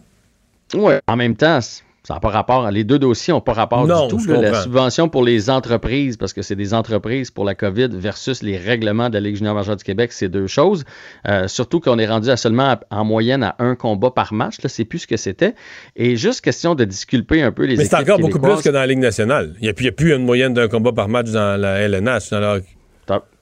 Oui, 0.74 0.94
en 1.06 1.16
même 1.16 1.36
temps, 1.36 1.58
ça 2.02 2.14
n'a 2.14 2.20
pas 2.20 2.30
rapport. 2.30 2.70
Les 2.70 2.82
deux 2.84 2.98
dossiers 2.98 3.32
n'ont 3.34 3.40
pas 3.42 3.52
rapport 3.52 3.86
Non, 3.86 4.08
du 4.08 4.16
tout. 4.24 4.30
là. 4.32 4.40
la 4.40 4.62
subvention 4.62 5.08
pour 5.10 5.22
les 5.22 5.50
entreprises, 5.50 6.16
parce 6.16 6.32
que 6.32 6.40
c'est 6.42 6.56
des 6.56 6.72
entreprises 6.72 7.30
pour 7.30 7.44
la 7.44 7.54
COVID 7.54 7.88
versus 7.92 8.42
les 8.42 8.56
règlements 8.56 9.08
de 9.10 9.14
la 9.14 9.20
Ligue 9.20 9.36
junior 9.36 9.54
majeure 9.54 9.76
du 9.76 9.84
Québec, 9.84 10.12
c'est 10.12 10.28
deux 10.30 10.46
choses. 10.46 10.84
Euh, 11.28 11.46
surtout 11.46 11.78
qu'on 11.80 11.98
est 11.98 12.06
rendu 12.06 12.30
à 12.30 12.36
seulement 12.38 12.70
à- 12.70 12.80
en 12.90 13.04
moyenne 13.04 13.42
à 13.42 13.54
un 13.58 13.74
combat 13.74 14.10
par 14.10 14.32
match. 14.32 14.56
Là, 14.62 14.68
c'est 14.70 14.84
plus 14.86 15.00
ce 15.00 15.06
que 15.06 15.16
c'était. 15.18 15.54
Et 15.94 16.16
juste 16.16 16.40
question 16.40 16.74
de 16.74 16.84
disculper 16.84 17.42
un 17.42 17.52
peu 17.52 17.64
les 17.66 17.76
Mais 17.76 17.84
c'est 17.84 17.96
encore 17.96 18.18
beaucoup 18.18 18.40
plus 18.40 18.62
que 18.62 18.70
dans 18.70 18.80
la 18.80 18.86
Ligue 18.86 18.98
nationale. 18.98 19.54
Il 19.60 19.64
n'y 19.64 19.68
a, 19.68 19.92
plus- 19.92 20.12
a 20.12 20.16
une 20.16 20.24
moyenne 20.24 20.54
d'un 20.54 20.68
combat 20.68 20.92
par 20.92 21.08
match 21.08 21.30
dans 21.30 21.60
la 21.60 21.80
LNH. 21.80 22.30
Dans 22.30 22.40
la... 22.40 22.58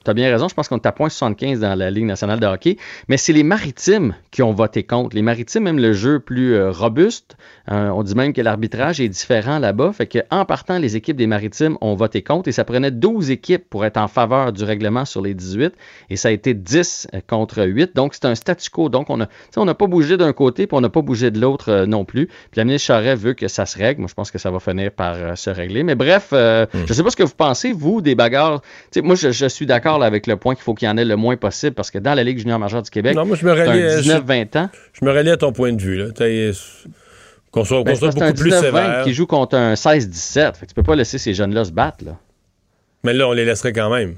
Tu 0.09 0.11
as 0.11 0.13
bien 0.15 0.31
raison. 0.31 0.47
Je 0.47 0.55
pense 0.55 0.67
qu'on 0.67 0.77
est 0.77 0.87
à 0.87 0.91
0.75 0.91 1.59
dans 1.59 1.75
la 1.75 1.91
Ligue 1.91 2.05
nationale 2.05 2.39
de 2.39 2.47
hockey. 2.47 2.77
Mais 3.09 3.17
c'est 3.17 3.33
les 3.33 3.43
maritimes 3.43 4.15
qui 4.31 4.41
ont 4.41 4.53
voté 4.53 4.83
contre. 4.83 5.15
Les 5.15 5.21
maritimes 5.21 5.63
même 5.63 5.77
le 5.77 5.93
jeu 5.93 6.19
plus 6.19 6.55
euh, 6.55 6.71
robuste. 6.71 7.37
Euh, 7.71 7.89
on 7.89 8.01
dit 8.01 8.15
même 8.15 8.33
que 8.33 8.41
l'arbitrage 8.41 8.99
est 8.99 9.09
différent 9.09 9.59
là-bas. 9.59 9.91
Fait 9.93 10.07
que, 10.07 10.19
en 10.31 10.45
partant, 10.45 10.79
les 10.79 10.95
équipes 10.95 11.17
des 11.17 11.27
maritimes 11.27 11.77
ont 11.81 11.93
voté 11.93 12.23
contre 12.23 12.47
et 12.47 12.51
ça 12.51 12.63
prenait 12.63 12.89
12 12.89 13.29
équipes 13.29 13.69
pour 13.69 13.85
être 13.85 13.97
en 13.97 14.07
faveur 14.07 14.51
du 14.51 14.63
règlement 14.63 15.05
sur 15.05 15.21
les 15.21 15.35
18 15.35 15.73
et 16.09 16.15
ça 16.15 16.29
a 16.29 16.31
été 16.31 16.55
10 16.55 17.09
contre 17.27 17.63
8. 17.63 17.95
Donc, 17.95 18.15
c'est 18.15 18.25
un 18.25 18.33
statu 18.33 18.71
quo. 18.71 18.89
Donc, 18.89 19.11
on 19.11 19.17
n'a 19.17 19.29
on 19.57 19.65
n'a 19.65 19.75
pas 19.75 19.85
bougé 19.87 20.17
d'un 20.17 20.33
côté 20.33 20.65
puis 20.65 20.75
on 20.75 20.81
n'a 20.81 20.89
pas 20.89 21.01
bougé 21.01 21.29
de 21.29 21.39
l'autre 21.39 21.69
euh, 21.69 21.85
non 21.85 22.03
plus. 22.03 22.25
Puis 22.25 22.57
la 22.57 22.65
ministre 22.65 22.87
Charret 22.87 23.15
veut 23.15 23.33
que 23.33 23.47
ça 23.47 23.67
se 23.67 23.77
règle. 23.77 24.01
Moi, 24.01 24.07
je 24.09 24.15
pense 24.15 24.31
que 24.31 24.39
ça 24.39 24.49
va 24.49 24.59
finir 24.59 24.91
par 24.91 25.13
euh, 25.15 25.35
se 25.35 25.51
régler. 25.51 25.83
Mais 25.83 25.95
bref, 25.95 26.29
euh, 26.33 26.65
Hmm. 26.73 26.85
je 26.85 26.91
ne 26.91 26.93
sais 26.93 27.03
pas 27.03 27.09
ce 27.09 27.15
que 27.15 27.23
vous 27.23 27.35
pensez, 27.35 27.71
vous, 27.71 28.01
des 28.01 28.15
bagarres. 28.15 28.61
Moi, 29.03 29.15
je, 29.15 29.31
je 29.31 29.45
suis 29.47 29.65
d'accord 29.65 29.98
avec 30.03 30.27
le 30.27 30.35
point 30.37 30.55
qu'il 30.55 30.63
faut 30.63 30.73
qu'il 30.73 30.87
y 30.87 30.91
en 30.91 30.97
ait 30.97 31.05
le 31.05 31.15
moins 31.15 31.37
possible 31.37 31.73
parce 31.75 31.91
que 31.91 31.97
dans 31.99 32.13
la 32.13 32.23
Ligue 32.23 32.39
junior 32.39 32.59
majeure 32.59 32.81
du 32.81 32.89
Québec, 32.89 33.15
Non, 33.15 33.25
moi, 33.25 33.35
je 33.35 33.45
me 33.45 33.55
c'est 33.55 33.63
rallie, 33.65 33.81
un 33.81 33.85
euh, 33.85 34.01
19-20 34.01 34.57
ans. 34.57 34.69
Je 34.93 35.05
me 35.05 35.11
rallie 35.11 35.29
à 35.31 35.37
ton 35.37 35.51
point 35.51 35.71
de 35.73 35.81
vue. 35.81 35.95
Là. 35.97 36.07
T'as- 36.15 36.25
Qu'on 37.51 37.63
soit, 37.65 37.83
Ben, 37.83 37.95
soit 37.95 38.11
c'est 38.11 38.19
parce 38.19 38.31
beaucoup 38.31 38.41
plus 38.43 38.53
un 38.53 38.59
19-20 38.59 38.61
sévère. 38.61 39.03
qui 39.03 39.13
joue 39.13 39.25
contre 39.25 39.55
un 39.57 39.73
16-17. 39.73 40.55
Fait 40.57 40.65
que 40.65 40.69
tu 40.69 40.75
peux 40.75 40.83
pas 40.83 40.95
laisser 40.95 41.17
ces 41.17 41.33
jeunes-là 41.33 41.65
se 41.65 41.71
battre. 41.71 42.05
Là. 42.05 42.15
Mais 43.03 43.13
là, 43.13 43.27
on 43.27 43.31
les 43.33 43.43
laisserait 43.45 43.73
quand 43.73 43.89
même. 43.89 44.15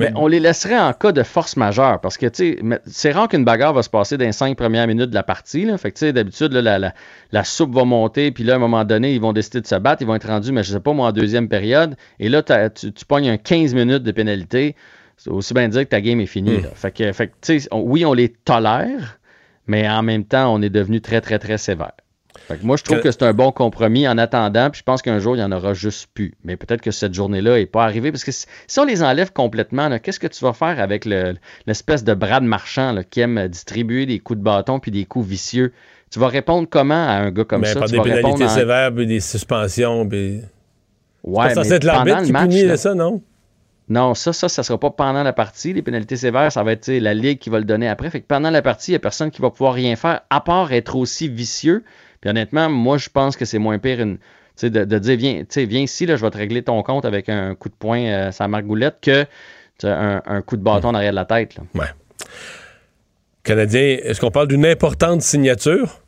Mais 0.00 0.12
on 0.16 0.26
les 0.26 0.40
laisserait 0.40 0.78
en 0.78 0.92
cas 0.92 1.12
de 1.12 1.22
force 1.22 1.56
majeure 1.56 2.00
parce 2.00 2.16
que 2.18 2.26
tu 2.26 2.54
sais, 2.54 2.58
mais 2.62 2.80
c'est 2.86 3.12
rare 3.12 3.28
qu'une 3.28 3.44
bagarre 3.44 3.72
va 3.72 3.82
se 3.82 3.90
passer 3.90 4.16
dans 4.18 4.24
les 4.24 4.32
cinq 4.32 4.56
premières 4.56 4.86
minutes 4.86 5.10
de 5.10 5.14
la 5.14 5.22
partie. 5.22 5.64
Là. 5.64 5.78
Fait 5.78 5.90
que 5.92 5.96
tu 5.98 6.06
sais, 6.06 6.12
d'habitude, 6.12 6.52
la, 6.52 6.78
la, 6.78 6.92
la 7.32 7.44
soupe 7.44 7.74
va 7.74 7.84
monter, 7.84 8.30
puis 8.32 8.44
là, 8.44 8.54
à 8.54 8.56
un 8.56 8.58
moment 8.60 8.84
donné, 8.84 9.14
ils 9.14 9.20
vont 9.20 9.32
décider 9.32 9.60
de 9.60 9.66
se 9.66 9.74
battre, 9.76 10.02
ils 10.02 10.06
vont 10.06 10.14
être 10.14 10.26
rendus, 10.28 10.52
mais 10.52 10.62
je 10.62 10.72
sais 10.72 10.80
pas, 10.80 10.92
moi, 10.92 11.08
en 11.08 11.12
deuxième 11.12 11.48
période. 11.48 11.96
Et 12.18 12.28
là, 12.28 12.42
tu, 12.42 12.92
tu 12.92 13.04
pognes 13.04 13.28
un 13.30 13.36
15 13.38 13.74
minutes 13.74 14.02
de 14.02 14.12
pénalité. 14.12 14.74
C'est 15.16 15.30
aussi 15.30 15.52
bien 15.52 15.68
dire 15.68 15.82
que 15.82 15.88
ta 15.88 16.00
game 16.00 16.20
est 16.20 16.26
finie. 16.26 16.58
Hmm. 16.58 16.62
là. 16.62 16.68
Fait 16.74 16.90
que, 16.92 17.12
fait 17.12 17.28
que, 17.28 17.32
tu 17.42 17.60
sais, 17.60 17.68
on- 17.70 17.82
oui, 17.82 18.04
on 18.06 18.14
les 18.14 18.30
tolère, 18.30 19.18
mais 19.66 19.88
en 19.88 20.02
même 20.02 20.24
temps, 20.24 20.52
on 20.54 20.62
est 20.62 20.70
devenu 20.70 21.00
très, 21.00 21.20
très, 21.20 21.38
très 21.38 21.58
sévère. 21.58 21.92
Fait 22.48 22.56
que 22.58 22.64
moi, 22.64 22.76
je 22.76 22.82
trouve 22.84 22.98
Que- 22.98 23.02
que 23.04 23.10
c'est 23.10 23.22
un 23.22 23.32
bon 23.32 23.52
compromis 23.52 24.06
en 24.08 24.16
attendant, 24.18 24.70
puis 24.70 24.78
je 24.80 24.82
pense 24.84 25.02
qu'un 25.02 25.18
jour, 25.18 25.34
il 25.36 25.38
n'y 25.38 25.44
en 25.44 25.52
aura 25.52 25.74
juste 25.74 26.08
plus. 26.14 26.34
Mais 26.44 26.56
peut-être 26.56 26.80
que 26.80 26.90
cette 26.90 27.14
journée-là 27.14 27.56
n'est 27.58 27.66
pas 27.66 27.84
arrivée, 27.84 28.10
parce 28.12 28.24
que 28.24 28.32
si, 28.32 28.46
on 28.78 28.84
les 28.84 29.02
enlève 29.02 29.32
complètement, 29.32 29.98
qu'est-ce 29.98 30.20
que 30.20 30.26
tu 30.26 30.44
vas 30.44 30.52
faire 30.52 30.80
avec 30.80 31.04
le- 31.04 31.34
l'espèce 31.66 32.04
de 32.04 32.14
Brad 32.14 32.42
Marchand 32.42 32.92
là, 32.92 33.04
qui 33.04 33.20
aime 33.20 33.48
distribuer 33.48 34.06
des 34.06 34.18
coups 34.18 34.38
de 34.38 34.44
bâton 34.44 34.78
puis 34.80 34.90
des 34.90 35.04
coups 35.04 35.26
vicieux? 35.26 35.72
Tu 36.10 36.18
vas 36.18 36.28
répondre 36.28 36.66
comment 36.68 36.94
à 37.08 37.12
un 37.12 37.30
gars 37.30 37.44
comme 37.44 37.60
mais 37.60 37.68
ça? 37.72 37.78
par 37.80 37.86
Tu 37.88 37.92
des 37.92 37.98
vas 37.98 38.04
pénalités 38.04 38.44
en- 38.44 38.48
sévères, 38.48 38.92
puis 38.94 39.06
des 39.06 39.20
suspensions. 39.20 40.08
Puis... 40.08 40.40
Ouais, 41.22 41.54
c'est 41.62 41.84
l'arbitre 41.84 42.22
qui 42.22 42.32
match, 42.32 42.42
punit 42.48 42.62
là- 42.64 42.76
ça, 42.76 42.94
non? 42.94 43.22
Non, 43.88 44.14
ça, 44.14 44.32
ça, 44.32 44.48
ça 44.48 44.62
sera 44.62 44.78
pas 44.78 44.90
pendant 44.90 45.22
la 45.24 45.32
partie. 45.32 45.72
Les 45.72 45.82
pénalités 45.82 46.16
sévères, 46.16 46.50
ça 46.52 46.62
va 46.62 46.72
être 46.72 46.88
la 46.88 47.12
Ligue 47.12 47.38
qui 47.40 47.50
va 47.50 47.58
le 47.58 47.64
donner 47.64 47.88
après. 47.88 48.08
Fait 48.08 48.20
que 48.20 48.26
pendant 48.26 48.50
la 48.50 48.62
partie, 48.62 48.92
il 48.92 48.94
n'y 48.94 48.96
a 48.96 49.00
personne 49.00 49.32
qui 49.32 49.42
va 49.42 49.50
pouvoir 49.50 49.74
rien 49.74 49.96
faire, 49.96 50.20
à 50.30 50.40
part 50.40 50.72
être 50.72 50.94
aussi 50.94 51.28
vicieux. 51.28 51.82
Puis 52.20 52.30
honnêtement, 52.30 52.68
moi, 52.68 52.98
je 52.98 53.08
pense 53.08 53.36
que 53.36 53.44
c'est 53.44 53.58
moins 53.58 53.78
pire 53.78 54.00
une, 54.00 54.18
de, 54.62 54.84
de 54.84 54.98
dire 54.98 55.16
viens, 55.16 55.44
viens 55.56 55.80
ici, 55.80 56.06
là, 56.06 56.16
je 56.16 56.24
vais 56.24 56.30
te 56.30 56.36
régler 56.36 56.62
ton 56.62 56.82
compte 56.82 57.04
avec 57.04 57.28
un 57.28 57.54
coup 57.54 57.68
de 57.68 57.74
poing 57.74 58.04
euh, 58.04 58.30
la 58.38 58.48
margoulette 58.48 58.98
que 59.00 59.26
un, 59.84 60.22
un 60.26 60.42
coup 60.42 60.56
de 60.56 60.62
bâton 60.62 60.88
en 60.88 61.00
de 61.10 61.14
la 61.14 61.24
tête. 61.24 61.56
là. 61.56 61.62
Ouais. 61.74 61.86
Canadien, 63.42 63.98
est-ce 64.02 64.20
qu'on 64.20 64.30
parle 64.30 64.48
d'une 64.48 64.66
importante 64.66 65.22
signature? 65.22 65.99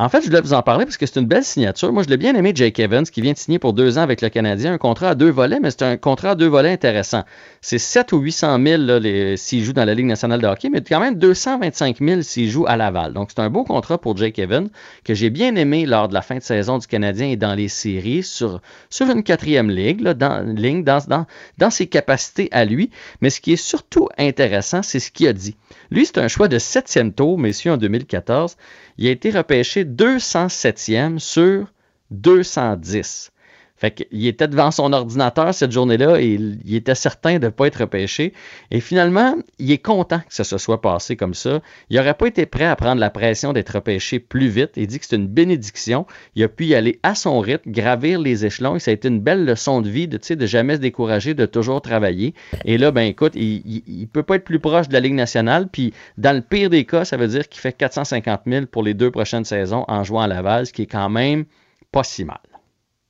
En 0.00 0.08
fait, 0.08 0.20
je 0.20 0.26
voulais 0.26 0.40
vous 0.40 0.52
en 0.52 0.62
parler 0.62 0.84
parce 0.84 0.96
que 0.96 1.06
c'est 1.06 1.18
une 1.18 1.26
belle 1.26 1.42
signature. 1.42 1.92
Moi, 1.92 2.04
je 2.04 2.08
l'ai 2.08 2.16
bien 2.16 2.32
aimé, 2.36 2.52
Jake 2.54 2.78
Evans, 2.78 3.02
qui 3.04 3.20
vient 3.20 3.32
de 3.32 3.36
signer 3.36 3.58
pour 3.58 3.72
deux 3.72 3.98
ans 3.98 4.02
avec 4.02 4.20
le 4.20 4.28
Canadien, 4.28 4.72
un 4.74 4.78
contrat 4.78 5.08
à 5.10 5.14
deux 5.16 5.28
volets, 5.30 5.58
mais 5.60 5.72
c'est 5.72 5.82
un 5.82 5.96
contrat 5.96 6.30
à 6.30 6.34
deux 6.36 6.46
volets 6.46 6.70
intéressant. 6.70 7.24
C'est 7.62 7.78
7 7.78 8.12
ou 8.12 8.18
800 8.20 8.62
000 8.64 8.80
là, 8.84 9.00
les- 9.00 9.36
s'il 9.36 9.64
joue 9.64 9.72
dans 9.72 9.84
la 9.84 9.94
Ligue 9.94 10.06
nationale 10.06 10.40
de 10.40 10.46
hockey, 10.46 10.70
mais 10.70 10.82
quand 10.82 11.00
même 11.00 11.16
225 11.16 11.98
000 11.98 12.22
s'il 12.22 12.48
joue 12.48 12.64
à 12.68 12.76
Laval. 12.76 13.12
Donc, 13.12 13.30
c'est 13.34 13.40
un 13.40 13.50
beau 13.50 13.64
contrat 13.64 13.98
pour 13.98 14.16
Jake 14.16 14.38
Evans 14.38 14.68
que 15.02 15.14
j'ai 15.14 15.30
bien 15.30 15.56
aimé 15.56 15.84
lors 15.84 16.06
de 16.06 16.14
la 16.14 16.22
fin 16.22 16.36
de 16.36 16.42
saison 16.42 16.78
du 16.78 16.86
Canadien 16.86 17.26
et 17.26 17.36
dans 17.36 17.54
les 17.56 17.66
séries 17.66 18.22
sur, 18.22 18.60
une 19.00 19.24
quatrième 19.24 19.68
ligue, 19.68 20.02
dans 20.04 21.70
ses 21.70 21.88
capacités 21.88 22.48
à 22.52 22.64
lui. 22.64 22.90
Mais 23.20 23.30
ce 23.30 23.40
qui 23.40 23.54
est 23.54 23.56
surtout 23.56 24.08
intéressant, 24.16 24.84
c'est 24.84 25.00
ce 25.00 25.10
qu'il 25.10 25.26
a 25.26 25.32
dit. 25.32 25.56
Lui, 25.90 26.04
c'est 26.06 26.18
un 26.18 26.28
choix 26.28 26.48
de 26.48 26.58
septième 26.58 27.12
tour, 27.12 27.38
messieurs, 27.38 27.72
en 27.72 27.76
2014. 27.76 28.56
Il 28.98 29.06
a 29.06 29.10
été 29.10 29.30
repêché 29.30 29.84
207e 29.84 31.18
sur 31.18 31.72
210. 32.10 33.32
Fait 33.78 33.92
qu'il 33.92 34.26
était 34.26 34.48
devant 34.48 34.70
son 34.70 34.92
ordinateur 34.92 35.54
cette 35.54 35.72
journée-là 35.72 36.20
et 36.20 36.34
il, 36.34 36.74
était 36.74 36.94
certain 36.94 37.38
de 37.38 37.46
ne 37.46 37.50
pas 37.50 37.66
être 37.66 37.80
repêché. 37.80 38.32
Et 38.70 38.80
finalement, 38.80 39.36
il 39.58 39.70
est 39.70 39.78
content 39.78 40.18
que 40.18 40.34
ça 40.34 40.44
se 40.44 40.58
soit 40.58 40.80
passé 40.80 41.16
comme 41.16 41.34
ça. 41.34 41.60
Il 41.88 41.96
n'aurait 41.96 42.14
pas 42.14 42.26
été 42.26 42.44
prêt 42.44 42.66
à 42.66 42.76
prendre 42.76 43.00
la 43.00 43.10
pression 43.10 43.52
d'être 43.52 43.70
repêché 43.70 44.18
plus 44.18 44.48
vite. 44.48 44.72
Il 44.76 44.86
dit 44.86 44.98
que 44.98 45.06
c'est 45.06 45.16
une 45.16 45.28
bénédiction. 45.28 46.06
Il 46.34 46.42
a 46.42 46.48
pu 46.48 46.66
y 46.66 46.74
aller 46.74 46.98
à 47.02 47.14
son 47.14 47.40
rythme, 47.40 47.70
gravir 47.70 48.20
les 48.20 48.44
échelons 48.44 48.78
ça 48.78 48.90
a 48.90 48.94
été 48.94 49.08
une 49.08 49.20
belle 49.20 49.44
leçon 49.44 49.80
de 49.80 49.88
vie 49.88 50.08
de, 50.08 50.18
de 50.18 50.46
jamais 50.46 50.76
se 50.76 50.80
décourager, 50.80 51.34
de 51.34 51.46
toujours 51.46 51.80
travailler. 51.80 52.34
Et 52.64 52.78
là, 52.78 52.90
ben 52.90 53.02
écoute, 53.02 53.32
il 53.34 53.82
ne 53.86 54.06
peut 54.06 54.22
pas 54.22 54.36
être 54.36 54.44
plus 54.44 54.58
proche 54.58 54.88
de 54.88 54.92
la 54.92 55.00
Ligue 55.00 55.14
nationale. 55.14 55.68
Puis 55.68 55.92
dans 56.16 56.34
le 56.34 56.42
pire 56.42 56.70
des 56.70 56.84
cas, 56.84 57.04
ça 57.04 57.16
veut 57.16 57.28
dire 57.28 57.48
qu'il 57.48 57.60
fait 57.60 57.72
450 57.72 58.40
000 58.46 58.66
pour 58.66 58.82
les 58.82 58.94
deux 58.94 59.10
prochaines 59.10 59.44
saisons 59.44 59.84
en 59.88 60.04
jouant 60.04 60.22
à 60.22 60.26
Laval, 60.26 60.66
ce 60.66 60.72
qui 60.72 60.82
est 60.82 60.86
quand 60.86 61.08
même 61.08 61.44
pas 61.92 62.04
si 62.04 62.24
mal. 62.24 62.40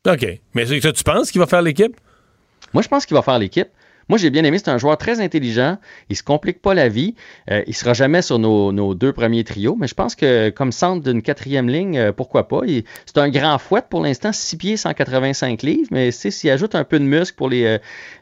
OK. 0.08 0.26
Mais 0.54 0.66
c'est 0.66 0.80
que 0.80 0.88
tu 0.88 1.04
penses 1.04 1.30
qu'il 1.30 1.40
va 1.40 1.46
faire 1.46 1.62
l'équipe? 1.62 1.96
Moi, 2.74 2.82
je 2.82 2.88
pense 2.88 3.06
qu'il 3.06 3.14
va 3.16 3.22
faire 3.22 3.38
l'équipe. 3.38 3.68
Moi, 4.10 4.16
j'ai 4.16 4.30
bien 4.30 4.42
aimé. 4.44 4.56
C'est 4.58 4.70
un 4.70 4.78
joueur 4.78 4.96
très 4.96 5.20
intelligent. 5.20 5.76
Il 6.08 6.16
se 6.16 6.22
complique 6.22 6.62
pas 6.62 6.72
la 6.72 6.88
vie. 6.88 7.14
Euh, 7.50 7.62
il 7.66 7.74
sera 7.74 7.92
jamais 7.92 8.22
sur 8.22 8.38
nos, 8.38 8.72
nos 8.72 8.94
deux 8.94 9.12
premiers 9.12 9.44
trios. 9.44 9.76
Mais 9.78 9.86
je 9.86 9.92
pense 9.92 10.14
que 10.14 10.48
comme 10.48 10.72
centre 10.72 11.02
d'une 11.02 11.20
quatrième 11.20 11.68
ligne, 11.68 11.98
euh, 11.98 12.12
pourquoi 12.12 12.48
pas? 12.48 12.60
C'est 13.04 13.18
un 13.18 13.28
grand 13.28 13.58
fouet 13.58 13.82
pour 13.88 14.02
l'instant, 14.02 14.32
6 14.32 14.56
pieds, 14.56 14.76
185 14.78 15.60
livres. 15.62 15.88
Mais 15.90 16.10
s'il 16.10 16.48
ajoute 16.48 16.74
un 16.74 16.84
peu 16.84 16.98
de 16.98 17.04
muscle 17.04 17.36
pour 17.36 17.50
les, 17.50 17.64
euh, 17.66 17.78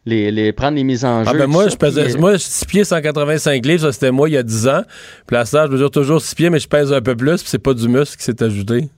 les, 0.07 0.33
les 0.33 0.53
prendre 0.53 0.77
les 0.77 0.83
mises 0.83 1.05
en 1.05 1.21
Ah 1.25 1.31
jeu. 1.33 1.39
ben 1.39 1.45
tout 1.45 1.51
moi, 1.53 1.65
ça, 1.65 1.71
je 1.71 1.77
pesais, 1.77 2.05
puis, 2.05 2.15
euh, 2.15 2.19
moi, 2.19 2.37
6 2.37 2.65
pieds, 2.65 2.85
185 2.85 3.65
livres, 3.65 3.83
ça 3.83 3.93
c'était 3.93 4.11
moi 4.11 4.29
il 4.29 4.33
y 4.33 4.39
a 4.39 4.43
10 4.43 4.67
ans. 4.67 4.83
Puis 5.29 5.37
là, 5.37 5.45
ça, 5.45 5.67
je 5.67 5.71
mesure 5.73 5.93
toujours 5.93 6.21
6 6.21 6.35
pieds, 6.35 6.51
mais 6.51 6.59
je 6.59 6.67
pèse 6.69 6.93
un 6.93 7.01
peu 7.01 7.15
plus, 7.15 7.43
puis 7.43 7.49
c'est 7.49 7.61
pas 7.63 7.75
du 7.75 7.87
muscle 7.89 8.17
qui 8.17 8.25
s'est 8.25 8.43
ajouté. 8.43 8.89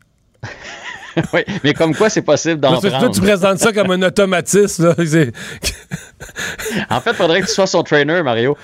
oui, 1.33 1.41
mais 1.64 1.75
comme 1.75 1.95
quoi 1.95 2.09
c'est 2.11 2.23
possible 2.23 2.61
d'en 2.61 2.77
que 2.77 2.89
toi, 2.89 2.99
prendre. 2.99 3.14
tu 3.14 3.21
présentes 3.21 3.59
ça 3.59 3.73
comme 3.73 3.91
un 3.91 4.03
automatisme. 4.03 4.95
En 6.91 7.01
fait, 7.01 7.11
il 7.11 7.16
faudrait 7.16 7.41
que 7.41 7.47
tu 7.47 7.53
sois 7.53 7.66
son 7.66 7.83
trainer, 7.83 8.23
Mario. 8.23 8.57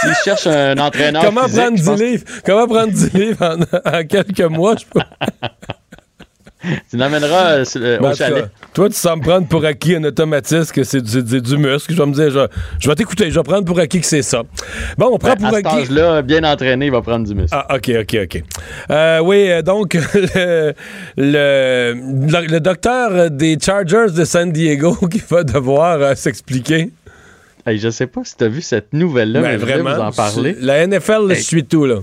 S'il 0.00 0.14
cherche 0.24 0.46
un 0.46 0.76
entraîneur 0.78 1.24
Comment 1.24 1.44
physique, 1.44 1.60
prendre 1.60 1.76
je 1.76 1.82
10 1.82 1.88
pense- 1.88 2.00
livres? 2.00 2.24
Comment 2.44 2.66
prendre 2.66 2.92
10 2.92 3.12
livres 3.14 3.56
en, 3.84 3.98
en 3.98 4.04
quelques 4.04 4.40
mois? 4.42 4.74
Je 4.76 4.84
peux... 4.86 5.00
Tu 6.90 6.96
l'emmèneras 6.96 7.64
euh, 7.76 7.98
Ben, 7.98 7.98
au 7.98 8.08
cas, 8.10 8.14
chalet. 8.14 8.44
toi, 8.72 8.88
tu 8.88 8.94
sens 8.94 9.16
me 9.16 9.22
prendre 9.22 9.48
pour 9.48 9.64
acquis 9.64 9.96
un 9.96 10.04
automatisme 10.04 10.72
que 10.72 10.84
c'est 10.84 11.00
du, 11.02 11.40
du 11.42 11.56
muscle. 11.56 11.92
Je 11.92 11.98
vais 11.98 12.06
me 12.06 12.12
dire, 12.14 12.30
je, 12.30 12.40
je 12.80 12.88
vais 12.88 12.94
t'écouter, 12.94 13.30
je 13.30 13.36
vais 13.38 13.42
prendre 13.42 13.64
pour 13.64 13.78
acquis 13.80 14.00
que 14.00 14.06
c'est 14.06 14.22
ça. 14.22 14.42
Bon, 14.96 15.10
on 15.12 15.18
prend 15.18 15.30
Ben, 15.34 15.36
pour 15.38 15.46
à 15.48 15.50
cet 15.52 15.66
acquis. 15.66 15.76
âge-là, 15.82 16.22
bien 16.22 16.44
entraîné, 16.44 16.86
il 16.86 16.92
va 16.92 17.02
prendre 17.02 17.26
du 17.26 17.34
muscle. 17.34 17.50
Ah, 17.56 17.74
OK, 17.76 17.90
OK, 18.00 18.16
OK. 18.22 18.42
Euh, 18.90 19.18
oui, 19.20 19.50
euh, 19.50 19.62
donc, 19.62 19.94
le, 21.16 21.94
le, 21.94 22.58
docteur 22.60 23.30
des 23.30 23.58
Chargers 23.60 24.12
de 24.16 24.24
San 24.24 24.50
Diego 24.52 24.94
qui 25.10 25.22
va 25.28 25.44
devoir 25.44 26.00
euh, 26.00 26.14
s'expliquer. 26.14 26.90
Hey, 27.66 27.78
je 27.78 27.90
sais 27.90 28.06
pas 28.06 28.22
si 28.24 28.36
tu 28.36 28.44
as 28.44 28.48
vu 28.48 28.60
cette 28.60 28.92
nouvelle-là, 28.92 29.40
Ben, 29.40 29.46
mais 29.48 29.54
je 29.54 29.60
voulais 29.60 29.80
vous 29.94 30.00
en 30.00 30.10
parler. 30.12 30.56
La 30.60 30.86
NFL 30.86 31.30
Hey. 31.30 31.40
suit 31.42 31.64
tout, 31.64 31.86
là. 31.86 31.96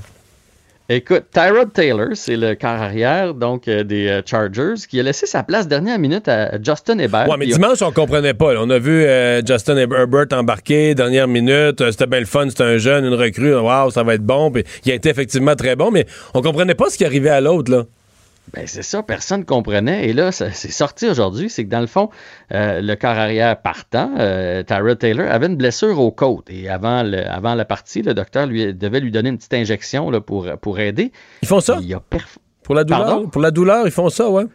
Écoute, 0.92 1.26
Tyrod 1.32 1.72
Taylor, 1.72 2.08
c'est 2.16 2.36
le 2.36 2.56
quart 2.56 2.82
arrière 2.82 3.36
donc 3.36 3.68
euh, 3.68 3.84
des 3.84 4.08
euh, 4.08 4.22
Chargers, 4.26 4.74
qui 4.90 5.00
a 5.00 5.04
laissé 5.04 5.28
sa 5.28 5.44
place 5.44 5.68
dernière 5.68 6.00
minute 6.00 6.28
à 6.28 6.60
Justin 6.64 6.98
Herbert. 6.98 7.30
Ouais, 7.30 7.38
mais 7.38 7.46
dimanche, 7.46 7.84
on 7.84 7.92
comprenait 7.92 8.34
pas. 8.34 8.56
là. 8.56 8.62
On 8.64 8.70
a 8.72 8.80
vu 8.80 9.04
euh, 9.06 9.40
Justin 9.46 9.78
Herbert 9.78 10.26
embarquer, 10.32 10.96
dernière 10.96 11.28
minute. 11.28 11.80
euh, 11.82 11.92
C'était 11.92 12.08
bien 12.08 12.20
le 12.20 12.26
fun. 12.26 12.50
C'était 12.50 12.64
un 12.64 12.78
jeune, 12.78 13.06
une 13.06 13.14
recrue. 13.14 13.54
Waouh, 13.54 13.92
ça 13.92 14.02
va 14.02 14.16
être 14.16 14.24
bon. 14.24 14.50
Puis 14.50 14.64
il 14.84 14.92
a 14.92 14.96
été 14.96 15.10
effectivement 15.10 15.56
très 15.56 15.76
bon, 15.76 15.92
mais 15.92 16.08
on 16.34 16.42
comprenait 16.42 16.74
pas 16.74 16.90
ce 16.90 16.98
qui 16.98 17.06
arrivait 17.06 17.30
à 17.30 17.40
l'autre, 17.40 17.72
là. 17.72 17.84
Ben, 18.54 18.66
c'est 18.66 18.82
ça, 18.84 19.04
personne 19.04 19.42
ne 19.42 19.46
comprenait. 19.46 20.08
Et 20.10 20.14
là, 20.14 20.32
ça- 20.32 20.52
c'est 20.52 20.72
sorti 20.72 21.08
aujourd'hui. 21.08 21.50
C'est 21.50 21.66
que 21.66 21.70
dans 21.70 21.82
le 21.82 21.88
fond, 21.88 22.10
euh, 22.54 22.82
le 22.82 22.96
corps 22.96 23.12
arrière 23.18 23.62
partant, 23.62 24.12
euh, 24.18 24.64
Taylor, 24.64 25.30
avait 25.32 25.46
une 25.48 25.56
blessure 25.56 26.00
aux 26.00 26.12
côtes. 26.12 26.50
Et 26.50 26.68
avant, 26.70 27.04
le- 27.04 27.28
avant 27.30 27.54
la 27.56 27.66
partie, 27.66 28.02
le 28.02 28.14
docteur 28.14 28.48
lui, 28.48 28.74
devait 28.74 29.00
lui 29.02 29.12
donner 29.12 29.30
une 29.30 29.38
petite 29.38 29.54
injection 29.54 30.10
là, 30.10 30.20
pour, 30.22 30.48
pour 30.62 30.80
aider. 30.80 31.12
Ils 31.42 31.48
font 31.48 31.60
ça? 31.60 31.78
Il 31.82 31.94
a 31.94 32.02
Pour 32.64 32.76
la 32.76 32.84
douleur, 32.84 33.06
Pardon? 33.06 33.28
pour 33.30 33.42
la 33.42 33.52
douleur, 33.52 33.86
ils 33.86 33.92
font 33.92 34.10
ça, 34.10 34.30
ouais. 34.32 34.46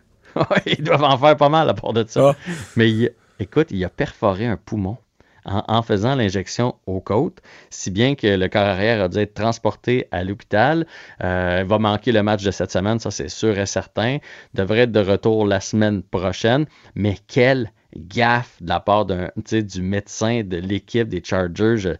Ils 0.66 0.82
doivent 0.82 1.04
en 1.04 1.16
faire 1.18 1.36
pas 1.36 1.48
mal 1.48 1.68
à 1.68 1.74
part 1.74 1.92
de 1.92 2.04
ça. 2.08 2.34
Ah. 2.34 2.52
Mais 2.76 2.90
il- 2.90 3.10
écoute, 3.38 3.68
il 3.70 3.84
a 3.84 3.88
perforé 3.88 4.46
un 4.46 4.56
poumon 4.56 4.96
en, 5.44 5.82
faisant 5.82 6.14
l'injection 6.14 6.74
aux 6.86 7.00
côtes, 7.00 7.40
si 7.70 7.90
bien 7.90 8.14
que 8.14 8.26
le 8.26 8.48
corps 8.48 8.62
arrière 8.62 9.02
a 9.02 9.08
dû 9.08 9.18
être 9.18 9.34
transporté 9.34 10.08
à 10.10 10.24
l'hôpital. 10.24 10.86
Euh, 11.22 11.60
il 11.62 11.66
va 11.66 11.78
manquer 11.78 12.12
le 12.12 12.22
match 12.22 12.42
de 12.42 12.50
cette 12.50 12.72
semaine, 12.72 12.98
ça 12.98 13.10
c'est 13.10 13.28
sûr 13.28 13.58
et 13.58 13.66
certain. 13.66 14.18
Devrait 14.54 14.80
être 14.80 14.92
de 14.92 15.00
retour 15.00 15.46
la 15.46 15.60
semaine 15.60 16.02
prochaine. 16.02 16.66
Mais 16.94 17.16
quelle 17.26 17.70
gaffe 17.96 18.60
de 18.60 18.68
la 18.68 18.80
part 18.80 19.06
du 19.06 19.82
médecin 19.82 20.42
de 20.44 20.56
l'équipe 20.56 21.08
des 21.08 21.22
Chargers. 21.22 21.96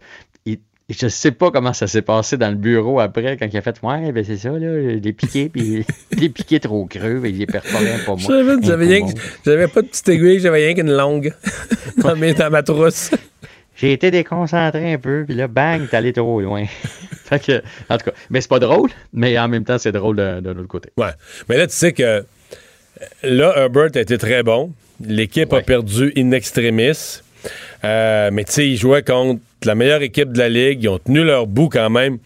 Je, 0.89 0.93
il- 0.93 0.97
je 0.99 1.07
sais 1.07 1.31
pas 1.31 1.51
comment 1.51 1.73
ça 1.73 1.87
s'est 1.87 2.01
passé 2.01 2.37
dans 2.37 2.49
le 2.49 2.55
bureau 2.55 2.99
après 2.99 3.37
quand 3.37 3.47
il 3.51 3.57
a 3.57 3.61
fait 3.61 3.75
Ouais, 3.81 4.11
ben 4.11 4.23
c'est 4.23 4.37
ça, 4.37 4.49
là, 4.51 4.77
les 4.77 5.13
piqué, 5.13 5.49
puis 5.49 5.83
les 6.19 6.29
piqué 6.29 6.59
trop 6.59 6.85
creux, 6.85 7.21
et 7.25 7.29
il 7.29 7.41
est 7.41 7.45
perforé 7.47 7.85
Je 7.85 8.05
moi. 8.17 9.09
j'avais 9.43 9.67
pas 9.67 9.81
de 9.81 9.87
petite 9.87 10.09
aiguille, 10.09 10.39
j'avais 10.39 10.65
rien 10.65 10.73
qu'une 10.75 10.91
longue 10.95 11.33
dans, 11.97 12.15
mes- 12.15 12.33
dans 12.33 12.49
ma 12.49 12.61
trousse. 12.63 13.11
J'ai 13.77 13.91
été 13.91 14.09
déconcentré 14.09 14.93
un 14.93 14.97
peu, 14.97 15.25
puis 15.27 15.35
là, 15.35 15.47
bang, 15.49 15.89
t'es 15.89 15.97
allé 15.97 16.13
trop 16.13 16.39
loin. 16.39 16.63
fait 17.25 17.43
que, 17.45 17.61
en 17.89 17.97
tout 17.97 18.05
cas, 18.05 18.11
mais 18.29 18.39
c'est 18.39 18.47
pas 18.49 18.59
drôle, 18.59 18.89
mais 19.11 19.37
en 19.37 19.49
même 19.49 19.65
temps, 19.65 19.77
c'est 19.77 19.91
drôle 19.91 20.15
d'un 20.15 20.41
d'un 20.41 20.51
autre 20.51 20.67
côté. 20.69 20.91
Ouais. 20.97 21.09
Mais 21.49 21.57
là, 21.57 21.67
tu 21.67 21.75
sais 21.75 21.91
que 21.91 22.23
là, 23.23 23.53
Herbert 23.57 23.89
a 23.95 23.99
été 23.99 24.17
très 24.17 24.43
bon. 24.43 24.71
L'équipe 25.05 25.51
a 25.51 25.59
perdu 25.61 26.13
in 26.15 26.31
extremis. 26.31 27.21
Euh, 27.83 28.29
mais 28.31 28.43
tu 28.43 28.51
sais, 28.51 28.67
ils 28.67 28.77
jouaient 28.77 29.03
contre 29.03 29.41
la 29.63 29.75
meilleure 29.75 30.01
équipe 30.01 30.31
de 30.31 30.39
la 30.39 30.49
ligue. 30.49 30.83
Ils 30.83 30.89
ont 30.89 30.99
tenu 30.99 31.23
leur 31.23 31.47
bout 31.47 31.69
quand 31.69 31.89
même. 31.89 32.17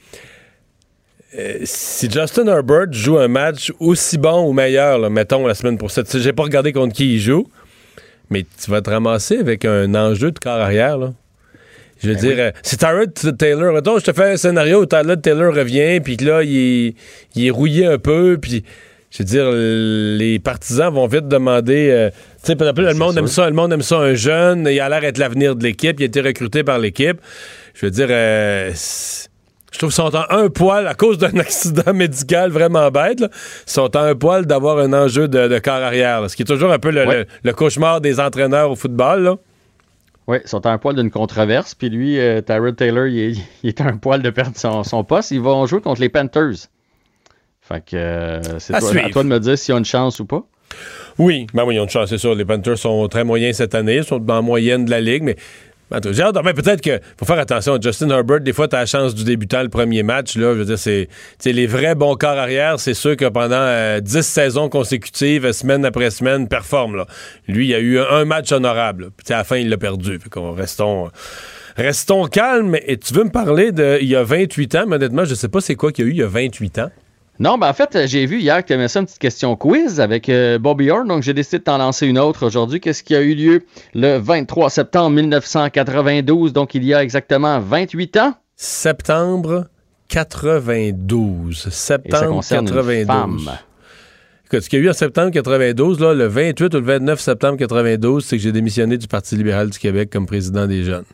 Euh, 1.37 1.59
si 1.63 2.09
Justin 2.09 2.47
Herbert 2.47 2.91
joue 2.91 3.17
un 3.19 3.27
match 3.27 3.71
aussi 3.79 4.17
bon 4.17 4.47
ou 4.47 4.53
meilleur, 4.53 4.97
là, 4.97 5.09
mettons, 5.09 5.45
la 5.45 5.53
semaine 5.53 5.77
pour 5.77 5.91
cette, 5.91 6.17
j'ai 6.17 6.33
pas 6.33 6.43
regardé 6.43 6.73
contre 6.73 6.95
qui 6.95 7.15
il 7.15 7.19
joue, 7.19 7.47
mais 8.31 8.45
tu 8.63 8.71
vas 8.71 8.81
te 8.81 8.89
ramasser 8.89 9.37
avec 9.37 9.63
un 9.63 9.93
enjeu 9.93 10.31
de 10.31 10.39
corps 10.39 10.59
arrière. 10.59 10.97
Là. 10.97 11.13
Je 12.01 12.09
veux 12.09 12.15
dire, 12.15 12.35
euh, 12.39 12.51
si 12.63 12.77
Tyrod 12.77 13.13
Taylor, 13.37 13.73
mettons, 13.73 13.99
je 13.99 14.05
te 14.05 14.13
fais 14.13 14.31
un 14.31 14.37
scénario 14.37 14.81
où 14.81 14.85
Tyrod 14.85 15.21
Taylor 15.21 15.53
revient, 15.53 15.99
puis 15.99 16.15
là, 16.17 16.43
il 16.43 16.57
est, 16.57 16.95
il 17.35 17.47
est 17.47 17.49
rouillé 17.51 17.85
un 17.85 17.97
peu, 17.97 18.37
puis 18.41 18.63
je 19.11 19.19
veux 19.19 19.25
dire, 19.25 19.49
les 19.51 20.37
partisans 20.39 20.93
vont 20.93 21.07
vite 21.07 21.27
demander. 21.27 21.89
euh, 21.91 22.09
tu 22.09 22.17
sais, 22.43 22.55
par 22.55 22.67
exemple, 22.67 22.81
le 22.87 22.93
monde 22.93 23.17
aime 23.17 23.27
ça, 23.27 23.49
le 23.49 23.55
monde 23.55 23.73
aime 23.73 23.81
ça, 23.81 23.97
un 23.97 24.13
jeune, 24.13 24.67
il 24.69 24.79
a 24.79 24.87
l'air 24.89 25.01
d'être 25.01 25.17
l'avenir 25.17 25.55
de 25.55 25.63
l'équipe, 25.63 25.99
il 25.99 26.03
a 26.03 26.05
été 26.05 26.21
recruté 26.21 26.63
par 26.63 26.77
l'équipe. 26.79 27.19
Je 27.73 27.85
veux 27.87 27.91
dire, 27.91 28.07
euh, 28.09 28.71
je 29.71 29.77
trouve 29.77 29.89
qu'ils 29.89 29.95
sont 30.03 30.15
en 30.15 30.25
un 30.29 30.49
poil, 30.49 30.87
à 30.87 30.93
cause 30.93 31.17
d'un 31.17 31.35
accident 31.39 31.93
médical 31.93 32.51
vraiment 32.51 32.89
bête, 32.91 33.19
là, 33.19 33.29
ils 33.67 33.71
sont 33.71 33.95
en 33.97 34.01
un 34.01 34.15
poil 34.15 34.45
d'avoir 34.45 34.77
un 34.79 34.93
enjeu 34.93 35.27
de, 35.27 35.47
de 35.47 35.59
corps 35.59 35.73
arrière, 35.75 36.21
là, 36.21 36.29
ce 36.29 36.35
qui 36.35 36.43
est 36.43 36.45
toujours 36.45 36.71
un 36.71 36.79
peu 36.79 36.91
le, 36.91 37.05
Ouais. 37.07 37.17
le- 37.19 37.25
le 37.43 37.53
cauchemar 37.53 38.01
des 38.01 38.19
entraîneurs 38.19 38.69
au 38.71 38.75
football. 38.75 39.23
Là. 39.23 39.35
Oui, 40.27 40.37
ils 40.43 40.47
sont 40.47 40.63
à 40.67 40.69
un 40.69 40.77
poil 40.77 40.95
d'une 40.95 41.09
controverse, 41.09 41.73
puis 41.73 41.89
lui, 41.89 42.19
euh, 42.19 42.41
Tyrod 42.41 42.75
Taylor, 42.75 43.07
il 43.07 43.19
est, 43.19 43.33
il 43.63 43.69
est 43.69 43.81
à 43.81 43.85
un 43.85 43.97
poil 43.97 44.21
de 44.21 44.29
perdre 44.29 44.55
son, 44.55 44.83
son 44.83 45.03
poste. 45.03 45.31
Ils 45.31 45.41
vont 45.41 45.65
jouer 45.65 45.81
contre 45.81 46.01
les 46.01 46.09
Panthers. 46.09 46.67
Fait 47.69 47.81
que 47.85 47.95
euh, 47.95 48.41
c'est 48.59 48.73
À 48.73 48.79
toi- 48.79 48.89
à, 48.89 48.91
suivre. 48.91 49.09
toi 49.11 49.23
de 49.23 49.27
me 49.29 49.39
dire 49.39 49.57
s'ils 49.57 49.73
ont 49.73 49.77
une 49.77 49.85
chance 49.85 50.19
ou 50.19 50.25
pas. 50.25 50.41
Oui, 51.17 51.47
ben 51.53 51.63
oui, 51.65 51.75
ils 51.75 51.79
ont 51.79 51.83
une 51.83 51.89
chance, 51.89 52.09
c'est 52.09 52.17
sûr. 52.17 52.33
Les 52.35 52.45
Panthers 52.45 52.77
sont 52.77 53.07
très 53.07 53.23
moyens 53.23 53.57
cette 53.57 53.75
année, 53.75 53.97
ils 53.97 54.03
sont 54.03 54.19
dans 54.19 54.35
la 54.35 54.41
moyenne 54.41 54.85
de 54.85 54.89
la 54.91 55.01
ligue, 55.01 55.23
mais 55.23 55.35
ben, 55.91 55.99
peut-être 56.01 56.81
que 56.81 56.99
faut 57.17 57.25
faire 57.25 57.39
attention. 57.39 57.79
Justin 57.81 58.09
Herbert, 58.11 58.41
des 58.41 58.53
fois, 58.53 58.67
tu 58.67 58.75
as 58.75 58.79
la 58.81 58.85
chance 58.85 59.15
du 59.15 59.23
débutant 59.23 59.63
le 59.63 59.69
premier 59.69 60.03
match. 60.03 60.35
Là, 60.37 60.53
je 60.53 60.59
veux 60.59 60.65
dire, 60.65 60.77
c'est 60.77 61.07
les 61.45 61.65
vrais 61.67 61.95
bons 61.95 62.15
corps 62.15 62.37
arrière, 62.37 62.79
c'est 62.79 62.93
sûr 62.93 63.17
que 63.17 63.25
pendant 63.27 63.55
euh, 63.55 63.99
10 63.99 64.21
saisons 64.21 64.69
consécutives, 64.69 65.51
semaine 65.51 65.83
après 65.85 66.11
semaine, 66.11 66.47
performe. 66.47 66.95
Là. 66.95 67.07
Lui, 67.47 67.67
il 67.69 67.73
a 67.73 67.79
eu 67.79 67.99
un, 67.99 68.07
un 68.07 68.25
match 68.25 68.51
honorable. 68.51 69.09
Puis 69.17 69.33
à 69.33 69.37
la 69.37 69.43
fin, 69.43 69.57
il 69.57 69.69
l'a 69.69 69.77
perdu. 69.77 70.19
Fait 70.19 70.29
qu'on 70.29 70.53
restons. 70.53 71.09
Restons 71.75 72.25
calmes. 72.27 72.75
Et 72.85 72.97
tu 72.97 73.13
veux 73.13 73.23
me 73.23 73.31
parler 73.31 73.71
de 73.71 73.97
il 74.01 74.07
y 74.09 74.15
a 74.15 74.23
28 74.23 74.75
ans, 74.75 74.83
mais 74.87 74.97
honnêtement, 74.97 75.25
je 75.25 75.33
sais 75.33 75.47
pas 75.49 75.61
c'est 75.61 75.75
quoi 75.75 75.91
qu'il 75.91 76.05
y 76.05 76.07
a 76.07 76.11
eu 76.11 76.13
il 76.13 76.17
y 76.19 76.23
a 76.23 76.27
28 76.27 76.79
ans. 76.79 76.91
Non, 77.39 77.57
ben 77.57 77.69
en 77.69 77.73
fait, 77.73 77.95
euh, 77.95 78.05
j'ai 78.05 78.25
vu 78.25 78.39
hier 78.39 78.61
que 78.61 78.67
tu 78.67 78.73
aimais 78.73 78.89
ça 78.89 78.99
une 78.99 79.05
petite 79.05 79.19
question 79.19 79.55
quiz 79.55 80.01
avec 80.01 80.27
euh, 80.27 80.59
Bobby 80.59 80.91
Orr, 80.91 81.05
donc 81.05 81.23
j'ai 81.23 81.33
décidé 81.33 81.59
de 81.59 81.63
t'en 81.63 81.77
lancer 81.77 82.05
une 82.05 82.19
autre 82.19 82.45
aujourd'hui. 82.45 82.81
Qu'est-ce 82.81 83.01
qui 83.01 83.15
a 83.15 83.21
eu 83.21 83.33
lieu 83.33 83.63
le 83.93 84.17
23 84.17 84.69
septembre 84.69 85.11
1992, 85.11 86.51
donc 86.51 86.75
il 86.75 86.83
y 86.83 86.93
a 86.93 87.01
exactement 87.01 87.59
28 87.61 88.17
ans? 88.17 88.33
Septembre 88.57 89.67
92. 90.09 91.51
Et 91.51 91.53
ça 91.61 91.71
Septembre 91.71 92.27
concerne 92.35 92.67
une 92.67 92.73
92. 92.73 93.05
femme. 93.07 93.39
Écoute, 94.47 94.61
ce 94.63 94.69
qu'il 94.69 94.79
y 94.79 94.81
a 94.81 94.85
eu 94.85 94.89
en 94.89 94.93
septembre 94.93 95.29
92, 95.31 95.99
là, 95.99 96.13
le 96.13 96.25
28 96.25 96.73
ou 96.73 96.77
le 96.79 96.83
29 96.83 97.19
septembre 97.19 97.57
92, 97.57 98.25
c'est 98.25 98.35
que 98.35 98.41
j'ai 98.43 98.51
démissionné 98.51 98.97
du 98.97 99.07
Parti 99.07 99.35
libéral 99.35 99.69
du 99.69 99.77
Québec 99.77 100.09
comme 100.11 100.25
président 100.25 100.65
des 100.65 100.83
jeunes. 100.83 101.05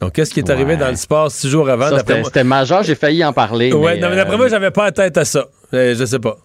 Donc, 0.00 0.12
qu'est-ce 0.12 0.32
qui 0.34 0.40
est 0.40 0.50
arrivé 0.50 0.74
Ouais. 0.74 0.76
dans 0.76 0.90
le 0.90 0.96
sport 0.96 1.30
six 1.30 1.48
jours 1.48 1.68
avant? 1.70 1.88
C'était 1.96 2.44
moi- 2.44 2.58
majeur, 2.58 2.82
j'ai 2.82 2.94
failli 2.94 3.24
en 3.24 3.32
parler. 3.32 3.72
Ouais, 3.72 3.94
mais, 3.94 4.00
d'après 4.00 4.34
euh, 4.34 4.36
moi, 4.36 4.48
j'avais 4.48 4.70
pas 4.70 4.84
la 4.84 4.92
tête 4.92 5.16
à 5.16 5.24
ça. 5.24 5.46
Euh, 5.74 5.94
je 5.94 6.04
sais 6.04 6.18
pas. 6.18 6.36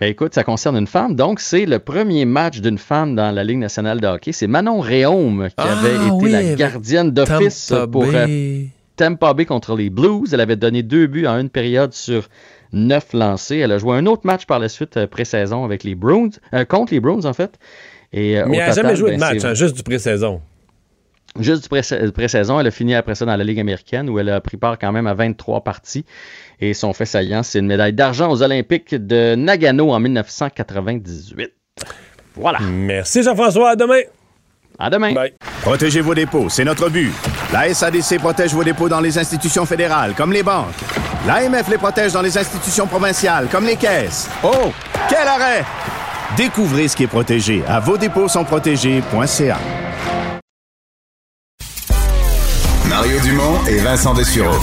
Ben 0.00 0.08
écoute, 0.08 0.34
ça 0.34 0.42
concerne 0.42 0.76
une 0.76 0.86
femme. 0.88 1.14
Donc, 1.14 1.38
c'est 1.38 1.64
le 1.64 1.78
premier 1.78 2.24
match 2.24 2.60
d'une 2.60 2.78
femme 2.78 3.14
dans 3.14 3.30
la 3.32 3.44
Ligue 3.44 3.58
nationale 3.58 4.00
de 4.00 4.06
hockey. 4.08 4.32
C'est 4.32 4.48
Manon 4.48 4.80
Réaume 4.80 5.46
qui 5.48 5.54
Ah, 5.58 5.78
avait 5.78 5.94
été 5.94 6.10
oui, 6.10 6.30
la 6.32 6.54
gardienne 6.54 7.10
d'office 7.12 7.72
pour 7.92 8.04
euh. 8.12 8.64
Tampa 8.96 9.32
Bay 9.34 9.44
contre 9.46 9.76
les 9.76 9.90
Blues. 9.90 10.34
Elle 10.34 10.40
avait 10.40 10.56
donné 10.56 10.82
deux 10.82 11.06
buts 11.06 11.26
en 11.26 11.38
une 11.38 11.50
période 11.50 11.92
sur 11.92 12.28
neuf 12.72 13.12
lancés. 13.12 13.58
Elle 13.58 13.70
a 13.72 13.78
joué 13.78 13.96
un 13.96 14.06
autre 14.06 14.22
match 14.24 14.44
par 14.46 14.58
la 14.58 14.68
suite 14.68 14.96
euh, 14.96 15.06
pré-saison 15.06 15.64
avec 15.64 15.84
les 15.84 15.94
Bruins, 15.94 16.30
euh, 16.52 16.64
contre 16.64 16.92
les 16.92 17.00
Bruins 17.00 17.24
en 17.24 17.32
fait. 17.32 17.58
Et, 18.12 18.42
Mais 18.46 18.56
elle 18.58 18.66
n'a 18.66 18.72
jamais 18.72 18.96
joué 18.96 19.10
ben, 19.10 19.16
de 19.16 19.20
match, 19.20 19.38
c'est- 19.38 19.46
hein, 19.46 19.54
juste 19.54 19.76
du 19.76 19.82
pré-saison. 19.82 20.40
Juste 21.40 21.62
du 21.62 21.68
pré- 21.70 22.10
pré-saison, 22.12 22.60
elle 22.60 22.66
a 22.66 22.70
fini 22.70 22.94
après 22.94 23.14
ça 23.14 23.24
dans 23.24 23.34
la 23.36 23.42
Ligue 23.44 23.58
américaine 23.60 24.10
où 24.10 24.18
elle 24.18 24.28
a 24.28 24.38
pris 24.42 24.58
part 24.58 24.78
quand 24.78 24.92
même 24.92 25.06
à 25.06 25.14
23 25.14 25.62
parties. 25.64 26.04
Et 26.60 26.74
son 26.74 26.92
fait 26.92 27.06
saillant, 27.06 27.42
c'est 27.42 27.58
une 27.58 27.66
médaille 27.66 27.92
d'argent 27.92 28.30
aux 28.30 28.42
Olympiques 28.42 28.94
de 28.94 29.34
Nagano 29.34 29.92
en 29.92 30.00
1998. 30.00 31.52
Voilà. 32.34 32.58
Merci 32.60 33.22
Jean-François, 33.22 33.70
à 33.70 33.76
demain. 33.76 34.00
À 34.78 34.90
demain. 34.90 35.14
Protégez 35.62 36.00
vos 36.00 36.14
dépôts, 36.14 36.48
c'est 36.48 36.64
notre 36.64 36.88
but. 36.88 37.12
La 37.52 37.72
SADC 37.72 38.18
protège 38.18 38.54
vos 38.54 38.64
dépôts 38.64 38.88
dans 38.88 39.00
les 39.00 39.18
institutions 39.18 39.66
fédérales, 39.66 40.14
comme 40.14 40.32
les 40.32 40.42
banques. 40.42 40.74
L'AMF 41.26 41.68
les 41.68 41.78
protège 41.78 42.12
dans 42.12 42.22
les 42.22 42.36
institutions 42.36 42.86
provinciales, 42.86 43.48
comme 43.50 43.66
les 43.66 43.76
caisses. 43.76 44.28
Oh, 44.42 44.72
quel 45.08 45.28
arrêt! 45.28 45.64
Découvrez 46.36 46.88
ce 46.88 46.96
qui 46.96 47.04
est 47.04 47.08
protégé 47.08 47.62
à 47.68 47.78
vos 47.78 47.98
dépôts 47.98 48.28
sont 48.28 48.44
protégés.ca. 48.44 49.58
Mario 52.88 53.20
Dumont 53.20 53.64
et 53.68 53.78
Vincent 53.78 54.14
Dessureau. 54.14 54.58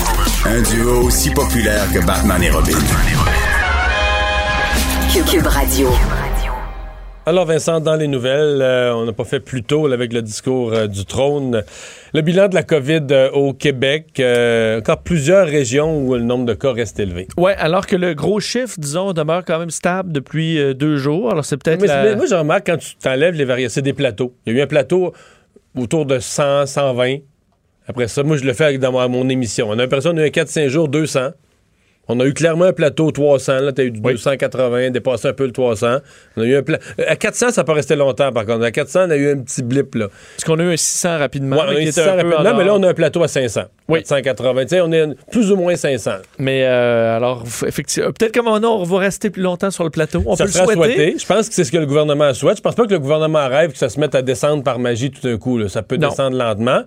Un 0.46 0.62
duo 0.62 1.04
aussi 1.08 1.30
populaire 1.32 1.86
que 1.94 2.06
Batman 2.06 2.42
et 2.44 2.50
Robin. 2.50 2.78
Cube 5.30 5.46
Radio. 5.48 5.90
Alors 7.26 7.46
Vincent, 7.46 7.80
dans 7.80 7.96
les 7.96 8.08
nouvelles, 8.08 8.60
euh, 8.62 8.94
on 8.96 9.06
n'a 9.06 9.14
pas 9.14 9.24
fait 9.24 9.40
plus 9.40 9.62
tôt 9.64 9.88
là, 9.88 9.94
avec 9.94 10.14
le 10.14 10.22
discours 10.22 10.74
euh, 10.74 10.88
du 10.88 11.06
trône. 11.06 11.64
Le 12.14 12.22
bilan 12.22 12.48
de 12.48 12.56
la 12.56 12.64
COVID 12.64 13.06
euh, 13.12 13.30
au 13.32 13.54
Québec, 13.54 14.08
euh, 14.20 14.80
encore 14.80 15.04
plusieurs 15.04 15.46
régions 15.48 16.00
où 16.02 16.16
le 16.16 16.22
nombre 16.22 16.46
de 16.46 16.54
cas 16.56 16.72
reste 16.74 17.00
élevé. 17.00 17.28
Ouais, 17.38 17.56
alors 17.58 17.86
que 17.86 17.96
le 17.96 18.14
gros 18.16 18.40
chiffre, 18.40 18.76
disons, 18.80 19.14
demeure 19.14 19.44
quand 19.46 19.60
même 19.60 19.70
stable 19.70 20.12
depuis 20.12 20.58
euh, 20.60 20.74
deux 20.74 20.98
jours. 20.98 21.32
Alors 21.32 21.46
c'est 21.46 21.58
peut-être 21.58 21.82
Mais, 21.82 21.88
la- 21.88 22.04
mais 22.04 22.16
moi, 22.16 22.26
je 22.28 22.36
remarque 22.36 22.66
quand 22.66 22.78
tu 22.78 22.96
t'enlèves 22.96 23.36
les 23.36 23.46
variations, 23.46 23.76
c'est 23.76 23.82
des 23.84 23.94
plateaux. 23.94 24.34
Il 24.48 24.54
y 24.54 24.56
a 24.56 24.60
eu 24.60 24.64
un 24.64 24.68
plateau 24.68 25.14
autour 25.78 26.06
de 26.08 26.18
100, 26.20 26.66
120. 26.66 27.18
Après 27.90 28.08
ça, 28.08 28.22
moi, 28.22 28.38
je 28.38 28.46
le 28.46 28.54
fais 28.54 28.78
dans 28.78 29.10
mon, 29.10 29.28
émission. 29.30 29.68
On 29.68 29.74
a 29.74 29.78
l'impression 29.78 30.12
qu'on 30.12 30.18
a 30.18 30.22
eu 30.22 30.28
un 30.28 30.30
4-5 30.30 30.68
jours, 30.68 30.88
200. 30.88 31.32
On 32.10 32.20
a 32.20 32.26
eu 32.26 32.34
clairement 32.34 32.66
un 32.66 32.74
plateau 32.74 33.12
300. 33.12 33.60
Là, 33.60 33.72
tu 33.72 33.82
as 33.82 33.84
eu 33.86 33.92
du 33.92 34.02
280, 34.02 34.90
dépassé 34.90 35.28
un 35.28 35.34
peu 35.34 35.46
le 35.46 35.52
300. 35.52 35.98
On 36.38 36.42
a 36.42 36.46
eu 36.46 36.58
un 36.58 36.64
pla- 36.64 36.80
euh, 37.00 37.04
À 37.08 37.16
400, 37.16 37.52
ça 37.52 37.64
pas 37.64 37.74
resté 37.74 37.96
longtemps, 37.96 38.32
par 38.32 38.46
contre. 38.46 38.64
À 38.66 38.72
400, 38.72 39.02
on 39.08 39.10
a 39.12 39.16
eu 39.16 39.32
un 39.32 39.38
petit 39.38 39.62
blip, 39.64 39.94
là. 39.96 40.08
Parce 40.36 40.44
qu'on 40.44 40.60
a 40.60 40.64
eu 40.64 40.74
un 40.74 40.78
600 40.78 41.18
rapidement. 41.20 41.56
Ouais, 41.58 41.62
on 41.66 41.70
a 41.70 41.74
mais 41.74 41.80
eu 41.82 41.84
qui 41.84 41.90
était 41.90 42.02
600 42.02 42.10
un 42.10 42.22
peu 42.22 42.30
rapidement, 42.30 42.50
en 42.52 42.58
mais 42.58 42.64
là, 42.66 42.76
on 42.76 42.84
a 42.84 42.90
un 42.90 42.94
plateau 42.94 43.24
à 43.24 43.28
500. 43.28 43.62
Oui. 43.88 44.02
180. 44.04 44.62
Tu 44.64 44.68
sais, 44.70 44.82
on 44.82 44.92
est 44.92 45.06
plus 45.32 45.52
ou 45.52 45.56
moins 45.56 45.76
500. 45.76 46.12
Mais 46.40 46.64
euh, 46.66 47.16
alors, 47.16 47.44
effectivement, 47.66 48.12
peut-être 48.12 48.34
comme 48.34 48.48
on, 48.48 48.64
on 48.64 48.84
va 48.84 48.98
rester 48.98 49.30
plus 49.30 49.42
longtemps 49.44 49.72
sur 49.72 49.84
le 49.84 49.90
plateau. 49.90 50.24
On 50.26 50.36
ça 50.36 50.46
peut 50.46 50.50
le 50.50 50.54
sera 50.54 50.66
souhaiter. 50.66 50.96
souhaité. 50.96 51.16
Je 51.20 51.26
pense 51.26 51.48
que 51.50 51.54
c'est 51.56 51.64
ce 51.64 51.72
que 51.72 51.78
le 51.78 51.86
gouvernement 51.86 52.34
souhaite. 52.34 52.58
Je 52.58 52.62
pense 52.62 52.76
pas 52.76 52.86
que 52.86 52.92
le 52.94 53.00
gouvernement 53.00 53.48
rêve 53.48 53.72
que 53.72 53.78
ça 53.78 53.90
se 53.90 54.00
mette 54.00 54.16
à 54.16 54.22
descendre 54.22 54.64
par 54.64 54.80
magie 54.80 55.12
tout 55.12 55.22
d'un 55.28 55.38
coup. 55.38 55.58
là. 55.58 55.70
Ça 55.70 55.82
peut 55.84 55.98
Non. 55.98 56.10
descendre 56.10 56.38
lentement, 56.38 56.82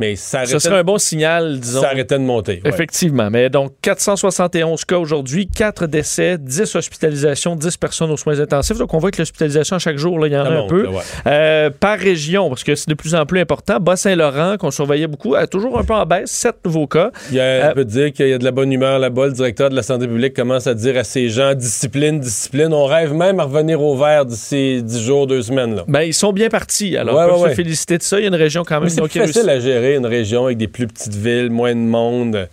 mais 0.00 0.14
ça 0.16 0.44
Ce 0.46 0.58
serait 0.58 0.78
un 0.78 0.84
bon 0.84 0.98
signal, 0.98 1.58
disons. 1.60 1.80
ça 1.80 1.88
arrêtait 1.88 2.18
de 2.18 2.24
monter. 2.24 2.60
ouais. 2.64 2.70
Effectivement. 2.70 3.28
Mais 3.30 3.50
donc, 3.50 3.72
471 3.82 4.67
cas 4.76 4.98
aujourd'hui, 4.98 5.46
4 5.48 5.86
décès, 5.86 6.38
10 6.38 6.74
hospitalisations, 6.76 7.56
10 7.56 7.76
personnes 7.76 8.10
aux 8.10 8.16
soins 8.16 8.40
intensifs. 8.40 8.78
Donc, 8.78 8.92
on 8.94 8.98
voit 8.98 9.10
que 9.10 9.18
l'hospitalisation 9.20 9.76
à 9.76 9.78
chaque 9.78 9.96
jour, 9.98 10.18
là, 10.18 10.26
il 10.26 10.32
y 10.32 10.36
en 10.36 10.44
a 10.44 10.48
un 10.48 10.54
monte, 10.62 10.68
peu. 10.68 10.82
là, 10.84 10.90
ouais. 10.90 11.02
Euh, 11.26 11.70
par 11.70 11.98
région, 11.98 12.48
parce 12.48 12.64
que 12.64 12.74
c'est 12.74 12.88
de 12.88 12.94
plus 12.94 13.14
en 13.14 13.26
plus 13.26 13.40
important. 13.40 13.78
Bas-Saint-Laurent, 13.80 14.56
qu'on 14.58 14.70
surveillait 14.70 15.06
beaucoup, 15.06 15.34
a 15.34 15.46
toujours 15.46 15.78
un 15.78 15.84
peu 15.84 15.94
en 15.94 16.04
baisse, 16.06 16.30
7 16.30 16.56
nouveaux 16.64 16.86
cas. 16.86 17.10
Il 17.30 17.36
y 17.36 17.40
a, 17.40 17.70
on 17.70 17.74
peut 17.74 17.84
dire 17.84 18.12
qu'il 18.12 18.28
y 18.28 18.32
a 18.32 18.38
de 18.38 18.44
la 18.44 18.50
bonne 18.50 18.72
humeur 18.72 18.98
là-bas. 18.98 19.26
Le 19.26 19.32
directeur 19.32 19.70
de 19.70 19.76
la 19.76 19.82
santé 19.82 20.06
publique 20.06 20.34
commence 20.34 20.66
à 20.66 20.74
dire 20.74 20.96
à 20.96 21.04
ces 21.04 21.28
gens 21.28 21.54
discipline, 21.54 22.20
discipline. 22.20 22.72
On 22.72 22.84
rêve 22.86 23.12
même 23.14 23.40
à 23.40 23.44
revenir 23.44 23.80
au 23.82 23.96
vert 23.96 24.24
d'ici 24.26 24.82
10 24.82 25.02
jours, 25.04 25.26
2 25.26 25.42
semaines. 25.42 25.76
Là. 25.76 25.84
Ben, 25.88 26.02
ils 26.02 26.14
sont 26.14 26.32
bien 26.32 26.48
partis. 26.48 26.96
Alors, 26.96 27.16
Ouais, 27.16 27.24
on 27.24 27.36
peut 27.36 27.42
ouais, 27.44 27.50
se 27.50 27.54
féliciter 27.54 27.98
de 27.98 28.02
ça. 28.02 28.18
Il 28.18 28.22
y 28.22 28.24
a 28.24 28.28
une 28.28 28.34
région 28.34 28.64
quand 28.64 28.80
même 28.80 28.88
c'est 28.88 29.06
facile 29.08 29.48
à 29.48 29.60
gérer 29.60 29.94
une 29.96 30.06
région 30.06 30.46
avec 30.46 30.58
des 30.58 30.68
plus 30.68 30.86
petites 30.86 31.14
villes, 31.14 31.50
moins 31.50 31.74
de 31.74 31.80
monde. 31.80 32.48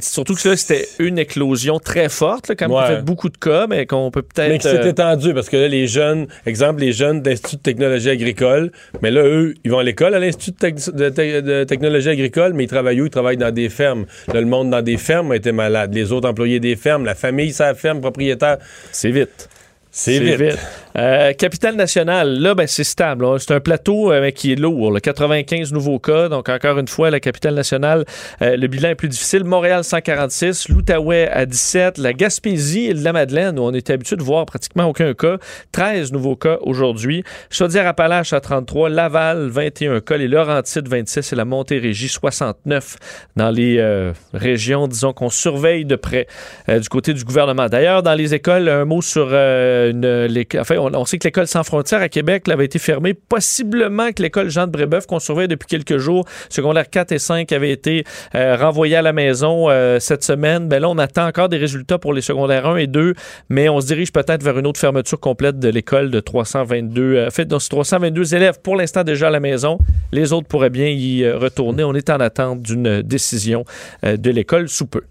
Surtout 0.00 0.34
que 0.34 0.48
là, 0.48 0.56
c'était 0.56 0.86
une 0.98 1.18
éclosion 1.18 1.78
très 1.78 2.08
forte, 2.08 2.48
là, 2.48 2.54
quand 2.54 2.68
Ouais. 2.70 2.86
fait 2.86 3.02
beaucoup 3.02 3.28
de 3.28 3.36
cas, 3.36 3.66
mais 3.66 3.86
qu'on 3.86 4.10
peut 4.10 4.22
peut-être. 4.22 4.48
Mais 4.50 4.58
qui 4.58 4.68
s'est 4.68 4.78
euh, 4.78 4.88
étendu 4.90 5.34
parce 5.34 5.48
que 5.48 5.56
là, 5.56 5.68
les 5.68 5.86
jeunes, 5.86 6.26
exemple, 6.46 6.80
les 6.80 6.92
jeunes 6.92 7.20
d'Institut 7.22 7.56
de 7.56 7.62
technologie 7.62 8.10
agricole, 8.10 8.70
mais 9.02 9.10
là, 9.10 9.22
eux, 9.24 9.54
ils 9.64 9.70
vont 9.70 9.78
à 9.78 9.82
l'école 9.82 10.14
à 10.14 10.18
l'Institut 10.18 10.52
de, 10.52 10.56
tec- 10.56 10.94
de 10.94 11.08
te- 11.08 11.40
de 11.40 11.64
technologie 11.64 12.08
agricole, 12.10 12.52
mais 12.54 12.64
ils 12.64 12.68
travaillent 12.68 13.00
où? 13.00 13.06
Ils 13.06 13.10
travaillent 13.10 13.36
dans 13.36 13.50
des 13.54 13.68
fermes. 13.68 14.06
Là, 14.32 14.40
le 14.40 14.46
monde 14.46 14.70
dans 14.70 14.82
des 14.82 14.96
fermes 14.96 15.32
a 15.32 15.36
été 15.36 15.52
malade. 15.52 15.92
Les 15.94 16.12
autres 16.12 16.28
employés 16.28 16.60
des 16.60 16.76
fermes, 16.76 17.04
la 17.04 17.14
famille, 17.14 17.52
sa 17.52 17.74
ferme, 17.74 18.00
propriétaire. 18.00 18.58
C'est 18.92 19.10
vite. 19.10 19.48
C'est 19.90 20.18
vite. 20.20 20.58
Euh, 20.96 21.32
Capitale 21.32 21.76
nationale, 21.76 22.38
là, 22.38 22.54
ben, 22.54 22.66
c'est 22.66 22.84
stable. 22.84 23.24
hein. 23.24 23.36
C'est 23.38 23.52
un 23.54 23.60
plateau 23.60 24.12
euh, 24.12 24.30
qui 24.30 24.52
est 24.52 24.56
lourd. 24.56 24.92
là. 24.92 25.00
95 25.00 25.72
nouveaux 25.72 25.98
cas. 25.98 26.28
Donc, 26.28 26.48
encore 26.48 26.78
une 26.78 26.88
fois, 26.88 27.10
la 27.10 27.20
capitale 27.20 27.54
nationale, 27.54 28.04
euh, 28.42 28.56
le 28.56 28.66
bilan 28.66 28.90
est 28.90 28.94
plus 28.94 29.08
difficile. 29.08 29.44
Montréal, 29.44 29.84
146. 29.84 30.68
L'Outaouais 30.68 31.28
à 31.28 31.46
17. 31.46 31.98
La 31.98 32.12
Gaspésie 32.12 32.86
et 32.86 32.94
la 32.94 33.12
Madeleine, 33.12 33.58
où 33.58 33.62
on 33.62 33.72
était 33.72 33.94
habitué 33.94 34.16
de 34.16 34.22
voir 34.22 34.44
pratiquement 34.46 34.84
aucun 34.86 35.14
cas. 35.14 35.38
13 35.72 36.12
nouveaux 36.12 36.36
cas 36.36 36.58
aujourd'hui. 36.62 37.24
Chaudière-Appalaches 37.50 38.32
à 38.32 38.40
33. 38.40 38.88
Laval, 38.90 39.48
21 39.48 40.00
cas. 40.00 40.16
Les 40.16 40.28
Laurentides, 40.28 40.88
26. 40.88 41.32
Et 41.32 41.36
la 41.36 41.44
Montérégie, 41.44 42.08
69 42.08 42.96
dans 43.36 43.50
les 43.50 44.12
régions, 44.34 44.88
disons, 44.88 45.12
qu'on 45.12 45.30
surveille 45.30 45.84
de 45.84 45.96
près 45.96 46.26
du 46.68 46.88
côté 46.88 47.14
du 47.14 47.24
gouvernement. 47.24 47.66
D'ailleurs, 47.68 48.02
dans 48.02 48.14
les 48.14 48.34
écoles, 48.34 48.68
un 48.68 48.84
mot 48.84 49.00
sur 49.02 49.28
une, 49.32 50.26
les- 50.26 50.46
enfin, 50.58 50.76
on, 50.82 51.04
sait 51.04 51.18
que 51.18 51.28
l'école 51.28 51.46
sans 51.46 51.62
frontières 51.62 52.00
à 52.00 52.08
Québec 52.08 52.48
avait 52.48 52.64
été 52.64 52.78
fermée. 52.78 53.14
Possiblement 53.14 54.12
que 54.12 54.22
l'école 54.22 54.50
Jean 54.50 54.66
de 54.66 54.72
Brébeuf, 54.72 55.06
qu'on 55.06 55.18
surveille 55.18 55.48
depuis 55.48 55.66
quelques 55.66 55.98
jours, 55.98 56.24
secondaire 56.48 56.88
4 56.90 57.12
et 57.12 57.18
5, 57.18 57.50
avait 57.52 57.70
été 57.70 58.04
euh, 58.34 58.56
renvoyée 58.56 58.96
à 58.96 59.02
la 59.02 59.12
maison 59.12 59.70
euh, 59.70 59.98
cette 59.98 60.24
semaine. 60.24 60.68
Ben 60.68 60.80
là, 60.80 60.88
on 60.88 60.98
attend 60.98 61.26
encore 61.26 61.48
des 61.48 61.58
résultats 61.58 61.98
pour 61.98 62.12
les 62.12 62.20
secondaires 62.20 62.66
1 62.66 62.76
et 62.76 62.86
2, 62.86 63.14
mais 63.48 63.68
on 63.68 63.80
se 63.80 63.86
dirige 63.86 64.12
peut-être 64.12 64.42
vers 64.42 64.58
une 64.58 64.66
autre 64.66 64.80
fermeture 64.80 65.20
complète 65.20 65.58
de 65.58 65.68
l'école 65.68 66.10
de 66.10 66.20
322. 66.20 67.02
euh, 67.02 67.26
en 67.26 67.30
fait, 67.30 67.44
donc, 67.44 67.62
c'est 67.62 67.70
322 67.70 68.34
élèves 68.34 68.60
pour 68.62 68.76
l'instant 68.76 69.04
déjà 69.04 69.28
à 69.28 69.30
la 69.30 69.40
maison. 69.40 69.78
Les 70.12 70.32
autres 70.32 70.48
pourraient 70.48 70.70
bien 70.70 70.88
y 70.88 71.22
euh, 71.22 71.38
retourner. 71.38 71.84
On 71.84 71.94
est 71.94 72.10
en 72.10 72.20
attente 72.20 72.62
d'une 72.62 73.02
décision 73.02 73.64
de 74.02 74.30
l'école 74.30 74.68
sous 74.68 74.86
peu. 74.86 75.02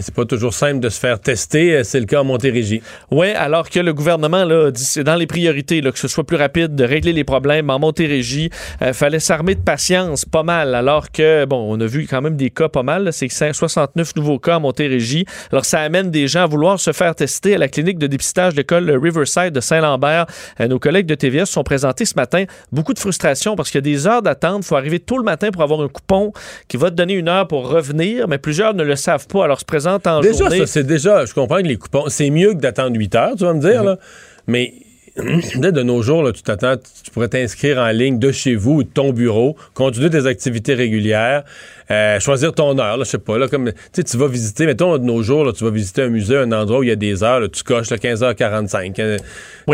C'est 0.00 0.14
pas 0.14 0.24
toujours 0.24 0.54
simple 0.54 0.80
de 0.80 0.88
se 0.88 0.98
faire 0.98 1.20
tester. 1.20 1.76
euh, 1.76 1.84
C'est 1.84 2.00
le 2.00 2.06
cas 2.06 2.20
en 2.20 2.24
Montérégie. 2.24 2.82
Oui, 3.10 3.28
alors 3.32 3.68
que 3.68 3.80
le 3.80 3.92
gouvernement 3.92 4.44
là, 4.44 4.70
dit 4.70 4.84
c'est 4.84 5.04
dans 5.04 5.14
les 5.14 5.26
priorités, 5.26 5.80
là, 5.80 5.92
que 5.92 5.98
ce 5.98 6.08
soit 6.08 6.24
plus 6.24 6.36
rapide 6.36 6.74
de 6.74 6.84
régler 6.84 7.12
les 7.12 7.24
problèmes. 7.24 7.68
En 7.70 7.78
Montérégie, 7.78 8.50
il 8.80 8.94
fallait 8.94 9.20
s'armer 9.20 9.54
de 9.54 9.60
patience 9.60 10.24
pas 10.24 10.42
mal, 10.42 10.74
alors 10.74 11.10
que, 11.10 11.44
bon, 11.44 11.66
on 11.68 11.80
a 11.80 11.86
vu 11.86 12.06
quand 12.08 12.22
même 12.22 12.36
des 12.36 12.50
cas 12.50 12.68
pas 12.68 12.82
mal. 12.82 13.12
C'est 13.12 13.28
69 13.28 14.16
nouveaux 14.16 14.38
cas 14.38 14.56
en 14.56 14.60
Montérégie. 14.60 15.24
Alors, 15.52 15.64
ça 15.64 15.80
amène 15.80 16.10
des 16.10 16.28
gens 16.28 16.42
à 16.42 16.46
vouloir 16.46 16.80
se 16.80 16.92
faire 16.92 17.14
tester 17.14 17.54
à 17.54 17.58
la 17.58 17.68
clinique 17.68 17.98
de 17.98 18.06
dépistage 18.06 18.54
de 18.54 18.58
l'école 18.58 18.90
Riverside 18.90 19.50
de 19.50 19.60
Saint-Lambert. 19.60 20.26
Euh, 20.60 20.68
nos 20.68 20.78
collègues 20.78 21.06
de 21.06 21.14
TVA 21.14 21.46
se 21.46 21.52
sont 21.52 21.62
présentés 21.62 22.04
ce 22.04 22.14
matin. 22.14 22.44
Beaucoup 22.72 22.94
de 22.94 22.98
frustration 22.98 23.56
parce 23.56 23.70
qu'il 23.70 23.78
y 23.78 23.84
a 23.84 23.92
des 23.92 24.06
heures 24.06 24.22
d'attente. 24.22 24.62
Il 24.64 24.66
faut 24.66 24.76
arriver 24.76 24.98
tôt 25.00 25.18
le 25.18 25.24
matin 25.24 25.50
pour 25.50 25.62
avoir 25.62 25.80
un 25.80 25.88
coupon 25.88 26.32
qui 26.68 26.76
va 26.76 26.90
te 26.90 26.94
donner 26.96 27.14
une 27.14 27.28
heure 27.28 27.46
pour 27.46 27.68
revenir, 27.68 28.28
mais 28.28 28.38
plusieurs 28.38 28.74
ne 28.74 28.82
le 28.82 28.96
savent 28.96 29.26
pas. 29.26 29.44
Alors, 29.44 29.60
se 29.60 29.64
en 29.94 30.20
Déjà, 30.20 30.38
journée. 30.38 30.58
ça, 30.58 30.66
c'est 30.66 30.84
déjà, 30.84 31.24
je 31.24 31.34
comprends 31.34 31.58
que 31.58 31.66
les 31.66 31.76
coupons, 31.76 32.04
c'est 32.08 32.30
mieux 32.30 32.52
que 32.54 32.58
d'attendre 32.60 32.96
8 32.96 33.14
heures, 33.14 33.32
tu 33.36 33.44
vas 33.44 33.54
me 33.54 33.60
dire, 33.60 33.82
là. 33.82 33.98
Mais 34.46 34.74
de 35.16 35.82
nos 35.82 36.02
jours, 36.02 36.22
là, 36.22 36.32
tu 36.32 36.42
t'attends, 36.42 36.76
tu 36.76 37.10
pourrais 37.10 37.28
t'inscrire 37.28 37.78
en 37.78 37.88
ligne 37.88 38.18
de 38.18 38.30
chez 38.30 38.54
vous 38.54 38.74
ou 38.76 38.82
de 38.84 38.88
ton 38.88 39.12
bureau, 39.12 39.56
continuer 39.74 40.08
tes 40.08 40.26
activités 40.26 40.74
régulières, 40.74 41.42
euh, 41.90 42.20
choisir 42.20 42.52
ton 42.52 42.78
heure, 42.78 42.96
là, 42.96 43.04
je 43.04 43.10
sais 43.10 43.18
pas, 43.18 43.36
là, 43.36 43.48
comme, 43.48 43.72
tu 43.92 44.16
vas 44.16 44.28
visiter, 44.28 44.66
mettons, 44.66 44.96
de 44.98 45.02
nos 45.04 45.22
jours, 45.22 45.44
là, 45.44 45.52
tu 45.52 45.64
vas 45.64 45.70
visiter 45.70 46.02
un 46.02 46.08
musée, 46.08 46.36
un 46.36 46.52
endroit 46.52 46.78
où 46.78 46.82
il 46.84 46.88
y 46.88 46.92
a 46.92 46.96
des 46.96 47.22
heures, 47.24 47.40
là, 47.40 47.48
tu 47.48 47.62
coches, 47.64 47.90
là, 47.90 47.96
15h45. 47.96 49.00
euh, 49.00 49.18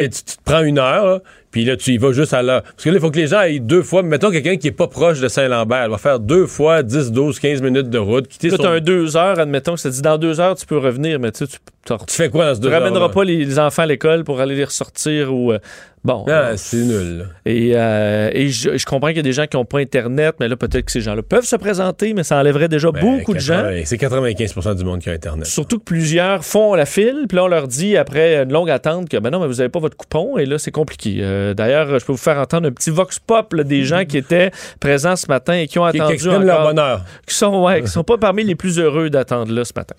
et 0.00 0.08
tu, 0.08 0.22
tu 0.24 0.36
te 0.36 0.42
prends 0.44 0.62
une 0.62 0.78
heure, 0.78 1.20
puis 1.56 1.64
là, 1.64 1.74
tu 1.74 1.92
y 1.92 1.96
vas 1.96 2.12
juste 2.12 2.34
à 2.34 2.42
l'heure. 2.42 2.62
Parce 2.62 2.84
que 2.84 2.90
là, 2.90 2.96
il 2.96 3.00
faut 3.00 3.10
que 3.10 3.16
les 3.16 3.28
gens 3.28 3.38
aillent 3.38 3.60
deux 3.60 3.82
fois. 3.82 4.02
Mettons 4.02 4.30
quelqu'un 4.30 4.58
qui 4.58 4.66
est 4.66 4.72
pas 4.72 4.88
proche 4.88 5.20
de 5.20 5.28
Saint-Lambert, 5.28 5.84
elle 5.84 5.90
va 5.90 5.96
faire 5.96 6.20
deux 6.20 6.46
fois 6.46 6.82
10, 6.82 7.12
12, 7.12 7.40
15 7.40 7.62
minutes 7.62 7.88
de 7.88 7.96
route, 7.96 8.28
quitter 8.28 8.50
Là, 8.50 8.56
son... 8.58 8.66
un 8.66 8.80
deux 8.80 9.16
heures, 9.16 9.38
admettons 9.38 9.72
que 9.72 9.80
ça 9.80 9.88
dit 9.88 10.02
dans 10.02 10.18
deux 10.18 10.38
heures, 10.38 10.54
tu 10.54 10.66
peux 10.66 10.76
revenir, 10.76 11.18
mais 11.18 11.32
tu 11.32 11.46
sais, 11.46 11.46
tu, 11.46 11.56
tu 12.06 12.14
fais 12.16 12.28
quoi 12.30 12.46
dans 12.46 12.54
ce 12.54 12.60
Tu 12.60 12.68
ramèneras 12.68 13.08
pas 13.10 13.24
les, 13.24 13.44
les 13.44 13.58
enfants 13.58 13.82
à 13.82 13.86
l'école 13.86 14.24
pour 14.24 14.40
aller 14.40 14.54
les 14.56 14.64
ressortir 14.64 15.32
ou. 15.34 15.52
euh, 15.52 15.58
bon. 16.04 16.24
Ah, 16.28 16.30
euh, 16.30 16.52
c'est 16.56 16.76
nul. 16.78 17.28
Et, 17.44 17.72
euh, 17.74 18.30
et 18.32 18.48
je, 18.48 18.76
je 18.76 18.84
comprends 18.86 19.08
qu'il 19.08 19.16
y 19.18 19.20
a 19.20 19.22
des 19.22 19.32
gens 19.32 19.46
qui 19.46 19.56
n'ont 19.56 19.64
pas 19.64 19.78
Internet, 19.78 20.36
mais 20.40 20.48
là, 20.48 20.56
peut-être 20.56 20.84
que 20.86 20.92
ces 20.92 21.00
gens-là 21.00 21.22
peuvent 21.22 21.44
se 21.44 21.56
présenter, 21.56 22.12
mais 22.14 22.22
ça 22.24 22.36
enlèverait 22.38 22.68
déjà 22.68 22.90
Ben, 22.90 23.00
beaucoup 23.00 23.34
de 23.34 23.38
gens. 23.40 23.62
80 23.62 23.82
C'est 23.84 23.96
95% 24.00 24.74
du 24.76 24.84
monde 24.84 25.00
qui 25.00 25.10
a 25.10 25.12
Internet. 25.12 25.46
Surtout 25.46 25.78
que 25.78 25.84
plusieurs 25.84 26.44
font 26.44 26.74
la 26.74 26.86
file, 26.86 27.24
puis 27.28 27.36
là, 27.36 27.44
on 27.44 27.48
leur 27.48 27.68
dit 27.68 27.96
après 27.96 28.42
une 28.42 28.52
longue 28.52 28.70
attente 28.70 29.08
que 29.08 29.16
ben 29.16 29.30
non, 29.30 29.40
mais 29.40 29.46
vous 29.46 29.54
n'avez 29.54 29.68
pas 29.68 29.80
votre 29.80 29.96
coupon, 29.96 30.38
et 30.38 30.46
là, 30.46 30.58
c'est 30.58 30.70
compliqué. 30.72 31.52
D'ailleurs, 31.56 31.98
je 31.98 32.04
peux 32.04 32.12
vous 32.12 32.18
faire 32.18 32.38
entendre 32.38 32.68
un 32.68 32.72
petit 32.72 32.90
vox 32.90 33.18
pop 33.18 33.52
là, 33.54 33.64
des 33.64 33.84
gens 33.84 34.04
qui 34.04 34.16
étaient 34.18 34.50
présents 34.80 35.16
ce 35.16 35.26
matin 35.28 35.54
et 35.54 35.66
qui 35.66 35.78
ont 35.78 35.86
Qui- 35.86 35.92
qui 35.92 35.98
attendu. 35.98 36.14
expriment 36.14 36.42
leur 36.42 36.60
encore- 36.60 36.68
bonheur. 36.74 37.04
Qui 37.26 37.34
sont, 37.34 37.62
ouais, 37.64 37.82
qui 37.82 37.88
sont 37.88 38.04
pas 38.04 38.18
parmi 38.18 38.44
les 38.44 38.54
plus 38.54 38.78
heureux 38.78 39.10
d'attendre 39.10 39.52
là 39.52 39.64
ce 39.64 39.72
matin. 39.76 39.94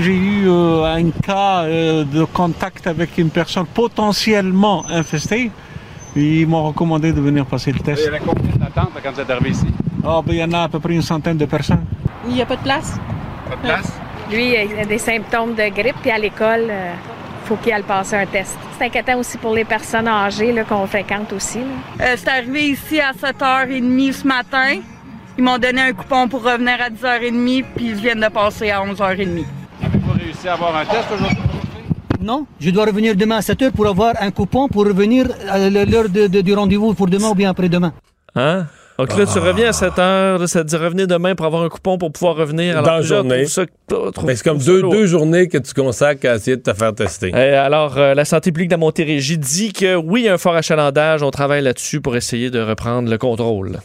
J'ai 0.00 0.14
eu 0.14 0.48
euh, 0.48 0.84
un 0.84 1.10
cas 1.10 1.62
euh, 1.64 2.04
de 2.04 2.22
contact 2.22 2.86
avec 2.86 3.18
une 3.18 3.30
personne 3.30 3.66
potentiellement 3.66 4.84
infestée. 4.88 5.50
Ils 6.14 6.46
m'ont 6.46 6.68
recommandé 6.68 7.12
de 7.12 7.20
venir 7.20 7.44
passer 7.46 7.72
le 7.72 7.80
test. 7.80 8.02
Il 8.02 8.04
y 8.04 8.08
avait 8.08 8.20
combien 8.24 8.54
d'attentes 8.54 8.92
quand 9.02 9.10
vous 9.12 9.20
êtes 9.20 9.30
arrivé 9.30 9.50
ici? 9.50 9.66
Ah, 10.04 10.20
ben, 10.24 10.34
il 10.34 10.38
y 10.38 10.44
en 10.44 10.52
a 10.52 10.62
à 10.62 10.68
peu 10.68 10.78
près 10.78 10.94
une 10.94 11.02
centaine 11.02 11.36
de 11.36 11.46
personnes. 11.46 11.84
Il 12.28 12.34
n'y 12.34 12.42
a 12.42 12.46
pas 12.46 12.54
de 12.54 12.62
place. 12.62 12.96
Pas 13.48 13.56
de 13.56 13.60
place? 13.60 13.92
Lui, 14.30 14.54
il 14.54 14.78
a 14.78 14.84
des 14.84 14.98
symptômes 14.98 15.54
de 15.54 15.68
grippe, 15.68 15.96
puis 16.00 16.12
à 16.12 16.18
l'école, 16.18 16.70
il 16.70 17.48
faut 17.48 17.56
qu'il 17.56 17.72
aille 17.72 17.82
passer 17.82 18.16
un 18.16 18.26
test. 18.26 18.56
C'est 18.78 18.84
inquiétant 18.84 19.18
aussi 19.18 19.36
pour 19.36 19.52
les 19.52 19.64
personnes 19.64 20.06
âgées 20.06 20.54
qu'on 20.68 20.86
fréquente 20.86 21.32
aussi. 21.32 21.58
Euh, 22.00 22.14
c'est 22.16 22.28
arrivé 22.28 22.68
ici 22.70 23.00
à 23.00 23.12
7h30 23.12 24.12
ce 24.12 24.26
matin. 24.26 24.76
Ils 25.36 25.42
m'ont 25.42 25.58
donné 25.58 25.80
un 25.80 25.92
coupon 25.92 26.28
pour 26.28 26.44
revenir 26.44 26.76
à 26.80 26.88
10h30, 26.88 27.64
puis 27.74 27.86
ils 27.86 27.94
viennent 27.94 28.20
de 28.20 28.28
passer 28.28 28.70
à 28.70 28.80
11h30. 28.80 29.44
Réussi 30.28 30.46
à 30.46 30.52
avoir 30.52 30.76
un 30.76 30.84
test 30.84 31.06
aujourd'hui? 31.14 31.38
Non, 32.20 32.44
je 32.60 32.68
dois 32.68 32.84
revenir 32.84 33.16
demain 33.16 33.36
à 33.36 33.40
7h 33.40 33.70
pour 33.70 33.86
avoir 33.86 34.12
un 34.20 34.30
coupon 34.30 34.68
pour 34.68 34.84
revenir 34.84 35.26
à 35.48 35.58
l'heure 35.70 36.10
de- 36.10 36.26
de- 36.26 36.42
du 36.42 36.52
rendez-vous 36.52 36.92
pour 36.92 37.06
demain 37.06 37.30
ou 37.30 37.34
bien 37.34 37.48
après-demain. 37.48 37.94
Hein? 38.34 38.66
Donc 38.98 39.16
là, 39.16 39.24
tu 39.24 39.38
reviens 39.38 39.68
à 39.70 39.72
7 39.72 39.98
heures, 39.98 40.46
ça 40.46 40.64
te 40.64 40.68
dit 40.68 40.76
revenir 40.76 41.06
demain 41.06 41.34
pour 41.34 41.46
avoir 41.46 41.62
un 41.62 41.70
coupon 41.70 41.96
pour 41.96 42.12
pouvoir 42.12 42.36
revenir. 42.36 42.72
Alors, 42.76 42.84
Dans 42.84 42.96
la 42.96 43.02
journée. 43.02 43.46
ça- 43.46 43.62
Ben, 43.88 44.36
c'est 44.36 44.42
comme 44.42 44.58
deux, 44.58 44.82
deux 44.82 45.06
journées 45.06 45.48
que 45.48 45.56
tu 45.56 45.72
consacres 45.72 46.26
à 46.28 46.34
essayer 46.34 46.58
de 46.58 46.62
te 46.62 46.74
faire 46.74 46.94
tester. 46.94 47.30
Euh, 47.34 47.64
alors, 47.64 47.96
euh, 47.96 48.12
la 48.12 48.26
santé 48.26 48.52
publique 48.52 48.68
de 48.68 48.74
la 48.74 48.78
Montérégie 48.78 49.38
dit 49.38 49.72
que 49.72 49.94
oui, 49.94 50.22
il 50.22 50.24
y 50.26 50.28
a 50.28 50.34
un 50.34 50.38
fort 50.38 50.56
achalandage. 50.56 51.22
On 51.22 51.30
travaille 51.30 51.62
là-dessus 51.62 52.02
pour 52.02 52.16
essayer 52.16 52.50
de 52.50 52.60
reprendre 52.60 53.08
le 53.08 53.16
contrôle. 53.16 53.78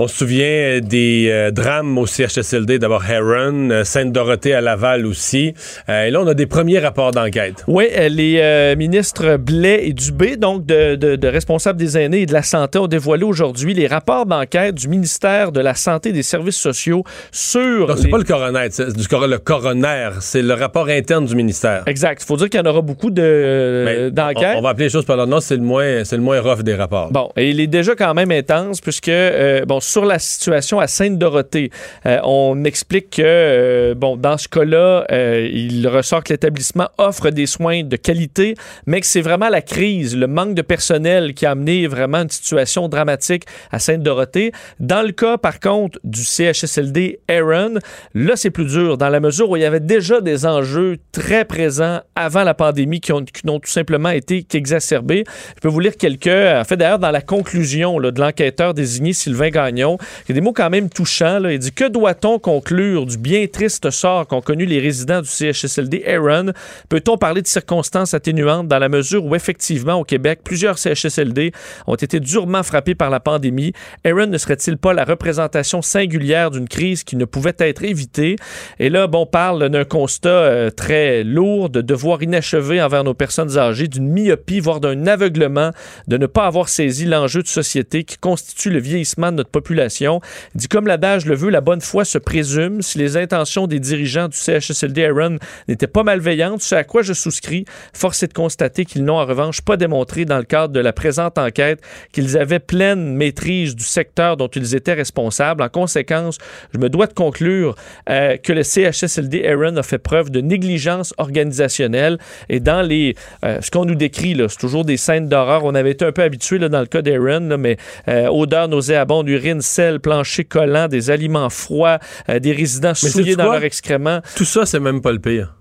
On 0.00 0.06
se 0.06 0.16
souvient 0.18 0.78
des 0.80 1.26
euh, 1.28 1.50
drames 1.50 1.98
au 1.98 2.06
CHSLD, 2.06 2.78
d'abord 2.78 3.04
Heron, 3.04 3.70
euh, 3.70 3.82
Sainte-Dorothée 3.82 4.54
à 4.54 4.60
Laval 4.60 5.04
aussi. 5.06 5.54
Euh, 5.88 6.04
et 6.04 6.10
là, 6.12 6.20
on 6.20 6.26
a 6.28 6.34
des 6.34 6.46
premiers 6.46 6.78
rapports 6.78 7.10
d'enquête. 7.10 7.64
Oui, 7.66 7.86
euh, 7.98 8.08
les 8.08 8.38
euh, 8.40 8.76
ministres 8.76 9.36
Blais 9.38 9.88
et 9.88 9.92
Dubé, 9.92 10.36
donc 10.36 10.64
de, 10.64 10.94
de- 10.94 11.16
de 11.16 11.26
responsables 11.28 11.80
des 11.80 11.98
aînés 11.98 12.20
et 12.20 12.26
de 12.26 12.32
la 12.32 12.44
santé, 12.44 12.78
ont 12.78 12.86
dévoilé 12.86 13.24
aujourd'hui 13.24 13.74
les 13.74 13.88
rapports 13.88 14.24
d'enquête 14.24 14.76
du 14.76 14.86
ministère 14.86 15.50
de 15.50 15.60
la 15.60 15.74
Santé 15.74 16.10
et 16.10 16.12
des 16.12 16.22
Services 16.22 16.58
sociaux 16.58 17.02
sur. 17.32 17.88
Donc, 17.88 17.98
c'est 17.98 18.04
les- 18.04 18.10
pas 18.10 18.18
le 18.18 18.24
coroner, 18.24 18.68
c'est 18.70 18.96
du 18.96 19.08
cor- 19.08 19.26
le 19.26 19.38
coroner, 19.38 20.10
c'est 20.20 20.42
le 20.42 20.54
rapport 20.54 20.88
interne 20.88 21.24
du 21.26 21.34
ministère. 21.34 21.82
Exact. 21.86 22.22
Il 22.22 22.26
faut 22.26 22.36
dire 22.36 22.48
qu'il 22.48 22.60
y 22.60 22.62
en 22.62 22.70
aura 22.70 22.82
beaucoup 22.82 23.10
de- 23.10 24.10
d'enquêtes. 24.12 24.54
On, 24.54 24.58
on 24.60 24.62
va 24.62 24.68
appeler 24.68 24.84
les 24.84 24.90
choses 24.92 25.06
par 25.06 25.16
leur 25.16 25.26
nom, 25.26 25.40
c'est 25.40 25.56
le 25.56 25.62
moins, 25.62 26.04
c'est 26.04 26.16
le 26.16 26.22
moins 26.22 26.40
rough 26.40 26.62
des 26.62 26.76
rapports. 26.76 27.10
Bon, 27.10 27.30
et 27.36 27.50
il 27.50 27.58
est 27.58 27.66
déjà 27.66 27.96
quand 27.96 28.14
même 28.14 28.30
intense 28.30 28.80
puisque, 28.80 29.08
euh, 29.08 29.64
bon, 29.64 29.80
sur 29.88 30.04
la 30.04 30.18
situation 30.18 30.78
à 30.80 30.86
Sainte-Dorothée, 30.86 31.70
euh, 32.06 32.18
on 32.24 32.64
explique 32.64 33.10
que, 33.10 33.22
euh, 33.24 33.94
bon, 33.94 34.16
dans 34.16 34.36
ce 34.36 34.48
cas-là, 34.48 35.06
euh, 35.10 35.48
il 35.52 35.86
ressort 35.88 36.22
que 36.22 36.32
l'établissement 36.32 36.88
offre 36.98 37.30
des 37.30 37.46
soins 37.46 37.82
de 37.82 37.96
qualité, 37.96 38.54
mais 38.86 39.00
que 39.00 39.06
c'est 39.06 39.20
vraiment 39.20 39.48
la 39.48 39.62
crise, 39.62 40.16
le 40.16 40.26
manque 40.26 40.54
de 40.54 40.62
personnel 40.62 41.34
qui 41.34 41.46
a 41.46 41.52
amené 41.52 41.86
vraiment 41.86 42.18
une 42.18 42.30
situation 42.30 42.88
dramatique 42.88 43.44
à 43.72 43.78
Sainte-Dorothée. 43.78 44.52
Dans 44.78 45.02
le 45.02 45.12
cas, 45.12 45.38
par 45.38 45.60
contre, 45.60 45.98
du 46.04 46.22
CHSLD 46.22 47.20
Aaron, 47.28 47.74
là, 48.14 48.36
c'est 48.36 48.50
plus 48.50 48.66
dur 48.66 48.98
dans 48.98 49.08
la 49.08 49.20
mesure 49.20 49.48
où 49.50 49.56
il 49.56 49.62
y 49.62 49.66
avait 49.66 49.80
déjà 49.80 50.20
des 50.20 50.44
enjeux 50.46 50.98
très 51.12 51.44
présents 51.44 52.00
avant 52.14 52.44
la 52.44 52.54
pandémie 52.54 53.00
qui 53.00 53.12
ont, 53.12 53.24
n'ont 53.44 53.60
tout 53.60 53.70
simplement 53.70 54.10
été 54.10 54.42
qu'exacerbés. 54.42 55.24
Je 55.56 55.60
peux 55.60 55.68
vous 55.68 55.80
lire 55.80 55.96
quelques. 55.96 56.26
En 56.26 56.64
fait, 56.64 56.76
d'ailleurs, 56.76 56.98
dans 56.98 57.10
la 57.10 57.22
conclusion 57.22 57.98
de 58.00 58.20
l'enquêteur 58.20 58.74
désigné 58.74 59.12
Sylvain 59.12 59.50
Gagnon, 59.50 59.67
Gagnon. 59.68 59.98
Il 60.24 60.30
y 60.30 60.32
a 60.32 60.34
des 60.34 60.40
mots 60.40 60.52
quand 60.52 60.70
même 60.70 60.88
touchants. 60.88 61.38
Là. 61.38 61.52
Il 61.52 61.58
dit 61.58 61.72
Que 61.72 61.88
doit-on 61.88 62.38
conclure 62.38 63.06
du 63.06 63.18
bien 63.18 63.46
triste 63.46 63.90
sort 63.90 64.26
qu'ont 64.26 64.40
connu 64.40 64.64
les 64.64 64.78
résidents 64.80 65.20
du 65.20 65.28
CHSLD 65.28 66.04
Aaron? 66.06 66.52
Peut-on 66.88 67.18
parler 67.18 67.42
de 67.42 67.46
circonstances 67.46 68.14
atténuantes 68.14 68.68
dans 68.68 68.78
la 68.78 68.88
mesure 68.88 69.24
où, 69.24 69.34
effectivement, 69.34 69.94
au 69.94 70.04
Québec, 70.04 70.40
plusieurs 70.42 70.78
CHSLD 70.78 71.52
ont 71.86 71.94
été 71.94 72.20
durement 72.20 72.62
frappés 72.62 72.94
par 72.94 73.10
la 73.10 73.20
pandémie? 73.20 73.72
Aaron 74.04 74.26
ne 74.26 74.38
serait-il 74.38 74.78
pas 74.78 74.92
la 74.92 75.04
représentation 75.04 75.82
singulière 75.82 76.50
d'une 76.50 76.68
crise 76.68 77.04
qui 77.04 77.16
ne 77.16 77.24
pouvait 77.24 77.56
être 77.58 77.84
évitée? 77.84 78.36
Et 78.78 78.88
là, 78.88 79.06
bon, 79.06 79.18
on 79.18 79.26
parle 79.26 79.68
d'un 79.68 79.84
constat 79.84 80.28
euh, 80.28 80.70
très 80.70 81.24
lourd, 81.24 81.70
de 81.70 81.80
devoirs 81.80 82.22
inachevés 82.22 82.80
envers 82.80 83.02
nos 83.02 83.14
personnes 83.14 83.58
âgées, 83.58 83.88
d'une 83.88 84.08
myopie, 84.08 84.60
voire 84.60 84.78
d'un 84.78 85.06
aveuglement, 85.08 85.72
de 86.06 86.16
ne 86.16 86.26
pas 86.26 86.46
avoir 86.46 86.68
saisi 86.68 87.04
l'enjeu 87.04 87.42
de 87.42 87.48
société 87.48 88.04
qui 88.04 88.16
constitue 88.16 88.70
le 88.70 88.78
vieillissement 88.78 89.32
de 89.32 89.38
notre 89.38 89.50
population. 89.58 90.20
Il 90.54 90.60
dit, 90.60 90.68
comme 90.68 90.86
l'adage 90.86 91.26
le 91.26 91.34
veut, 91.34 91.50
la 91.50 91.60
bonne 91.60 91.80
foi 91.80 92.04
se 92.04 92.18
présume. 92.18 92.80
Si 92.80 92.98
les 92.98 93.16
intentions 93.16 93.66
des 93.66 93.80
dirigeants 93.80 94.28
du 94.28 94.36
CHSLD 94.36 95.04
Aaron 95.04 95.38
n'étaient 95.66 95.88
pas 95.88 96.04
malveillantes, 96.04 96.62
ce 96.62 96.74
à 96.74 96.84
quoi 96.84 97.02
je 97.02 97.12
souscris, 97.12 97.64
force 97.92 98.22
est 98.22 98.28
de 98.28 98.34
constater 98.34 98.84
qu'ils 98.84 99.04
n'ont 99.04 99.18
en 99.18 99.26
revanche 99.26 99.60
pas 99.62 99.76
démontré 99.76 100.24
dans 100.24 100.38
le 100.38 100.44
cadre 100.44 100.72
de 100.72 100.80
la 100.80 100.92
présente 100.92 101.38
enquête 101.38 101.80
qu'ils 102.12 102.38
avaient 102.38 102.60
pleine 102.60 103.14
maîtrise 103.14 103.74
du 103.74 103.84
secteur 103.84 104.36
dont 104.36 104.48
ils 104.48 104.74
étaient 104.74 104.94
responsables. 104.94 105.62
En 105.62 105.68
conséquence, 105.68 106.38
je 106.72 106.78
me 106.78 106.88
dois 106.88 107.06
de 107.06 107.14
conclure 107.14 107.74
euh, 108.08 108.36
que 108.36 108.52
le 108.52 108.62
CHSLD 108.62 109.44
Aaron 109.44 109.76
a 109.76 109.82
fait 109.82 109.98
preuve 109.98 110.30
de 110.30 110.40
négligence 110.40 111.14
organisationnelle 111.18 112.18
et 112.48 112.60
dans 112.60 112.82
les 112.82 113.14
euh, 113.44 113.60
ce 113.60 113.70
qu'on 113.70 113.84
nous 113.84 113.94
décrit 113.94 114.34
là, 114.34 114.48
c'est 114.48 114.58
toujours 114.58 114.84
des 114.84 114.96
scènes 114.96 115.28
d'horreur. 115.28 115.64
On 115.64 115.74
avait 115.74 115.92
été 115.92 116.04
un 116.04 116.12
peu 116.12 116.22
habitué 116.22 116.58
dans 116.58 116.80
le 116.80 116.86
cas 116.86 117.02
d'Aaron, 117.02 117.56
mais 117.58 117.76
euh, 118.08 118.28
odeur 118.28 118.68
nauséabonde, 118.68 119.28
urine, 119.28 119.47
sel, 119.60 120.00
plancher 120.00 120.44
collant, 120.44 120.88
des 120.88 121.10
aliments 121.10 121.50
froids, 121.50 121.98
euh, 122.28 122.38
des 122.38 122.52
résidents 122.52 122.92
souillés 122.94 123.36
dans 123.36 123.44
leurs 123.52 123.64
excréments. 123.64 124.20
Tout 124.36 124.44
ça, 124.44 124.64
c'est 124.66 124.80
même 124.80 125.00
pas 125.00 125.12
le 125.12 125.18
pire. 125.18 125.54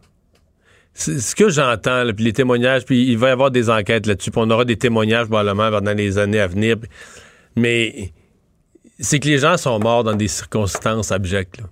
C'est- 0.94 1.20
Ce 1.20 1.36
que 1.36 1.50
j'entends, 1.50 2.04
puis 2.16 2.26
les 2.26 2.34
témoignages, 2.34 2.84
puis 2.86 3.08
il 3.08 3.18
va 3.18 3.30
y 3.30 3.32
avoir 3.32 3.52
des 3.52 3.70
enquêtes 3.70 4.06
là-dessus, 4.08 4.32
puis 4.32 4.42
on 4.44 4.50
aura 4.50 4.66
des 4.66 4.78
témoignages 4.78 5.28
probablement 5.28 5.70
dans 5.82 5.94
les 5.98 6.18
années 6.18 6.40
à 6.40 6.48
venir. 6.48 6.78
Mais 7.56 8.12
c'est 9.00 9.20
que 9.20 9.28
les 9.28 9.38
gens 9.38 9.58
sont 9.58 9.78
morts 9.80 10.04
dans 10.04 10.16
des 10.16 10.28
circonstances 10.28 11.12
abjectes. 11.12 11.58
là. 11.60 11.66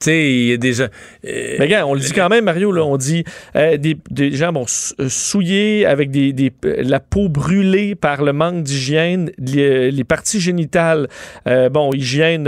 Tu 0.00 0.04
sais, 0.06 0.30
il 0.32 0.46
y 0.48 0.52
a 0.52 0.56
des 0.56 0.72
gens. 0.72 0.86
euh, 1.26 1.56
Mais 1.58 1.68
gars, 1.68 1.86
on 1.86 1.94
le 1.94 2.00
dit 2.00 2.12
quand 2.12 2.28
même, 2.28 2.44
Mario, 2.44 2.72
là, 2.72 2.84
on 2.84 2.96
dit 2.96 3.24
euh, 3.56 3.76
des, 3.76 3.96
des 4.10 4.32
gens 4.32 4.52
bon, 4.52 4.64
euh, 5.00 5.08
souillés 5.08 5.86
avec 5.86 6.10
des, 6.10 6.32
des- 6.32 6.52
la 6.82 7.00
peau 7.00 7.28
brûlée 7.28 7.94
par 7.94 8.22
le 8.24 8.32
manque 8.32 8.62
d'hygiène, 8.64 9.30
les, 9.38 9.90
les 9.90 10.04
parties 10.04 10.40
génitales, 10.40 11.08
euh, 11.46 11.68
bon, 11.68 11.92
hygiène 11.92 12.44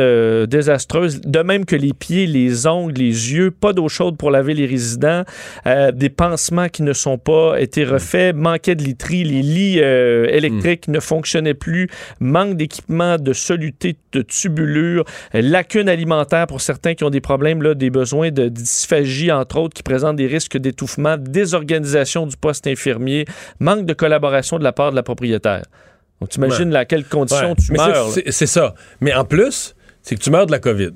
désastreuse, 0.46 1.20
de 1.20 1.40
même 1.40 1.64
que 1.64 1.76
les 1.76 1.92
pieds, 1.92 2.26
les 2.26 2.66
ongles, 2.66 2.94
les 2.98 3.32
yeux, 3.32 3.50
pas 3.50 3.72
d'eau 3.72 3.88
chaude 3.88 4.16
pour 4.16 4.30
laver 4.30 4.54
les 4.54 4.66
résidents, 4.66 5.22
des 5.94 6.08
pansements 6.10 6.68
qui 6.68 6.82
ne 6.82 6.92
sont 6.92 7.18
pas 7.18 7.60
été 7.60 7.84
refaits, 7.84 8.34
manquait 8.34 8.74
de 8.74 8.82
literie, 8.82 9.24
les 9.24 9.42
lits 9.42 9.78
électriques 9.78 10.88
ne 10.88 11.00
fonctionnaient 11.00 11.54
plus, 11.54 11.88
manque 12.20 12.56
d'équipement 12.56 13.16
de 13.18 13.32
soluté, 13.32 13.96
de 14.12 14.22
tubulure, 14.22 15.04
lacunes 15.32 15.88
alimentaires 15.88 16.46
pour 16.46 16.60
certains 16.60 16.94
qui 16.94 17.04
ont 17.04 17.10
des 17.10 17.20
problèmes, 17.20 17.35
là, 17.42 17.74
des 17.74 17.90
besoins 17.90 18.30
de 18.30 18.48
dysphagie, 18.48 19.30
entre 19.32 19.58
autres, 19.58 19.74
qui 19.74 19.82
présentent 19.82 20.16
des 20.16 20.26
risques 20.26 20.56
d'étouffement, 20.56 21.16
désorganisation 21.18 22.26
du 22.26 22.36
poste 22.36 22.66
infirmier, 22.66 23.24
manque 23.60 23.86
de 23.86 23.92
collaboration 23.92 24.58
de 24.58 24.64
la 24.64 24.72
part 24.72 24.90
de 24.90 24.96
la 24.96 25.02
propriétaire. 25.02 25.64
Donc, 26.20 26.30
tu 26.30 26.38
imagines 26.38 26.68
Ouais. 26.68 26.80
dans 26.80 26.84
quelles 26.86 27.04
conditions 27.04 27.50
Ouais. 27.50 27.54
tu 27.64 27.72
Mais 27.72 27.78
meurs. 27.78 28.08
c'est- 28.30 28.46
ça. 28.46 28.74
Mais 29.00 29.12
en 29.14 29.24
plus, 29.24 29.74
c'est 30.02 30.14
que 30.16 30.20
tu 30.20 30.30
meurs 30.30 30.46
de 30.46 30.52
la 30.52 30.58
COVID. 30.58 30.92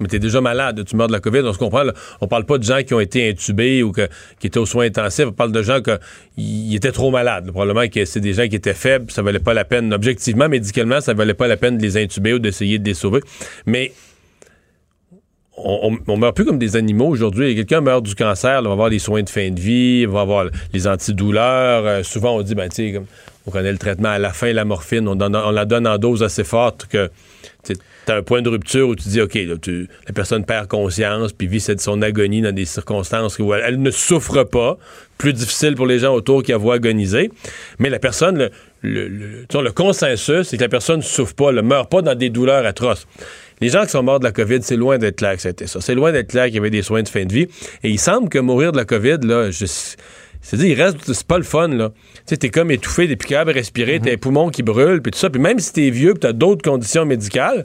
Mais 0.00 0.08
tu 0.08 0.16
es 0.16 0.18
déjà 0.18 0.40
malade, 0.40 0.84
tu 0.84 0.96
meurs 0.96 1.06
de 1.06 1.12
la 1.12 1.20
COVID. 1.20 1.40
On 1.44 1.52
se 1.52 1.58
comprend. 1.58 1.84
là. 1.84 1.92
On 2.20 2.26
parle 2.26 2.44
pas 2.46 2.58
de 2.58 2.64
gens 2.64 2.82
qui 2.82 2.94
ont 2.94 3.00
été 3.00 3.28
intubés 3.30 3.82
ou 3.84 3.92
que- 3.92 4.08
qui 4.40 4.48
étaient 4.48 4.58
aux 4.58 4.66
soins 4.66 4.86
intensifs. 4.86 5.26
On 5.28 5.32
parle 5.32 5.52
de 5.52 5.62
gens 5.62 5.78
qui 6.36 6.74
étaient 6.74 6.90
trop 6.92 7.10
malades. 7.12 7.48
Probablement 7.52 7.86
que 7.88 8.04
c'est 8.04 8.18
des 8.20 8.32
gens 8.32 8.48
qui 8.48 8.56
étaient 8.56 8.74
faibles. 8.74 9.10
Ça 9.12 9.22
valait 9.22 9.38
pas 9.38 9.54
la 9.54 9.64
peine. 9.64 9.94
Objectivement, 9.94 10.48
médicalement, 10.48 11.00
ça 11.00 11.14
valait 11.14 11.32
pas 11.34 11.46
la 11.46 11.56
peine 11.56 11.78
de 11.78 11.82
les 11.82 11.96
intuber 11.96 12.32
ou 12.34 12.38
d'essayer 12.40 12.78
de 12.80 12.84
les 12.88 12.94
sauver. 12.94 13.20
Mais 13.66 13.92
on, 15.56 15.98
on, 16.06 16.16
meurt 16.16 16.34
plus 16.34 16.44
comme 16.44 16.58
des 16.58 16.76
animaux 16.76 17.06
aujourd'hui. 17.06 17.54
Quelqu'un 17.54 17.80
meurt 17.80 18.02
du 18.02 18.14
cancer, 18.14 18.60
là, 18.60 18.68
va 18.68 18.72
avoir 18.72 18.88
les 18.88 18.98
soins 18.98 19.22
de 19.22 19.30
fin 19.30 19.50
de 19.50 19.60
vie, 19.60 20.04
on 20.08 20.12
va 20.12 20.22
avoir 20.22 20.46
les 20.72 20.86
antidouleurs. 20.86 21.86
Euh, 21.86 22.02
souvent, 22.02 22.36
on 22.36 22.42
dit, 22.42 22.54
ben, 22.54 22.68
tu 22.68 22.98
on 23.46 23.50
connaît 23.50 23.72
le 23.72 23.78
traitement 23.78 24.08
à 24.08 24.18
la 24.18 24.32
fin, 24.32 24.52
la 24.52 24.64
morphine, 24.64 25.06
on, 25.06 25.14
la 25.16 25.64
donne 25.64 25.86
en 25.86 25.98
dose 25.98 26.22
assez 26.22 26.44
forte 26.44 26.86
que 26.86 27.10
tu 27.62 27.74
as 28.08 28.16
un 28.16 28.22
point 28.22 28.40
de 28.40 28.48
rupture 28.48 28.88
où 28.88 28.96
tu 28.96 29.08
dis, 29.08 29.20
OK, 29.20 29.34
la 29.34 30.12
personne 30.14 30.44
perd 30.44 30.66
conscience 30.66 31.32
puis 31.32 31.46
vit 31.46 31.60
son 31.60 32.00
agonie 32.02 32.40
dans 32.40 32.54
des 32.54 32.64
circonstances 32.64 33.38
où 33.38 33.52
elle, 33.52 33.80
ne 33.80 33.90
souffre 33.90 34.44
pas. 34.44 34.78
Plus 35.18 35.32
difficile 35.32 35.74
pour 35.74 35.86
les 35.86 36.00
gens 36.00 36.14
autour 36.14 36.42
qui 36.42 36.52
la 36.52 36.58
voient 36.58 36.74
agoniser. 36.74 37.30
Mais 37.78 37.88
la 37.88 37.98
personne, 37.98 38.50
le, 38.82 39.08
le, 39.08 39.46
le 39.48 39.72
consensus, 39.72 40.48
c'est 40.48 40.56
que 40.56 40.62
la 40.62 40.68
personne 40.68 40.98
ne 40.98 41.02
souffre 41.02 41.34
pas, 41.34 41.52
ne 41.52 41.60
meurt 41.60 41.90
pas 41.90 42.02
dans 42.02 42.14
des 42.14 42.30
douleurs 42.30 42.66
atroces. 42.66 43.06
Les 43.60 43.68
gens 43.68 43.82
qui 43.84 43.90
sont 43.90 44.02
morts 44.02 44.18
de 44.20 44.24
la 44.24 44.32
COVID, 44.32 44.58
c'est 44.62 44.76
loin 44.76 44.98
d'être 44.98 45.16
clair 45.16 45.34
que 45.36 45.42
c'était 45.42 45.66
ça. 45.66 45.80
C'est 45.80 45.94
loin 45.94 46.12
d'être 46.12 46.28
clair 46.30 46.46
qu'il 46.46 46.56
y 46.56 46.58
avait 46.58 46.70
des 46.70 46.82
soins 46.82 47.02
de 47.02 47.08
fin 47.08 47.24
de 47.24 47.32
vie. 47.32 47.46
Et 47.82 47.90
il 47.90 47.98
semble 47.98 48.28
que 48.28 48.38
mourir 48.38 48.72
de 48.72 48.76
la 48.76 48.84
COVID, 48.84 49.18
là, 49.22 49.50
je, 49.50 49.64
c'est-à-dire, 49.66 50.66
il 50.76 50.82
reste, 50.82 50.98
c'est 51.12 51.26
pas 51.26 51.38
le 51.38 51.44
fun, 51.44 51.68
là. 51.68 51.90
Tu 52.16 52.22
sais, 52.26 52.36
t'es 52.36 52.50
comme 52.50 52.70
étouffé, 52.70 53.08
t'es 53.08 53.16
plus 53.16 53.28
capable 53.28 53.52
de 53.52 53.58
respirer, 53.58 53.98
t'as 54.00 54.10
les 54.10 54.16
poumons 54.16 54.50
qui 54.50 54.62
brûlent, 54.62 55.00
puis 55.00 55.10
tout 55.12 55.18
ça. 55.18 55.30
Puis 55.30 55.40
même 55.40 55.58
si 55.58 55.72
t'es 55.72 55.88
vieux, 55.90 56.12
puis 56.12 56.20
t'as 56.20 56.32
d'autres 56.32 56.62
conditions 56.68 57.06
médicales, 57.06 57.64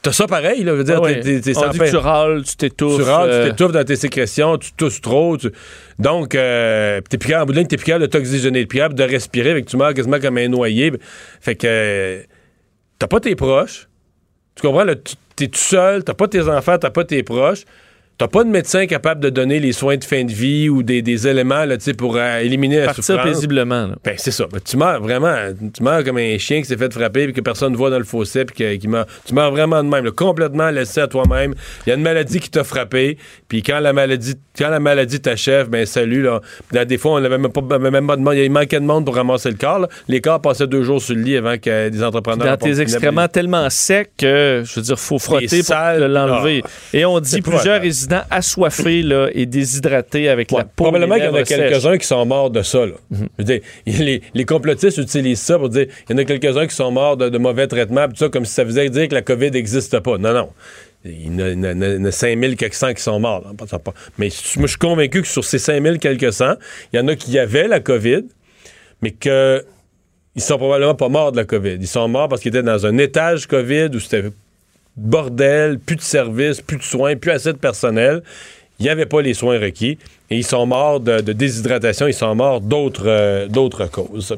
t'as 0.00 0.12
ça 0.12 0.26
pareil, 0.26 0.62
là. 0.64 0.72
Je 0.72 0.76
veux 0.78 0.84
dire, 0.84 0.96
Ah 0.98 1.02
ouais. 1.02 1.20
t'es 1.20 1.52
On 1.58 1.60
dit 1.70 1.78
que 1.78 1.90
tu 1.90 1.96
râles, 1.96 2.42
tu 2.44 2.56
t'étouffes. 2.56 2.96
Tu 2.96 3.02
râles, 3.02 3.30
euh, 3.30 3.44
tu 3.44 3.50
t'étouffes 3.50 3.72
dans 3.72 3.84
tes 3.84 3.96
sécrétions, 3.96 4.56
tu 4.56 4.72
tousses 4.72 5.00
trop. 5.00 5.36
tu- 5.36 5.50
Donc, 5.98 6.34
euh, 6.34 7.00
t'es 7.10 7.18
plus 7.18 7.28
capable, 7.28 7.42
en 7.42 7.46
bout 7.46 7.52
de 7.52 7.58
ligne, 7.58 7.66
t'es 7.68 7.76
plus 7.76 7.84
capable 7.86 8.06
de 8.06 8.10
t'oxygéner, 8.10 8.64
plus 8.66 8.78
capable 8.78 8.94
de 8.94 9.04
respirer, 9.04 9.50
avec 9.50 9.66
tu 9.66 9.76
meurs 9.76 9.92
quasiment 9.94 10.18
comme 10.20 10.38
un 10.38 10.48
noyé. 10.48 10.92
Fait 11.40 11.56
que 11.56 11.66
euh, 11.68 12.22
t'as 12.98 13.06
pas 13.06 13.20
tes 13.20 13.34
proches. 13.36 13.88
Tu 14.54 14.62
comprends? 14.62 14.86
Tu- 14.86 15.14
t'es 15.36 15.48
tout 15.48 15.58
seul, 15.58 16.04
t'as 16.04 16.14
pas 16.14 16.28
tes 16.28 16.46
enfants, 16.48 16.78
t'as 16.78 16.90
pas 16.90 17.04
tes 17.04 17.22
proches. 17.22 17.64
T'as 18.22 18.28
pas 18.28 18.44
de 18.44 18.50
médecin 18.50 18.86
capable 18.86 19.20
de 19.20 19.30
donner 19.30 19.58
les 19.58 19.72
soins 19.72 19.96
de 19.96 20.04
fin 20.04 20.22
de 20.22 20.30
vie 20.32 20.68
ou 20.68 20.82
des, 20.84 21.02
des 21.02 21.26
éléments 21.26 21.64
là, 21.64 21.76
pour 21.98 22.16
euh, 22.16 22.38
éliminer 22.38 22.78
la 22.80 22.86
Partir 22.86 23.02
souffrance? 23.02 23.26
paisiblement. 23.26 23.86
là. 23.88 23.94
Ben, 24.04 24.14
c'est 24.16 24.30
ça. 24.30 24.46
Ben, 24.52 24.60
tu 24.64 24.76
meurs 24.76 25.02
vraiment. 25.02 25.34
Tu 25.74 25.82
meurs 25.82 26.04
comme 26.04 26.18
un 26.18 26.38
chien 26.38 26.60
qui 26.60 26.66
s'est 26.66 26.76
fait 26.76 26.92
frapper 26.92 27.24
puis 27.24 27.32
que 27.32 27.40
personne 27.40 27.72
ne 27.72 27.76
voit 27.76 27.90
dans 27.90 27.98
le 27.98 28.04
fossé 28.04 28.44
puis 28.44 28.54
que- 28.56 28.76
qui 28.76 28.86
meurt. 28.86 29.08
Tu 29.26 29.34
meurs 29.34 29.50
vraiment 29.50 29.82
de 29.82 29.88
même, 29.88 30.04
là, 30.04 30.10
complètement 30.12 30.70
laissé 30.70 31.00
à 31.00 31.08
toi-même. 31.08 31.54
Il 31.86 31.90
y 31.90 31.92
a 31.92 31.96
une 31.96 32.02
maladie 32.02 32.38
qui 32.38 32.48
t'a 32.50 32.62
frappé. 32.62 33.18
Puis 33.48 33.62
quand 33.62 33.80
la 33.80 33.92
maladie 33.92 34.34
quand 34.56 34.68
la 34.68 34.80
maladie 34.80 35.18
t'achève, 35.20 35.68
ben 35.70 35.86
salut. 35.86 36.22
Là. 36.22 36.40
Dans 36.72 36.86
des 36.86 36.98
fois, 36.98 37.12
on 37.12 37.16
avait 37.24 37.38
même 37.38 37.50
pas, 37.50 37.62
avait 37.74 37.90
même 37.90 38.06
pas 38.06 38.16
de 38.16 38.20
monde. 38.22 38.34
Il 38.34 38.50
manquait 38.50 38.80
de 38.80 38.84
monde 38.84 39.04
pour 39.06 39.16
ramasser 39.16 39.50
le 39.50 39.56
corps. 39.56 39.78
là. 39.80 39.88
Les 40.08 40.20
corps 40.20 40.40
passaient 40.42 40.66
deux 40.66 40.82
jours 40.82 41.00
sur 41.00 41.14
le 41.14 41.22
lit 41.22 41.36
avant 41.38 41.56
que 41.58 41.88
des 41.88 42.02
entrepreneurs. 42.04 42.46
Dans 42.46 42.56
tes 42.56 42.80
excréments 42.80 43.28
tellement 43.28 43.68
secs 43.70 44.10
que, 44.16 44.62
je 44.64 44.74
veux 44.76 44.82
dire, 44.82 44.98
faut 44.98 45.18
frotter 45.18 45.62
pour 45.62 45.74
l'enlever. 46.06 46.62
ah. 46.64 46.68
Et 46.92 47.04
on 47.04 47.18
dit 47.18 47.40
plusieurs 47.40 47.76
épouvantable. 47.76 47.86
Assoiffés 48.30 49.02
là, 49.02 49.28
et 49.32 49.46
déshydratés 49.46 50.28
avec 50.28 50.50
la 50.50 50.64
peau. 50.64 50.84
Probablement 50.84 51.14
qu'il 51.16 51.24
y 51.24 51.28
en 51.28 51.34
a 51.34 51.42
quelques-uns 51.44 51.98
qui 51.98 52.06
sont 52.06 52.24
morts 52.26 52.50
de 52.50 52.62
ça. 52.62 52.86
là. 52.86 52.92
Je 53.10 53.16
veux 53.38 53.44
dire, 53.44 53.60
les, 53.86 54.22
les 54.34 54.44
complotistes 54.44 54.98
utilisent 54.98 55.40
ça 55.40 55.58
pour 55.58 55.68
dire 55.68 55.86
il 56.08 56.12
y 56.12 56.14
en 56.14 56.18
a 56.18 56.24
quelques-uns 56.24 56.66
qui 56.66 56.74
sont 56.74 56.90
morts 56.90 57.16
de, 57.16 57.28
de 57.28 57.38
mauvais 57.38 57.66
traitements, 57.66 58.08
tout 58.08 58.16
ça, 58.16 58.28
comme 58.28 58.44
si 58.44 58.52
ça 58.54 58.64
faisait 58.64 58.88
dire 58.90 59.08
que 59.08 59.14
la 59.14 59.22
COVID 59.22 59.50
n'existe 59.50 59.98
pas. 60.00 60.18
Non, 60.18 60.32
non. 60.32 60.48
Il 61.04 61.26
y 61.26 61.42
en 61.56 61.62
a, 61.64 61.68
a- 61.68 62.08
a 62.08 62.12
5000 62.12 62.56
quelques 62.56 62.74
cents 62.74 62.94
qui 62.94 63.02
sont 63.02 63.18
morts. 63.18 63.42
là. 63.44 63.50
Mais 64.18 64.28
moi, 64.56 64.66
je 64.66 64.70
suis 64.70 64.78
convaincu 64.78 65.22
que 65.22 65.28
sur 65.28 65.44
ces 65.44 65.58
5000 65.58 65.98
quelques 65.98 66.32
cents, 66.32 66.54
il 66.92 66.96
y 66.96 67.00
en 67.02 67.08
a 67.08 67.16
qui 67.16 67.36
avaient 67.38 67.66
la 67.66 67.80
COVID, 67.80 68.22
mais 69.02 69.10
que 69.10 69.64
ils 70.36 70.40
sont 70.42 70.56
probablement 70.56 70.94
pas 70.94 71.08
morts 71.08 71.32
de 71.32 71.36
la 71.36 71.44
COVID. 71.44 71.76
Ils 71.80 71.86
sont 71.88 72.08
morts 72.08 72.28
parce 72.28 72.40
qu'ils 72.40 72.50
étaient 72.50 72.62
dans 72.62 72.86
un 72.86 72.96
étage 72.98 73.46
COVID 73.46 73.90
où 73.94 74.00
c'était 74.00 74.24
bordel, 74.96 75.78
plus 75.78 75.96
de 75.96 76.02
services, 76.02 76.60
plus 76.60 76.78
de 76.78 76.82
soins, 76.82 77.16
plus 77.16 77.30
assez 77.30 77.52
de 77.52 77.58
personnel. 77.58 78.22
Il 78.78 78.84
n'y 78.84 78.88
avait 78.88 79.06
pas 79.06 79.22
les 79.22 79.34
soins 79.34 79.58
requis 79.58 79.98
et 80.30 80.36
ils 80.36 80.44
sont 80.44 80.66
morts 80.66 80.98
de, 80.98 81.20
déshydratation, 81.20 82.08
ils 82.08 82.14
sont 82.14 82.34
morts 82.34 82.60
d'autres 82.60 83.06
euh, 83.06 83.46
d'autres 83.46 83.86
causes. 83.86 84.36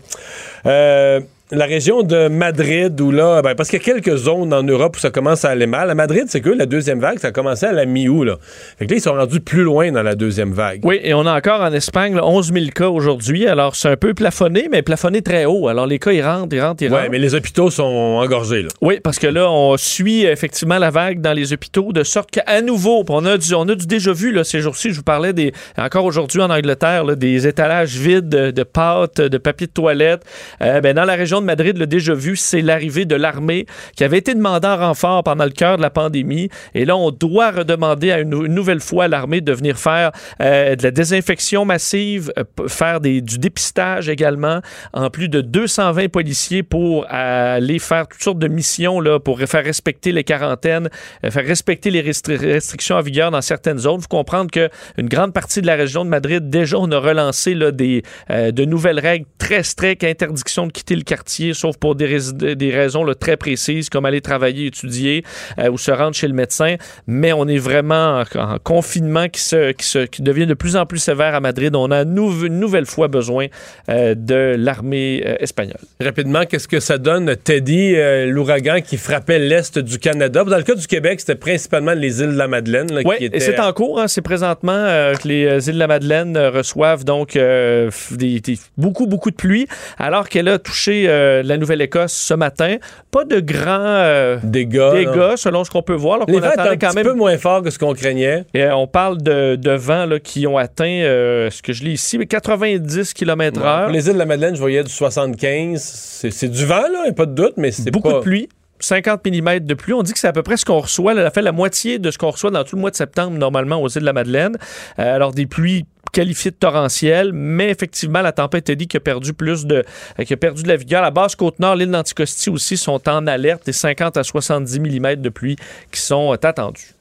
Euh, 0.67 1.21
la 1.51 1.67
région 1.67 2.03
de 2.03 2.29
Madrid, 2.29 2.99
où 3.03 3.11
là, 3.11 3.43
ben, 3.43 3.55
parce 3.55 3.69
qu'il 3.69 3.79
y 3.79 3.83
a 3.83 3.85
quelques 3.85 4.17
zones 4.17 4.53
en 4.55 4.63
Europe 4.63 4.97
où 4.97 4.99
ça 4.99 5.11
commence 5.11 5.45
à 5.45 5.51
aller 5.51 5.67
mal. 5.67 5.91
À 5.91 5.95
Madrid, 5.95 6.25
c'est 6.29 6.41
que 6.41 6.49
la 6.49 6.65
deuxième 6.65 7.01
vague, 7.01 7.19
ça 7.19 7.29
a 7.29 7.33
commencé 7.33 7.67
à 7.67 7.73
la 7.73 7.85
mi-août. 7.85 8.25
Là. 8.25 8.37
Fait 8.79 8.87
que 8.87 8.91
là, 8.93 8.97
ils 8.97 9.03
sont 9.03 9.13
rendus 9.13 9.41
plus 9.41 9.63
loin 9.63 9.93
dans 9.93 10.03
la 10.03 10.15
deuxième 10.15 10.53
vague. 10.53 10.81
Oui, 10.85 10.99
et 11.03 11.13
on 11.13 11.27
a 11.27 11.37
encore 11.37 11.61
en 11.61 11.73
Espagne 11.73 12.15
là, 12.17 12.25
11 12.25 12.51
000 12.53 12.67
cas 12.75 12.89
aujourd'hui. 12.89 13.47
Alors, 13.47 13.77
c'est 13.77 13.89
un 13.91 13.97
peu 13.97 14.15
plafonné, 14.15 14.69
mais 14.73 14.81
plafonné 14.81 15.21
très 15.21 15.45
haut. 15.45 15.69
Alors, 15.69 15.87
les 15.87 15.99
cas, 15.99 16.13
ils 16.13 16.23
rentrent, 16.23 16.55
ils 16.57 16.63
rentrent, 16.63 16.83
ils 16.83 16.91
Ouais, 16.91 16.99
rentrent. 17.01 17.11
mais 17.11 17.19
les 17.19 17.35
hôpitaux 17.35 17.71
sont 17.71 17.83
engorgés. 17.85 18.63
Là. 18.63 18.69
Oui, 18.81 18.99
parce 19.05 19.19
que 19.19 19.27
là, 19.27 19.51
on 19.51 19.77
suit 19.77 20.25
effectivement 20.25 20.79
la 20.79 20.91
vague 20.91 21.21
dans 21.21 21.35
les 21.35 21.53
hôpitaux 21.53 21.93
de 21.93 22.05
sorte 22.05 22.31
qu'à 22.31 22.63
nouveau, 22.63 23.05
on 23.09 23.25
a, 23.27 23.37
du, 23.37 23.53
on 23.55 23.69
a 23.69 23.75
du 23.75 23.87
déjà 23.87 24.13
vu 24.15 24.33
là, 24.33 24.45
ces 24.45 24.61
jours-ci. 24.61 24.91
Je 24.91 24.97
vous 24.97 25.03
parlais 25.03 25.35
des, 25.35 25.53
encore 25.77 26.07
aujourd'hui 26.07 26.41
en 26.41 26.49
Angleterre, 26.51 27.05
là, 27.05 27.15
des 27.17 27.47
étalages 27.47 27.97
vides 27.97 28.31
de, 28.31 28.51
de 28.51 28.63
pâtes, 28.63 29.21
de 29.21 29.39
papier 29.39 29.67
de 29.67 29.73
toilette. 29.73 30.23
Euh, 30.63 30.81
ben, 30.81 30.95
dans 30.97 31.05
la 31.05 31.15
région 31.15 31.34
région 31.35 31.41
de 31.41 31.47
Madrid 31.47 31.77
l'a 31.79 31.87
déjà 31.87 32.15
vu, 32.15 32.37
c'est 32.37 32.61
l'arrivée 32.61 33.07
de 33.07 33.17
l'armée 33.17 33.67
qui 33.97 34.05
avait 34.05 34.19
été 34.19 34.35
demandée 34.35 34.69
en 34.69 34.77
renfort 34.77 35.25
pendant 35.25 35.45
le 35.45 35.51
cœur 35.51 35.77
de 35.77 35.83
la 35.83 35.91
pandémie. 35.91 36.49
Et 36.75 36.85
là, 36.85 36.97
on 36.97 37.11
doit 37.11 37.51
redemander 37.51 38.13
à 38.13 38.21
une, 38.21 38.31
nouvelle 38.31 38.81
fois 38.81 39.05
à 39.05 39.09
l'armée 39.09 39.41
de 39.41 39.53
venir 39.53 39.77
faire 39.77 40.13
euh, 40.41 40.77
de 40.77 40.83
la 40.83 40.91
désinfection 40.93 41.65
massive, 41.65 42.33
euh, 42.39 42.69
faire 42.69 43.01
du 43.01 43.21
dépistage 43.21 44.09
également, 44.09 44.61
en 44.93 45.11
plus 45.11 45.29
de 45.29 45.41
220 45.41 46.09
policiers 46.09 46.63
pour 46.63 47.07
aller 47.09 47.81
faire 47.81 48.07
toutes 48.07 48.23
sortes 48.23 48.39
de 48.39 48.49
missions 48.49 49.01
là, 49.01 49.19
pour 49.19 49.41
faire 49.41 49.65
respecter 49.65 50.13
les 50.13 50.23
quarantaines, 50.23 50.89
euh, 51.25 51.31
faire 51.31 51.47
respecter 51.47 51.91
les 51.91 52.03
restri- 52.03 52.37
restrictions 52.37 52.97
en 52.97 53.03
vigueur 53.03 53.31
dans 53.33 53.43
certaines 53.43 53.79
zones. 53.79 53.97
Il 53.99 54.03
faut 54.03 54.09
comprendre 54.09 54.51
qu'une 54.53 55.09
grande 55.09 55.33
partie 55.33 55.61
de 55.63 55.67
la 55.67 55.75
région 55.75 56.05
de 56.05 56.11
Madrid, 56.11 56.49
déjà, 56.49 56.79
on 56.79 56.91
a 56.93 56.99
relancé 56.99 57.55
des, 57.73 58.03
de 58.29 58.65
nouvelles 58.65 59.01
règles 59.01 59.27
très 59.39 59.63
strictes, 59.63 60.05
interdiction 60.05 60.67
de 60.67 60.73
quitter 60.73 60.97
le 60.97 61.03
quartier, 61.03 61.24
sauf 61.55 61.77
pour 61.77 61.95
des, 61.95 62.07
rais- 62.07 62.55
des 62.57 62.71
raisons 62.71 63.05
là, 63.05 63.15
très 63.15 63.37
précises, 63.37 63.89
comme 63.89 64.05
aller 64.07 64.21
travailler, 64.21 64.67
étudier 64.67 65.25
euh, 65.59 65.71
ou 65.71 65.79
se 65.79 65.91
rendre 65.91 66.15
chez 66.15 66.29
le 66.29 66.35
médecin. 66.35 66.77
Mais 67.07 67.33
on 67.33 67.47
est 67.49 67.59
vraiment 67.59 68.23
en, 68.35 68.39
en 68.41 68.59
confinement 68.59 69.29
qui, 69.29 69.41
se, 69.41 69.73
qui, 69.73 69.87
se, 69.87 69.99
qui 70.07 70.23
devient 70.23 70.47
de 70.47 70.55
plus 70.55 70.77
en 70.77 70.87
plus 70.87 70.99
sévère 70.99 71.35
à 71.35 71.41
Madrid. 71.41 71.75
On 71.77 71.91
a 71.91 72.05
nou- 72.05 72.45
une 72.47 72.59
nouvelle 72.59 72.87
fois 72.87 73.09
besoin 73.09 73.47
euh, 73.89 74.15
de 74.17 74.55
l'armée 74.59 75.23
euh, 75.27 75.37
espagnole. 75.41 75.79
Rapidement, 76.01 76.45
qu'est-ce 76.47 76.69
que 76.69 76.81
ça 76.81 76.99
donne, 76.99 77.35
Teddy, 77.37 77.95
l'ouragan 78.27 78.81
qui 78.81 78.97
frappait 78.97 79.39
l'est 79.39 79.79
du 79.79 79.99
Canada? 79.99 80.45
Dans 80.45 80.57
le 80.57 80.63
cas 80.63 80.75
du 80.75 80.87
Québec, 80.87 81.21
c'était 81.21 81.35
principalement 81.35 81.93
les 81.95 82.21
îles 82.21 82.33
de 82.33 82.39
la 82.39 82.49
Madeleine. 82.49 82.93
là, 82.93 83.01
Oui, 83.05 83.17
qui 83.19 83.25
et 83.25 83.27
étaient- 83.27 83.41
c'est 83.41 83.61
en 83.61 83.73
cours. 83.73 84.01
hein. 84.01 84.09
c'est 84.09 84.23
présentement 84.23 84.73
que 85.21 85.27
les 85.29 85.69
îles 85.69 85.75
de 85.75 85.79
la 85.79 85.87
Madeleine 85.87 86.37
reçoivent 86.39 87.05
donc 87.05 87.37
des- 87.37 88.41
beaucoup, 88.77 89.07
beaucoup 89.07 89.31
de 89.31 89.37
pluie, 89.37 89.67
alors 89.99 90.29
qu'elle 90.29 90.49
a 90.49 90.59
touché 90.59 91.07
euh, 91.15 91.43
la 91.43 91.57
Nouvelle-Écosse 91.57 92.13
ce 92.13 92.35
matin. 92.35 92.77
Pas 93.11 93.25
de 93.25 93.41
grands 93.41 93.79
euh, 93.79 94.39
dégâts, 94.43 94.93
dégâts 94.93 95.37
selon 95.37 95.65
ce 95.65 95.71
qu'on 95.71 95.83
peut 95.83 95.95
voir. 95.95 96.17
alors 96.17 96.29
Les 96.29 96.35
qu'on 96.35 96.41
vents 96.41 96.53
un 96.59 96.77
quand 96.77 96.89
petit 96.89 96.97
même 96.97 97.07
peu 97.07 97.15
moins 97.15 97.39
forts 97.39 97.63
que 97.63 97.71
ce 97.71 97.79
qu'on 97.79 97.95
craignait. 97.95 98.45
Et, 98.55 98.63
euh, 98.63 98.77
on 98.77 98.87
parle 98.87 99.23
de, 99.23 99.57
de 99.57 99.71
vents 99.71 100.07
là, 100.07 100.19
qui 100.19 100.47
ont 100.47 100.59
atteint, 100.59 100.85
euh, 100.85 101.51
ce 101.51 101.63
que 101.63 101.73
je 101.73 101.85
lis 101.85 101.93
ici, 101.93 102.19
mais 102.19 102.27
90 102.27 103.15
km 103.15 103.61
Pour 103.61 103.93
les 103.93 104.07
îles 104.07 104.15
de 104.15 104.19
la 104.19 104.27
Madeleine, 104.27 104.55
je 104.55 104.61
voyais 104.61 104.83
du 104.83 104.91
75. 104.91 105.81
C'est 105.81 106.49
du 106.49 106.67
vent, 106.67 106.83
là, 106.93 107.13
pas 107.13 107.27
de 107.27 107.35
doute, 107.35 107.55
mais 107.57 107.71
c'est 107.71 107.91
Beaucoup 107.91 108.11
pas... 108.11 108.15
de 108.17 108.21
pluie. 108.21 108.49
50 108.81 109.25
mm 109.27 109.61
de 109.61 109.75
pluie. 109.75 109.93
On 109.93 110.03
dit 110.03 110.13
que 110.13 110.19
c'est 110.19 110.29
à 110.29 110.33
peu 110.33 110.43
près 110.43 110.57
ce 110.57 110.65
qu'on 110.65 110.81
reçoit. 110.81 111.13
Elle 111.13 111.21
a 111.21 111.31
fait 111.31 111.43
la 111.43 111.53
moitié 111.53 111.99
de 111.99 112.11
ce 112.11 112.19
qu'on 112.19 112.31
reçoit 112.31 112.51
dans 112.51 112.65
tout 112.65 112.77
le 112.77 112.81
mois 112.81 112.91
de 112.91 112.97
septembre, 112.97 113.37
normalement, 113.39 113.81
aux 113.81 113.89
îles 113.89 114.01
de 114.01 114.07
la 114.07 114.13
Madeleine. 114.13 114.57
Euh, 114.99 115.15
alors, 115.15 115.33
des 115.33 115.47
pluies 115.47 115.87
qualifiées 116.15 116.53
de 116.53 116.57
torrentielles, 116.57 117.33
mais 117.33 117.69
effectivement, 117.69 118.23
la 118.23 118.33
tempête 118.33 118.71
Eddie 118.71 118.89
qui 118.89 118.97
a 118.97 119.01
perdu 119.01 119.35
plus 119.35 119.67
de, 119.67 119.85
euh, 120.19 120.25
qui 120.25 120.33
a 120.33 120.37
perdu 120.37 120.63
de 120.63 120.69
la 120.69 120.77
vigueur. 120.77 121.03
La 121.03 121.11
basse 121.11 121.37
côte-nord, 121.37 121.77
l'île 121.77 121.91
d'Anticosti 121.91 122.49
aussi 122.49 122.77
sont 122.77 123.07
en 123.09 123.27
alerte 123.27 123.67
des 123.67 123.73
50 123.73 124.17
à 124.17 124.23
70 124.23 124.81
mm 124.81 125.17
de 125.17 125.29
pluie 125.29 125.57
qui 125.93 126.01
sont 126.01 126.33
euh, 126.33 126.37
attendus. 126.43 126.95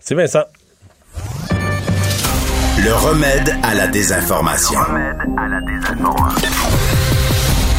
C'est 0.00 0.14
Vincent. 0.14 0.44
Le 2.84 2.92
remède 2.94 3.54
à 3.62 3.74
la 3.74 3.86
désinformation. 3.86 4.80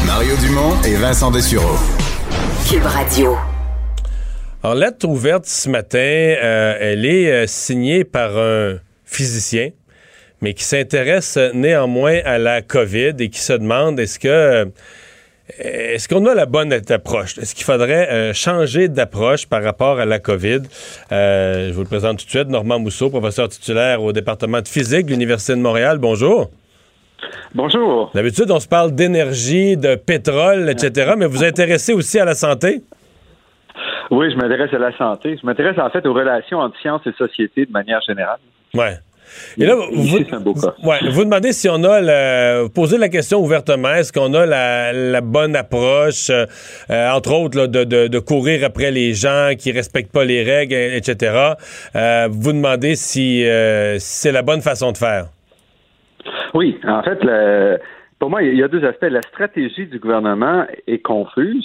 Mario 0.06 0.36
Dumont 0.36 0.80
et 0.82 0.94
Vincent 0.94 1.30
Dessureau. 1.30 1.76
Cube 2.68 2.86
Radio. 2.86 3.36
Alors, 4.62 4.76
lettre 4.76 5.06
ouverte 5.06 5.44
ce 5.44 5.68
matin, 5.68 5.98
euh, 5.98 6.78
elle 6.80 7.04
est 7.04 7.30
euh, 7.30 7.46
signée 7.46 8.04
par 8.04 8.38
un 8.38 8.78
physicien, 9.04 9.68
mais 10.44 10.52
qui 10.52 10.64
s'intéresse 10.64 11.38
euh, 11.38 11.50
néanmoins 11.54 12.20
à 12.26 12.36
la 12.36 12.60
COVID 12.60 13.14
et 13.18 13.30
qui 13.30 13.40
se 13.40 13.54
demande 13.54 13.98
est-ce 13.98 14.18
que 14.18 14.28
euh, 14.28 14.64
est-ce 15.58 16.06
qu'on 16.06 16.24
a 16.26 16.34
la 16.34 16.46
bonne 16.46 16.72
approche? 16.72 17.38
Est-ce 17.38 17.54
qu'il 17.54 17.64
faudrait 17.64 18.08
euh, 18.10 18.32
changer 18.34 18.88
d'approche 18.88 19.46
par 19.46 19.62
rapport 19.62 19.98
à 19.98 20.04
la 20.04 20.18
COVID? 20.18 20.62
Euh, 21.12 21.68
je 21.68 21.72
vous 21.72 21.82
le 21.82 21.86
présente 21.86 22.18
tout 22.18 22.26
de 22.26 22.30
suite. 22.30 22.48
Normand 22.48 22.78
Mousseau, 22.78 23.08
professeur 23.08 23.48
titulaire 23.48 24.02
au 24.02 24.12
département 24.12 24.60
de 24.60 24.68
physique 24.68 25.06
de 25.06 25.10
l'Université 25.12 25.54
de 25.54 25.60
Montréal. 25.60 25.98
Bonjour. 25.98 26.50
Bonjour. 27.54 28.10
D'habitude, 28.14 28.50
on 28.50 28.60
se 28.60 28.68
parle 28.68 28.92
d'énergie, 28.92 29.78
de 29.78 29.94
pétrole, 29.94 30.68
etc., 30.68 31.14
mais 31.16 31.26
vous 31.26 31.38
vous 31.38 31.44
intéressez 31.44 31.94
aussi 31.94 32.18
à 32.18 32.26
la 32.26 32.34
santé? 32.34 32.82
Oui, 34.10 34.30
je 34.30 34.36
m'intéresse 34.36 34.72
à 34.74 34.78
la 34.78 34.96
santé. 34.96 35.38
Je 35.40 35.46
m'intéresse 35.46 35.78
en 35.78 35.88
fait 35.88 36.04
aux 36.06 36.12
relations 36.12 36.58
entre 36.58 36.78
sciences 36.80 37.06
et 37.06 37.12
société 37.12 37.64
de 37.64 37.72
manière 37.72 38.00
générale. 38.06 38.40
Ouais. 38.74 38.98
Et 39.58 39.66
là, 39.66 39.74
vous, 39.74 40.18
ouais, 40.18 41.24
demandez 41.24 41.52
si 41.52 41.68
on 41.70 41.82
a, 41.84 42.62
vous 42.62 42.70
posez 42.70 42.98
la 42.98 43.08
question 43.08 43.38
ouvertement, 43.40 43.94
est-ce 43.94 44.12
qu'on 44.12 44.34
a 44.34 44.46
la, 44.46 44.92
la 44.92 45.20
bonne 45.20 45.56
approche, 45.56 46.30
euh, 46.30 46.46
euh, 46.90 47.10
entre 47.10 47.32
autres, 47.32 47.58
là, 47.58 47.66
de, 47.66 47.84
de, 47.84 48.06
de 48.08 48.18
courir 48.18 48.64
après 48.64 48.90
les 48.90 49.14
gens 49.14 49.52
qui 49.58 49.72
respectent 49.72 50.12
pas 50.12 50.24
les 50.24 50.42
règles, 50.42 50.74
etc. 50.74 51.54
Euh, 51.96 52.28
vous 52.30 52.52
demandez 52.52 52.94
si, 52.94 53.44
euh, 53.46 53.98
si 53.98 54.18
c'est 54.22 54.32
la 54.32 54.42
bonne 54.42 54.60
façon 54.60 54.92
de 54.92 54.96
faire. 54.98 55.26
Oui, 56.54 56.78
en 56.86 57.02
fait, 57.02 57.18
le- 57.22 57.78
pour 58.18 58.30
moi, 58.30 58.42
il 58.42 58.56
y 58.56 58.62
a 58.62 58.68
deux 58.68 58.84
aspects. 58.84 59.06
La 59.10 59.22
stratégie 59.22 59.86
du 59.86 59.98
gouvernement 59.98 60.64
est 60.86 60.98
confuse 60.98 61.64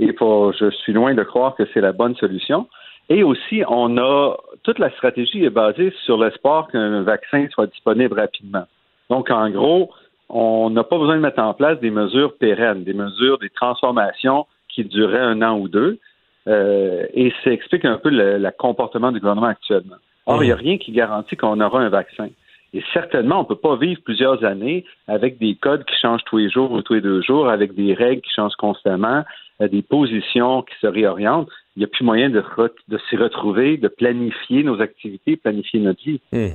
et 0.00 0.12
pour, 0.12 0.52
je 0.58 0.70
suis 0.70 0.92
loin 0.92 1.14
de 1.14 1.22
croire 1.22 1.54
que 1.56 1.64
c'est 1.72 1.80
la 1.80 1.92
bonne 1.92 2.16
solution. 2.16 2.66
Et 3.10 3.24
aussi, 3.24 3.62
on 3.68 3.98
a 3.98 4.36
toute 4.62 4.78
la 4.78 4.90
stratégie 4.90 5.44
est 5.44 5.50
basée 5.50 5.92
sur 6.04 6.16
l'espoir 6.16 6.68
qu'un 6.68 7.02
vaccin 7.02 7.46
soit 7.50 7.66
disponible 7.66 8.18
rapidement. 8.18 8.64
Donc, 9.10 9.30
en 9.30 9.50
gros, 9.50 9.90
on 10.28 10.70
n'a 10.70 10.84
pas 10.84 10.96
besoin 10.96 11.16
de 11.16 11.20
mettre 11.20 11.42
en 11.42 11.52
place 11.52 11.80
des 11.80 11.90
mesures 11.90 12.36
pérennes, 12.36 12.84
des 12.84 12.94
mesures, 12.94 13.38
des 13.38 13.50
transformations 13.50 14.46
qui 14.68 14.84
dureraient 14.84 15.18
un 15.18 15.42
an 15.42 15.58
ou 15.58 15.68
deux. 15.68 15.98
Euh, 16.46 17.04
et 17.12 17.32
ça 17.42 17.50
explique 17.50 17.84
un 17.84 17.98
peu 17.98 18.10
le, 18.10 18.38
le 18.38 18.50
comportement 18.56 19.10
du 19.10 19.18
gouvernement 19.18 19.48
actuellement. 19.48 19.96
Or, 20.26 20.44
il 20.44 20.46
n'y 20.46 20.52
a 20.52 20.56
rien 20.56 20.78
qui 20.78 20.92
garantit 20.92 21.36
qu'on 21.36 21.60
aura 21.60 21.80
un 21.80 21.88
vaccin. 21.88 22.28
Et 22.72 22.82
certainement, 22.92 23.40
on 23.40 23.42
ne 23.42 23.48
peut 23.48 23.56
pas 23.56 23.76
vivre 23.76 24.00
plusieurs 24.04 24.44
années 24.44 24.84
avec 25.08 25.38
des 25.38 25.56
codes 25.56 25.84
qui 25.84 25.94
changent 26.00 26.24
tous 26.26 26.38
les 26.38 26.50
jours 26.50 26.70
ou 26.70 26.82
tous 26.82 26.94
les 26.94 27.00
deux 27.00 27.20
jours, 27.22 27.48
avec 27.48 27.74
des 27.74 27.94
règles 27.94 28.22
qui 28.22 28.30
changent 28.34 28.56
constamment, 28.58 29.24
euh, 29.60 29.68
des 29.68 29.82
positions 29.82 30.62
qui 30.62 30.74
se 30.80 30.86
réorientent. 30.86 31.48
Il 31.76 31.80
n'y 31.80 31.84
a 31.84 31.88
plus 31.88 32.04
moyen 32.04 32.30
de, 32.30 32.42
de 32.88 32.98
s'y 33.08 33.16
retrouver, 33.16 33.76
de 33.76 33.88
planifier 33.88 34.62
nos 34.62 34.80
activités, 34.80 35.36
planifier 35.36 35.80
notre 35.80 36.02
vie. 36.04 36.20
Hmm. 36.32 36.54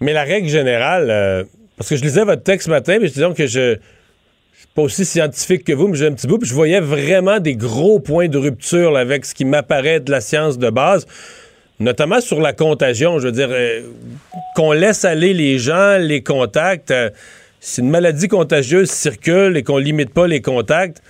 Mais 0.00 0.12
la 0.12 0.24
règle 0.24 0.48
générale, 0.48 1.08
euh, 1.10 1.44
parce 1.76 1.88
que 1.88 1.96
je 1.96 2.02
lisais 2.02 2.24
votre 2.24 2.42
texte 2.42 2.66
ce 2.66 2.70
matin, 2.70 2.98
mais 3.00 3.08
je 3.08 3.14
disais 3.14 3.34
que 3.34 3.46
je, 3.46 3.76
je 4.52 4.58
suis 4.58 4.68
pas 4.74 4.82
aussi 4.82 5.04
scientifique 5.04 5.64
que 5.64 5.72
vous, 5.72 5.88
mais 5.88 5.96
j'ai 5.96 6.06
un 6.06 6.12
petit 6.12 6.26
bout, 6.26 6.38
puis 6.38 6.48
je 6.48 6.54
voyais 6.54 6.80
vraiment 6.80 7.40
des 7.40 7.56
gros 7.56 8.00
points 8.00 8.28
de 8.28 8.38
rupture 8.38 8.96
avec 8.96 9.24
ce 9.24 9.34
qui 9.34 9.44
m'apparaît 9.44 10.00
de 10.00 10.10
la 10.10 10.20
science 10.20 10.58
de 10.58 10.68
base, 10.68 11.06
notamment 11.80 12.20
sur 12.20 12.40
la 12.40 12.52
contagion. 12.52 13.18
Je 13.18 13.26
veux 13.26 13.32
dire, 13.32 13.48
euh, 13.50 13.82
qu'on 14.54 14.72
laisse 14.72 15.04
aller 15.04 15.34
les 15.34 15.58
gens, 15.58 15.98
les 15.98 16.22
contacts. 16.22 16.90
euh, 16.90 17.10
si 17.60 17.80
une 17.80 17.90
maladie 17.90 18.28
contagieuse 18.28 18.90
circule 18.90 19.56
et 19.56 19.62
qu'on 19.62 19.78
limite 19.78 20.14
pas 20.14 20.26
les 20.26 20.40
contacts, 20.40 21.02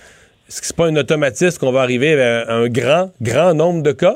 est-ce 0.47 0.61
que 0.61 0.67
c'est 0.67 0.75
pas 0.75 0.87
un 0.87 0.95
automatisme 0.95 1.59
qu'on 1.59 1.71
va 1.71 1.81
arriver 1.81 2.19
à 2.19 2.51
un 2.51 2.67
grand, 2.67 3.11
grand 3.21 3.53
nombre 3.53 3.83
de 3.83 3.91
cas? 3.91 4.15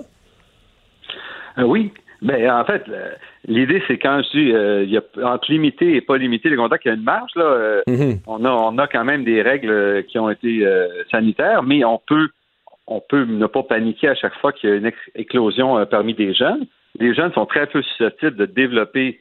Euh, 1.57 1.64
oui. 1.64 1.91
Ben, 2.22 2.49
en 2.52 2.64
fait, 2.65 2.84
l'idée, 3.48 3.82
c'est 3.88 3.98
quand 3.98 4.22
je 4.23 4.38
dis 4.38 4.52
euh, 4.53 4.84
il 4.84 4.91
y 4.91 4.98
a 4.98 5.02
entre 5.23 5.52
limiter 5.52 5.95
et 5.95 6.02
pas 6.02 6.18
limiter 6.18 6.49
les 6.49 6.56
contacts, 6.56 6.86
il 6.86 6.90
y 6.90 6.91
a 6.91 6.95
une 6.95 7.03
marge. 7.03 7.32
Là, 7.36 7.44
euh, 7.44 7.82
on, 8.28 8.45
a, 8.45 8.49
on 8.49 8.78
a 8.78 8.88
quand 8.88 9.03
même 9.03 9.23
des 9.23 9.41
règles 9.41 10.03
qui 10.06 10.18
ont 10.19 10.30
été 10.30 10.65
sanitaires, 11.11 11.64
mais 11.64 11.84
on 11.84 11.99
peut 12.06 12.30
on 12.91 13.01
peut 13.11 13.23
ne 13.26 13.47
pas 13.47 13.63
paniquer 13.63 14.09
à 14.09 14.15
chaque 14.15 14.35
fois 14.41 14.51
qu'il 14.51 14.69
y 14.69 14.73
a 14.73 14.76
une 14.76 14.91
éclosion 15.15 15.77
euh, 15.77 15.85
parmi 15.85 16.13
des 16.13 16.34
jeunes. 16.34 16.65
Les 16.99 17.13
jeunes 17.13 17.31
sont 17.34 17.45
très 17.45 17.68
peu 17.68 17.81
susceptibles 17.81 18.35
de 18.35 18.45
développer 18.45 19.19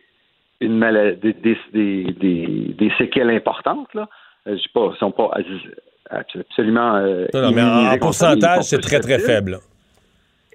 une 0.61 0.77
maladie, 0.77 1.35
des, 1.35 1.57
des, 1.73 2.05
des, 2.25 2.47
des 2.81 2.93
séquelles 2.99 3.31
importantes. 3.31 3.93
Là. 3.95 4.09
Euh, 4.47 4.57
je 4.57 4.63
sais 4.63 4.69
pas, 4.75 4.91
ils 4.95 4.99
sont 4.99 5.13
pas 5.13 5.31
as- 5.35 6.21
absolument. 6.39 6.97
euh, 6.97 7.27
Non, 7.33 7.43
non, 7.43 7.53
mais 7.53 7.63
en, 7.63 7.99
pourcentage, 7.99 8.65
c'est 8.65 8.81
très, 8.81 9.01
très 9.01 9.19
faible. 9.19 9.59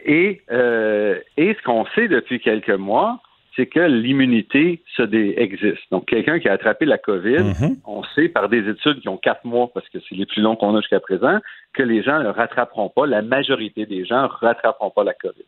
Et, 0.06 0.42
euh, 0.52 1.18
et 1.38 1.56
ce 1.56 1.62
qu'on 1.64 1.86
sait 1.96 2.08
depuis 2.08 2.40
quelques 2.40 2.70
mois, 2.70 3.20
c'est 3.56 3.68
que 3.68 3.80
l'immunité 3.80 4.82
existe. 5.00 5.82
Donc, 5.92 6.08
quelqu'un 6.08 6.40
qui 6.40 6.50
a 6.50 6.54
attrapé 6.54 6.86
la 6.86 6.98
COVID, 6.98 7.36
Mm-hmm. 7.36 7.78
on 7.86 8.04
sait 8.16 8.30
par 8.30 8.50
des 8.50 8.68
études 8.70 9.02
qui 9.02 9.10
ont 9.10 9.18
quatre 9.18 9.46
mois, 9.46 9.70
parce 9.74 9.88
que 9.90 10.00
c'est 10.08 10.16
les 10.16 10.26
plus 10.26 10.42
longs 10.42 10.56
qu'on 10.56 10.76
a 10.76 10.82
jusqu'à 10.82 11.00
présent, 11.00 11.40
que 11.74 11.84
les 11.84 12.02
gens 12.04 12.20
ne 12.20 12.30
rattraperont 12.30 12.90
pas, 12.90 13.06
la 13.06 13.22
majorité 13.22 13.86
des 13.86 14.06
gens 14.06 14.24
ne 14.24 14.28
rattraperont 14.28 14.90
pas 14.90 15.04
la 15.04 15.14
COVID. 15.14 15.46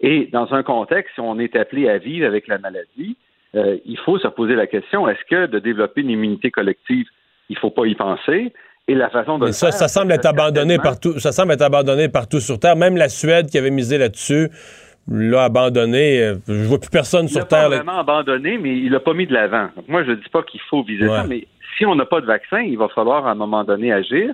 Et 0.00 0.28
dans 0.32 0.52
un 0.52 0.62
contexte, 0.62 1.14
si 1.14 1.20
on 1.20 1.38
est 1.38 1.56
appelé 1.56 1.88
à 1.88 1.98
vivre 1.98 2.26
avec 2.26 2.48
la 2.48 2.58
maladie, 2.58 3.16
euh, 3.54 3.76
il 3.84 3.98
faut 3.98 4.18
se 4.18 4.28
poser 4.28 4.54
la 4.54 4.66
question, 4.66 5.08
est-ce 5.08 5.24
que 5.28 5.46
de 5.46 5.58
développer 5.58 6.00
une 6.00 6.10
immunité 6.10 6.50
collective, 6.50 7.06
il 7.48 7.54
ne 7.54 7.58
faut 7.58 7.70
pas 7.70 7.86
y 7.86 7.94
penser? 7.94 8.52
Et 8.88 8.94
la 8.94 9.10
façon 9.10 9.38
de 9.38 9.52
ça, 9.52 9.68
faire, 9.68 9.78
ça 9.78 9.88
semble 9.88 10.12
être 10.12 10.26
abandonné 10.26 10.78
partout. 10.78 11.18
Ça 11.20 11.32
semble 11.32 11.52
être 11.52 11.62
abandonné 11.62 12.08
partout 12.08 12.40
sur 12.40 12.58
Terre. 12.58 12.76
Même 12.76 12.96
la 12.96 13.08
Suède 13.08 13.48
qui 13.48 13.58
avait 13.58 13.70
misé 13.70 13.98
là-dessus 13.98 14.48
l'a 15.10 15.44
abandonné. 15.44 16.34
Je 16.48 16.64
vois 16.64 16.78
plus 16.78 16.90
personne 16.90 17.26
Il 17.26 17.30
sur 17.30 17.40
l'a 17.40 17.44
Terre. 17.46 17.68
là. 17.68 17.76
vraiment 17.76 17.98
abandonné, 17.98 18.58
mais 18.58 18.70
il 18.76 18.90
l'a 18.90 19.00
pas 19.00 19.14
mis 19.14 19.26
de 19.26 19.32
l'avant. 19.34 19.68
Donc, 19.76 19.88
moi, 19.88 20.04
je 20.04 20.12
dis 20.12 20.28
pas 20.32 20.42
qu'il 20.42 20.60
faut 20.70 20.82
viser 20.82 21.04
Ouais. 21.08 21.16
ça, 21.16 21.24
mais 21.28 21.46
si 21.78 21.84
on 21.86 21.94
n'a 21.94 22.06
pas 22.06 22.20
de 22.20 22.26
vaccin, 22.26 22.60
il 22.60 22.78
va 22.78 22.88
falloir 22.88 23.26
à 23.26 23.32
un 23.32 23.34
moment 23.34 23.64
donné 23.64 23.92
agir. 23.92 24.32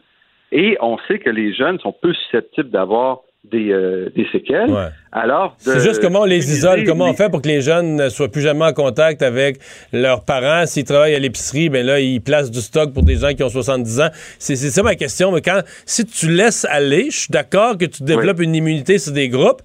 Et 0.53 0.77
on 0.81 0.97
sait 1.09 1.19
que 1.19 1.31
les 1.31 1.55
jeunes 1.55 1.78
sont 1.81 1.93
peu 2.01 2.12
susceptibles 2.15 2.70
d'avoir 2.70 3.20
des, 3.44 3.70
euh, 3.70 4.09
des 4.16 4.27
séquelles. 4.32 4.70
Ouais. 4.70 4.89
Alors, 5.12 5.57
de- 5.65 5.70
C'est 5.70 5.81
juste 5.81 6.01
comment 6.03 6.23
on 6.23 6.24
les 6.24 6.51
isole, 6.53 6.82
comment 6.85 7.05
on 7.09 7.15
fait 7.15 7.31
pour 7.31 7.40
que 7.43 7.47
les 7.48 7.61
jeunes 7.61 7.94
ne 7.94 8.09
soient 8.09 8.28
plus 8.28 8.40
jamais 8.43 8.65
en 8.65 8.73
contact 8.73 9.23
avec 9.23 9.59
leurs 9.93 10.24
parents. 10.24 10.66
S'ils 10.66 10.82
travaillent 10.85 11.15
à 11.15 11.19
l'épicerie, 11.20 11.69
ben 11.69 11.86
là, 11.86 12.01
ils 12.01 12.20
placent 12.20 12.51
du 12.51 12.59
stock 12.61 12.93
pour 12.93 13.05
des 13.05 13.15
gens 13.16 13.32
qui 13.35 13.44
ont 13.44 13.48
70 13.48 14.01
ans. 14.01 14.09
C'est 14.40 14.57
c'est 14.57 14.70
ça 14.70 14.82
ma 14.82 14.97
question. 14.97 15.31
Mais 15.31 15.43
quand, 15.43 15.61
si 15.85 16.05
tu 16.05 16.28
laisses 16.28 16.65
aller, 16.69 17.07
je 17.11 17.19
suis 17.20 17.31
d'accord 17.31 17.78
que 17.78 17.85
tu 17.85 18.03
développes 18.03 18.40
une 18.40 18.55
immunité 18.57 18.98
sur 18.98 19.12
des 19.12 19.28
groupes, 19.28 19.62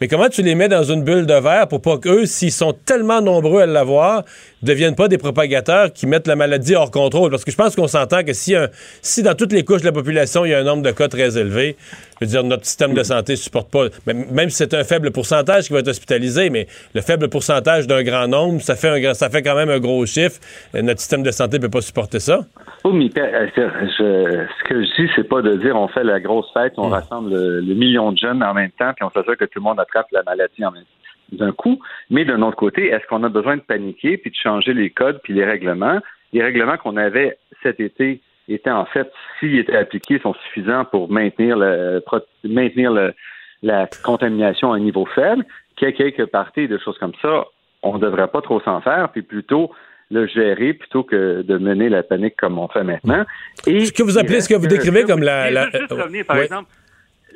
mais 0.00 0.08
comment 0.08 0.28
tu 0.28 0.42
les 0.42 0.54
mets 0.54 0.68
dans 0.68 0.84
une 0.84 1.02
bulle 1.02 1.26
de 1.26 1.34
verre 1.34 1.68
pour 1.68 1.80
pas 1.80 1.98
qu'eux, 1.98 2.26
s'ils 2.26 2.52
sont 2.52 2.72
tellement 2.72 3.20
nombreux 3.20 3.62
à 3.62 3.66
l'avoir, 3.66 4.24
deviennent 4.64 4.94
pas 4.96 5.08
des 5.08 5.18
propagateurs 5.18 5.92
qui 5.92 6.06
mettent 6.06 6.26
la 6.26 6.36
maladie 6.36 6.74
hors 6.74 6.90
contrôle? 6.90 7.30
Parce 7.30 7.44
que 7.44 7.50
je 7.50 7.56
pense 7.56 7.76
qu'on 7.76 7.86
s'entend 7.88 8.22
que 8.24 8.32
si, 8.32 8.54
un, 8.54 8.68
si 9.02 9.22
dans 9.22 9.34
toutes 9.34 9.52
les 9.52 9.64
couches 9.64 9.80
de 9.82 9.86
la 9.86 9.92
population, 9.92 10.44
il 10.44 10.50
y 10.50 10.54
a 10.54 10.58
un 10.58 10.64
nombre 10.64 10.82
de 10.82 10.90
cas 10.90 11.08
très 11.08 11.38
élevé, 11.38 11.76
je 12.20 12.26
veux 12.26 12.30
dire, 12.30 12.44
notre 12.44 12.64
système 12.64 12.94
de 12.94 13.02
santé 13.02 13.32
ne 13.32 13.36
supporte 13.36 13.70
pas, 13.70 13.84
même 14.06 14.24
même 14.30 14.50
si 14.50 14.56
c'est 14.56 14.74
un 14.74 14.84
faible 14.84 15.10
pourcentage 15.10 15.64
qui 15.66 15.72
va 15.72 15.80
être 15.80 15.88
hospitalisé, 15.88 16.50
mais 16.50 16.66
le 16.94 17.00
faible 17.00 17.28
pourcentage 17.28 17.86
d'un 17.86 18.02
grand 18.02 18.26
nombre, 18.28 18.60
ça 18.62 18.76
fait, 18.76 18.88
un, 19.06 19.14
ça 19.14 19.28
fait 19.30 19.42
quand 19.42 19.54
même 19.56 19.70
un 19.70 19.78
gros 19.80 20.04
chiffre. 20.06 20.40
Euh, 20.74 20.82
Notre 20.82 21.00
système 21.00 21.22
de 21.22 21.30
santé 21.30 21.58
ne 21.58 21.62
peut 21.62 21.70
pas 21.70 21.80
supporter 21.80 22.20
ça. 22.20 22.40
Oh, 22.84 22.92
mais 22.92 23.08
euh, 23.16 23.46
je- 23.54 24.44
ce 24.58 24.68
que 24.68 24.82
je 24.84 25.02
dis, 25.02 25.10
c'est 25.16 25.28
pas 25.28 25.42
de 25.42 25.56
dire 25.56 25.74
on 25.76 25.88
fait 25.88 26.04
la 26.04 26.20
grosse 26.20 26.46
fête, 26.52 26.74
on 26.76 26.88
rassemble 26.88 27.30
le, 27.32 27.60
le 27.60 27.74
million 27.74 28.12
de 28.12 28.18
jeunes 28.18 28.42
en 28.42 28.54
même 28.54 28.70
temps, 28.78 28.92
puis 28.94 29.04
on 29.04 29.10
s'assure 29.10 29.36
que 29.36 29.44
tout 29.44 29.58
le 29.58 29.62
monde 29.62 29.80
attrape 29.80 30.06
la 30.12 30.22
maladie 30.22 30.64
en 30.64 30.70
même 30.70 30.84
d'un 31.34 31.52
coup. 31.52 31.80
Mais 32.10 32.24
d'un 32.24 32.42
autre 32.42 32.56
côté, 32.56 32.88
est-ce 32.88 33.06
qu'on 33.06 33.22
a 33.24 33.28
besoin 33.28 33.56
de 33.56 33.62
paniquer 33.62 34.16
puis 34.16 34.30
de 34.30 34.36
changer 34.36 34.74
les 34.74 34.90
codes 34.90 35.20
puis 35.22 35.32
les 35.34 35.44
règlements? 35.44 36.00
Les 36.32 36.42
règlements 36.42 36.76
qu'on 36.76 36.96
avait 36.96 37.38
cet 37.62 37.80
été 37.80 38.20
étaient 38.48 38.70
en 38.70 38.84
fait, 38.86 39.10
s'ils 39.38 39.58
étaient 39.58 39.76
appliqués, 39.76 40.18
sont 40.18 40.34
suffisants 40.46 40.84
pour 40.84 41.10
maintenir 41.10 41.56
le, 41.56 42.00
pro- 42.04 42.20
maintenir 42.44 42.92
le- 42.92 43.14
la 43.62 43.88
contamination 44.04 44.72
à 44.72 44.76
un 44.76 44.80
niveau 44.80 45.06
faible. 45.06 45.44
Qu'il 45.76 45.88
y 45.88 45.90
ait 45.90 45.94
quelques 45.94 46.26
parties, 46.26 46.68
des 46.68 46.78
choses 46.78 46.98
comme 46.98 47.14
ça, 47.22 47.44
on 47.82 47.94
ne 47.94 47.98
devrait 47.98 48.28
pas 48.28 48.42
trop 48.42 48.60
s'en 48.60 48.80
faire, 48.80 49.08
puis 49.10 49.22
plutôt 49.22 49.72
le 50.10 50.26
gérer 50.26 50.74
plutôt 50.74 51.02
que 51.02 51.42
de 51.42 51.56
mener 51.58 51.88
la 51.88 52.02
panique 52.02 52.36
comme 52.36 52.58
on 52.58 52.68
fait 52.68 52.84
maintenant. 52.84 53.24
Et 53.66 53.86
Ce 53.86 53.92
que 53.92 54.02
vous 54.02 54.18
appelez, 54.18 54.40
ce 54.42 54.48
que 54.48 54.54
vous 54.54 54.66
décrivez 54.66 55.04
comme 55.04 55.22
la- 55.22 55.50
la- 55.50 55.64
Juste, 55.64 55.78
juste 55.80 55.92
euh, 55.92 56.02
revenir, 56.02 56.24
par 56.26 56.36
ouais. 56.36 56.44
exemple, 56.44 56.68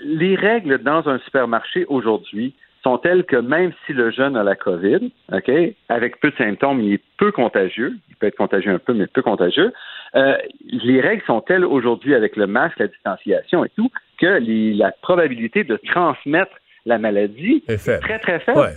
les 0.04 0.36
règles 0.36 0.78
dans 0.78 1.08
un 1.08 1.18
supermarché 1.20 1.86
aujourd'hui 1.88 2.54
sont 2.88 2.98
telles 2.98 3.24
que 3.24 3.36
même 3.36 3.72
si 3.84 3.92
le 3.92 4.10
jeune 4.10 4.36
a 4.36 4.42
la 4.42 4.56
COVID, 4.56 5.10
OK, 5.32 5.50
avec 5.88 6.20
peu 6.20 6.30
de 6.30 6.36
symptômes, 6.36 6.80
il 6.80 6.94
est 6.94 7.02
peu 7.18 7.30
contagieux, 7.32 7.92
il 8.08 8.16
peut 8.16 8.26
être 8.26 8.36
contagieux 8.36 8.72
un 8.72 8.78
peu, 8.78 8.94
mais 8.94 9.06
peu 9.06 9.22
contagieux, 9.22 9.72
euh, 10.14 10.36
les 10.64 11.00
règles 11.00 11.22
sont 11.26 11.40
telles 11.42 11.64
aujourd'hui 11.64 12.14
avec 12.14 12.36
le 12.36 12.46
masque, 12.46 12.78
la 12.78 12.88
distanciation 12.88 13.64
et 13.64 13.68
tout, 13.76 13.90
que 14.18 14.38
les- 14.38 14.72
la 14.72 14.90
probabilité 15.02 15.64
de 15.64 15.76
transmettre 15.76 16.52
la 16.86 16.98
maladie 16.98 17.62
est, 17.68 18.00
très, 18.00 18.18
très 18.18 18.40
faible? 18.40 18.58
Ouais. 18.58 18.74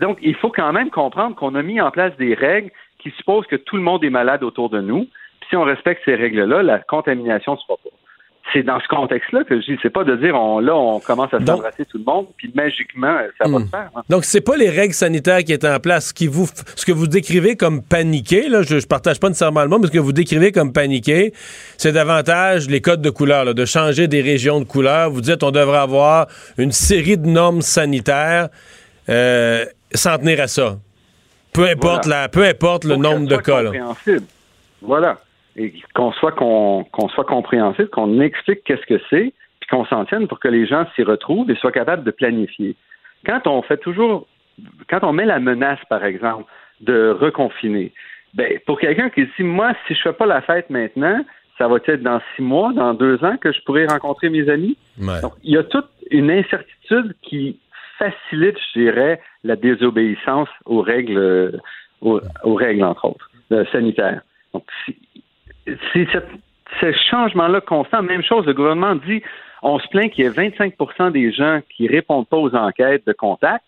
Donc, 0.00 0.18
il 0.20 0.34
faut 0.34 0.50
quand 0.50 0.72
même 0.72 0.90
comprendre 0.90 1.34
qu'on 1.36 1.54
a 1.54 1.62
mis 1.62 1.80
en 1.80 1.90
place 1.90 2.14
des 2.18 2.34
règles 2.34 2.70
qui 2.98 3.10
supposent 3.12 3.46
que 3.46 3.56
tout 3.56 3.76
le 3.76 3.82
monde 3.82 4.04
est 4.04 4.10
malade 4.10 4.42
autour 4.42 4.68
de 4.68 4.80
nous. 4.80 5.04
Puis 5.40 5.48
si 5.50 5.56
on 5.56 5.62
respecte 5.62 6.02
ces 6.04 6.16
règles-là, 6.16 6.62
la 6.62 6.78
contamination 6.80 7.52
ne 7.52 7.58
se 7.58 7.64
fera 7.64 7.78
pas. 7.82 7.90
C'est 8.52 8.62
dans 8.62 8.78
ce 8.78 8.86
contexte-là 8.88 9.42
que 9.44 9.60
je 9.60 9.72
dis, 9.72 9.78
c'est 9.82 9.90
pas 9.90 10.04
de 10.04 10.14
dire 10.16 10.34
on 10.36 10.60
là 10.60 10.76
on 10.76 11.00
commence 11.00 11.32
à 11.34 11.38
s'embrasser 11.44 11.84
tout 11.86 11.98
le 11.98 12.04
monde, 12.04 12.26
puis 12.36 12.52
magiquement 12.54 13.16
ça 13.40 13.48
va 13.48 13.58
se 13.64 13.64
faire. 13.70 13.90
hein. 13.96 14.02
Donc, 14.08 14.24
c'est 14.24 14.42
pas 14.42 14.56
les 14.56 14.70
règles 14.70 14.94
sanitaires 14.94 15.42
qui 15.42 15.52
étaient 15.52 15.68
en 15.68 15.80
place. 15.80 16.08
Ce, 16.08 16.14
qui 16.14 16.26
vous, 16.28 16.46
ce 16.76 16.84
que 16.84 16.92
vous 16.92 17.06
décrivez 17.08 17.56
comme 17.56 17.82
paniquer, 17.82 18.48
là, 18.48 18.62
je, 18.62 18.78
je 18.78 18.86
partage 18.86 19.18
pas 19.18 19.28
nécessairement 19.28 19.62
le 19.62 19.68
mot, 19.68 19.78
mais 19.78 19.86
ce 19.88 19.92
que 19.92 19.98
vous 19.98 20.12
décrivez 20.12 20.52
comme 20.52 20.72
paniquer, 20.72 21.32
c'est 21.78 21.90
davantage 21.92 22.68
les 22.68 22.80
codes 22.80 23.02
de 23.02 23.10
couleur, 23.10 23.44
là, 23.44 23.54
de 23.54 23.64
changer 23.64 24.06
des 24.08 24.20
régions 24.20 24.60
de 24.60 24.64
couleur. 24.64 25.10
Vous 25.10 25.20
dites 25.22 25.42
on 25.42 25.50
devrait 25.50 25.78
avoir 25.78 26.26
une 26.58 26.70
série 26.72 27.16
de 27.18 27.26
normes 27.26 27.62
sanitaires 27.62 28.48
euh, 29.08 29.64
s'en 29.94 30.18
tenir 30.18 30.40
à 30.40 30.46
ça. 30.46 30.78
Peu 31.52 31.64
importe, 31.68 32.04
Voilà. 32.06 32.22
la, 32.22 32.28
peu 32.28 32.44
importe 32.44 32.84
le 32.84 32.96
nombre 32.96 33.26
de 33.26 33.36
cas. 33.36 33.62
là. 33.62 33.70
Voilà. 34.82 35.18
Et 35.56 35.72
qu'on 35.94 36.12
soit, 36.12 36.32
qu'on, 36.32 36.84
soit 37.14 37.24
compréhensible, 37.24 37.88
qu'on 37.88 38.20
explique 38.20 38.64
qu'est-ce 38.64 38.86
que 38.86 39.00
c'est, 39.10 39.32
puis 39.60 39.68
qu'on 39.70 39.84
s'en 39.86 40.04
tienne 40.04 40.26
pour 40.26 40.40
que 40.40 40.48
les 40.48 40.66
gens 40.66 40.84
s'y 40.94 41.02
retrouvent 41.02 41.50
et 41.50 41.54
soient 41.56 41.72
capables 41.72 42.04
de 42.04 42.10
planifier. 42.10 42.74
Quand 43.24 43.46
on 43.46 43.62
fait 43.62 43.78
toujours, 43.78 44.26
quand 44.90 45.00
on 45.02 45.12
met 45.12 45.24
la 45.24 45.38
menace, 45.38 45.78
par 45.88 46.04
exemple, 46.04 46.44
de 46.80 47.10
reconfiner, 47.10 47.92
ben, 48.34 48.58
pour 48.66 48.80
quelqu'un 48.80 49.10
qui 49.10 49.24
dit, 49.24 49.42
moi, 49.44 49.72
si 49.86 49.94
je 49.94 50.02
fais 50.02 50.12
pas 50.12 50.26
la 50.26 50.40
fête 50.42 50.68
maintenant, 50.70 51.24
ça 51.56 51.68
va 51.68 51.76
être 51.86 52.02
dans 52.02 52.20
six 52.34 52.42
mois, 52.42 52.72
dans 52.72 52.92
deux 52.94 53.22
ans 53.24 53.36
que 53.36 53.52
je 53.52 53.60
pourrai 53.62 53.86
rencontrer 53.86 54.28
mes 54.28 54.48
amis. 54.48 54.76
Ouais. 55.00 55.20
Donc, 55.22 55.34
il 55.44 55.52
y 55.52 55.56
a 55.56 55.62
toute 55.62 55.86
une 56.10 56.30
incertitude 56.32 57.14
qui 57.22 57.60
facilite, 57.96 58.58
je 58.74 58.80
dirais, 58.80 59.20
la 59.44 59.54
désobéissance 59.54 60.48
aux 60.66 60.80
règles, 60.80 61.60
aux, 62.00 62.20
aux 62.42 62.54
règles, 62.54 62.82
entre 62.82 63.04
autres, 63.04 63.30
euh, 63.52 63.64
sanitaires. 63.70 64.22
Donc, 64.52 64.64
si- 64.84 64.98
c'est 65.92 66.06
ce 66.80 66.92
changement-là 67.10 67.60
constant. 67.60 68.02
Même 68.02 68.22
chose, 68.22 68.46
le 68.46 68.54
gouvernement 68.54 68.94
dit, 68.94 69.22
on 69.62 69.78
se 69.78 69.88
plaint 69.88 70.10
qu'il 70.10 70.24
y 70.24 70.26
ait 70.26 70.30
25% 70.30 71.12
des 71.12 71.32
gens 71.32 71.60
qui 71.74 71.88
répondent 71.88 72.28
pas 72.28 72.36
aux 72.36 72.54
enquêtes 72.54 73.06
de 73.06 73.12
contact, 73.12 73.64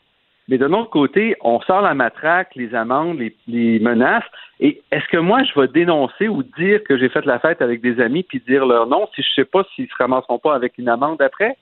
mais 0.49 0.59
de 0.59 0.67
l'autre 0.67 0.91
côté, 0.91 1.35
on 1.41 1.61
sort 1.61 1.81
la 1.81 1.95
matraque, 1.95 2.55
les 2.55 2.75
amendes, 2.75 3.19
les, 3.19 3.35
les 3.49 3.81
menaces. 3.81 4.25
Et 4.61 4.81
est-ce 4.93 5.07
que 5.09 5.17
moi, 5.17 5.43
je 5.43 5.59
vais 5.59 5.67
dénoncer 5.69 6.29
ou 6.29 6.43
dire 6.43 6.85
que 6.85 6.97
j'ai 6.97 7.09
fait 7.09 7.25
la 7.25 7.39
fête 7.39 7.61
avec 7.63 7.81
des 7.81 8.01
amis 8.01 8.23
puis 8.23 8.41
dire 8.47 8.65
leur 8.65 8.87
nom 8.87 9.09
si 9.15 9.23
je 9.23 9.29
sais 9.35 9.45
pas 9.45 9.65
s'ils 9.75 9.89
se 9.89 9.95
ramasseront 9.99 10.39
pas 10.39 10.55
avec 10.55 10.79
une 10.79 10.89
amende 10.89 11.21
après? 11.21 11.57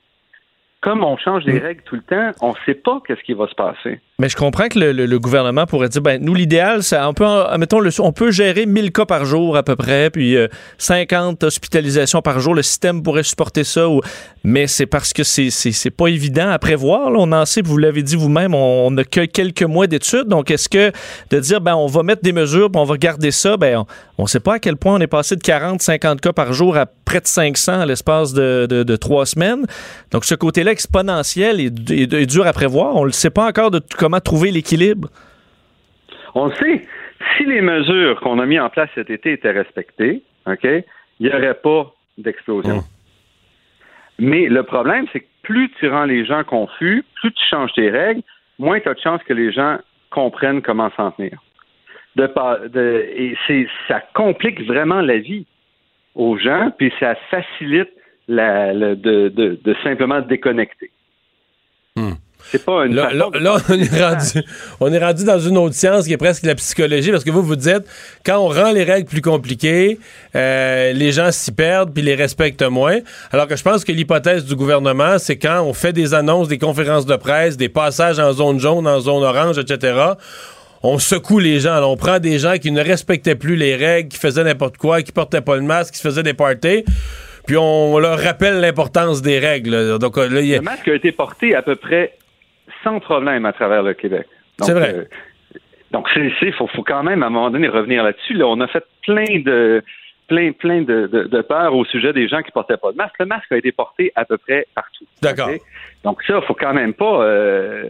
Comme 0.81 1.03
on 1.03 1.17
change 1.17 1.45
les 1.45 1.57
règles 1.57 1.81
tout 1.83 1.95
le 1.95 2.03
temps, 2.03 2.31
on 2.41 2.53
sait 2.65 2.75
pas 2.75 3.01
qu'est-ce 3.07 3.23
qui 3.23 3.33
va 3.33 3.47
se 3.47 3.55
passer. 3.55 3.99
Mais 4.17 4.29
je 4.29 4.37
comprends 4.37 4.69
que 4.69 4.79
le, 4.79 4.93
le- 4.93 5.07
le 5.07 5.19
gouvernement 5.19 5.65
pourrait 5.65 5.89
dire, 5.89 6.01
ben, 6.01 6.23
nous, 6.23 6.33
l'idéal, 6.33 6.83
c'est, 6.83 6.97
on 7.01 7.13
peut, 7.13 7.25
mettons, 7.59 7.81
on 7.99 8.11
peut 8.13 8.31
gérer 8.31 8.65
1000 8.65 8.93
cas 8.93 9.03
par 9.05 9.25
jour 9.25 9.57
à 9.57 9.63
peu 9.63 9.75
près, 9.75 10.09
puis 10.09 10.37
euh, 10.37 10.47
50 10.77 11.43
hospitalisations 11.43 12.21
par 12.21 12.39
jour. 12.39 12.55
Le 12.55 12.61
système 12.61 13.03
pourrait 13.03 13.23
supporter 13.23 13.65
ça. 13.65 13.85
Mais 14.45 14.67
c'est 14.67 14.85
parce 14.85 15.11
que 15.11 15.23
c'est, 15.23 15.49
c'est, 15.49 15.73
c'est 15.73 15.89
pas 15.89 16.07
évident 16.07 16.47
à 16.49 16.59
prévoir. 16.59 17.09
On 17.13 17.29
en 17.33 17.45
sait, 17.45 17.61
vous 17.61 17.77
l'avez 17.77 18.03
dit 18.03 18.15
vous-même, 18.15 18.53
on 18.55 18.89
n'a 18.91 19.03
que 19.03 19.25
quelques 19.25 19.63
mois 19.63 19.87
d'études. 19.87 20.27
Donc, 20.29 20.49
est-ce 20.49 20.69
que 20.69 20.93
de 21.31 21.39
dire, 21.41 21.59
ben, 21.59 21.75
on 21.75 21.87
va 21.87 22.01
mettre 22.03 22.21
des 22.21 22.31
mesures, 22.31 22.71
puis 22.71 22.79
on 22.79 22.85
va 22.85 22.95
garder 22.95 23.31
ça, 23.31 23.57
ben, 23.57 23.83
on 24.17 24.23
ne 24.23 24.27
sait 24.29 24.39
pas 24.39 24.53
à 24.53 24.59
quel 24.59 24.77
point 24.77 24.93
on 24.95 24.99
est 25.01 25.07
passé 25.07 25.35
de 25.35 25.41
40, 25.41 25.81
50 25.81 26.21
cas 26.21 26.31
par 26.31 26.53
jour 26.53 26.77
à 26.77 26.85
près 26.85 27.19
de 27.19 27.27
500 27.27 27.81
à 27.81 27.85
l'espace 27.85 28.31
de, 28.33 28.65
de- 28.65 28.95
trois 28.95 29.25
semaines. 29.25 29.65
Donc, 30.11 30.23
ce 30.23 30.35
côté-là 30.35 30.71
exponentiel 30.71 31.59
est, 31.59 31.91
est- 31.91 32.13
est 32.13 32.25
dur 32.25 32.47
à 32.47 32.53
prévoir. 32.53 32.95
On 32.95 33.01
ne 33.01 33.07
le 33.07 33.11
sait 33.11 33.29
pas 33.29 33.45
encore 33.47 33.71
de 33.71 33.79
t- 33.79 33.87
comment 34.05 34.19
trouver 34.19 34.51
l'équilibre? 34.51 35.07
On 36.35 36.45
le 36.47 36.53
sait. 36.55 36.81
Si 37.37 37.45
les 37.45 37.61
mesures 37.61 38.19
qu'on 38.21 38.39
a 38.39 38.45
mises 38.45 38.59
en 38.59 38.69
place 38.69 38.89
cet 38.93 39.09
été 39.09 39.31
étaient 39.33 39.51
respectées, 39.51 40.21
OK, 40.45 40.63
il 40.63 40.83
n'y 41.27 41.29
aurait 41.33 41.55
pas 41.55 41.91
d'explosion. 42.17 42.83
Mais 44.19 44.47
le 44.47 44.63
problème, 44.63 45.05
c'est 45.11 45.21
que 45.21 45.25
plus 45.41 45.69
tu 45.79 45.89
rends 45.89 46.05
les 46.05 46.23
gens 46.25 46.43
confus, 46.43 47.03
plus 47.15 47.31
tu 47.33 47.43
changes 47.49 47.73
tes 47.73 47.89
règles, 47.89 48.21
moins 48.59 48.79
tu 48.79 48.87
as 48.89 48.93
de 48.93 48.99
chances 48.99 49.23
que 49.23 49.33
les 49.33 49.51
gens 49.51 49.77
comprennent 50.11 50.61
comment 50.61 50.91
s'en 50.95 51.11
tenir. 51.11 51.37
De, 52.15 52.27
pa- 52.27 52.59
de- 52.67 53.05
et 53.09 53.35
c'est, 53.47 53.67
ça 53.87 54.01
complique 54.13 54.61
vraiment 54.65 55.01
la 55.01 55.17
vie 55.17 55.45
aux 56.15 56.37
gens, 56.37 56.71
puis 56.77 56.93
ça 56.99 57.15
facilite 57.31 57.89
la, 58.27 58.73
le- 58.73 58.95
de, 58.95 59.29
de- 59.29 59.59
de 59.63 59.75
simplement 59.83 60.21
déconnecter. 60.21 60.91
C'est 62.51 62.63
pas 62.63 62.85
une 62.85 62.95
Là, 62.95 63.05
façon 63.09 63.17
là- 63.17 63.29
de- 63.33 63.43
là, 63.43 63.57
on, 63.69 63.73
est 63.73 64.01
rendu, 64.03 64.43
on 64.79 64.93
est 64.93 64.99
rendu 64.99 65.23
dans 65.25 65.39
une 65.39 65.57
autre 65.57 65.75
science 65.75 66.05
qui 66.05 66.13
est 66.13 66.17
presque 66.17 66.43
la 66.45 66.55
psychologie, 66.55 67.11
parce 67.11 67.23
que 67.23 67.31
vous, 67.31 67.41
vous 67.43 67.55
dites, 67.55 67.83
quand 68.25 68.37
on 68.37 68.47
rend 68.47 68.71
les 68.71 68.83
règles 68.83 69.07
plus 69.09 69.21
compliquées, 69.21 69.99
euh, 70.35 70.93
les 70.93 71.11
gens 71.11 71.31
s'y 71.31 71.51
perdent 71.51 71.93
puis 71.93 72.03
les 72.03 72.15
respectent 72.15 72.61
moins. 72.63 72.99
Alors 73.31 73.47
que 73.47 73.55
je 73.55 73.63
pense 73.63 73.83
que 73.83 73.91
l'hypothèse 73.91 74.45
du 74.45 74.55
gouvernement, 74.55 75.17
c'est 75.17 75.37
quand 75.37 75.61
on 75.63 75.73
fait 75.73 75.91
des 75.93 76.13
annonces, 76.13 76.47
des 76.47 76.57
conférences 76.59 77.05
de 77.05 77.15
presse, 77.15 77.57
des 77.57 77.69
passages 77.69 78.19
en 78.19 78.31
zone 78.31 78.59
jaune, 78.59 78.87
en 78.87 78.99
zone 78.99 79.23
orange, 79.23 79.57
etc., 79.57 79.97
on 80.83 80.99
secoue 80.99 81.39
les 81.39 81.59
gens. 81.59 81.81
on 81.83 81.97
prend 81.97 82.19
des 82.19 82.37
gens 82.37 82.57
qui 82.57 82.69
ne 82.71 82.81
respectaient 82.83 83.33
plus 83.35 83.55
les 83.55 83.75
règles, 83.75 84.09
qui 84.09 84.17
faisaient 84.19 84.43
n'importe 84.43 84.77
quoi, 84.77 85.01
qui 85.01 85.11
portaient 85.11 85.41
pas 85.41 85.55
le 85.55 85.63
masque, 85.63 85.93
qui 85.93 85.99
se 85.99 86.07
faisaient 86.07 86.21
des 86.21 86.35
parties, 86.35 86.83
puis 87.47 87.57
on 87.57 87.97
leur 87.97 88.19
rappelle 88.19 88.59
l'importance 88.59 89.21
des 89.23 89.39
règles. 89.39 89.97
Donc 89.97 90.17
là, 90.17 90.27
il 90.41 90.45
y 90.45 90.53
a- 90.53 90.57
Le 90.57 90.63
masque 90.63 90.87
a 90.87 90.93
été 90.93 91.11
porté 91.11 91.55
à 91.55 91.63
peu 91.63 91.75
près 91.75 92.13
sans 92.85 92.99
problème 93.01 93.45
à 93.45 93.51
travers 93.51 93.83
le 93.83 93.93
Québec. 93.93 94.25
Donc, 94.59 94.67
C'est 94.69 94.73
vrai. 94.73 94.93
euh, 94.95 95.03
donc, 95.91 96.07
c'est, 96.13 96.31
c'est- 96.39 96.51
faut, 96.53 96.67
faut 96.67 96.83
quand 96.83 97.03
même 97.03 97.21
à 97.23 97.27
un 97.27 97.29
moment 97.29 97.49
donné 97.49 97.67
revenir 97.67 98.03
là-dessus. 98.03 98.33
Là, 98.35 98.47
on 98.47 98.61
a 98.61 98.67
fait 98.67 98.85
plein 99.05 99.39
de 99.43 99.83
plein, 100.27 100.53
plein 100.53 100.81
de, 100.81 101.05
de, 101.05 101.23
de 101.25 101.41
peurs 101.41 101.75
au 101.75 101.85
sujet 101.85 102.11
des 102.11 102.27
gens 102.27 102.41
qui 102.41 102.51
portaient 102.51 102.77
pas 102.77 102.91
de 102.91 102.97
masque. 102.97 103.13
Le 103.19 103.27
masque 103.27 103.51
a 103.51 103.57
été 103.57 103.71
porté 103.71 104.11
à 104.15 104.25
peu 104.25 104.37
près 104.39 104.65
partout. 104.73 105.05
D'accord. 105.21 105.49
Donc 106.03 106.23
ça, 106.23 106.41
faut 106.41 106.55
quand 106.55 106.73
même 106.73 106.93
pas. 106.95 107.21
euh, 107.23 107.89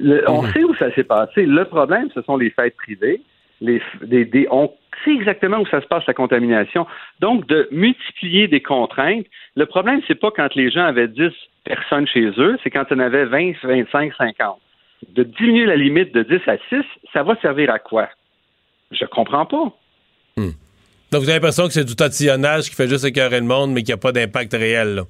le- 0.00 0.22
On 0.30 0.42
Mhm. 0.42 0.52
sait 0.52 0.62
où 0.64 0.74
ça 0.76 0.92
s'est 0.94 1.02
passé. 1.04 1.44
Le 1.46 1.64
problème, 1.64 2.08
ce 2.14 2.22
sont 2.22 2.36
les 2.36 2.50
fêtes 2.50 2.76
privées. 2.76 3.20
les, 3.62 3.80
des, 4.02 4.26
des- 4.26 4.46
on 4.50 4.70
sait 5.02 5.12
exactement 5.14 5.56
où 5.58 5.66
ça 5.66 5.80
se 5.80 5.86
passe 5.86 6.04
la 6.06 6.12
contamination. 6.12 6.86
Donc, 7.20 7.46
de 7.46 7.66
multiplier 7.72 8.48
des 8.48 8.60
contraintes. 8.60 9.24
Le 9.56 9.64
problème, 9.64 10.02
c'est 10.06 10.14
pas 10.20 10.30
quand 10.30 10.54
les 10.54 10.70
gens 10.70 10.84
avaient 10.84 11.08
10 11.08 11.32
personnes 11.66 12.06
chez 12.06 12.30
eux, 12.38 12.56
c'est 12.62 12.70
quand 12.70 12.84
on 12.90 12.98
avait 12.98 13.24
20, 13.26 13.52
25, 13.62 14.12
50. 14.16 14.58
De 15.10 15.22
diminuer 15.24 15.66
la 15.66 15.76
limite 15.76 16.14
de 16.14 16.22
10 16.22 16.40
à 16.48 16.56
6, 16.70 16.76
ça 17.12 17.22
va 17.22 17.36
servir 17.40 17.70
à 17.70 17.78
quoi? 17.78 18.08
Je 18.90 19.04
comprends 19.04 19.46
pas. 19.46 19.72
Donc, 21.12 21.22
vous 21.22 21.28
avez 21.28 21.34
l'impression 21.38 21.66
que 21.66 21.72
c'est 21.72 21.84
du 21.84 21.94
tatillonnage 21.96 22.68
qui 22.70 22.74
fait 22.74 22.88
juste 22.88 23.04
écœurer 23.04 23.38
le 23.40 23.46
monde, 23.46 23.72
mais 23.72 23.82
qui 23.82 23.90
n'a 23.92 23.96
pas 23.96 24.12
d'impact 24.12 24.52
réel. 24.54 24.94
là. 24.96 25.02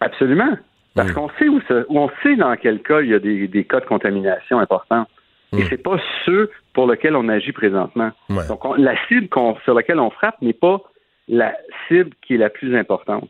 Absolument. 0.00 0.56
Parce 0.94 1.12
qu'on 1.12 1.30
sait 1.38 1.48
où, 1.48 1.60
ça- 1.68 1.84
où 1.88 1.98
on 2.00 2.10
sait 2.22 2.36
dans 2.36 2.54
quel 2.56 2.82
cas 2.82 3.00
il 3.00 3.10
y 3.10 3.14
a 3.14 3.18
des, 3.18 3.46
des 3.48 3.64
cas 3.64 3.80
de 3.80 3.84
contamination 3.86 4.58
importants. 4.58 5.06
Et 5.52 5.62
c'est 5.68 5.82
pas 5.82 5.98
ceux 6.24 6.50
pour 6.74 6.88
lesquels 6.90 7.16
on 7.16 7.28
agit 7.28 7.52
présentement. 7.52 8.10
Donc 8.48 8.64
on- 8.64 8.74
la 8.74 8.94
cible 9.08 9.28
sur 9.64 9.74
laquelle 9.74 9.98
on 9.98 10.10
frappe 10.10 10.40
n'est 10.42 10.52
pas 10.52 10.80
la 11.28 11.54
cible 11.88 12.10
qui 12.22 12.34
est 12.34 12.38
la 12.38 12.50
plus 12.50 12.76
importante. 12.76 13.28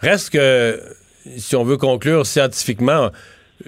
Reste 0.00 0.30
que, 0.30 0.80
si 1.36 1.56
on 1.56 1.64
veut 1.64 1.76
conclure 1.76 2.26
scientifiquement, 2.26 3.10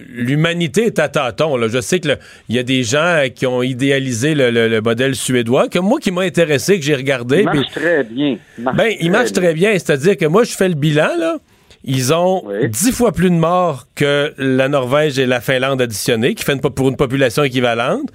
l'humanité 0.09 0.87
est 0.87 0.99
à 0.99 1.09
tâtons. 1.09 1.57
là. 1.57 1.69
Je 1.69 1.81
sais 1.81 2.01
qu'il 2.01 2.17
y 2.49 2.59
a 2.59 2.63
des 2.63 2.83
gens 2.83 3.25
qui 3.35 3.47
ont 3.47 3.63
idéalisé 3.63 4.35
le, 4.35 4.51
le- 4.51 4.69
le 4.69 4.81
modèle 4.81 5.15
suédois, 5.15 5.69
que 5.69 5.79
moi 5.79 6.01
qui 6.01 6.11
m'a 6.11 6.23
intéressé, 6.23 6.79
que 6.79 6.85
j'ai 6.85 6.95
regardé. 6.95 7.41
Il 7.41 7.45
marche 7.45 7.71
très 7.75 8.05
bien. 8.05 8.39
Il 8.59 8.65
marche 8.65 8.77
Ben, 8.77 8.89
il 8.93 8.99
très 8.99 9.09
marche 9.11 9.33
bien. 9.33 9.43
très 9.43 9.55
bien. 9.55 9.73
C'est-à-dire 9.73 10.17
que 10.17 10.25
moi, 10.27 10.45
je 10.45 10.53
fais 10.53 10.69
le 10.69 10.75
bilan, 10.75 11.11
là. 11.19 11.37
Ils 11.85 12.15
ont 12.15 12.45
dix 12.69 12.93
fois 12.93 13.11
plus 13.11 13.29
de 13.29 13.35
morts 13.35 13.89
que 13.97 14.33
la 14.39 14.69
Norvège 14.69 15.19
et 15.19 15.27
la 15.27 15.41
Finlande 15.41 15.83
additionnées, 15.83 16.37
qui 16.37 16.45
fait 16.45 16.53
une 16.53 16.61
po- 16.61 16.71
pour 16.71 16.89
une 16.89 16.97
population 16.97 17.43
équivalente. 17.43 18.09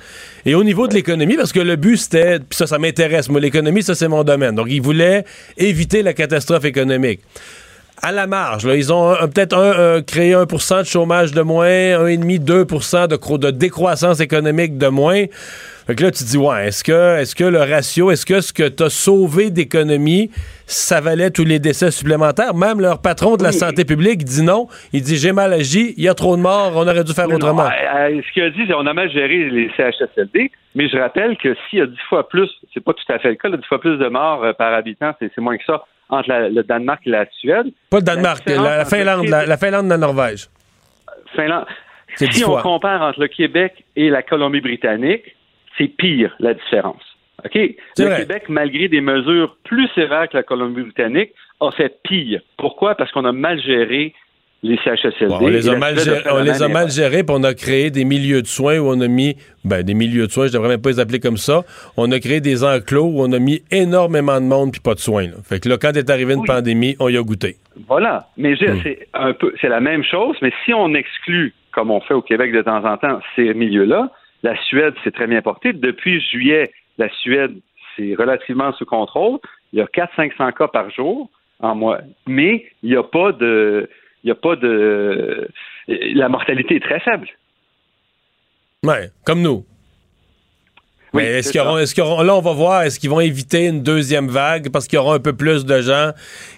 Et 0.46 0.56
au 0.56 0.64
niveau 0.64 0.88
de 0.88 0.94
l'économie, 0.94 1.36
parce 1.36 1.52
que 1.52 1.60
le 1.60 1.76
but, 1.76 1.98
c'était, 1.98 2.40
puis 2.40 2.48
ça, 2.56 2.66
ça 2.66 2.80
m'intéresse, 2.80 3.28
moi, 3.28 3.42
l'économie, 3.42 3.84
ça, 3.84 3.94
c'est 3.94 4.08
mon 4.08 4.24
domaine. 4.24 4.56
Donc, 4.56 4.68
ils 4.70 4.82
voulaient 4.82 5.26
éviter 5.58 6.02
la 6.02 6.14
catastrophe 6.14 6.64
économique. 6.64 7.20
À 8.02 8.12
la 8.12 8.28
marge, 8.28 8.68
là, 8.68 8.76
ils 8.76 8.94
ont 8.94 9.16
peut-être 9.34 9.58
un- 9.58 10.02
créé 10.04 10.34
1% 10.36 10.80
de 10.82 10.84
chômage 10.86 11.32
de 11.32 11.42
moins, 11.42 11.68
1,5, 11.68 12.38
2 12.40 12.66
de, 12.66 13.38
de 13.38 13.52
décroissance 13.52 14.20
économique 14.20 14.78
de 14.78 14.88
moins. 14.88 15.26
Fait 15.88 15.96
que 15.96 16.04
là, 16.04 16.12
tu 16.12 16.24
te 16.26 16.30
dis, 16.30 16.38
ouais, 16.38 16.68
est-ce 16.68 16.84
que, 16.84 17.18
est-ce 17.20 17.34
que 17.34 17.46
le 17.46 17.60
ratio, 17.60 18.12
est-ce 18.12 18.26
que 18.26 18.42
ce 18.42 18.52
que 18.52 18.68
tu 18.68 18.84
as 18.84 18.90
sauvé 18.90 19.50
d'économie, 19.52 20.30
ça 20.66 21.00
valait 21.00 21.32
tous 21.32 21.46
les 21.46 21.60
décès 21.60 21.92
supplémentaires? 21.92 22.54
Même 22.54 22.82
leur 22.82 23.02
patron 23.02 23.38
de 23.38 23.44
la 23.44 23.54
santé 23.54 23.86
publique 23.86 24.26
dit 24.26 24.44
non. 24.44 24.68
Il 24.92 25.02
dit, 25.02 25.16
j'ai 25.16 25.32
mal 25.32 25.54
agi, 25.54 25.94
il 25.98 26.04
y 26.04 26.10
a 26.10 26.14
trop 26.14 26.36
de 26.36 26.42
morts, 26.42 26.74
on 26.76 26.82
aurait 26.86 27.06
dû 27.06 27.14
faire 27.14 27.30
autrement. 27.30 27.64
non, 27.64 27.70
euh, 27.70 28.10
euh, 28.18 28.22
ce 28.28 28.34
qu'il 28.34 28.44
a 28.44 28.50
dit, 28.50 28.64
c'est 28.68 28.74
qu'on 28.74 28.86
a 28.86 28.94
mal 28.94 29.10
géré 29.12 29.50
les 29.50 29.72
CHSLD, 29.78 30.52
mais 30.76 30.90
je 30.90 30.98
rappelle 30.98 31.38
que 31.38 31.56
s'il 31.70 31.80
y 31.80 31.82
a 31.82 31.86
dix 31.86 31.98
fois 32.10 32.28
plus, 32.28 32.50
c'est 32.74 32.84
pas 32.84 32.92
tout 32.94 33.14
à 33.14 33.18
fait 33.20 33.30
le 33.30 33.36
cas, 33.36 33.50
dix 33.50 33.66
fois 33.68 33.80
plus 33.80 33.98
de 33.98 34.08
morts 34.10 34.44
euh, 34.44 34.52
par 34.52 34.74
habitant, 34.74 35.14
c'est 35.20 35.38
moins 35.38 35.58
que 35.58 35.64
ça 35.66 35.86
entre 36.10 36.28
la- 36.30 36.50
le 36.50 36.64
Danemark 36.64 37.00
et 37.06 37.12
la 37.12 37.26
Suède. 37.40 37.68
Pas 37.90 37.98
le 38.00 38.04
Danemark, 38.04 38.44
la, 38.46 38.84
Finlande, 38.84 39.28
la, 39.30 39.46
la 39.46 39.58
Finlande 39.58 39.86
et 39.86 39.90
la 39.90 39.98
Norvège. 39.98 40.48
Finlande. 41.34 41.66
Si 42.16 42.44
on 42.44 42.52
fois. 42.52 42.62
compare 42.62 43.02
entre 43.02 43.22
le 43.22 43.28
Québec 43.28 43.86
et 43.96 44.10
la 44.10 44.22
Colombie-Britannique, 44.24 45.36
c'est 45.78 45.88
pire 45.88 46.36
la 46.40 46.54
différence. 46.54 47.02
OK? 47.46 47.54
Le 48.00 48.06
vrai. 48.06 48.18
Québec, 48.22 48.44
malgré 48.50 48.88
des 48.88 49.02
mesures 49.02 49.58
plus 49.64 49.88
sévères 49.96 50.28
que 50.30 50.38
la 50.38 50.44
Colombie-Britannique, 50.44 51.32
a 51.62 51.72
fait 51.72 52.00
pire. 52.04 52.42
Pourquoi? 52.58 52.96
Parce 52.96 53.12
qu'on 53.12 53.26
a 53.26 53.32
mal 53.32 53.62
géré 53.62 54.14
les 54.64 54.76
CHSLD. 54.78 55.28
Bon, 55.28 55.38
on 55.44 55.48
les 55.50 55.70
a 55.70 55.76
mal 55.78 56.00
gérés, 56.00 56.22
on 56.32 56.42
les 56.42 56.64
a 56.64 56.68
même 56.68 56.74
mal 56.74 56.82
erreur. 56.84 56.90
gérés, 56.90 57.24
puis 57.24 57.36
on 57.38 57.44
a 57.44 57.54
créé 57.54 57.92
des 57.92 58.06
milieux 58.06 58.42
de 58.42 58.48
soins 58.48 58.80
où 58.80 58.88
on 58.90 59.00
a 59.02 59.08
mis, 59.08 59.36
ben, 59.64 59.84
des 59.84 59.94
milieux 59.94 60.26
de 60.26 60.32
soins, 60.32 60.48
je 60.48 60.54
devrais 60.54 60.70
même 60.70 60.82
pas 60.82 60.90
les 60.90 61.00
appeler 61.00 61.20
comme 61.20 61.38
ça. 61.38 61.62
On 61.96 62.12
a 62.12 62.20
créé 62.20 62.42
des 62.42 62.64
enclos 62.64 63.06
où 63.06 63.22
on 63.22 63.32
a 63.34 63.40
mis 63.40 63.62
énormément 63.70 64.42
de 64.42 64.46
monde 64.48 64.72
puis 64.72 64.82
pas 64.82 64.96
de 64.96 65.00
soins. 65.00 65.26
là. 65.28 65.36
Fait 65.44 65.60
que 65.60 65.70
là, 65.70 65.78
quand 65.80 65.96
est 65.96 66.10
arrivée 66.10 66.34
une 66.34 66.44
pandémie, 66.46 66.96
on 67.00 67.08
y 67.08 67.18
a 67.18 67.22
goûté. 67.22 67.58
Voilà. 67.88 68.30
Mais 68.36 68.54
Hmm. 68.54 68.80
c'est 68.82 69.08
un 69.14 69.34
peu, 69.34 69.54
c'est 69.62 69.70
la 69.70 69.80
même 69.80 70.04
chose, 70.04 70.36
mais 70.42 70.52
si 70.66 70.74
on 70.74 70.96
exclut, 70.96 71.54
comme 71.72 71.92
on 71.92 72.02
fait 72.02 72.16
au 72.16 72.24
Québec 72.24 72.52
de 72.52 72.64
temps 72.64 72.84
en 72.84 72.98
temps, 72.98 73.20
ces 73.36 73.54
milieux-là, 73.54 74.10
la 74.44 74.56
Suède 74.64 74.94
s'est 75.04 75.12
très 75.12 75.28
bien 75.28 75.42
portée. 75.42 75.74
Depuis 75.74 76.22
juillet, 76.22 76.72
la 76.98 77.10
Suède, 77.22 77.56
c'est 77.96 78.16
relativement 78.16 78.72
sous 78.74 78.86
contrôle. 78.86 79.40
Il 79.74 79.80
y 79.80 79.82
a 79.82 79.86
400-500 79.86 80.54
cas 80.54 80.68
par 80.68 80.90
jour 80.92 81.30
en 81.60 81.76
mois. 81.76 82.00
Mais 82.28 82.66
il 82.84 82.90
n'y 82.92 82.96
a 82.96 83.04
pas 83.04 83.32
de, 83.32 83.90
il 84.24 84.28
y 84.28 84.32
a 84.32 84.36
pas 84.36 84.56
de, 84.56 85.48
la 85.88 86.30
mortalité 86.30 86.76
est 86.76 86.84
très 86.84 87.00
faible. 87.00 87.28
Ouais, 88.84 89.10
comme 89.26 89.42
nous. 89.42 89.66
Oui, 91.14 91.24
Mais 91.24 91.40
est-ce 91.40 91.52
qu'ils 91.52 91.62
auront, 91.62 91.78
auront- 92.12 92.24
là, 92.24 92.36
on 92.36 92.42
va 92.42 92.54
voir, 92.54 92.84
est-ce 92.84 93.00
qu'ils 93.00 93.10
vont 93.10 93.22
éviter 93.22 93.66
une 93.68 93.82
deuxième 93.82 94.28
vague 94.28 94.70
parce 94.72 94.88
qu'il 94.88 94.98
y 94.98 95.00
aura 95.00 95.16
un 95.16 95.20
peu 95.20 95.34
plus 95.34 95.66
de 95.66 95.82
gens 95.82 96.12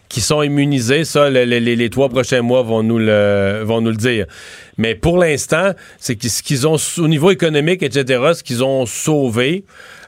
qui 0.10 0.22
sont 0.22 0.41
immunisés? 0.44 1.06
Ça, 1.06 1.30
le- 1.30 1.45
le- 1.45 1.60
les, 1.60 1.76
les 1.76 1.90
trois 1.90 2.10
prochains 2.10 2.41
mois 2.41 2.64
vont 2.64 2.84
nous 2.84 2.98
le, 2.99 3.61
vont 3.64 3.80
nous 3.81 3.91
le 3.91 3.95
dire. 3.95 4.26
Mais 4.77 4.95
pour 4.95 5.18
l'instant, 5.18 5.72
c'est 5.98 6.15
que 6.15 6.27
ce 6.27 6.41
qu'ils 6.41 6.68
ont, 6.68 6.77
au 6.98 7.07
niveau 7.07 7.31
économique, 7.31 7.84
etc., 7.84 8.03
ce 8.34 8.44
qu'ils 8.44 8.64
ont 8.64 8.86
sauvé, 8.86 9.65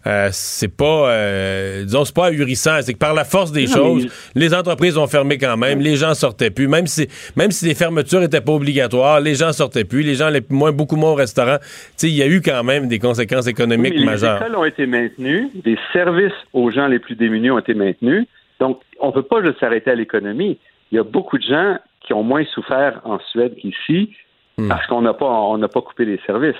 euh, 0.07 0.29
c'est 0.31 0.73
pas, 0.75 1.09
euh, 1.11 1.83
disons, 1.83 2.05
c'est 2.05 2.15
pas 2.15 2.27
ahurissant. 2.27 2.79
C'est 2.81 2.93
que 2.93 2.97
par 2.97 3.13
la 3.13 3.23
force 3.25 3.51
des 3.51 3.65
Non, 3.67 3.75
choses, 3.75 4.07
les 4.33 4.53
entreprises 4.53 4.97
ont 4.97 5.05
fermé 5.07 5.37
quand 5.37 5.57
même, 5.57 5.79
les 5.81 5.95
gens 5.97 6.13
sortaient 6.15 6.49
plus. 6.49 6.67
Même 6.67 6.87
si, 6.87 7.07
même 7.35 7.51
si 7.51 7.65
les 7.65 7.75
fermetures 7.75 8.23
étaient 8.23 8.41
pas 8.41 8.53
obligatoires, 8.53 9.19
les 9.19 9.35
gens 9.35 9.51
sortaient 9.53 9.83
plus, 9.83 10.01
les 10.01 10.15
gens 10.15 10.27
allaient 10.27 10.41
moins, 10.49 10.71
beaucoup 10.71 10.95
moins 10.95 11.11
au 11.11 11.15
restaurant. 11.15 11.57
Tu 11.59 11.67
sais, 11.97 12.07
il 12.09 12.15
y 12.15 12.23
a 12.23 12.27
eu 12.27 12.41
quand 12.41 12.63
même 12.63 12.87
des 12.87 12.97
conséquences 12.97 13.45
économiques 13.47 13.93
Oui, 13.95 13.99
mais 14.05 14.13
majeures. 14.13 14.39
Les 14.39 14.45
écoles 14.47 14.57
ont 14.57 14.65
été 14.65 14.85
maintenues, 14.87 15.49
des 15.63 15.77
services 15.93 16.31
aux 16.53 16.71
gens 16.71 16.87
les 16.87 16.97
plus 16.99 17.15
démunis 17.15 17.51
ont 17.51 17.59
été 17.59 17.73
maintenus. 17.75 18.25
Donc, 18.61 18.79
on 19.01 19.07
ne 19.07 19.11
peut 19.11 19.23
pas 19.23 19.43
juste 19.43 19.59
s'arrêter 19.59 19.91
à 19.91 19.95
l'économie. 19.95 20.57
Il 20.91 20.95
y 20.95 20.99
a 20.99 21.03
beaucoup 21.03 21.37
de 21.37 21.43
gens 21.43 21.77
qui 22.05 22.13
ont 22.13 22.23
moins 22.23 22.45
souffert 22.53 23.01
en 23.03 23.19
Suède 23.31 23.55
qu'ici 23.59 24.13
Hmm. 24.57 24.67
parce 24.67 24.85
qu'on 24.87 25.01
n'a 25.01 25.13
pas, 25.13 25.25
on 25.25 25.57
n'a 25.57 25.69
pas 25.69 25.81
coupé 25.81 26.03
les 26.05 26.19
services. 26.25 26.55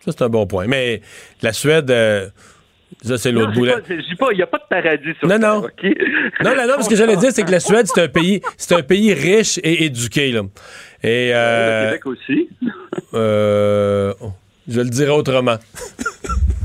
Ça, 0.00 0.12
c'est 0.12 0.22
un 0.22 0.28
bon 0.28 0.46
point. 0.46 0.66
Mais 0.66 1.00
la 1.42 1.52
Suède, 1.54 1.90
euh, 1.90 2.28
ça, 3.02 3.16
c'est 3.16 3.32
l'autre 3.32 3.52
je 3.54 3.60
dis 3.60 4.14
pas- 4.16 4.26
pas, 4.26 4.32
il 4.32 4.36
n'y 4.36 4.42
a 4.42 4.46
pas 4.46 4.58
de 4.58 4.64
paradis 4.68 5.14
sur 5.18 5.26
Non, 5.26 5.38
Terre, 5.38 5.54
non. 5.54 5.60
Non, 6.44 6.56
non, 6.56 6.66
non, 6.76 6.82
ce 6.82 6.88
que 6.90 6.96
j'allais 6.96 7.16
dire, 7.16 7.30
c'est 7.32 7.42
que 7.44 7.50
la 7.50 7.58
Suède, 7.60 7.86
c'est 7.86 8.02
un 8.02 8.08
pays, 8.08 8.42
c'est 8.58 8.74
un 8.74 8.82
pays 8.82 9.14
riche 9.14 9.58
et 9.64 9.84
éduqué, 9.86 10.32
là. 10.32 10.42
Et, 11.02 11.30
euh, 11.34 11.80
Le 11.82 11.86
Québec 11.98 12.06
aussi. 12.06 12.48
euh, 13.14 14.12
oh, 14.20 14.32
je 14.68 14.80
le 14.80 14.90
dirais 14.90 15.12
autrement. 15.12 15.56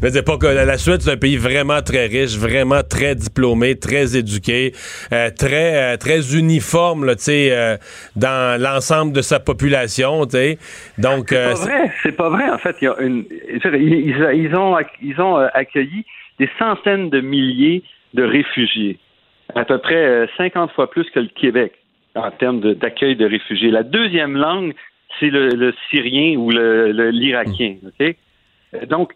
Je 0.00 0.06
veux 0.06 0.12
dire 0.12 0.24
pas 0.24 0.36
que 0.36 0.46
la, 0.46 0.78
Suède, 0.78 1.00
c'est 1.02 1.12
un 1.12 1.16
pays 1.16 1.36
vraiment 1.36 1.82
très 1.82 2.06
riche, 2.06 2.36
vraiment 2.36 2.82
très 2.82 3.14
diplômé, 3.14 3.78
très 3.78 4.16
éduqué, 4.16 4.72
euh, 5.12 5.30
très, 5.36 5.94
euh, 5.94 5.96
très 5.96 6.36
uniforme, 6.36 7.04
là, 7.04 7.14
euh, 7.28 7.76
dans 8.16 8.60
l'ensemble 8.60 9.12
de 9.12 9.22
sa 9.22 9.40
population. 9.40 10.20
Donc, 10.20 11.28
C'est 11.28 11.36
euh, 11.36 11.52
pas 11.52 11.54
vrai, 11.54 11.92
c'est 12.02 12.16
pas 12.16 12.28
vrai. 12.28 12.50
En 12.50 12.58
fait, 12.58 12.76
il 12.80 12.84
y 12.84 12.88
a 12.88 12.96
une, 13.00 13.24
ils, 13.74 14.54
ont, 14.54 14.76
ils 15.02 15.20
ont 15.20 15.38
euh, 15.38 15.48
accueilli 15.54 16.04
des 16.38 16.48
centaines 16.58 17.10
de 17.10 17.20
milliers 17.20 17.82
de 18.14 18.22
réfugiés, 18.22 18.98
à 19.54 19.64
peu 19.64 19.78
près 19.78 19.94
euh, 19.96 20.26
50 20.36 20.72
fois 20.72 20.90
plus 20.90 21.08
que 21.10 21.20
le 21.20 21.28
Québec 21.28 21.72
en 22.14 22.30
termes 22.30 22.60
d'accueil 22.74 23.16
de, 23.16 23.26
réfugiés. 23.26 23.70
La 23.70 23.82
deuxième 23.82 24.36
langue, 24.36 24.74
c'est 25.18 25.30
le, 25.30 25.48
le 25.48 25.74
syrien 25.90 26.36
ou 26.38 26.50
le 26.50 26.92
le- 26.92 27.10
l'irakien. 27.10 27.76
Euh, 28.74 28.86
Donc, 28.86 29.14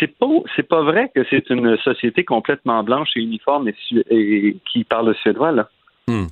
c'est 0.00 0.16
pas 0.18 0.26
c'est 0.56 0.68
pas 0.68 0.82
vrai 0.82 1.10
que 1.14 1.20
c'est 1.30 1.48
une 1.50 1.76
société 1.84 2.24
complètement 2.24 2.82
blanche 2.82 3.10
et 3.16 3.20
uniforme 3.20 3.68
et, 3.68 3.74
su- 3.86 4.04
et 4.10 4.56
qui 4.72 4.84
parle 4.84 5.08
le 5.08 5.14
suédois 5.14 5.52
là. 5.52 5.68
Hmm. 6.08 6.26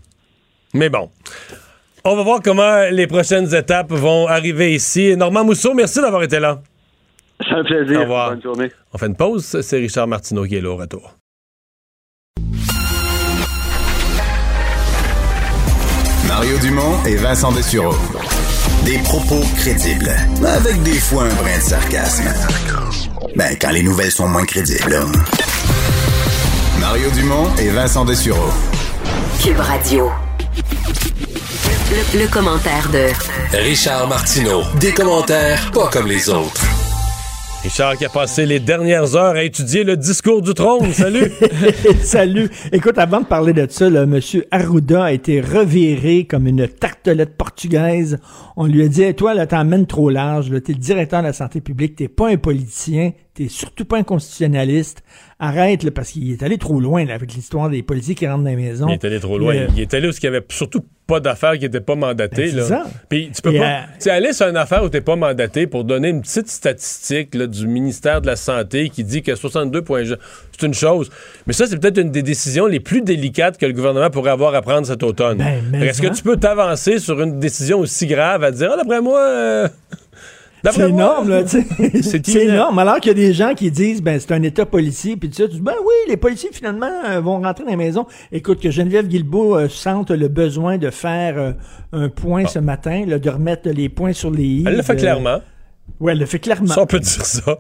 Mais 0.75 0.89
bon. 0.89 1.11
On 2.05 2.17
va 2.17 2.23
voir 2.23 2.41
comment 2.43 2.89
les 2.91 3.07
prochaines 3.07 3.55
étapes 3.55 3.93
vont 3.93 4.27
arriver 4.27 4.75
ici. 4.75 5.17
Normand 5.17 5.45
Mousseau, 5.45 5.73
merci 5.75 6.01
d'avoir 6.01 6.23
été 6.25 6.41
là. 6.41 6.61
C'est 7.41 7.55
un 7.55 7.63
plaisir. 7.65 7.99
Au 7.99 8.03
revoir. 8.03 8.31
Bonne 8.31 8.43
journée. 8.43 8.69
On 8.93 8.99
fait 8.99 9.07
une 9.07 9.17
pause. 9.17 9.61
C'est 9.61 9.79
Richard 9.79 10.09
Martineau 10.09 10.45
qui 10.45 10.57
est 10.57 10.61
là 10.61 10.71
au 10.71 10.77
retour. 10.77 11.15
Mario 16.29 16.59
Dumont 16.59 17.05
et 17.07 17.17
Vincent 17.17 17.53
Dessureau. 17.53 17.93
Des 18.85 18.99
propos 18.99 19.41
crédibles, 19.57 20.11
avec 20.47 20.83
des 20.83 20.99
fois 20.99 21.25
un 21.25 21.35
brin 21.35 21.57
de 21.57 21.63
sarcasme. 21.63 22.25
Ben, 23.37 23.57
quand 23.61 23.71
les 23.71 23.83
nouvelles 23.83 24.11
sont 24.11 24.29
moins 24.29 24.45
crédibles. 24.45 24.95
hein. 24.95 25.11
Mario 26.81 27.09
Dumont 27.11 27.49
et 27.59 27.69
Vincent 27.71 28.05
Dessureau. 28.05 28.51
Cube 29.43 29.61
Radio. 29.61 30.11
Le, 32.15 32.21
le 32.21 32.27
commentaire 32.29 32.89
de 32.91 33.09
Richard 33.57 34.09
Martineau. 34.09 34.63
Des 34.81 34.93
commentaires 34.93 35.71
pas 35.73 35.89
comme 35.89 36.07
les 36.09 36.29
autres. 36.29 36.61
Richard 37.63 37.97
qui 37.97 38.05
a 38.05 38.09
passé 38.09 38.45
les 38.45 38.59
dernières 38.59 39.15
heures 39.15 39.37
à 39.37 39.45
étudier 39.45 39.85
le 39.85 39.97
discours 39.97 40.43
du 40.43 40.53
trône. 40.53 40.93
Salut! 40.93 41.31
Salut! 42.03 42.51
Écoute, 42.73 42.99
avant 42.99 43.21
de 43.21 43.27
parler 43.27 43.53
de 43.53 43.65
ça, 43.71 43.87
M. 43.87 44.19
Arruda 44.51 45.05
a 45.05 45.13
été 45.13 45.41
reviré 45.41 46.25
comme 46.25 46.49
une 46.49 46.67
tartelette 46.67 47.37
portugaise. 47.37 48.19
On 48.57 48.67
lui 48.67 48.83
a 48.83 48.89
dit, 48.89 49.03
hey, 49.03 49.15
toi, 49.15 49.35
là, 49.35 49.47
t'emmènes 49.47 49.87
trop 49.87 50.11
large, 50.11 50.51
là, 50.51 50.61
t'es 50.61 50.75
directeur 50.75 51.21
de 51.21 51.29
la 51.29 51.33
santé 51.33 51.61
publique, 51.61 51.95
t'es 51.95 52.09
pas 52.09 52.31
un 52.31 52.37
politicien, 52.37 53.13
t'es 53.35 53.49
surtout 53.49 53.85
pas 53.85 53.99
un 53.99 54.03
constitutionnaliste. 54.03 55.03
Arrête, 55.39 55.83
là, 55.83 55.91
parce 55.91 56.11
qu'il 56.13 56.31
est 56.31 56.43
allé 56.45 56.57
trop 56.59 56.79
loin, 56.81 57.05
là, 57.05 57.15
avec 57.15 57.33
l'histoire 57.35 57.69
des 57.69 57.83
policiers 57.83 58.15
qui 58.15 58.27
rentrent 58.29 58.45
dans 58.45 58.51
les 58.51 58.57
maisons. 58.57 58.87
Il 58.89 58.93
est 58.93 59.05
allé 59.05 59.19
trop 59.19 59.39
loin. 59.39 59.55
Euh, 59.57 59.67
Il 59.75 59.81
est 59.81 59.93
allé 59.95 60.07
où 60.09 60.13
il 60.13 60.23
y 60.23 60.27
avait 60.29 60.43
surtout 60.51 60.85
pas 61.07 61.19
d'affaires 61.19 61.55
qui 61.55 61.65
n'étaient 61.65 61.81
pas 61.81 61.97
mandatées. 61.97 62.43
Ben, 62.43 62.51
c'est 62.51 62.57
là. 62.57 62.63
ça. 62.65 62.85
Puis 63.09 63.31
tu 63.35 63.43
peux 63.43 63.53
Et, 63.53 63.59
pas. 63.59 63.65
euh, 63.65 63.81
Tu 64.01 64.09
aller 64.09 64.33
sur 64.33 64.47
une 64.47 64.57
affaire 64.57 64.85
où 64.85 64.89
t'es 64.89 65.01
pas 65.01 65.17
mandaté 65.17 65.67
pour 65.67 65.83
donner 65.83 66.11
une 66.11 66.21
petite 66.23 66.49
statistique 66.49 67.35
là, 67.35 67.49
du 67.49 67.67
ministère 67.67 68.21
de 68.21 68.27
la 68.29 68.37
Santé 68.37 68.89
qui 68.89 69.03
dit 69.03 69.23
que 69.23 69.35
62 69.35 69.83
points. 69.83 70.05
C'est 70.05 70.67
une 70.67 70.75
chose. 70.75 71.11
Mais 71.49 71.53
ça, 71.55 71.67
c'est 71.67 71.77
peut-être 71.79 71.99
une 71.99 72.13
des 72.13 72.23
décisions 72.23 72.67
les 72.67 72.79
plus 72.81 73.03
délicates 73.03 73.59
que 73.59 73.67
le 73.67 73.73
gouvernement 73.73 74.11
pourrait 74.11 74.31
avoir 74.31 74.55
à 74.55 74.63
prendre 74.63 74.87
cet 74.87 75.03
automne. 75.03 75.39
Ben, 75.39 75.83
Est-ce 75.83 76.01
que 76.03 76.15
tu 76.15 76.23
peux 76.23 76.37
t'avancer 76.37 77.01
sur 77.01 77.21
une 77.21 77.41
décision 77.41 77.81
aussi 77.81 78.07
grave 78.07 78.45
à 78.45 78.53
dire, 78.53 78.71
ah, 78.73 78.77
d'après 78.77 79.01
moi. 79.01 79.19
euh, 79.21 79.69
C'est 80.71 80.89
énorme, 80.89 81.29
là, 81.29 81.43
tu 81.43 81.63
sais. 81.63 82.03
C'est 82.03 82.35
énorme. 82.37 82.79
Alors 82.79 83.01
qu'il 83.01 83.09
y 83.09 83.11
a 83.11 83.15
des 83.15 83.33
gens 83.33 83.55
qui 83.55 83.71
disent, 83.71 84.03
ben, 84.03 84.21
c'est 84.21 84.33
un 84.33 84.43
État 84.43 84.65
policier, 84.65 85.17
puis 85.17 85.29
tu 85.29 85.37
sais, 85.37 85.49
tu 85.49 85.57
dis, 85.57 85.61
ben 85.61 85.75
oui, 85.81 85.95
les 86.09 86.17
policiers, 86.17 86.51
finalement, 86.53 86.91
euh, 87.09 87.21
vont 87.21 87.41
rentrer 87.41 87.65
dans 87.65 87.71
la 87.71 87.77
maison. 87.77 88.07
Écoute, 88.31 88.61
que 88.61 88.71
Geneviève 88.71 89.09
Guilbeault 89.09 89.57
euh, 89.57 89.69
sente 89.69 90.11
le 90.11 90.29
besoin 90.29 90.79
de 90.79 90.91
faire 90.91 91.39
euh, 91.39 91.53
un 91.93 92.09
point 92.09 92.47
ce 92.47 92.59
matin, 92.59 93.05
là, 93.07 93.19
de 93.19 93.31
remettre 93.31 93.69
les 93.71 93.89
points 93.89 94.13
sur 94.13 94.31
les 94.31 94.45
i. 94.45 94.65
Elle 94.67 94.77
le 94.77 94.83
fait 94.83 94.97
clairement. 94.97 95.41
Oui, 95.99 96.13
elle 96.13 96.19
le 96.19 96.27
fait 96.27 96.39
clairement. 96.39 96.75
Ça, 96.75 96.83
on 96.83 96.87
peut 96.87 97.01
dire 97.01 97.27
ça. 97.27 97.59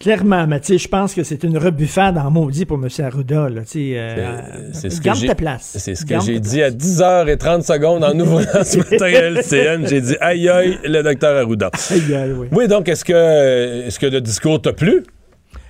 Clairement, 0.00 0.46
mais 0.46 0.60
tu 0.60 0.66
sais, 0.66 0.78
je 0.78 0.88
pense 0.88 1.12
que 1.12 1.24
c'est 1.24 1.42
une 1.42 1.58
rebuffade 1.58 2.16
en 2.18 2.30
maudit 2.30 2.64
pour 2.64 2.76
M. 2.76 2.88
Arruda, 3.04 3.48
là, 3.48 3.62
euh, 3.76 4.70
C'est 4.72 4.90
ce 4.90 5.00
que 5.00 5.04
garde 5.04 5.26
ta 5.26 5.34
place. 5.34 5.76
C'est 5.76 5.96
ce 5.96 6.06
que 6.06 6.20
j'ai 6.20 6.38
dit 6.38 6.62
à 6.62 6.70
10h30 6.70 7.62
secondes 7.62 8.04
en 8.04 8.18
ouvrant 8.18 8.42
ce 8.62 8.78
matin 8.90 9.06
à 9.06 9.08
LCN. 9.08 9.88
J'ai 9.88 10.00
dit 10.00 10.16
aïe 10.20 10.48
aïe, 10.48 10.78
le 10.84 11.02
docteur 11.02 11.36
Arruda. 11.36 11.70
Aïe, 11.90 12.14
aïe, 12.14 12.32
oui. 12.32 12.46
Oui, 12.52 12.68
donc 12.68 12.88
est-ce 12.88 13.04
que 13.04 13.86
est-ce 13.86 13.98
que 13.98 14.06
le 14.06 14.20
discours 14.20 14.62
t'a 14.62 14.72
plu? 14.72 15.02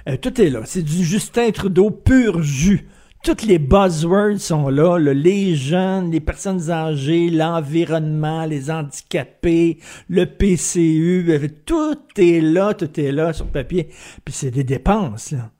Euh, 0.08 0.16
tout 0.20 0.38
est 0.40 0.50
là. 0.50 0.60
C'est 0.64 0.82
du 0.82 1.04
Justin 1.04 1.50
Trudeau 1.50 1.90
pur 1.90 2.42
jus. 2.42 2.86
Toutes 3.24 3.42
les 3.42 3.58
buzzwords 3.58 4.38
sont 4.38 4.68
là, 4.68 4.96
là. 4.98 5.12
les 5.12 5.54
jeunes, 5.56 6.10
les 6.10 6.20
personnes 6.20 6.70
âgées, 6.70 7.30
l'environnement, 7.30 8.46
les 8.46 8.70
handicapés, 8.70 9.78
le 10.08 10.24
PCU, 10.24 11.26
euh, 11.28 11.48
tout 11.66 11.98
est 12.16 12.40
là, 12.40 12.74
tout 12.74 12.98
est 12.98 13.12
là 13.12 13.32
sur 13.32 13.46
papier. 13.46 13.88
Puis 14.24 14.34
c'est 14.34 14.50
des 14.50 14.64
dépenses, 14.64 15.32
là. 15.32 15.50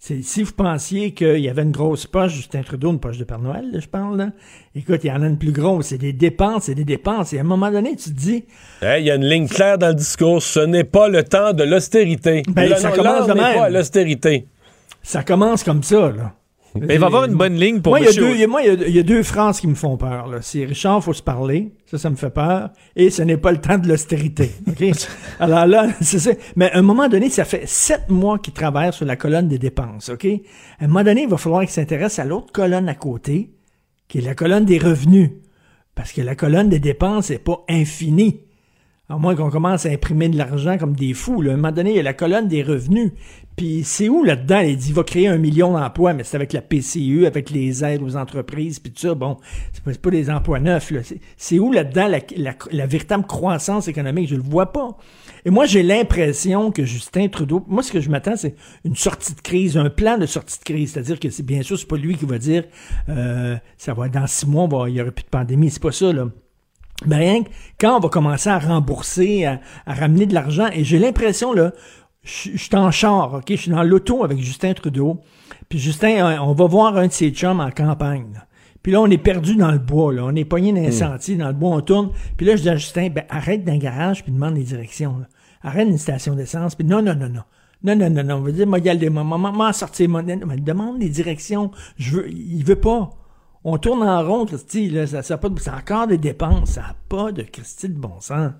Si 0.00 0.42
vous 0.44 0.52
pensiez 0.52 1.10
qu'il 1.12 1.40
y 1.40 1.48
avait 1.48 1.64
une 1.64 1.72
grosse 1.72 2.06
poche, 2.06 2.32
Justin 2.32 2.62
Trudeau, 2.62 2.92
une 2.92 3.00
poche 3.00 3.18
de 3.18 3.24
Père 3.24 3.40
Noël, 3.40 3.68
là, 3.72 3.80
je 3.80 3.88
parle, 3.88 4.16
là. 4.16 4.30
Écoute, 4.76 5.00
il 5.02 5.08
y 5.08 5.10
en 5.10 5.20
a 5.22 5.26
une 5.26 5.36
plus 5.38 5.50
grosse. 5.50 5.86
C'est 5.86 5.98
des 5.98 6.12
dépenses, 6.12 6.64
c'est 6.64 6.76
des 6.76 6.84
dépenses. 6.84 7.32
Et 7.32 7.38
à 7.38 7.40
un 7.40 7.44
moment 7.44 7.70
donné, 7.70 7.96
tu 7.96 8.10
te 8.10 8.16
dis, 8.16 8.44
Il 8.80 9.04
y 9.04 9.10
a 9.10 9.16
une 9.16 9.26
ligne 9.26 9.48
claire 9.48 9.76
dans 9.76 9.88
le 9.88 9.94
discours. 9.94 10.40
Ce 10.40 10.60
n'est 10.60 10.84
pas 10.84 11.08
le 11.08 11.24
temps 11.24 11.52
de 11.52 11.64
l'austérité. 11.64 12.42
Ben, 12.48 12.74
ça 12.76 12.90
non, 12.90 12.94
commence 12.94 13.04
l'heure 13.04 13.26
de 13.26 13.32
n'est 13.34 13.40
même. 13.40 13.54
pas 13.56 13.64
à 13.64 13.70
l'austérité. 13.70 14.46
ça 15.02 15.24
commence 15.24 15.64
comme 15.64 15.82
ça, 15.82 16.12
là. 16.12 16.32
Mais 16.86 16.94
il 16.94 17.00
va 17.00 17.06
y 17.06 17.08
avoir 17.08 17.24
une 17.24 17.34
bonne 17.34 17.56
ligne 17.56 17.80
pour 17.80 17.92
moi, 17.92 18.00
il 18.00 18.04
y 18.04 18.06
a 18.06 18.10
monsieur- 18.10 18.22
deux, 18.28 18.34
il 18.34 18.40
y 18.40 18.44
a- 18.44 18.46
moi, 18.46 18.62
il 18.62 18.66
y 18.66 18.70
a- 18.70 18.88
il 18.88 18.94
y, 18.96 18.98
a 18.98 19.02
deux 19.02 19.22
phrases 19.22 19.60
qui 19.60 19.66
me 19.66 19.74
font 19.74 19.96
peur. 19.96 20.28
C'est 20.42 20.64
Richard, 20.64 21.02
faut 21.02 21.12
se 21.12 21.22
parler. 21.22 21.72
Ça, 21.86 21.98
ça 21.98 22.10
me 22.10 22.16
fait 22.16 22.30
peur. 22.30 22.70
Et 22.96 23.10
ce 23.10 23.22
n'est 23.22 23.36
pas 23.36 23.52
le 23.52 23.58
temps 23.58 23.78
de 23.78 23.88
l'austérité. 23.88 24.50
OK? 24.68 24.82
Alors 25.40 25.66
là, 25.66 25.88
c'est 26.00 26.18
ça. 26.18 26.30
Mais 26.56 26.70
à 26.72 26.78
un 26.78 26.82
moment 26.82 27.08
donné, 27.08 27.30
ça 27.30 27.44
fait 27.44 27.66
sept 27.66 28.08
mois 28.10 28.38
qu'il 28.38 28.52
travaille 28.54 28.92
sur 28.92 29.06
la 29.06 29.16
colonne 29.16 29.48
des 29.48 29.58
dépenses. 29.58 30.08
OK? 30.10 30.26
À 30.26 30.84
un 30.84 30.88
moment 30.88 31.04
donné, 31.04 31.22
il 31.22 31.28
va 31.28 31.36
falloir 31.36 31.62
qu'il 31.62 31.70
s'intéresse 31.70 32.18
à 32.18 32.24
l'autre 32.24 32.52
colonne 32.52 32.88
à 32.88 32.94
côté, 32.94 33.50
qui 34.08 34.18
est 34.18 34.22
la 34.22 34.34
colonne 34.34 34.64
des 34.64 34.78
revenus. 34.78 35.30
Parce 35.94 36.12
que 36.12 36.20
la 36.22 36.34
colonne 36.36 36.68
des 36.68 36.78
dépenses 36.78 37.30
n'est 37.30 37.38
pas 37.38 37.64
infinie. 37.68 38.40
À 39.10 39.16
moins 39.16 39.34
qu'on 39.34 39.48
commence 39.48 39.86
à 39.86 39.88
imprimer 39.90 40.28
de 40.28 40.36
l'argent 40.36 40.76
comme 40.76 40.94
des 40.94 41.14
fous. 41.14 41.40
Là. 41.40 41.52
À 41.52 41.54
un 41.54 41.56
moment 41.56 41.72
donné, 41.72 41.90
il 41.92 41.96
y 41.96 42.00
a 42.00 42.02
la 42.02 42.12
colonne 42.12 42.46
des 42.46 42.62
revenus. 42.62 43.12
Puis 43.56 43.80
c'est 43.82 44.10
où 44.10 44.22
là-dedans? 44.22 44.60
Il 44.60 44.76
dit, 44.76 44.88
il 44.90 44.94
va 44.94 45.02
créer 45.02 45.28
un 45.28 45.38
million 45.38 45.72
d'emplois, 45.72 46.12
mais 46.12 46.24
c'est 46.24 46.36
avec 46.36 46.52
la 46.52 46.60
PCU, 46.60 47.24
avec 47.24 47.48
les 47.48 47.82
aides 47.82 48.02
aux 48.02 48.16
entreprises, 48.16 48.78
puis 48.78 48.92
tout 48.92 49.00
ça. 49.00 49.14
Bon, 49.14 49.38
c'est 49.72 49.82
pas, 49.82 49.92
pas 49.94 50.10
des 50.10 50.28
emplois 50.28 50.60
neufs. 50.60 50.90
là. 50.90 51.00
C'est- 51.38 51.58
où 51.58 51.72
là-dedans 51.72 52.06
la, 52.06 52.18
la- 52.36 52.54
la 52.70 52.86
véritable 52.86 53.24
croissance 53.26 53.88
économique? 53.88 54.28
Je 54.28 54.36
le 54.36 54.42
vois 54.42 54.72
pas. 54.72 54.90
Et 55.46 55.50
moi, 55.50 55.64
j'ai 55.64 55.82
l'impression 55.82 56.70
que 56.70 56.84
Justin 56.84 57.28
Trudeau, 57.28 57.64
moi, 57.66 57.82
ce 57.82 57.90
que 57.92 58.00
je 58.02 58.10
m'attends, 58.10 58.36
c'est 58.36 58.56
une 58.84 58.94
sortie 58.94 59.34
de 59.34 59.40
crise, 59.40 59.78
un 59.78 59.88
plan 59.88 60.18
de 60.18 60.26
sortie 60.26 60.58
de 60.58 60.64
crise. 60.64 60.92
C'est-à-dire 60.92 61.18
que 61.18 61.30
c'est 61.30 61.46
bien 61.46 61.62
sûr, 61.62 61.78
c'est 61.78 61.88
pas 61.88 61.96
lui 61.96 62.14
qui 62.14 62.26
va 62.26 62.36
dire, 62.36 62.64
euh, 63.08 63.56
ça 63.78 63.94
va 63.94 64.10
dans 64.10 64.26
six 64.26 64.46
mois, 64.46 64.68
il 64.90 64.96
y 64.96 65.00
aura 65.00 65.10
plus 65.12 65.24
de 65.24 65.30
pandémie. 65.30 65.70
C'est 65.70 65.82
pas 65.82 65.92
ça, 65.92 66.12
là. 66.12 66.26
Ben, 67.06 67.18
rien 67.18 67.44
que 67.44 67.48
quand 67.80 67.96
on 67.96 68.00
va 68.00 68.08
commencer 68.08 68.50
à 68.50 68.58
rembourser, 68.58 69.44
à, 69.46 69.60
à 69.86 69.94
ramener 69.94 70.26
de 70.26 70.34
l'argent, 70.34 70.68
et 70.72 70.82
j'ai 70.84 70.98
l'impression, 70.98 71.52
là, 71.52 71.72
je 72.22 72.56
suis 72.56 72.76
en 72.76 72.90
char, 72.90 73.34
OK? 73.34 73.44
Je 73.48 73.56
suis 73.56 73.70
dans 73.70 73.82
l'auto 73.82 74.24
avec 74.24 74.38
Justin 74.38 74.74
Trudeau. 74.74 75.20
Puis 75.68 75.78
Justin, 75.78 76.26
euh, 76.26 76.38
on 76.40 76.52
va 76.52 76.66
voir 76.66 76.96
un 76.96 77.06
de 77.06 77.12
ses 77.12 77.30
chums 77.30 77.60
en 77.60 77.70
campagne. 77.70 78.26
là. 78.34 78.46
Puis 78.82 78.92
là, 78.92 79.00
on 79.00 79.10
est 79.10 79.18
perdu 79.18 79.56
dans 79.56 79.70
le 79.70 79.78
bois, 79.78 80.12
là. 80.12 80.24
On 80.24 80.34
est 80.34 80.44
pogné 80.44 80.72
dans 80.72 80.86
un 80.86 80.90
sentier, 80.90 81.36
dans 81.36 81.48
le 81.48 81.54
bois, 81.54 81.70
on 81.70 81.80
tourne. 81.80 82.10
Puis 82.36 82.46
là, 82.46 82.56
je 82.56 82.62
dis 82.62 82.68
à 82.68 82.76
Justin, 82.76 83.08
ben, 83.10 83.24
arrête 83.28 83.62
le 83.66 83.76
garage, 83.76 84.22
puis 84.22 84.32
demande 84.32 84.56
les 84.56 84.64
directions, 84.64 85.18
là. 85.18 85.26
Arrête 85.62 85.88
une 85.88 85.98
station 85.98 86.34
d'essence, 86.34 86.74
puis 86.74 86.86
non, 86.86 87.02
non, 87.02 87.14
non, 87.14 87.28
non. 87.28 87.42
Non, 87.82 87.96
non, 87.96 88.10
non, 88.10 88.24
non. 88.24 88.34
On 88.36 88.40
va 88.40 88.52
dire, 88.52 88.66
moi, 88.66 88.78
il 88.78 89.10
maman, 89.10 89.38
maman, 89.38 89.72
sortir 89.72 90.08
mon, 90.08 90.22
mais 90.22 90.56
demande 90.56 91.00
les 91.00 91.08
directions. 91.08 91.70
Je 91.96 92.16
veux, 92.16 92.30
il 92.30 92.64
veut 92.64 92.76
pas. 92.76 93.10
On 93.64 93.76
tourne 93.78 94.02
en 94.02 94.22
rond, 94.26 94.46
Christy, 94.46 94.88
là, 94.90 95.06
ça, 95.06 95.22
ça 95.22 95.34
a 95.34 95.38
pas 95.38 95.48
de- 95.48 95.58
c'est 95.60 95.70
encore 95.70 96.06
des 96.06 96.18
dépenses, 96.18 96.70
ça 96.70 96.80
n'a 96.82 96.94
pas 97.08 97.32
de 97.32 97.42
Christy 97.42 97.88
de 97.88 97.94
bon 97.98 98.20
sens. 98.20 98.52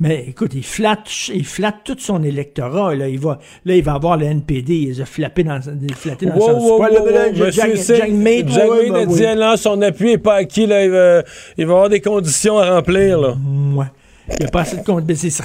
Mais 0.00 0.26
écoute, 0.28 0.52
il 0.54 0.64
flatte, 0.64 1.10
il 1.34 1.44
flatte 1.44 1.78
tout 1.84 1.96
son 1.98 2.22
électorat. 2.22 2.94
Là, 2.94 3.08
il 3.08 3.18
va, 3.18 3.40
là, 3.64 3.74
il 3.74 3.82
va 3.82 3.94
avoir 3.94 4.16
le 4.16 4.26
NPD. 4.26 4.72
Il 4.76 4.88
les 4.90 5.00
a 5.00 5.04
flappés 5.06 5.42
dans, 5.42 5.60
flattés 5.96 6.26
dans 6.26 6.36
Wow, 6.36 6.40
son 6.46 6.52
wow. 6.60 6.82
Là, 6.82 7.00
wow, 7.02 7.10
là, 7.10 7.30
Monsieur 7.32 7.50
Jack- 7.50 7.76
Singh, 7.76 7.96
Jack 7.96 8.10
Mead, 8.12 8.48
Jack 8.48 8.70
ouais, 8.70 8.82
Mead 8.84 8.94
a 8.94 9.00
oui. 9.00 9.06
dit, 9.16 9.22
là, 9.24 9.56
son 9.56 9.82
appui 9.82 10.10
n'est 10.10 10.18
pas 10.18 10.36
acquis, 10.36 10.66
là, 10.66 10.84
il 10.84 10.90
va, 10.92 11.24
il 11.56 11.66
va 11.66 11.72
avoir 11.72 11.88
des 11.88 12.00
conditions 12.00 12.58
à 12.60 12.76
remplir, 12.76 13.18
là. 13.20 13.36
Ouais. 13.74 13.86
Il 14.38 14.46
a 14.46 14.48
pas 14.50 14.60
assez 14.60 14.76
de 14.76 15.14
ça. 15.30 15.44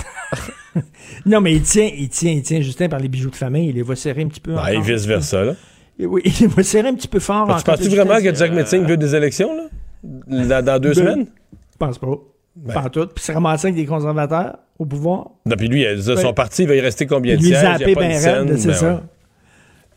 non, 1.25 1.41
mais 1.41 1.53
il 1.53 1.61
tient, 1.63 1.89
il 1.97 2.09
tient, 2.09 2.31
il 2.34 2.43
tient 2.43 2.61
Justin 2.61 2.89
par 2.89 2.99
les 2.99 3.07
bijoux 3.07 3.30
de 3.31 3.35
famille. 3.35 3.69
Il 3.69 3.75
les 3.75 3.81
va 3.81 3.95
serrer 3.95 4.21
un 4.21 4.27
petit 4.27 4.41
peu. 4.41 4.53
Ben, 4.53 4.67
et 4.67 4.81
vice-versa, 4.81 5.45
là. 5.45 5.53
Oui, 5.99 6.22
il 6.41 6.48
va 6.48 6.64
serrer 6.64 6.90
un 6.90 6.95
petit 6.95 7.07
peu 7.07 7.20
fort. 7.20 7.48
Tu 7.57 7.64
penses-tu 7.64 7.90
vraiment 7.90 8.18
que 8.22 8.34
Jack 8.34 8.52
Metzing 8.52 8.86
veut 8.86 8.98
des 8.98 9.15
élections, 9.15 9.56
là? 9.56 9.64
Dans, 10.03 10.65
dans 10.65 10.80
deux 10.80 10.90
Ben, 10.90 10.95
semaines? 10.95 11.26
Je 11.72 11.78
pense 11.78 11.98
pas. 11.98 12.18
Pas 12.74 12.82
en 12.82 12.90
tout. 12.90 13.07
Puis 13.07 13.24
c'est 13.24 13.34
ramassé 13.34 13.68
avec 13.68 13.76
des 13.76 13.86
conservateurs 13.86 14.57
au 14.78 14.86
pouvoir? 14.86 15.32
Non, 15.45 15.56
puis 15.56 15.68
lui, 15.68 15.86
son 16.02 16.14
Ben, 16.15 16.34
parti, 16.34 16.64
il 16.64 16.68
va 16.68 16.76
y 16.76 16.82
rester 16.82 17.06
combien 17.06 17.36
de 17.36 17.41
sièges? 17.41 17.78
Il 17.80 17.91
a 17.91 17.95
pas 17.95 18.02
ben 18.02 18.14
scène, 18.14 18.57
c'est 18.57 18.68
ben 18.68 18.74
ça. 18.74 18.94
ouais. 18.95 18.99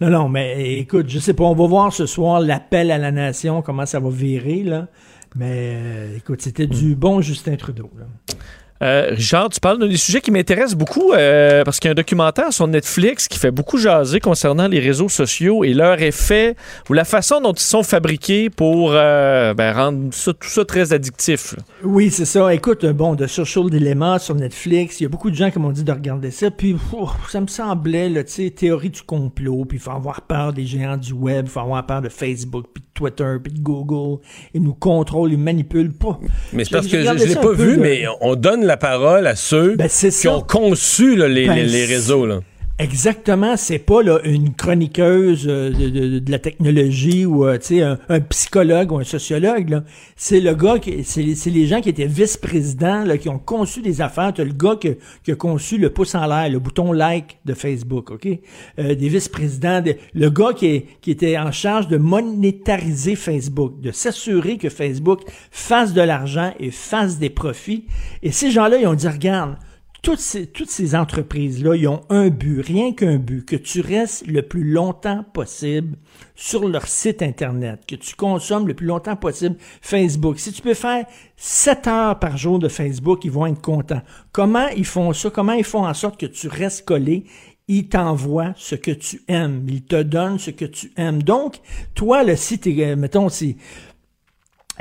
Non, 0.00 0.10
non, 0.10 0.28
mais 0.28 0.78
écoute, 0.78 1.08
je 1.08 1.18
sais 1.18 1.32
pas, 1.32 1.44
on 1.44 1.54
va 1.54 1.66
voir 1.66 1.92
ce 1.92 2.04
soir 2.04 2.40
l'appel 2.40 2.90
à 2.90 2.98
la 2.98 3.10
nation, 3.10 3.62
comment 3.62 3.86
ça 3.86 3.98
va 3.98 4.10
virer, 4.10 4.62
là. 4.62 4.88
Mais 5.34 5.72
euh, 5.74 6.16
écoute, 6.16 6.42
c'était 6.42 6.66
du 6.66 6.94
bon 6.94 7.20
Justin 7.20 7.56
Trudeau. 7.56 7.90
Là. 7.98 8.04
Euh, 8.82 9.08
Richard, 9.12 9.48
tu 9.50 9.58
parles 9.60 9.78
d'un 9.78 9.86
des 9.88 9.96
sujets 9.96 10.20
qui 10.20 10.30
m'intéresse 10.30 10.74
beaucoup 10.74 11.12
euh, 11.12 11.64
parce 11.64 11.80
qu'il 11.80 11.88
y 11.88 11.90
a 11.90 11.92
un 11.92 11.94
documentaire 11.94 12.52
sur 12.52 12.66
Netflix 12.66 13.26
qui 13.26 13.38
fait 13.38 13.50
beaucoup 13.50 13.78
jaser 13.78 14.20
concernant 14.20 14.68
les 14.68 14.80
réseaux 14.80 15.08
sociaux 15.08 15.64
et 15.64 15.72
leur 15.72 16.02
effet 16.02 16.56
ou 16.90 16.92
la 16.92 17.04
façon 17.04 17.40
dont 17.40 17.52
ils 17.54 17.60
sont 17.60 17.82
fabriqués 17.82 18.50
pour 18.50 18.90
euh, 18.92 19.54
ben, 19.54 19.72
rendre 19.72 20.12
ça- 20.12 20.34
tout 20.34 20.48
ça 20.48 20.64
très 20.64 20.92
addictif. 20.92 21.54
là. 21.56 21.62
Oui, 21.84 22.10
c'est 22.10 22.24
ça. 22.26 22.52
Écoute, 22.52 22.84
euh, 22.84 22.92
bon, 22.92 23.14
de 23.14 23.26
Social 23.26 23.70
Dilemma 23.70 24.18
sur 24.18 24.34
Netflix, 24.34 25.00
il 25.00 25.04
y 25.04 25.06
a 25.06 25.08
beaucoup 25.08 25.30
de 25.30 25.36
gens 25.36 25.50
qui 25.50 25.58
m'ont 25.58 25.70
dit 25.72 25.84
de 25.84 25.92
regarder 25.92 26.30
ça, 26.30 26.50
puis 26.50 26.74
ouf, 26.74 27.30
ça 27.30 27.40
me 27.40 27.46
semblait, 27.46 28.10
tu 28.24 28.32
sais, 28.44 28.50
théorie 28.50 28.90
du 28.90 29.02
complot, 29.02 29.64
puis 29.66 29.78
il 29.78 29.80
faut 29.80 29.90
avoir 29.92 30.20
peur 30.22 30.52
des 30.52 30.66
géants 30.66 30.96
du 30.98 31.12
web, 31.14 31.46
il 31.46 31.50
faut 31.50 31.60
avoir 31.60 31.86
peur 31.86 32.02
de 32.02 32.08
Facebook, 32.08 32.66
puis 32.74 32.82
de 32.82 32.88
Twitter, 32.94 33.36
puis 33.42 33.52
de 33.52 33.60
Google. 33.60 34.20
Ils 34.54 34.62
nous 34.62 34.74
contrôlent, 34.74 35.32
ils 35.32 35.38
manipulent 35.38 35.92
pas. 35.92 36.18
Mais 36.52 36.64
c'est 36.64 36.70
parce 36.72 36.86
que 36.86 37.02
je 37.02 37.08
ne 37.08 37.24
l'ai 37.24 37.34
pas 37.36 37.52
vu, 37.52 37.76
de- 37.76 37.80
mais 37.80 38.04
on 38.20 38.34
donne 38.36 38.65
la 38.66 38.76
parole 38.76 39.26
à 39.26 39.34
ceux 39.36 39.76
qui 40.10 40.10
ça. 40.12 40.30
ont 40.36 40.40
conçu 40.42 41.16
là, 41.16 41.28
les, 41.28 41.46
Ben, 41.46 41.54
les- 41.54 41.64
les 41.64 41.86
c'est- 41.86 41.94
réseaux. 41.94 42.26
Là. 42.26 42.40
Exactement, 42.78 43.56
c'est 43.56 43.78
pas 43.78 44.02
là, 44.02 44.20
une 44.24 44.52
chroniqueuse 44.52 45.46
euh, 45.48 45.70
de, 45.70 46.30
la 46.30 46.38
technologie 46.38 47.24
ou 47.24 47.46
euh, 47.46 47.56
tu 47.56 47.80
un, 47.80 47.98
un 48.10 48.20
psychologue 48.20 48.92
ou 48.92 48.98
un 48.98 49.04
sociologue. 49.04 49.82
C'est 50.14 50.40
le 50.40 50.54
gars, 50.54 50.74
c'est, 51.02 51.22
les 51.46 51.66
gens 51.66 51.80
qui 51.80 51.88
étaient 51.88 52.04
vice-présidents 52.04 53.06
qui 53.16 53.30
ont 53.30 53.38
conçu 53.38 53.80
des 53.80 54.02
affaires. 54.02 54.34
T'as 54.34 54.44
le 54.44 54.52
gars 54.52 54.76
qui, 54.76 55.32
a 55.32 55.34
conçu 55.36 55.78
le 55.78 55.88
pouce 55.88 56.14
en 56.14 56.26
l'air, 56.26 56.50
le 56.50 56.58
bouton 56.58 56.92
like 56.92 57.38
de 57.46 57.54
Facebook, 57.54 58.10
ok? 58.10 58.28
Euh, 58.78 58.94
Des 58.94 59.08
vice-présidents, 59.08 59.80
de- 59.80 59.96
le 60.12 60.28
gars 60.28 60.52
qui, 60.54 60.84
qui 61.00 61.10
était 61.12 61.38
en 61.38 61.52
charge 61.52 61.88
de 61.88 61.96
monétariser 61.96 63.16
Facebook, 63.16 63.80
de 63.80 63.90
s'assurer 63.90 64.58
que 64.58 64.68
Facebook 64.68 65.22
fasse 65.50 65.94
de 65.94 66.02
l'argent 66.02 66.52
et 66.60 66.70
fasse 66.70 67.18
des 67.18 67.30
profits. 67.30 67.86
Et 68.22 68.32
ces 68.32 68.50
gens-là, 68.50 68.76
ils 68.76 68.86
ont 68.86 68.92
dit 68.92 69.08
regarde 69.08 69.56
toutes 70.06 70.70
ces, 70.70 70.94
entreprises-là, 70.94 71.74
ils 71.74 71.88
ont 71.88 72.02
un 72.10 72.28
but, 72.28 72.60
rien 72.60 72.92
qu'un 72.92 73.16
but, 73.16 73.44
que 73.44 73.56
tu 73.56 73.80
restes 73.80 74.24
le 74.28 74.42
plus 74.42 74.62
longtemps 74.62 75.24
possible 75.32 75.96
sur 76.36 76.68
leur 76.68 76.86
site 76.86 77.22
Internet, 77.22 77.80
que 77.88 77.96
tu 77.96 78.14
consommes 78.14 78.68
le 78.68 78.74
plus 78.74 78.86
longtemps 78.86 79.16
possible 79.16 79.56
Facebook. 79.82 80.38
Si 80.38 80.52
tu 80.52 80.62
peux 80.62 80.74
faire 80.74 81.06
7 81.36 81.88
heures 81.88 82.18
par 82.20 82.36
jour 82.36 82.60
de 82.60 82.68
Facebook, 82.68 83.24
ils 83.24 83.32
vont 83.32 83.46
être 83.46 83.60
contents. 83.60 84.02
Comment 84.30 84.68
ils 84.68 84.84
font 84.84 85.12
ça? 85.12 85.28
Comment 85.28 85.54
ils 85.54 85.64
font 85.64 85.84
en 85.84 85.94
sorte 85.94 86.20
que 86.20 86.26
tu 86.26 86.46
restes 86.46 86.84
collé? 86.84 87.24
Ils 87.66 87.88
t'envoient 87.88 88.52
ce 88.54 88.76
que 88.76 88.92
tu 88.92 89.22
aimes. 89.26 89.66
Ils 89.68 89.82
te 89.82 90.00
donnent 90.00 90.38
ce 90.38 90.52
que 90.52 90.66
tu 90.66 90.92
aimes. 90.96 91.24
Donc, 91.24 91.56
toi, 91.96 92.22
le 92.22 92.36
site, 92.36 92.66
mettons, 92.66 93.28
si 93.28 93.56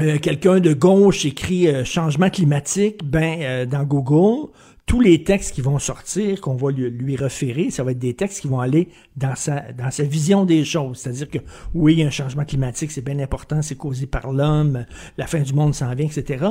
euh, 0.02 0.19
quelqu'un 0.19 0.60
de 0.60 0.73
gauche 0.73 1.26
écrit 1.26 1.68
euh, 1.68 1.84
changement 1.84 2.30
climatique, 2.30 3.03
ben 3.03 3.39
euh, 3.41 3.65
dans 3.65 3.84
Google, 3.84 4.52
tous 4.86 5.02
les 5.02 5.24
textes 5.24 5.56
qui 5.56 5.62
vont 5.62 5.80
sortir, 5.80 6.40
qu'on 6.41 6.56
va 6.56 6.70
lui, 6.70 6.91
lui, 6.91 7.16
référer, 7.16 7.72
ça 7.72 7.84
va 7.84 7.91
être 7.91 7.99
des 7.99 8.14
textes 8.14 8.41
qui 8.41 8.48
vont 8.48 8.60
aller 8.60 8.90
dans 9.16 9.36
sa, 9.36 9.72
dans 9.72 9.90
sa 9.90 10.03
vision 10.03 10.45
des 10.45 10.64
choses. 10.64 10.99
C'est-à-dire 10.99 11.30
que 11.30 11.40
oui, 11.74 12.03
un 12.03 12.12
changement 12.12 12.45
climatique, 12.45 12.91
c'est 12.91 13.03
bien 13.03 13.18
important, 13.18 13.64
c'est 13.64 13.76
causé 13.76 14.06
par 14.06 14.32
l'homme, 14.32 14.86
la 15.18 15.26
fin 15.26 15.40
du 15.40 15.53
monde 15.53 15.74
s'en 15.74 15.94
vient, 15.95 16.06
etc. 16.06 16.45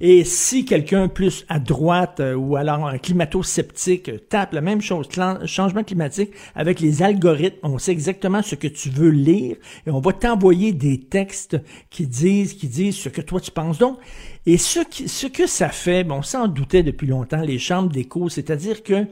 Et 0.00 0.24
si 0.24 0.64
quelqu'un 0.64 1.06
plus 1.06 1.46
à 1.48 1.60
droite 1.60 2.18
euh, 2.18 2.34
ou 2.34 2.56
alors 2.56 2.88
un 2.88 2.98
climato-sceptique 2.98 4.28
tape 4.28 4.52
la 4.52 4.60
même 4.62 4.80
chose, 4.80 5.08
changement 5.44 5.84
climatique, 5.84 6.30
avec 6.56 6.80
les 6.80 7.02
algorithmes, 7.02 7.58
on 7.62 7.78
sait 7.78 7.92
exactement 7.92 8.42
ce 8.42 8.56
que 8.56 8.66
tu 8.68 8.90
veux 8.90 9.10
lire 9.10 9.56
et 9.86 9.90
on 9.90 10.00
va 10.00 10.12
t'envoyer 10.12 10.72
des 10.72 11.00
textes 11.00 11.56
qui 11.90 12.06
disent, 12.06 12.54
qui 12.54 12.66
disent 12.66 12.96
ce 12.96 13.08
que 13.08 13.20
toi 13.20 13.40
tu 13.40 13.52
penses. 13.52 13.78
Donc, 13.78 13.98
et 14.46 14.58
ce, 14.58 14.80
qui, 14.80 15.08
ce 15.08 15.26
que 15.26 15.46
ça 15.46 15.68
fait, 15.68 16.04
bon, 16.04 16.16
on 16.16 16.22
s'en 16.22 16.46
doutait 16.46 16.82
depuis 16.82 17.08
longtemps, 17.08 17.40
les 17.40 17.58
chambres 17.58 17.90
d'écho, 17.90 18.28
c'est-à-dire 18.28 18.82
que 18.82 19.06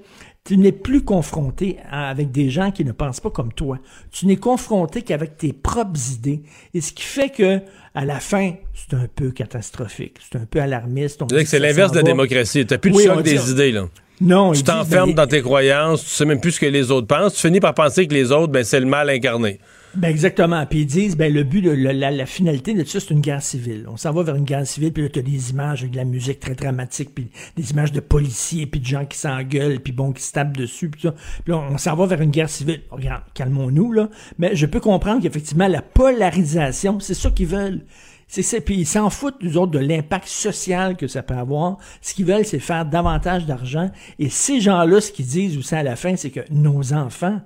tu 0.44 0.58
n'es 0.58 0.72
plus 0.72 1.02
confronté 1.02 1.78
avec 1.90 2.30
des 2.30 2.50
gens 2.50 2.70
qui 2.70 2.84
ne 2.84 2.92
pensent 2.92 3.20
pas 3.20 3.30
comme 3.30 3.52
toi. 3.52 3.78
Tu 4.12 4.26
n'es 4.26 4.36
confronté 4.36 5.02
qu'avec 5.02 5.38
tes 5.38 5.52
propres 5.54 5.98
idées. 6.12 6.42
Et 6.74 6.82
ce 6.82 6.92
qui 6.92 7.02
fait 7.02 7.30
que, 7.30 7.60
à 7.94 8.04
la 8.04 8.20
fin, 8.20 8.52
c'est 8.74 8.94
un 8.94 9.08
peu 9.12 9.30
catastrophique. 9.30 10.18
C'est 10.20 10.38
un 10.38 10.44
peu 10.44 10.60
alarmiste. 10.60 11.22
C'est 11.46 11.58
l'inverse 11.58 11.92
de 11.92 11.96
la 11.96 12.02
démocratie. 12.02 12.66
Tu 12.66 12.74
n'as 12.74 12.78
plus 12.78 12.90
de 12.90 12.98
choc 12.98 13.22
des 13.22 13.50
idées, 13.50 13.72
là. 13.72 13.88
Non, 14.20 14.52
tu 14.52 14.62
t'enfermes 14.62 15.10
ben, 15.10 15.16
dans 15.16 15.26
tes 15.26 15.42
croyances, 15.42 16.04
tu 16.04 16.10
sais 16.10 16.24
même 16.24 16.40
plus 16.40 16.52
ce 16.52 16.60
que 16.60 16.66
les 16.66 16.92
autres 16.92 17.08
pensent, 17.08 17.34
tu 17.34 17.40
finis 17.40 17.58
par 17.58 17.74
penser 17.74 18.06
que 18.06 18.14
les 18.14 18.30
autres, 18.30 18.52
ben, 18.52 18.62
c'est 18.62 18.78
le 18.78 18.86
mal 18.86 19.10
incarné. 19.10 19.58
Ben 19.96 20.08
exactement. 20.08 20.64
Puis 20.66 20.80
ils 20.80 20.86
disent, 20.86 21.16
ben 21.16 21.32
le 21.32 21.44
but, 21.44 21.62
de, 21.62 21.70
la, 21.70 22.10
la, 22.10 22.26
finalité 22.26 22.74
de 22.74 22.82
tout 22.82 22.88
ça, 22.88 23.00
c'est 23.00 23.10
une 23.10 23.20
guerre 23.20 23.42
civile. 23.42 23.86
On 23.88 23.96
s'en 23.96 24.12
va 24.12 24.22
vers 24.22 24.34
une 24.34 24.44
guerre 24.44 24.66
civile, 24.66 24.92
puis 24.92 25.04
là, 25.04 25.08
tu 25.08 25.18
as 25.20 25.22
des 25.22 25.50
images 25.50 25.80
avec 25.80 25.92
de 25.92 25.96
la 25.96 26.04
musique 26.04 26.40
très 26.40 26.54
dramatique, 26.54 27.14
puis 27.14 27.28
des 27.56 27.70
images 27.70 27.92
de 27.92 28.00
policiers, 28.00 28.66
puis 28.66 28.80
de 28.80 28.86
gens 28.86 29.04
qui 29.04 29.18
s'engueulent, 29.18 29.80
puis 29.80 29.92
bon, 29.92 30.12
qui 30.12 30.22
se 30.22 30.32
tapent 30.32 30.56
dessus, 30.56 30.90
puis 30.90 31.02
ça. 31.02 31.12
Puis 31.44 31.52
là, 31.52 31.58
on 31.70 31.78
s'en 31.78 31.94
va 31.94 32.06
vers 32.06 32.20
une 32.20 32.30
guerre 32.30 32.50
civile. 32.50 32.82
Regarde, 32.90 33.22
calmons-nous, 33.34 33.92
là. 33.92 34.08
Mais 34.38 34.56
je 34.56 34.66
peux 34.66 34.80
comprendre 34.80 35.22
qu'effectivement, 35.22 35.68
la 35.68 35.82
polarisation, 35.82 36.98
c'est 37.00 37.14
ça 37.14 37.30
qu'ils 37.30 37.46
veulent. 37.46 37.82
C'est 38.26 38.42
ça. 38.42 38.60
Puis 38.60 38.76
ils 38.76 38.86
s'en 38.86 39.10
foutent, 39.10 39.42
nous 39.42 39.58
autres, 39.58 39.72
de 39.72 39.78
l'impact 39.78 40.26
social 40.26 40.96
que 40.96 41.06
ça 41.06 41.22
peut 41.22 41.34
avoir. 41.34 41.78
Ce 42.00 42.14
qu'ils 42.14 42.24
veulent, 42.26 42.44
c'est 42.44 42.58
faire 42.58 42.84
davantage 42.84 43.46
d'argent. 43.46 43.90
Et 44.18 44.28
ces 44.28 44.60
gens-là, 44.60 45.00
ce 45.00 45.12
qu'ils 45.12 45.26
disent 45.26 45.56
aussi 45.56 45.74
à 45.74 45.82
la 45.82 45.94
fin, 45.94 46.16
c'est 46.16 46.30
que 46.30 46.40
nos 46.50 46.92
enfants, 46.92 47.40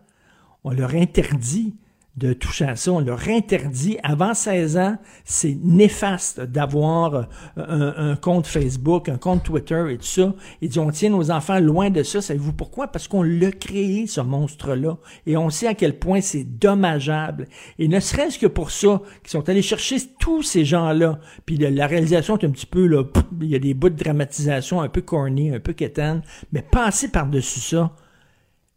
on 0.65 0.71
leur 0.71 0.95
interdit 0.95 1.75
de 2.19 2.33
toucher 2.33 2.65
à 2.65 2.77
ça. 2.77 2.93
On 2.93 3.01
leur 3.01 3.29
interdit. 3.29 3.97
Avant 4.03 4.35
16 4.35 4.77
ans, 4.77 4.99
c'est 5.25 5.57
néfaste 5.63 6.41
d'avoir 6.41 7.29
euh, 7.59 7.93
un, 7.97 8.17
compte 8.17 8.47
Facebook, 8.47 9.09
un 9.09 9.17
compte 9.17 9.45
Twitter 9.45 9.85
et 9.91 9.99
tout 9.99 10.05
ça. 10.05 10.35
Ils 10.61 10.69
disent, 10.69 10.79
on 10.79 10.91
tient 10.91 11.11
nos 11.11 11.31
enfants 11.31 11.61
loin 11.61 11.91
de 11.91 12.03
ça. 12.03 12.21
Savez-vous 12.21 12.53
pourquoi? 12.53 12.89
Parce 12.89 13.07
qu'on 13.09 13.23
l'a 13.23 13.53
créé, 13.53 14.07
ce 14.07 14.21
monstre-là. 14.21 14.99
Et 15.27 15.37
on 15.37 15.49
sait 15.49 15.69
à 15.69 15.75
quel 15.75 15.99
point 15.99 16.21
c'est 16.21 16.45
dommageable. 16.45 17.47
Et 17.79 17.89
ne 17.89 18.01
serait-ce 18.01 18.39
que 18.39 18.47
pour 18.47 18.71
ça, 18.71 19.01
qu'ils 19.23 19.31
sont 19.31 19.49
allés 19.49 19.63
chercher 19.63 19.97
tous 20.19 20.43
ces 20.43 20.65
gens-là. 20.65 21.21
Puis 21.47 21.57
la 21.57 21.87
réalisation 21.87 22.37
est 22.37 22.45
un 22.45 22.51
petit 22.51 22.67
peu, 22.67 22.87
là, 22.87 23.05
il 23.41 23.49
y 23.49 23.55
a 23.55 23.61
des 23.61 23.75
bouts 23.75 23.91
de 23.91 24.03
dramatisation 24.03 24.81
un 24.81 24.89
peu 24.89 25.03
corny, 25.03 25.55
un 25.55 25.61
peu 25.61 25.73
quétaine. 25.73 26.23
Mais 26.53 26.63
passer 26.63 27.09
par-dessus 27.09 27.61
ça, 27.61 27.93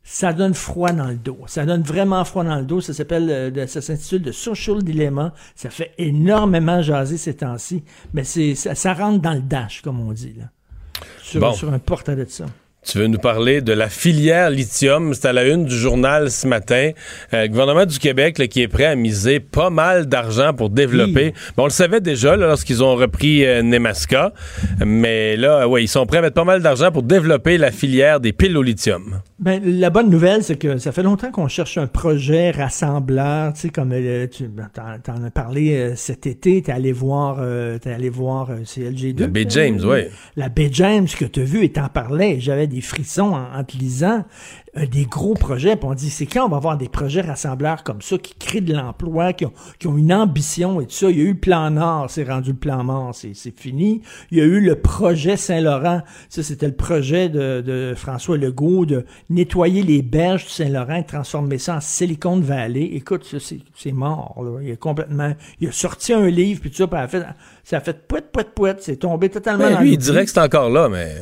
ça 0.03 0.33
donne 0.33 0.53
froid 0.53 0.91
dans 0.91 1.07
le 1.07 1.15
dos. 1.15 1.39
Ça 1.47 1.65
donne 1.65 1.83
vraiment 1.83 2.23
froid 2.25 2.43
dans 2.43 2.57
le 2.57 2.65
dos. 2.65 2.81
Ça 2.81 2.93
s'appelle, 2.93 3.29
euh, 3.29 3.67
ça 3.67 3.81
s'intitule 3.81 4.23
The 4.23 4.31
Social 4.31 4.83
Dilemma. 4.83 5.33
Ça 5.55 5.69
fait 5.69 5.93
énormément 5.97 6.81
jaser 6.81 7.17
ces 7.17 7.35
temps-ci, 7.35 7.83
mais 8.13 8.23
c'est, 8.23 8.55
ça, 8.55 8.93
rentre 8.93 9.21
dans 9.21 9.33
le 9.33 9.41
dash, 9.41 9.81
comme 9.81 9.99
on 9.99 10.11
dit, 10.11 10.33
là. 10.37 10.45
Sur, 11.21 11.55
sur 11.55 11.71
un 11.71 11.79
portrait 11.79 12.15
de 12.15 12.25
ça. 12.25 12.45
Tu 12.83 12.97
veux 12.97 13.05
nous 13.05 13.19
parler 13.19 13.61
de 13.61 13.73
la 13.73 13.89
filière 13.89 14.49
lithium. 14.49 15.13
C'est 15.13 15.27
à 15.27 15.33
la 15.33 15.47
une 15.47 15.65
du 15.65 15.77
journal 15.77 16.31
ce 16.31 16.47
matin. 16.47 16.89
Euh, 17.31 17.43
le 17.43 17.47
gouvernement 17.47 17.85
du 17.85 17.99
Québec 17.99 18.39
là, 18.39 18.47
qui 18.47 18.63
est 18.63 18.67
prêt 18.67 18.85
à 18.85 18.95
miser 18.95 19.39
pas 19.39 19.69
mal 19.69 20.07
d'argent 20.07 20.55
pour 20.55 20.71
développer. 20.71 21.35
on 21.57 21.65
le 21.65 21.69
savait 21.69 22.01
déjà 22.01 22.35
lorsqu'ils 22.35 22.83
ont 22.83 22.95
repris 22.95 23.45
euh, 23.45 23.61
Nemaska. 23.61 24.33
Mais 24.83 25.37
là, 25.37 25.67
ouais, 25.67 25.83
ils 25.83 25.87
sont 25.87 26.07
prêts 26.07 26.17
à 26.17 26.21
mettre 26.21 26.33
pas 26.33 26.43
mal 26.43 26.63
d'argent 26.63 26.91
pour 26.91 27.03
développer 27.03 27.59
la 27.59 27.69
filière 27.69 28.19
des 28.19 28.33
piles 28.33 28.57
au 28.57 28.63
lithium. 28.63 29.21
Ben, 29.37 29.61
la 29.63 29.91
bonne 29.91 30.09
nouvelle, 30.09 30.43
c'est 30.43 30.57
que 30.57 30.79
ça 30.79 30.91
fait 30.91 31.03
longtemps 31.03 31.29
qu'on 31.29 31.47
cherche 31.47 31.77
un 31.77 31.87
projet 31.87 32.49
rassembleur, 32.49 33.53
tu 33.53 33.61
sais, 33.61 33.69
comme 33.69 33.91
euh, 33.93 34.25
tu 34.25 34.45
en, 34.45 35.23
as 35.23 35.31
parlé 35.31 35.93
cet 35.95 36.25
été, 36.25 36.63
t'es 36.63 36.71
allé 36.71 36.93
voir, 36.93 37.37
t'es 37.79 37.91
allé 37.91 38.09
voir 38.09 38.49
CLG2. 38.65 39.19
La 39.19 39.27
B. 39.27 39.39
James, 39.47 39.79
oui. 39.83 39.99
La 40.35 40.49
B. 40.49 40.61
James 40.71 41.07
que 41.07 41.25
tu 41.25 41.41
as 41.41 41.43
vu 41.43 41.63
et 41.63 41.71
t'en 41.71 41.87
parlais, 41.87 42.39
j'avais 42.39 42.67
des 42.71 42.81
frissons 42.81 43.33
en, 43.33 43.59
en 43.59 43.63
te 43.63 43.77
lisant. 43.77 44.23
Euh, 44.77 44.85
des 44.85 45.03
gros 45.03 45.33
projets. 45.33 45.75
Puis 45.75 45.85
on 45.85 45.93
dit, 45.93 46.09
c'est 46.09 46.25
quand 46.25 46.45
on 46.45 46.49
va 46.49 46.55
avoir 46.55 46.77
des 46.77 46.87
projets 46.87 47.19
rassembleurs 47.19 47.83
comme 47.83 48.01
ça, 48.01 48.17
qui 48.17 48.33
créent 48.35 48.61
de 48.61 48.73
l'emploi, 48.73 49.33
qui 49.33 49.45
ont, 49.45 49.51
qui 49.79 49.87
ont 49.87 49.97
une 49.97 50.13
ambition 50.13 50.79
et 50.79 50.85
tout 50.85 50.93
ça? 50.93 51.09
Il 51.09 51.17
y 51.17 51.19
a 51.19 51.23
eu 51.25 51.33
le 51.33 51.39
plan 51.39 51.71
Nord, 51.71 52.09
c'est 52.09 52.23
rendu 52.23 52.51
le 52.51 52.57
plan 52.57 52.81
Mort, 52.81 53.13
c'est, 53.13 53.33
fini. 53.59 54.01
Il 54.31 54.37
y 54.37 54.41
a 54.41 54.45
eu 54.45 54.61
le 54.61 54.75
projet 54.75 55.35
Saint-Laurent. 55.35 56.03
Ça, 56.29 56.41
c'était 56.41 56.67
le 56.67 56.75
projet 56.75 57.27
de, 57.27 57.59
de, 57.59 57.93
François 57.97 58.37
Legault 58.37 58.85
de 58.85 59.05
nettoyer 59.29 59.83
les 59.83 60.01
berges 60.01 60.45
du 60.45 60.51
Saint-Laurent 60.51 60.95
et 60.95 61.05
transformer 61.05 61.57
ça 61.57 61.75
en 61.75 61.81
Silicon 61.81 62.39
Valley. 62.39 62.91
Écoute, 62.93 63.25
ça, 63.25 63.41
c'est, 63.41 63.59
c'est 63.75 63.91
mort. 63.91 64.41
Là. 64.41 64.61
Il 64.63 64.71
a 64.71 64.77
complètement... 64.77 65.33
Il 65.59 65.67
a 65.67 65.73
sorti 65.73 66.13
un 66.13 66.27
livre, 66.27 66.61
puis 66.61 66.71
tout 66.71 66.77
ça, 66.77 66.87
puis 66.87 66.97
ça 66.97 67.03
a 67.03 67.07
fait, 67.09 67.25
ça 67.65 67.77
a 67.77 67.81
fait 67.81 68.07
pouet, 68.07 68.21
pouet, 68.21 68.45
pouet. 68.55 68.75
C'est 68.79 68.95
tombé 68.95 69.27
totalement 69.27 69.69
ben, 69.69 69.81
lui, 69.81 69.93
il 69.93 69.97
dirait 69.97 70.23
que 70.23 70.31
c'est 70.31 70.39
encore 70.39 70.69
là, 70.69 70.87
mais... 70.87 71.17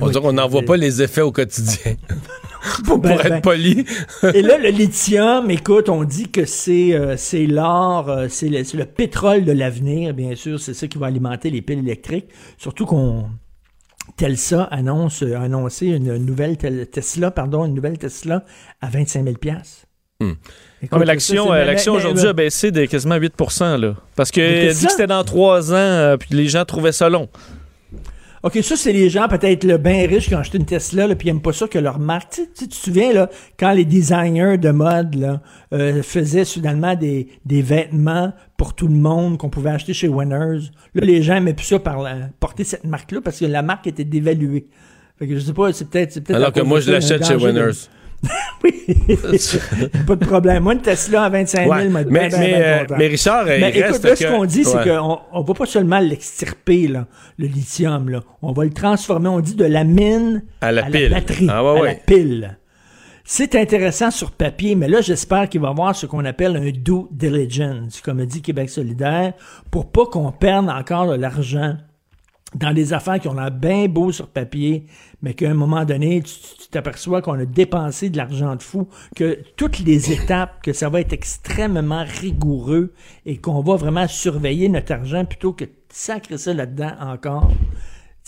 on 0.00 0.08
dirait 0.08 0.22
qu'on 0.22 0.32
n'en 0.32 0.48
voit 0.48 0.62
pas 0.62 0.76
les 0.76 1.02
effets 1.02 1.20
au 1.20 1.32
quotidien. 1.32 1.94
pour, 2.84 2.98
ben, 2.98 3.12
être 3.12 3.28
ben. 3.28 3.40
poli. 3.40 3.84
et 4.34 4.42
là, 4.42 4.58
le 4.58 4.68
lithium, 4.70 5.50
écoute, 5.50 5.88
on 5.88 6.04
dit 6.04 6.28
que 6.30 6.44
c'est 6.44 6.94
euh, 6.94 7.16
c'est 7.16 7.46
l'or, 7.46 8.08
euh, 8.08 8.26
c'est 8.28 8.48
le, 8.48 8.62
le, 8.76 8.84
pétrole 8.84 9.44
de 9.44 9.52
l'avenir, 9.52 10.14
bien 10.14 10.34
sûr, 10.34 10.60
c'est 10.60 10.74
ça 10.74 10.86
qui 10.86 10.98
va 10.98 11.06
alimenter 11.06 11.50
les 11.50 11.62
piles 11.62 11.80
électriques. 11.80 12.28
Surtout 12.56 12.86
qu'on 12.86 13.26
Telsa 14.16 14.64
annonce 14.64 15.22
a 15.22 15.40
annoncé 15.40 15.86
une 15.86 16.16
nouvelle 16.16 16.56
Tesla, 16.56 17.30
pardon, 17.30 17.64
une 17.64 17.74
nouvelle 17.74 17.98
Tesla 17.98 18.44
à 18.80 18.88
25 18.88 19.24
000 19.24 19.36
hmm. 20.20 20.32
l'action, 21.04 21.52
euh, 21.52 21.64
l'action 21.64 21.94
aujourd'hui 21.94 22.26
a 22.26 22.32
baissé 22.32 22.70
de 22.70 22.86
quasiment 22.86 23.16
8 23.16 23.34
là. 23.60 23.94
Parce 24.16 24.30
que 24.30 24.72
dit 24.72 24.86
que 24.86 24.90
c'était 24.90 25.06
dans 25.06 25.24
trois 25.24 25.72
ans, 25.72 26.16
puis 26.18 26.30
les 26.32 26.48
gens 26.48 26.64
trouvaient 26.64 26.92
ça 26.92 27.08
long. 27.08 27.28
OK, 28.42 28.58
ça, 28.62 28.76
c'est 28.76 28.92
les 28.92 29.10
gens 29.10 29.26
peut-être 29.28 29.64
le 29.64 29.78
bien 29.78 30.06
riches 30.06 30.28
qui 30.28 30.34
ont 30.34 30.38
acheté 30.38 30.58
une 30.58 30.64
Tesla, 30.64 31.06
là, 31.06 31.14
puis 31.16 31.28
ils 31.28 31.32
n'aiment 31.32 31.42
pas 31.42 31.52
ça 31.52 31.66
que 31.66 31.78
leur 31.78 31.98
marque. 31.98 32.30
Tu, 32.30 32.42
tu, 32.56 32.68
te 32.68 32.74
souviens, 32.74 33.12
là, 33.12 33.28
quand 33.58 33.72
les 33.72 33.84
designers 33.84 34.58
de 34.58 34.70
mode 34.70 35.14
là, 35.16 35.40
euh, 35.72 36.02
faisaient 36.02 36.44
soudainement 36.44 36.94
des, 36.94 37.28
des 37.44 37.62
vêtements 37.62 38.32
pour 38.56 38.74
tout 38.74 38.88
le 38.88 38.94
monde 38.94 39.38
qu'on 39.38 39.50
pouvait 39.50 39.70
acheter 39.70 39.92
chez 39.92 40.08
Winners. 40.08 40.70
Là, 40.94 41.04
les 41.04 41.22
gens 41.22 41.34
n'aimaient 41.34 41.54
plus 41.54 41.66
ça 41.66 41.78
par 41.78 42.04
porter 42.38 42.64
cette 42.64 42.84
marque-là 42.84 43.20
parce 43.22 43.38
que 43.38 43.44
la 43.44 43.62
marque 43.62 43.86
était 43.86 44.04
dévaluée. 44.04 44.66
Fait 45.18 45.26
que 45.26 45.34
je 45.34 45.40
sais 45.40 45.52
pas, 45.52 45.72
c'est 45.72 45.88
peut-être... 45.88 46.20
Peut 46.20 46.34
Alors 46.34 46.52
que 46.52 46.60
moi, 46.60 46.80
je 46.80 46.92
l'achète 46.92 47.26
chez 47.26 47.34
Winners. 47.34 47.88
oui, 48.64 48.84
pas 50.06 50.16
de 50.16 50.24
problème. 50.24 50.64
Moi, 50.64 50.74
une 50.74 50.80
Tesla 50.80 51.24
à 51.24 51.28
25 51.28 51.64
000, 51.64 51.90
mais, 51.90 52.04
mais, 52.04 52.30
euh, 52.34 52.84
mais, 52.96 53.06
Richard, 53.06 53.44
mais 53.46 53.70
il 53.74 53.78
écoute, 53.78 54.02
là, 54.02 54.16
ce 54.16 54.26
qu'on 54.26 54.44
dit, 54.44 54.64
c'est 54.64 54.82
qu'on 54.82 55.20
on 55.32 55.42
va 55.42 55.54
pas 55.54 55.66
seulement 55.66 56.00
l'extirper, 56.00 56.88
là, 56.88 57.06
le 57.38 57.46
lithium. 57.46 58.08
Là. 58.08 58.22
On 58.42 58.52
va 58.52 58.64
le 58.64 58.72
transformer, 58.72 59.28
on 59.28 59.40
dit, 59.40 59.54
de 59.54 59.64
la 59.64 59.84
mine 59.84 60.42
à 60.60 60.72
la 60.72 60.84
pile. 60.84 61.10
batterie, 61.10 61.46
ah, 61.48 61.62
ouais, 61.62 61.70
à 61.70 61.82
ouais. 61.82 61.88
la 61.88 61.94
pile. 61.94 62.58
C'est 63.30 63.54
intéressant 63.54 64.10
sur 64.10 64.30
papier, 64.30 64.74
mais 64.74 64.88
là, 64.88 65.02
j'espère 65.02 65.48
qu'il 65.48 65.60
va 65.60 65.68
y 65.68 65.70
avoir 65.70 65.94
ce 65.94 66.06
qu'on 66.06 66.24
appelle 66.24 66.56
un 66.56 66.70
due 66.70 67.06
diligence, 67.10 68.00
comme 68.00 68.24
dit 68.24 68.40
Québec 68.40 68.70
solidaire, 68.70 69.34
pour 69.70 69.92
pas 69.92 70.06
qu'on 70.06 70.32
perde 70.32 70.68
encore 70.70 71.08
de 71.08 71.14
l'argent 71.14 71.76
dans 72.54 72.72
des 72.72 72.92
affaires 72.92 73.20
qui 73.20 73.28
ont 73.28 73.34
l'air 73.34 73.50
bien 73.50 73.86
beau 73.86 74.12
sur 74.12 74.28
papier, 74.28 74.86
mais 75.22 75.34
qu'à 75.34 75.50
un 75.50 75.54
moment 75.54 75.84
donné, 75.84 76.22
tu 76.22 76.68
t'aperçois 76.70 77.22
qu'on 77.22 77.38
a 77.38 77.44
dépensé 77.44 78.10
de 78.10 78.16
l'argent 78.16 78.54
de 78.56 78.62
fou, 78.62 78.88
que 79.16 79.38
toutes 79.56 79.80
les 79.80 80.12
étapes, 80.12 80.62
que 80.62 80.72
ça 80.72 80.88
va 80.88 81.00
être 81.00 81.12
extrêmement 81.12 82.04
rigoureux 82.04 82.92
et 83.26 83.38
qu'on 83.38 83.60
va 83.60 83.76
vraiment 83.76 84.06
surveiller 84.06 84.68
notre 84.68 84.92
argent 84.92 85.24
plutôt 85.24 85.52
que 85.52 85.64
de 85.64 85.70
sacrer 85.90 86.38
ça 86.38 86.54
là-dedans 86.54 86.92
encore. 87.00 87.50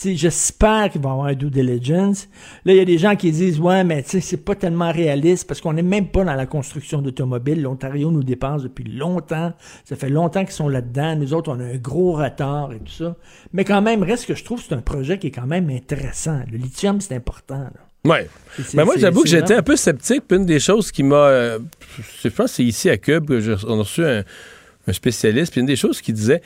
J'espère 0.03 0.89
qu'il 0.89 1.01
va 1.01 1.09
y 1.09 1.11
avoir 1.11 1.27
un 1.27 1.33
due 1.33 1.49
diligence. 1.49 2.27
Là, 2.65 2.73
il 2.73 2.77
y 2.77 2.79
a 2.79 2.85
des 2.85 2.97
gens 2.97 3.15
qui 3.15 3.31
disent, 3.31 3.59
ouais, 3.59 3.83
mais 3.83 4.03
tu 4.03 4.09
sais, 4.09 4.21
c'est 4.21 4.37
pas 4.43 4.55
tellement 4.55 4.91
réaliste 4.91 5.47
parce 5.47 5.61
qu'on 5.61 5.73
n'est 5.73 5.81
même 5.81 6.07
pas 6.07 6.23
dans 6.23 6.33
la 6.33 6.45
construction 6.45 7.01
d'automobiles. 7.01 7.61
L'Ontario 7.61 8.11
nous 8.11 8.23
dépense 8.23 8.63
depuis 8.63 8.83
longtemps. 8.85 9.53
Ça 9.85 9.95
fait 9.95 10.09
longtemps 10.09 10.43
qu'ils 10.43 10.53
sont 10.53 10.69
là-dedans. 10.69 11.15
Nous 11.15 11.33
autres, 11.33 11.51
on 11.51 11.59
a 11.59 11.63
un 11.65 11.77
gros 11.77 12.13
retard 12.13 12.73
et 12.73 12.79
tout 12.79 12.91
ça. 12.91 13.15
Mais 13.53 13.63
quand 13.63 13.81
même, 13.81 14.03
reste 14.03 14.25
que 14.25 14.35
je 14.35 14.43
trouve 14.43 14.59
que 14.61 14.65
c'est 14.69 14.75
un 14.75 14.81
projet 14.81 15.19
qui 15.19 15.27
est 15.27 15.31
quand 15.31 15.47
même 15.47 15.69
intéressant. 15.69 16.39
Le 16.51 16.57
lithium, 16.57 16.99
c'est 17.01 17.15
important. 17.15 17.59
Là. 17.59 17.71
Ouais. 18.03 18.27
Mais 18.73 18.83
moi, 18.83 18.95
c'est- 18.95 19.01
j'avoue 19.01 19.21
que 19.21 19.29
j'étais 19.29 19.53
un 19.53 19.61
peu 19.61 19.75
sceptique. 19.75 20.23
Puis 20.27 20.37
une 20.37 20.45
des 20.45 20.59
choses 20.59 20.91
qui 20.91 21.03
m'a. 21.03 21.15
euh, 21.15 21.59
je 22.23 22.29
pense 22.29 22.53
c'est 22.53 22.63
ici 22.63 22.89
à 22.89 22.97
Cube 22.97 23.27
que 23.27 23.39
j'ai- 23.39 23.53
reçu 23.53 24.03
un, 24.03 24.23
un 24.87 24.93
spécialiste. 24.93 25.51
Puis 25.51 25.61
une 25.61 25.67
des 25.67 25.75
choses 25.75 26.01
qui 26.01 26.13
disait. 26.13 26.41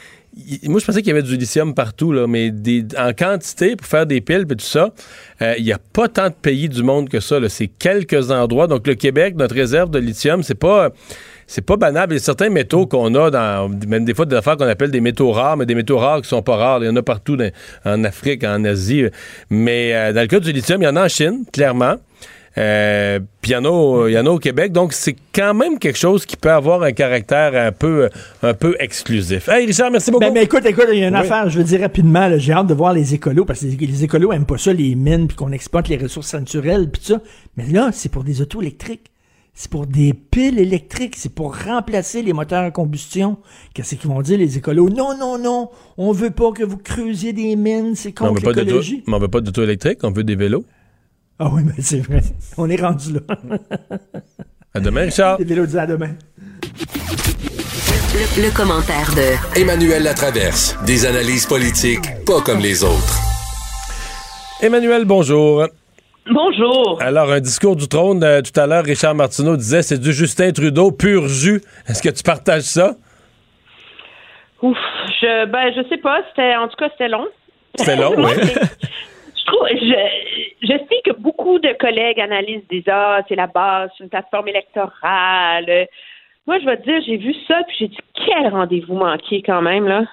moi, 0.63 0.79
je 0.79 0.85
pensais 0.85 0.99
qu'il 0.99 1.09
y 1.09 1.11
avait 1.11 1.23
du 1.23 1.37
lithium 1.37 1.73
partout, 1.73 2.11
là, 2.11 2.27
mais 2.27 2.53
en 2.97 3.13
quantité 3.13 3.75
pour 3.75 3.87
faire 3.87 4.05
des 4.05 4.21
piles 4.21 4.45
et 4.49 4.55
tout 4.55 4.59
ça, 4.59 4.93
euh, 5.41 5.55
il 5.57 5.63
n'y 5.63 5.73
a 5.73 5.79
pas 5.79 6.07
tant 6.07 6.29
de 6.29 6.35
pays 6.35 6.69
du 6.69 6.83
monde 6.83 7.09
que 7.09 7.19
ça. 7.19 7.37
C'est 7.49 7.67
quelques 7.67 8.31
endroits. 8.31 8.67
Donc, 8.67 8.87
le 8.87 8.95
Québec, 8.95 9.35
notre 9.35 9.55
réserve 9.55 9.89
de 9.89 9.99
lithium, 9.99 10.43
c'est 10.43 10.55
pas. 10.55 10.89
C'est 11.47 11.61
pas 11.61 11.77
banal. 11.77 12.07
Il 12.09 12.13
y 12.13 12.15
a 12.15 12.19
certains 12.19 12.49
métaux 12.49 12.87
qu'on 12.87 13.13
a 13.13 13.29
dans, 13.29 13.69
même 13.69 14.03
des 14.03 14.15
fois 14.15 14.25
des 14.25 14.35
affaires 14.35 14.57
qu'on 14.57 14.67
appelle 14.67 14.89
des 14.89 14.99
métaux 14.99 15.31
rares, 15.31 15.57
mais 15.57 15.67
des 15.67 15.75
métaux 15.75 15.99
rares 15.99 16.23
qui 16.23 16.27
sont 16.27 16.41
pas 16.41 16.55
rares. 16.55 16.83
Il 16.83 16.87
y 16.87 16.89
en 16.89 16.95
a 16.95 17.03
partout 17.03 17.37
en 17.85 18.03
Afrique, 18.03 18.43
en 18.43 18.63
Asie. 18.63 19.05
Mais 19.51 19.93
euh, 19.93 20.11
dans 20.11 20.21
le 20.21 20.27
cas 20.27 20.39
du 20.39 20.51
lithium, 20.51 20.81
il 20.81 20.85
y 20.85 20.87
en 20.87 20.95
a 20.95 21.05
en 21.05 21.07
Chine, 21.07 21.45
clairement. 21.53 21.97
Euh, 22.57 23.19
Puis 23.41 23.51
il 23.51 23.53
y 23.53 23.57
en 23.57 23.65
a 23.65 23.69
au- 23.69 24.07
il 24.07 24.13
y 24.13 24.17
en 24.17 24.25
a 24.25 24.29
au 24.29 24.39
Québec. 24.39 24.71
Donc, 24.71 24.93
c'est 24.93 25.15
quand 25.33 25.53
même 25.53 25.77
quelque 25.77 25.97
chose 25.97 26.25
qui 26.25 26.37
peut 26.37 26.51
avoir 26.51 26.81
un 26.83 26.93
caractère 26.93 27.53
un 27.55 27.71
peu, 27.71 28.09
un 28.41 28.53
peu 28.53 28.75
exclusif. 28.79 29.49
Hey, 29.49 29.65
Richard, 29.65 29.91
merci 29.91 30.09
beaucoup. 30.09 30.23
Ben, 30.25 30.33
mais 30.33 30.43
écoute, 30.43 30.65
écoute, 30.65 30.85
il 30.93 30.99
y 30.99 31.03
a 31.03 31.09
une 31.09 31.13
Oui. 31.15 31.19
affaire, 31.19 31.49
je 31.49 31.57
veux 31.57 31.63
dire 31.65 31.81
rapidement, 31.81 32.29
j'ai 32.37 32.53
hâte 32.53 32.67
de 32.67 32.73
voir 32.73 32.93
les 32.93 33.13
écolos, 33.13 33.45
parce 33.45 33.59
que 33.59 33.65
les, 33.65 33.75
les 33.87 34.03
écolos 34.03 34.31
aiment 34.31 34.45
pas 34.45 34.57
ça, 34.57 34.71
les 34.73 34.95
mines, 34.95 35.27
puis 35.27 35.35
qu'on 35.35 35.51
exploite 35.51 35.89
les 35.89 35.97
ressources 35.97 36.33
naturelles, 36.33 36.89
puis 36.89 37.01
ça. 37.03 37.19
Mais 37.57 37.65
là, 37.67 37.89
c'est 37.91 38.09
pour 38.09 38.23
des 38.23 38.41
autos 38.41 38.61
électriques. 38.61 39.11
C'est 39.53 39.69
pour 39.71 39.85
des 39.87 40.13
piles 40.13 40.59
électriques. 40.59 41.15
C'est 41.17 41.33
pour 41.33 41.55
remplacer 41.57 42.21
les 42.21 42.33
moteurs 42.33 42.63
à 42.63 42.71
combustion. 42.71 43.37
Qu'est-ce 43.73 43.95
qu'ils 43.95 44.09
vont 44.09 44.21
dire, 44.21 44.37
les 44.37 44.57
écolos? 44.57 44.89
Non, 44.89 45.17
non, 45.17 45.37
non, 45.37 45.69
on 45.97 46.11
veut 46.11 46.29
pas 46.31 46.51
que 46.51 46.63
vous 46.63 46.77
creusiez 46.77 47.31
des 47.31 47.55
mines, 47.55 47.95
c'est 47.95 48.11
contre 48.11 48.45
l'écologie. 48.49 49.03
mais 49.07 49.13
on 49.13 49.19
veut 49.19 49.27
pas 49.29 49.39
d'auto 49.41 49.63
électrique, 49.63 49.99
on 50.03 50.11
veut 50.11 50.23
des 50.25 50.35
vélos. 50.35 50.65
Ah 51.39 51.49
oui, 51.51 51.63
mais 51.65 51.73
c'est 51.79 51.99
vrai. 51.99 52.21
On 52.57 52.69
est 52.69 52.79
rendu 52.81 53.13
là. 53.13 53.19
À 54.73 54.79
demain, 54.79 55.01
Richard. 55.01 55.37
Disent 55.37 55.77
à 55.77 55.85
demain. 55.85 56.11
Le, 58.13 58.43
le 58.47 58.55
commentaire 58.55 59.09
de 59.15 59.59
Emmanuel 59.59 60.03
Latraverse. 60.03 60.77
Des 60.85 61.05
analyses 61.05 61.45
politiques 61.45 62.23
pas 62.25 62.41
comme 62.41 62.59
les 62.59 62.83
autres. 62.83 63.19
Emmanuel, 64.61 65.03
bonjour. 65.03 65.67
Bonjour. 66.31 66.97
Alors, 67.01 67.31
un 67.31 67.41
discours 67.41 67.75
du 67.75 67.87
trône, 67.87 68.23
euh, 68.23 68.41
tout 68.41 68.57
à 68.59 68.65
l'heure, 68.65 68.85
Richard 68.85 69.13
Martineau 69.13 69.57
disait 69.57 69.81
c'est 69.83 69.99
du 69.99 70.13
Justin 70.13 70.51
Trudeau 70.53 70.91
pur 70.91 71.27
jus. 71.27 71.61
Est-ce 71.87 72.01
que 72.01 72.09
tu 72.09 72.23
partages 72.23 72.63
ça? 72.63 72.95
Ouf, 74.61 74.77
je 75.21 75.45
ben 75.51 75.71
je 75.75 75.87
sais 75.89 75.97
pas, 75.97 76.21
c'était 76.29 76.55
en 76.55 76.67
tout 76.69 76.77
cas 76.77 76.87
c'était 76.91 77.09
long. 77.09 77.25
C'était 77.75 77.97
long, 77.97 78.15
oui. 78.17 78.31
Je 79.45 79.51
trouve 79.51 79.67
je, 79.69 80.67
je 80.67 80.73
sais 80.73 81.01
que 81.05 81.11
beaucoup 81.19 81.59
de 81.59 81.73
collègues 81.79 82.19
analysent 82.19 82.67
des 82.69 82.83
ah, 82.87 83.21
c'est 83.27 83.35
la 83.35 83.47
base, 83.47 83.89
c'est 83.97 84.03
une 84.03 84.09
plateforme 84.09 84.47
électorale. 84.47 85.87
Moi, 86.47 86.59
je 86.59 86.65
vais 86.65 86.77
te 86.77 86.83
dire, 86.83 87.01
j'ai 87.05 87.17
vu 87.17 87.33
ça 87.47 87.61
puis 87.67 87.75
j'ai 87.79 87.87
dit 87.89 87.97
quel 88.25 88.47
rendez-vous 88.49 88.95
manqué 88.95 89.41
quand 89.45 89.61
même 89.61 89.87
là. 89.87 90.03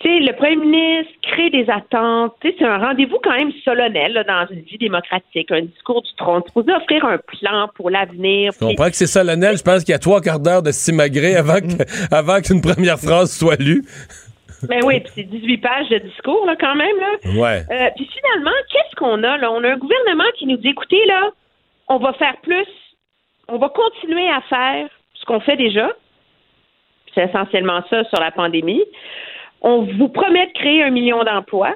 Tu 0.00 0.08
sais, 0.08 0.18
le 0.20 0.32
premier 0.34 0.56
ministre 0.56 1.12
crée 1.22 1.50
des 1.50 1.68
attentes. 1.70 2.34
Tu 2.40 2.48
sais, 2.48 2.56
c'est 2.58 2.64
un 2.64 2.78
rendez-vous 2.78 3.18
quand 3.22 3.36
même 3.36 3.52
solennel 3.64 4.12
là, 4.14 4.24
dans 4.24 4.46
une 4.52 4.62
vie 4.62 4.78
démocratique, 4.78 5.50
un 5.52 5.62
discours 5.62 6.02
du 6.02 6.12
trône. 6.16 6.42
C'est 6.44 6.48
supposé 6.48 6.72
offrir 6.72 7.04
un 7.04 7.18
plan 7.18 7.68
pour 7.76 7.90
l'avenir. 7.90 8.52
Je 8.52 8.58
comprends 8.58 8.88
que 8.88 8.96
c'est 8.96 9.06
solennel. 9.06 9.56
Je 9.56 9.62
pense 9.62 9.84
qu'il 9.84 9.92
y 9.92 9.94
a 9.94 10.00
trois 10.00 10.20
quarts 10.20 10.40
d'heure 10.40 10.62
de 10.62 10.70
avant 11.36 11.60
que- 11.60 12.14
avant 12.14 12.40
qu'une 12.40 12.60
première 12.60 12.98
phrase 12.98 13.30
soit 13.36 13.60
lue. 13.60 13.82
Ben 14.68 14.80
oui, 14.84 15.00
puis 15.00 15.12
c'est 15.14 15.22
18 15.24 15.58
pages 15.58 15.88
de 15.88 15.98
discours 15.98 16.46
là 16.46 16.56
quand 16.58 16.74
même 16.74 16.96
là. 16.98 17.40
Ouais. 17.40 17.62
Euh, 17.70 17.90
puis 17.96 18.08
finalement, 18.12 18.56
qu'est-ce 18.70 18.96
qu'on 18.96 19.22
a 19.22 19.36
là? 19.38 19.50
On 19.50 19.62
a 19.64 19.72
un 19.72 19.76
gouvernement 19.76 20.30
qui 20.38 20.46
nous 20.46 20.56
dit, 20.56 20.68
écoutez, 20.68 21.04
là, 21.06 21.30
on 21.88 21.98
va 21.98 22.12
faire 22.14 22.36
plus, 22.42 22.66
on 23.48 23.58
va 23.58 23.68
continuer 23.68 24.28
à 24.28 24.40
faire 24.42 24.88
ce 25.14 25.24
qu'on 25.24 25.40
fait 25.40 25.56
déjà. 25.56 25.90
C'est 27.14 27.24
essentiellement 27.24 27.82
ça 27.90 28.04
sur 28.04 28.20
la 28.20 28.30
pandémie. 28.30 28.82
On 29.60 29.82
vous 29.82 30.08
promet 30.08 30.46
de 30.46 30.52
créer 30.52 30.82
un 30.82 30.90
million 30.90 31.22
d'emplois. 31.24 31.74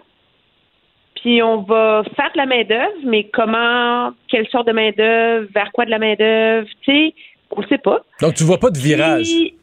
Puis 1.17 1.43
on 1.43 1.63
va 1.63 2.03
faire 2.15 2.31
de 2.33 2.39
la 2.39 2.47
main-d'œuvre, 2.47 2.99
mais 3.05 3.25
comment, 3.25 4.13
quelle 4.29 4.49
sorte 4.49 4.67
de 4.69 4.73
main-d'œuvre, 4.73 5.49
vers 5.55 5.73
quoi 5.73 5.85
de 5.85 5.91
la 5.91 5.99
main-d'œuvre, 5.99 6.69
tu 6.83 6.93
sais, 6.93 7.15
on 7.51 7.63
ne 7.63 7.67
sait 7.67 7.79
pas. 7.79 8.01
Donc, 8.21 8.35
tu 8.35 8.45
vois 8.45 8.59
pas 8.59 8.71
de 8.71 8.79
virage. 8.79 9.25
Puis, 9.25 9.55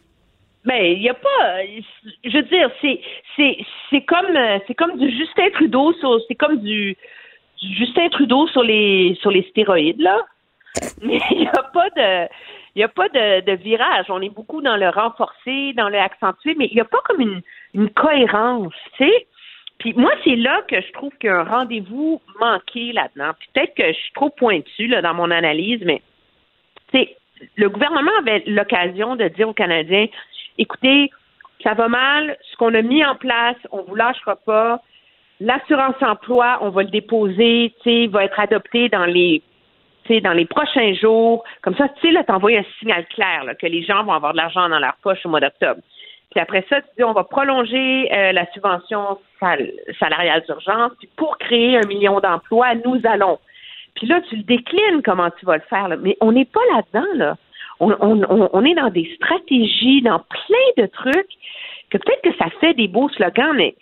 ben, 0.66 0.82
il 0.82 1.00
n'y 1.00 1.10
a 1.10 1.14
pas. 1.14 1.58
Je 2.24 2.38
veux 2.38 2.44
dire, 2.44 2.70
c'est 2.82 3.02
c'est 3.36 3.58
c'est 3.90 4.02
comme 4.02 4.36
euh, 4.36 4.60
c'est 4.66 4.76
comme 4.76 4.98
du 4.98 5.10
Justin 5.12 5.50
Trudeau 5.52 5.94
sur 5.94 6.20
c'est 6.28 6.36
comme 6.36 6.58
du, 6.58 6.96
Justin 7.62 8.10
Trudeau 8.10 8.48
sur 8.48 8.64
les 8.64 9.18
sur 9.22 9.32
les 9.32 9.44
stéroïdes 9.50 10.02
là. 10.02 10.20
Mais 11.02 11.20
il 11.32 11.42
n'y 11.42 11.48
a 11.48 11.64
pas 11.64 11.90
de 11.90 12.28
il 12.76 12.84
a 12.84 12.88
pas 12.88 13.10
de, 13.10 13.42
de 13.42 13.52
virage. 13.52 14.06
On 14.10 14.22
est 14.22 14.34
beaucoup 14.34 14.62
dans 14.62 14.78
le 14.78 14.90
renforcer, 14.90 15.74
dans 15.74 15.90
le 15.90 16.00
accentuer, 16.00 16.56
mais 16.58 16.66
il 16.72 16.74
n'y 16.74 16.82
a 16.82 16.86
pas 16.86 17.02
comme 17.06 17.22
une, 17.74 17.90
cohérence, 17.92 18.74
tu 18.98 19.06
sais. 19.06 19.28
Puis 19.78 19.94
moi, 19.94 20.12
c'est 20.24 20.36
là 20.36 20.62
que 20.68 20.82
je 20.82 20.92
trouve 20.94 21.12
qu'il 21.20 21.30
y 21.30 21.34
a 21.34 21.42
un 21.42 21.44
rendez-vous 21.44 22.22
manqué 22.40 22.94
là-dedans. 22.94 23.34
Peut-être 23.54 23.76
que 23.76 23.88
je 23.88 23.94
suis 23.94 24.14
trop 24.14 24.30
pointue 24.30 24.88
là, 24.88 25.02
dans 25.02 25.14
mon 25.14 25.30
analyse, 25.30 25.82
mais 25.84 26.02
tu 26.92 27.00
sais, 27.00 27.16
le 27.58 27.70
gouvernement 27.70 28.12
avait 28.20 28.44
l'occasion 28.48 29.16
de 29.16 29.28
dire 29.28 29.50
aux 29.50 29.54
Canadiens 29.54 30.08
écoutez, 30.58 31.12
ça 31.64 31.74
va 31.74 31.88
mal, 31.88 32.38
ce 32.52 32.58
qu'on 32.58 32.74
a 32.74 32.82
mis 32.82 33.04
en 33.06 33.16
place, 33.16 33.56
on 33.72 33.84
vous 33.84 33.96
lâchera 33.96 34.36
pas. 34.36 34.82
L'assurance 35.40 35.96
emploi, 36.02 36.60
on 36.62 36.70
va 36.70 36.84
le 36.84 36.90
déposer, 36.90 37.74
tu 37.84 38.08
va 38.08 38.26
être 38.26 38.40
adopté 38.40 38.90
dans 38.90 39.06
les 39.06 39.42
dans 40.22 40.34
les 40.34 40.46
prochains 40.46 40.94
jours. 40.96 41.44
Comme 41.62 41.76
ça, 41.78 41.88
tu 41.88 42.02
sais, 42.02 42.12
là, 42.12 42.24
t'envoies 42.26 42.58
un 42.60 42.66
signal 42.80 43.06
clair 43.08 43.46
là, 43.46 43.56
que 43.56 43.66
les 43.66 43.84
gens 43.84 44.04
vont 44.04 44.12
avoir 44.12 44.34
de 44.34 44.38
l'argent 44.38 44.68
dans 44.68 44.80
leur 44.80 44.96
poche 45.02 45.26
au 45.26 45.30
mois 45.30 45.40
d'octobre. 45.40 45.80
Puis 46.32 46.42
après 46.42 46.66
ça, 46.70 46.82
tu 46.82 46.88
dis, 46.98 47.04
on 47.04 47.14
va 47.14 47.24
prolonger 47.24 48.10
euh, 48.12 48.34
la 48.34 48.46
subvention 48.52 49.18
sal- 49.40 49.72
salariale 50.00 50.44
d'urgence. 50.46 50.92
Puis 51.00 51.10
pour 51.16 51.38
créer 51.38 51.78
un 51.78 51.88
million 51.88 52.20
d'emplois, 52.20 52.76
nous 52.76 53.00
allons. 53.06 53.40
Puis 53.96 54.08
là, 54.08 54.20
tu 54.28 54.36
le 54.36 54.44
déclines 54.44 55.02
comment 55.06 55.30
tu 55.40 55.46
vas 55.46 55.56
le 55.56 55.64
faire. 55.70 55.88
là. 55.88 55.96
Mais 55.96 56.18
on 56.20 56.32
n'est 56.32 56.46
pas 56.46 56.60
là-dedans, 56.74 57.08
là. 57.16 57.38
On, 57.84 57.96
on- 58.00 58.24
on- 58.30 58.50
on 58.54 58.66
est 58.66 58.76
dans 58.76 58.90
des 58.90 59.08
stratégies, 59.16 60.02
dans 60.02 60.20
plein 60.20 60.84
de 60.84 60.88
trucs, 60.88 61.32
que 61.90 61.98
peut-être 61.98 62.22
que 62.24 62.36
ça 62.38 62.46
fait 62.62 62.74
des 62.74 62.88
beaux 62.88 63.10
slogans, 63.10 63.54
mais 63.56 63.76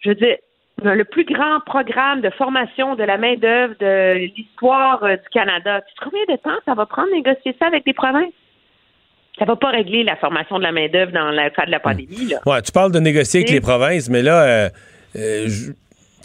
je 0.00 0.10
veux 0.10 0.14
dire, 0.16 0.36
le 0.82 1.04
plus 1.04 1.24
grand 1.24 1.60
programme 1.64 2.20
de 2.20 2.30
formation 2.30 2.94
de 2.96 3.04
la 3.04 3.16
main-d'œuvre 3.16 3.74
de 3.78 4.26
l'histoire 4.36 5.02
euh, 5.04 5.16
du 5.16 5.28
Canada, 5.32 5.80
tu 5.88 5.94
trouves 5.94 6.12
combien 6.12 6.34
de 6.36 6.40
temps? 6.42 6.58
Ça 6.64 6.74
va 6.74 6.84
prendre 6.86 7.08
de 7.10 7.14
négocier 7.14 7.54
ça 7.60 7.66
avec 7.68 7.84
des 7.84 7.92
provinces? 7.94 8.32
Ça 9.38 9.44
va 9.44 9.56
pas 9.56 9.70
régler 9.70 10.02
la 10.04 10.16
formation 10.16 10.58
de 10.58 10.64
la 10.64 10.72
main-d'œuvre 10.72 11.12
dans 11.12 11.30
le 11.30 11.50
cas 11.50 11.66
de 11.66 11.70
la 11.70 11.80
pandémie, 11.80 12.26
là. 12.30 12.38
Ouais, 12.46 12.60
tu 12.62 12.72
parles 12.72 12.92
de 12.92 12.98
négocier 13.00 13.40
avec 13.40 13.50
les 13.50 13.60
provinces, 13.60 14.08
mais 14.10 14.22
là, 14.22 14.42
euh, 14.44 14.68
euh, 15.16 15.48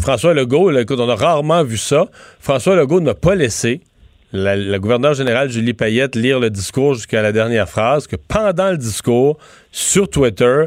François 0.01 0.33
Legault, 0.33 0.69
là, 0.71 0.81
écoute, 0.81 0.99
on 0.99 1.09
a 1.09 1.15
rarement 1.15 1.63
vu 1.63 1.77
ça. 1.77 2.05
François 2.39 2.75
Legault 2.75 3.01
n'a 3.01 3.13
pas 3.15 3.35
laissé 3.35 3.81
la, 4.31 4.55
la 4.55 4.79
gouverneure 4.79 5.13
générale 5.13 5.49
Julie 5.49 5.73
Payette 5.73 6.15
lire 6.15 6.39
le 6.39 6.49
discours 6.49 6.93
jusqu'à 6.93 7.21
la 7.21 7.31
dernière 7.31 7.67
phrase, 7.67 8.07
que 8.07 8.15
pendant 8.15 8.71
le 8.71 8.77
discours, 8.77 9.37
sur 9.71 10.09
Twitter, 10.09 10.65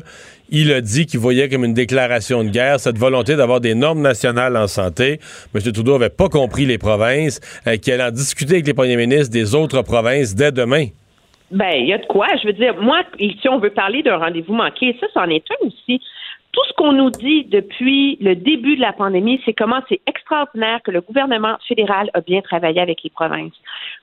il 0.51 0.71
a 0.73 0.81
dit 0.81 1.07
qu'il 1.07 1.19
voyait 1.19 1.49
comme 1.49 1.65
une 1.65 1.73
déclaration 1.73 2.45
de 2.45 2.51
guerre 2.51 2.79
cette 2.79 2.99
volonté 2.99 3.37
d'avoir 3.37 3.61
des 3.61 3.75
normes 3.75 4.03
nationales 4.03 4.57
en 4.57 4.67
santé. 4.67 5.19
M. 5.55 5.73
Trudeau 5.73 5.93
n'avait 5.93 6.11
pas 6.11 6.29
compris 6.29 6.67
les 6.67 6.79
provinces, 6.79 7.41
euh, 7.67 7.77
qu'il 7.77 7.95
allait 7.95 8.05
en 8.05 8.11
discuter 8.11 8.55
avec 8.55 8.67
les 8.67 8.75
premiers 8.75 8.97
ministres 8.97 9.33
des 9.33 9.55
autres 9.55 9.83
provinces 9.83 10.35
dès 10.35 10.53
demain. 10.53 10.87
Ben, 11.51 11.73
il 11.75 11.87
y 11.87 11.93
a 11.93 11.99
de 11.99 12.07
quoi. 12.07 12.27
Je 12.43 12.47
veux 12.47 12.53
dire, 12.53 12.75
moi, 12.81 13.03
si 13.19 13.49
on 13.49 13.59
veut 13.59 13.71
parler 13.71 14.03
d'un 14.03 14.17
rendez-vous 14.17 14.55
manqué, 14.55 14.97
ça, 15.01 15.07
c'en 15.15 15.29
est 15.29 15.45
un 15.51 15.67
aussi. 15.67 16.01
Tout 16.53 16.61
ce 16.69 16.73
qu'on 16.75 16.93
nous 16.93 17.09
dit 17.09 17.45
depuis 17.45 18.19
le 18.21 18.37
début 18.37 18.77
de 18.77 18.83
la 18.83 18.93
pandémie, 18.93 19.41
c'est 19.45 19.55
comment 19.55 19.81
c'est 19.89 20.03
extraordinaire 20.07 20.81
que 20.85 20.91
le 20.91 21.01
gouvernement 21.01 21.57
fédéral 21.67 22.11
a 22.13 22.21
bien 22.21 22.43
travaillé 22.43 22.79
avec 22.79 23.03
les 23.03 23.09
provinces. 23.09 23.55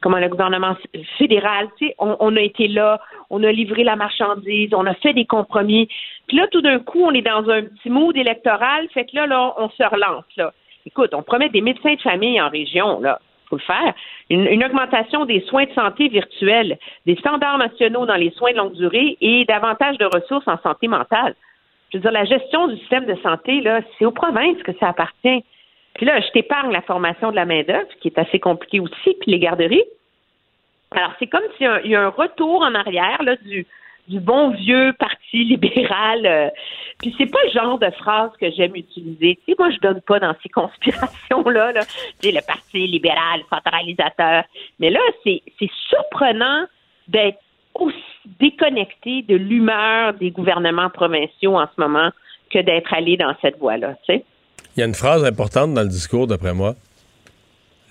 Comment 0.01 0.17
le 0.17 0.29
gouvernement 0.29 0.75
fédéral, 1.19 1.67
tu 1.77 1.87
sais, 1.87 1.95
on, 1.99 2.35
a 2.35 2.41
été 2.41 2.67
là, 2.67 2.99
on 3.29 3.43
a 3.43 3.51
livré 3.51 3.83
la 3.83 3.95
marchandise, 3.95 4.73
on 4.73 4.87
a 4.87 4.95
fait 4.95 5.13
des 5.13 5.25
compromis. 5.25 5.89
Puis 6.27 6.37
là, 6.37 6.47
tout 6.47 6.61
d'un 6.61 6.79
coup, 6.79 7.03
on 7.03 7.11
est 7.11 7.21
dans 7.21 7.47
un 7.49 7.61
petit 7.61 7.89
mood 7.91 8.17
électoral, 8.17 8.87
fait 8.95 9.05
que 9.05 9.15
là, 9.15 9.27
là, 9.27 9.53
on 9.57 9.69
se 9.69 9.83
relance, 9.83 10.25
là. 10.35 10.51
Écoute, 10.87 11.13
on 11.13 11.21
promet 11.21 11.49
des 11.49 11.61
médecins 11.61 11.93
de 11.93 12.01
famille 12.01 12.41
en 12.41 12.49
région, 12.49 12.99
là 12.99 13.19
faut 13.49 13.57
le 13.57 13.61
faire. 13.61 13.93
Une 14.29 14.63
augmentation 14.63 15.25
des 15.25 15.41
soins 15.41 15.65
de 15.65 15.73
santé 15.73 16.07
virtuels, 16.07 16.77
des 17.07 17.15
standards 17.15 17.57
nationaux 17.57 18.05
dans 18.05 18.15
les 18.15 18.29
soins 18.31 18.51
de 18.51 18.57
longue 18.57 18.73
durée 18.73 19.17
et 19.21 19.43
davantage 19.45 19.97
de 19.97 20.05
ressources 20.05 20.47
en 20.47 20.59
santé 20.59 20.87
mentale. 20.87 21.33
Je 21.91 21.97
veux 21.97 22.01
dire, 22.01 22.11
la 22.11 22.25
gestion 22.25 22.67
du 22.67 22.77
système 22.77 23.05
de 23.05 23.15
santé, 23.21 23.61
là, 23.61 23.81
c'est 23.97 24.05
aux 24.05 24.11
provinces 24.11 24.61
que 24.63 24.71
ça 24.79 24.89
appartient. 24.89 25.43
Puis 25.95 26.05
là, 26.05 26.21
je 26.21 26.27
t'épargne 26.31 26.71
la 26.71 26.81
formation 26.81 27.31
de 27.31 27.35
la 27.35 27.45
main-d'œuvre, 27.45 27.87
qui 27.99 28.07
est 28.09 28.19
assez 28.19 28.39
compliquée 28.39 28.79
aussi, 28.79 29.15
puis 29.19 29.31
les 29.31 29.39
garderies. 29.39 29.83
Alors, 30.91 31.11
c'est 31.19 31.27
comme 31.27 31.43
s'il 31.57 31.67
y 31.91 31.95
a 31.95 32.01
un- 32.01 32.09
retour 32.09 32.61
en 32.61 32.73
arrière 32.75 33.21
là, 33.23 33.35
du, 33.37 33.65
bon 34.07 34.49
vieux 34.51 34.93
parti 34.97 35.43
libéral. 35.43 36.25
euh, 36.25 36.49
puis 36.99 37.13
c'est 37.17 37.29
pas 37.31 37.39
le 37.45 37.51
genre 37.51 37.77
de 37.79 37.89
phrase 37.91 38.31
que 38.39 38.49
j'aime 38.51 38.75
utiliser. 38.75 39.35
Tu 39.37 39.51
sais, 39.51 39.55
moi, 39.57 39.69
je 39.71 39.77
donne 39.79 40.01
pas 40.01 40.19
dans 40.19 40.35
ces 40.41 40.49
conspirations-là. 40.49 41.71
Là. 41.73 41.81
Tu 41.85 42.29
sais, 42.29 42.31
le 42.31 42.41
parti 42.45 42.87
libéral, 42.87 43.41
centralisateur. 43.49 44.43
Mais 44.79 44.89
là, 44.89 44.99
c'est 45.23 45.41
surprenant 45.89 46.65
d'être 47.07 47.39
aussi 47.75 47.95
déconnecté 48.39 49.23
de 49.27 49.35
l'humeur 49.35 50.13
des 50.15 50.31
gouvernements 50.31 50.89
provinciaux 50.89 51.57
en 51.57 51.65
ce 51.75 51.81
moment 51.81 52.09
que 52.53 52.59
d'être 52.59 52.93
allé 52.93 53.15
dans 53.17 53.33
cette 53.41 53.57
voie-là. 53.59 53.95
Il 54.09 54.21
y 54.77 54.81
a 54.81 54.85
une 54.85 54.95
phrase 54.95 55.23
importante 55.23 55.73
dans 55.73 55.81
le 55.83 55.87
discours, 55.87 56.27
d'après 56.27 56.53
moi. 56.53 56.75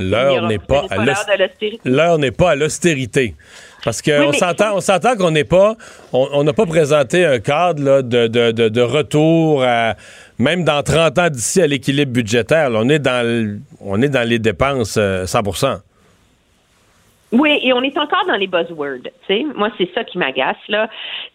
L'heure 0.01 0.47
n'est 0.47 0.59
pas 0.61 0.83
l'heure 0.97 1.05
de 1.27 1.39
l'austérité. 1.43 1.81
L'heure 1.85 2.19
n'est 2.19 2.31
pas 2.31 2.51
à 2.51 2.55
l'austérité. 2.55 3.35
Parce 3.85 4.01
Oui, 4.07 4.13
qu'on 4.13 4.33
s'entend, 4.33 4.77
on 4.77 4.81
s'entend 4.81 5.17
qu'on 5.17 5.33
n'est 5.33 5.43
pas, 5.45 5.75
on 6.13 6.29
on 6.35 6.45
n'a 6.45 6.53
pas 6.53 6.67
présenté 6.67 7.25
un 7.25 7.41
cadre 7.41 7.83
là, 7.83 8.03
de, 8.03 8.29
de- 8.29 8.53
de- 8.53 8.69
de 8.69 8.81
retour 8.81 9.65
à, 9.65 9.97
même 10.39 10.63
dans 10.63 10.83
30 10.85 11.19
ans 11.19 11.31
d'ici 11.31 11.61
à 11.61 11.67
l'équilibre 11.67 12.13
budgétaire. 12.13 12.71
là. 12.71 12.79
on 12.81 12.89
est 12.89 13.01
dans, 13.01 13.59
on 13.81 14.01
est 14.01 14.09
dans 14.09 14.29
les 14.29 14.39
dépenses 14.39 14.97
euh, 14.99 15.27
100 15.27 15.41
Oui, 17.33 17.59
et 17.63 17.73
on 17.73 17.83
est 17.83 17.97
encore 17.99 18.25
dans 18.27 18.37
les 18.37 18.47
buzzwords. 18.47 19.03
Tu 19.03 19.11
sais, 19.27 19.47
moi, 19.55 19.71
c'est 19.77 19.93
ça 19.95 20.05
qui 20.05 20.19
m'agace 20.19 20.57
là. 20.69 20.89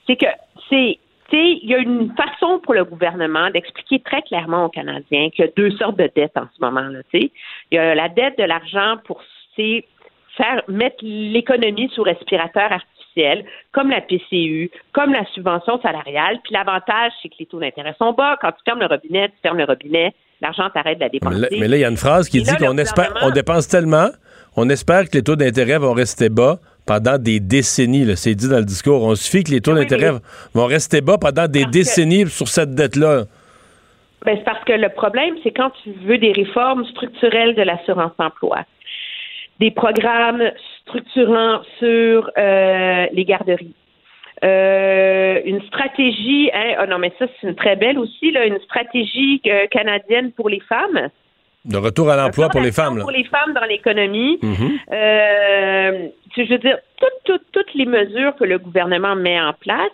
C'est 0.07 0.15
que 0.15 0.25
c'est 0.69 0.99
tu 1.29 1.37
sais, 1.37 1.59
il 1.63 1.69
y 1.69 1.73
a 1.73 1.77
une 1.77 2.13
façon 2.15 2.59
pour 2.59 2.73
le 2.73 2.83
gouvernement 2.83 3.49
d'expliquer 3.49 3.99
très 3.99 4.21
clairement 4.23 4.65
aux 4.65 4.69
Canadiens 4.69 5.29
qu'il 5.29 5.45
y 5.45 5.47
a 5.47 5.51
deux 5.55 5.71
sortes 5.77 5.97
de 5.97 6.09
dettes 6.15 6.37
en 6.37 6.47
ce 6.55 6.61
moment. 6.61 6.81
Là, 6.81 6.99
tu 7.11 7.21
sais. 7.21 7.31
Il 7.71 7.75
y 7.75 7.77
a 7.77 7.95
la 7.95 8.09
dette 8.09 8.37
de 8.37 8.43
l'argent 8.43 8.97
pour 9.05 9.21
tu 9.55 9.61
sais, 9.61 9.85
faire 10.35 10.63
mettre 10.67 10.97
l'économie 11.01 11.89
sous 11.93 12.03
respirateur 12.03 12.71
artificiel, 12.71 13.45
comme 13.71 13.89
la 13.89 14.01
PCU, 14.01 14.71
comme 14.91 15.13
la 15.13 15.25
subvention 15.33 15.79
salariale. 15.81 16.39
Puis 16.43 16.53
l'avantage, 16.53 17.11
c'est 17.21 17.29
que 17.29 17.35
les 17.39 17.45
taux 17.45 17.59
d'intérêt 17.59 17.95
sont 17.97 18.13
bas. 18.13 18.37
Quand 18.41 18.51
tu 18.51 18.63
fermes 18.65 18.79
le 18.79 18.87
robinet, 18.87 19.29
tu 19.29 19.35
fermes 19.41 19.59
le 19.59 19.65
robinet, 19.65 20.13
l'argent 20.41 20.69
t'arrête 20.71 20.97
de 20.97 21.03
la 21.03 21.09
dépenser. 21.09 21.47
mais 21.59 21.67
là, 21.67 21.77
il 21.77 21.81
y 21.81 21.85
a 21.85 21.89
une 21.89 21.97
phrase 21.97 22.29
qui 22.29 22.39
Et 22.39 22.41
dit 22.41 22.55
qu'on 22.57 22.77
espère, 22.77 23.13
on 23.21 23.31
dépense 23.31 23.67
tellement, 23.67 24.09
on 24.55 24.69
espère 24.69 25.09
que 25.09 25.17
les 25.17 25.23
taux 25.23 25.35
d'intérêt 25.35 25.77
vont 25.77 25.93
rester 25.93 26.29
bas 26.29 26.59
pendant 26.85 27.17
des 27.17 27.39
décennies. 27.39 28.05
C'est 28.17 28.35
dit 28.35 28.49
dans 28.49 28.57
le 28.57 28.65
discours. 28.65 29.03
On 29.03 29.15
suffit 29.15 29.43
que 29.43 29.51
les 29.51 29.61
taux 29.61 29.73
d'intérêt 29.73 30.11
vont 30.53 30.65
rester 30.65 31.01
bas 31.01 31.17
pendant 31.17 31.47
des 31.47 31.61
Parce 31.61 31.71
que- 31.71 31.77
décennies 31.79 32.27
sur 32.29 32.47
cette 32.47 32.75
dette-là. 32.75 33.23
Ben, 34.25 34.37
c'est 34.37 34.43
parce 34.45 34.63
que 34.63 34.73
le 34.73 34.89
problème, 34.89 35.35
c'est 35.43 35.51
quand 35.51 35.71
tu 35.83 35.91
veux 36.05 36.17
des 36.17 36.31
réformes 36.31 36.85
structurelles 36.85 37.55
de 37.55 37.61
l'assurance-emploi, 37.61 38.59
des 39.59 39.71
programmes 39.71 40.43
structurants 40.81 41.59
sur 41.79 42.29
euh, 42.37 43.05
les 43.11 43.25
garderies, 43.25 43.73
euh, 44.45 45.41
une 45.45 45.61
stratégie, 45.63 46.49
hein, 46.53 46.75
oh 46.81 46.85
non, 46.89 46.99
mais 46.99 47.11
ça, 47.19 47.25
c'est 47.39 47.47
une 47.47 47.55
très 47.55 47.75
belle 47.75 47.97
aussi, 47.99 48.31
là, 48.31 48.45
une 48.45 48.59
stratégie 48.61 49.41
euh, 49.47 49.67
canadienne 49.67 50.31
pour 50.31 50.49
les 50.49 50.59
femmes. 50.61 51.09
De 51.65 51.77
retour 51.77 52.09
à 52.09 52.17
l'emploi 52.17 52.49
pour 52.49 52.61
les 52.61 52.71
femmes. 52.71 52.97
là. 52.97 53.03
Pour 53.03 53.11
les 53.11 53.23
femmes 53.25 53.53
dans 53.53 53.65
l'économie. 53.65 54.37
Mhm. 54.41 54.79
Euh, 54.91 56.07
je 56.35 56.41
veux 56.49 56.57
dire, 56.57 56.77
toutes, 56.97 57.23
toutes, 57.25 57.51
toutes 57.51 57.73
les 57.73 57.85
mesures 57.85 58.35
que 58.35 58.43
le 58.43 58.57
gouvernement 58.57 59.15
met 59.15 59.39
en 59.39 59.53
place, 59.53 59.91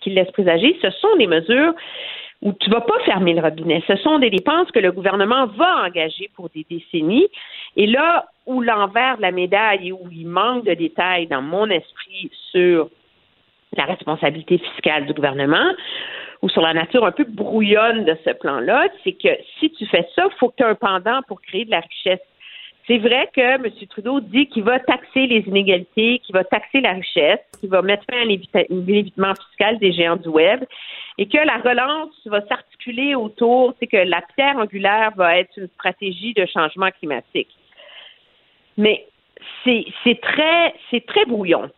qui 0.00 0.10
laissent 0.10 0.30
présager, 0.30 0.78
ce 0.80 0.90
sont 0.90 1.16
des 1.18 1.26
mesures 1.26 1.74
où 2.40 2.52
tu 2.52 2.70
vas 2.70 2.80
pas 2.82 2.98
fermer 3.04 3.34
le 3.34 3.40
robinet. 3.40 3.82
Ce 3.88 3.96
sont 3.96 4.20
des 4.20 4.30
dépenses 4.30 4.70
que 4.70 4.78
le 4.78 4.92
gouvernement 4.92 5.46
va 5.46 5.86
engager 5.86 6.30
pour 6.36 6.48
des 6.50 6.64
décennies. 6.70 7.26
Et 7.76 7.86
là 7.86 8.26
où 8.46 8.62
l'envers 8.62 9.16
de 9.16 9.22
la 9.22 9.32
médaille 9.32 9.88
et 9.88 9.92
où 9.92 10.08
il 10.12 10.26
manque 10.26 10.64
de 10.64 10.74
détails 10.74 11.26
dans 11.26 11.42
mon 11.42 11.68
esprit 11.68 12.30
sur 12.52 12.90
la 13.76 13.84
responsabilité 13.84 14.58
fiscale 14.58 15.06
du 15.06 15.12
gouvernement 15.12 15.72
ou 16.42 16.48
sur 16.48 16.62
la 16.62 16.72
nature 16.72 17.04
un 17.04 17.12
peu 17.12 17.24
brouillonne 17.24 18.04
de 18.04 18.16
ce 18.24 18.30
plan-là, 18.30 18.88
c'est 19.04 19.12
que 19.12 19.28
si 19.58 19.70
tu 19.72 19.86
fais 19.86 20.06
ça, 20.14 20.26
il 20.26 20.36
faut 20.38 20.48
que 20.48 20.56
tu 20.56 20.62
aies 20.62 20.66
un 20.66 20.74
pendant 20.74 21.20
pour 21.26 21.40
créer 21.42 21.64
de 21.64 21.70
la 21.70 21.80
richesse. 21.80 22.20
C'est 22.86 22.98
vrai 22.98 23.28
que 23.34 23.40
M. 23.40 23.64
Trudeau 23.90 24.20
dit 24.20 24.46
qu'il 24.46 24.62
va 24.62 24.80
taxer 24.80 25.26
les 25.26 25.40
inégalités, 25.40 26.20
qu'il 26.20 26.32
va 26.32 26.44
taxer 26.44 26.80
la 26.80 26.92
richesse, 26.92 27.40
qu'il 27.60 27.68
va 27.68 27.82
mettre 27.82 28.04
fin 28.10 28.22
à 28.22 28.24
l'évitement 28.24 29.34
fiscal 29.34 29.78
des 29.78 29.92
géants 29.92 30.16
du 30.16 30.28
Web 30.28 30.64
et 31.18 31.26
que 31.26 31.36
la 31.36 31.58
relance 31.58 32.14
va 32.24 32.40
s'articuler 32.46 33.14
autour, 33.14 33.74
c'est 33.78 33.88
que 33.88 33.98
la 33.98 34.22
pierre 34.34 34.56
angulaire 34.56 35.12
va 35.16 35.36
être 35.38 35.50
une 35.58 35.68
stratégie 35.68 36.32
de 36.32 36.46
changement 36.46 36.90
climatique. 36.98 37.50
Mais 38.78 39.04
c'est 39.64 40.20
très, 40.22 40.74
c'est 40.90 41.04
très 41.04 41.26
brouillon. 41.26 41.70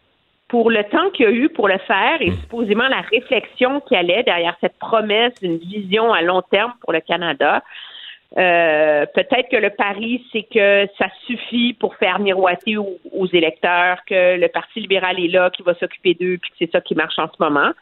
Pour 0.51 0.71
le 0.71 0.83
temps 0.85 1.11
qu'il 1.11 1.27
y 1.27 1.29
a 1.29 1.33
eu 1.33 1.49
pour 1.49 1.69
le 1.69 1.79
faire 1.79 2.21
et 2.21 2.33
supposément 2.33 2.89
la 2.89 3.01
réflexion 3.03 3.81
qui 3.81 3.95
allait 3.95 4.25
derrière 4.25 4.57
cette 4.61 4.79
promesse 4.79 5.33
d'une 5.41 5.59
vision 5.59 6.13
à 6.13 6.23
long 6.23 6.43
terme 6.43 6.73
pour 6.81 6.93
le 6.93 7.01
Canada, 7.01 7.63
euh, 8.39 9.07
peut-être 9.13 9.49
que 9.51 9.57
le 9.57 9.71
pari, 9.71 10.25
c'est 10.33 10.43
que 10.43 10.87
ça 10.99 11.07
suffit 11.27 11.73
pour 11.75 11.97
faire 11.97 12.21
miroiter 12.21 12.77
aux, 12.77 12.99
aux 13.13 13.27
électeurs 13.27 13.99
que 14.07 14.39
le 14.39 14.49
Parti 14.49 14.81
libéral 14.81 15.19
est 15.19 15.29
là, 15.29 15.51
qui 15.51 15.63
va 15.63 15.75
s'occuper 15.75 16.15
d'eux, 16.15 16.39
puis 16.41 16.51
que 16.51 16.57
c'est 16.59 16.71
ça 16.71 16.81
qui 16.81 16.95
marche 16.95 17.19
en 17.19 17.27
ce 17.27 17.43
moment. 17.43 17.73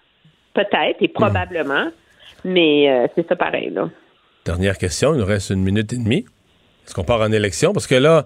Peut-être 0.55 1.03
et 1.03 1.09
probablement, 1.09 1.89
mais 2.45 2.90
euh, 2.90 3.07
c'est 3.15 3.28
ça 3.28 3.36
pareil. 3.36 3.70
Là. 3.70 3.89
Dernière 4.45 4.78
question, 4.78 5.15
il 5.15 5.20
nous 5.20 5.27
reste 5.27 5.51
une 5.51 5.62
minute 5.62 5.93
et 5.93 5.99
demie. 5.99 6.24
Est-ce 6.86 6.95
qu'on 6.95 7.05
part 7.05 7.20
en 7.20 7.31
élection? 7.31 7.74
Parce 7.74 7.86
que 7.86 7.95
là, 7.95 8.24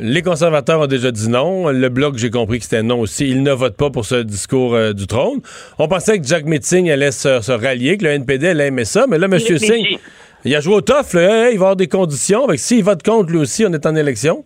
les 0.00 0.22
conservateurs 0.22 0.80
ont 0.80 0.86
déjà 0.86 1.10
dit 1.10 1.28
non. 1.28 1.68
Le 1.68 1.88
Bloc, 1.88 2.16
j'ai 2.16 2.30
compris 2.30 2.58
que 2.58 2.64
c'était 2.64 2.82
non 2.82 3.00
aussi. 3.00 3.28
Ils 3.28 3.42
ne 3.42 3.52
votent 3.52 3.76
pas 3.76 3.90
pour 3.90 4.04
ce 4.04 4.16
discours 4.22 4.74
euh, 4.74 4.92
du 4.92 5.06
trône. 5.06 5.40
On 5.78 5.88
pensait 5.88 6.18
que 6.18 6.26
Jack 6.26 6.44
Metzing 6.44 6.90
allait 6.90 7.12
se, 7.12 7.40
se 7.40 7.52
rallier, 7.52 7.96
que 7.98 8.04
le 8.04 8.10
NPD 8.10 8.48
allait 8.48 8.68
aimer 8.68 8.84
ça. 8.84 9.06
Mais 9.08 9.18
là, 9.18 9.26
M. 9.26 9.38
Singh, 9.38 9.98
il 10.44 10.54
a 10.54 10.60
joué 10.60 10.74
au 10.74 10.80
tough. 10.80 11.12
Là. 11.14 11.48
Hey, 11.48 11.54
il 11.54 11.58
va 11.58 11.66
avoir 11.66 11.76
des 11.76 11.88
conditions. 11.88 12.46
Fait 12.48 12.54
que 12.54 12.60
S'il 12.60 12.82
vote 12.84 13.02
contre, 13.02 13.30
lui 13.30 13.38
aussi, 13.38 13.64
on 13.66 13.72
est 13.72 13.86
en 13.86 13.94
élection. 13.94 14.44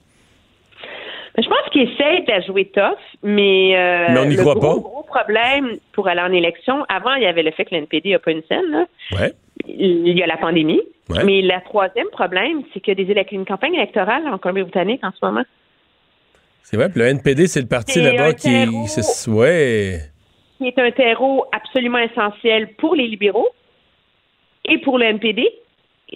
Je 1.37 1.49
pense 1.49 1.69
qu'il 1.73 1.83
essaie 1.83 2.21
de 2.23 2.47
jouer 2.47 2.71
tough, 2.73 2.97
mais, 3.25 3.77
euh, 3.77 4.07
Mais 4.13 4.19
on 4.21 4.25
n'y 4.27 4.37
le 4.37 4.43
croit 4.43 4.55
gros, 4.55 4.75
pas. 4.77 4.81
gros 4.81 5.03
problème 5.03 5.79
pour 5.93 6.07
aller 6.07 6.21
en 6.21 6.33
élection, 6.33 6.85
avant, 6.89 7.15
il 7.15 7.25
y 7.25 7.27
avait 7.27 7.43
le 7.43 7.51
fait 7.51 7.65
que 7.65 7.75
l'NPD 7.75 8.11
n'a 8.13 8.19
pas 8.21 8.31
une 8.31 8.43
scène. 8.49 8.71
Là. 8.71 8.85
Ouais. 9.19 9.33
Il 9.67 10.17
y 10.19 10.23
a 10.23 10.27
la 10.27 10.37
pandémie. 10.37 10.81
Ouais. 11.11 11.23
Mais 11.25 11.43
le 11.43 11.65
troisième 11.65 12.09
problème, 12.09 12.63
c'est 12.73 12.81
qu'il 12.81 12.99
y 12.99 13.19
a 13.19 13.25
une 13.33 13.45
campagne 13.45 13.75
électorale 13.75 14.27
en 14.27 14.39
Colombie-Britannique 14.39 15.01
en 15.05 15.11
ce 15.13 15.25
moment. 15.25 15.45
C'est 16.63 16.77
vrai. 16.77 16.89
Puis 16.89 16.99
le 17.01 17.07
NPD, 17.09 17.47
c'est 17.47 17.61
le 17.61 17.67
parti 17.69 18.01
là-bas 18.01 18.33
qui. 18.33 18.49
terreau. 18.51 18.87
c'est- 18.87 19.31
Ouais. 19.31 19.99
qui 20.59 20.69
est 20.69 20.79
un 20.79 20.91
terreau 20.93 21.45
absolument 21.53 21.99
essentiel 21.99 22.75
pour 22.79 22.95
les 22.95 23.07
libéraux 23.07 23.49
et 24.67 24.79
pour 24.79 24.99
le 24.99 25.05
NPD. 25.07 25.47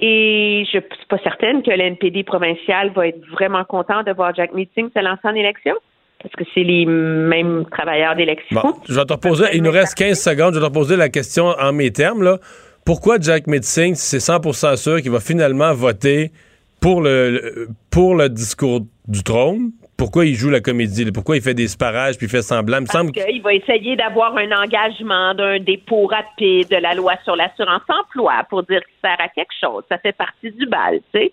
Et 0.00 0.64
je 0.72 0.78
ne 0.78 0.82
suis 0.82 1.06
pas 1.08 1.18
certaine 1.18 1.62
que 1.62 1.70
le 1.70 1.80
NPD 1.80 2.22
provincial 2.22 2.90
va 2.94 3.08
être 3.08 3.20
vraiment 3.30 3.64
content 3.64 4.02
de 4.04 4.12
voir 4.12 4.34
Jack 4.34 4.54
Meeting 4.54 4.88
se 4.94 5.02
lancer 5.02 5.20
en 5.24 5.34
élection, 5.34 5.74
parce 6.22 6.34
que 6.36 6.44
c'est 6.54 6.62
les 6.62 6.86
mêmes 6.86 7.64
travailleurs 7.70 8.14
d'élection. 8.14 8.60
Bon, 8.60 8.72
je 8.88 8.94
vais 8.94 9.04
te 9.04 9.12
reposer, 9.12 9.44
il 9.54 9.62
nous 9.62 9.72
reste 9.72 9.96
15 9.98 10.18
secondes, 10.22 10.54
je 10.54 10.60
vais 10.60 10.66
te 10.66 10.70
reposer 10.72 10.96
la 10.96 11.08
question 11.08 11.46
en 11.46 11.72
mes 11.72 11.90
termes. 11.90 12.22
Là. 12.22 12.38
Pourquoi 12.88 13.18
Jack 13.20 13.46
Metzing, 13.46 13.94
si 13.94 14.16
c'est 14.18 14.32
100% 14.32 14.76
sûr 14.76 15.02
qu'il 15.02 15.10
va 15.10 15.20
finalement 15.20 15.74
voter 15.74 16.30
pour 16.80 17.02
le, 17.02 17.68
pour 17.90 18.14
le 18.14 18.30
discours 18.30 18.80
du 19.06 19.22
trône? 19.22 19.72
Pourquoi 19.98 20.24
il 20.24 20.34
joue 20.34 20.48
la 20.48 20.60
comédie? 20.60 21.04
Pourquoi 21.12 21.36
il 21.36 21.42
fait 21.42 21.52
des 21.52 21.68
sparages 21.68 22.16
puis 22.16 22.24
il 22.24 22.30
fait 22.30 22.40
semblant? 22.40 22.78
Il 22.78 22.84
me 22.84 22.86
semble 22.86 23.12
que- 23.12 23.30
Il 23.30 23.42
va 23.42 23.52
essayer 23.52 23.94
d'avoir 23.94 24.34
un 24.38 24.50
engagement 24.52 25.34
d'un 25.34 25.58
dépôt 25.60 26.06
rapide 26.06 26.70
de 26.70 26.76
la 26.76 26.94
loi 26.94 27.12
sur 27.24 27.36
l'assurance-emploi 27.36 28.46
pour 28.48 28.62
dire 28.62 28.80
qu'il 28.80 28.96
sert 29.02 29.20
à 29.20 29.28
quelque 29.28 29.52
chose. 29.60 29.84
Ça 29.90 29.98
fait 29.98 30.16
partie 30.16 30.50
du 30.50 30.64
bal, 30.64 31.00
tu 31.12 31.20
sais. 31.20 31.32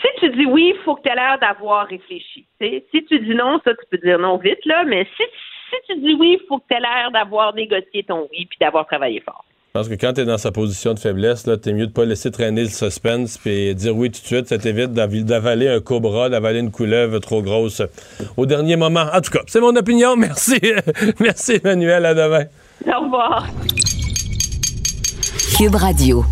Si 0.00 0.08
tu 0.20 0.30
dis 0.30 0.46
oui, 0.46 0.72
il 0.74 0.82
faut 0.82 0.94
que 0.94 1.02
tu 1.02 1.10
aies 1.10 1.14
l'air 1.14 1.36
d'avoir 1.38 1.88
réfléchi. 1.88 2.46
tu 2.58 2.66
sais. 2.66 2.84
Si 2.90 3.04
tu 3.04 3.20
dis 3.20 3.34
non, 3.34 3.60
ça, 3.62 3.72
tu 3.74 3.84
peux 3.90 3.98
dire 3.98 4.18
non 4.18 4.38
vite, 4.38 4.64
là, 4.64 4.82
mais 4.84 5.06
si, 5.14 5.24
si 5.68 5.76
tu 5.92 6.00
dis 6.00 6.14
oui, 6.18 6.38
il 6.40 6.46
faut 6.48 6.56
que 6.56 6.64
tu 6.70 6.74
aies 6.74 6.80
l'air 6.80 7.10
d'avoir 7.12 7.54
négocié 7.54 8.02
ton 8.02 8.26
oui 8.32 8.46
puis 8.46 8.56
d'avoir 8.58 8.86
travaillé 8.86 9.20
fort. 9.20 9.44
Je 9.76 9.80
pense 9.82 9.88
que 9.90 10.00
quand 10.00 10.14
tu 10.14 10.22
es 10.22 10.24
dans 10.24 10.38
sa 10.38 10.52
position 10.52 10.94
de 10.94 10.98
faiblesse, 10.98 11.46
là, 11.46 11.58
t'es 11.58 11.74
mieux 11.74 11.86
de 11.86 11.92
pas 11.92 12.06
laisser 12.06 12.30
traîner 12.30 12.62
le 12.62 12.70
suspense 12.70 13.36
puis 13.36 13.74
dire 13.74 13.94
oui 13.94 14.10
tout 14.10 14.22
de 14.22 14.26
suite. 14.26 14.48
Ça 14.48 14.56
t'évite 14.56 14.94
d'av- 14.94 15.22
d'avaler 15.22 15.68
un 15.68 15.80
cobra, 15.80 16.30
d'avaler 16.30 16.60
une 16.60 16.70
couleuvre 16.70 17.18
trop 17.18 17.42
grosse 17.42 17.82
au 18.38 18.46
dernier 18.46 18.76
moment. 18.76 19.04
En 19.12 19.20
tout 19.20 19.30
cas, 19.32 19.42
c'est 19.46 19.60
mon 19.60 19.76
opinion. 19.76 20.16
Merci. 20.16 20.58
Merci, 21.20 21.60
Emmanuel. 21.62 22.06
À 22.06 22.14
demain. 22.14 22.44
Au 22.86 23.04
revoir. 23.04 23.48
Cube 25.58 25.74
Radio. 25.74 26.24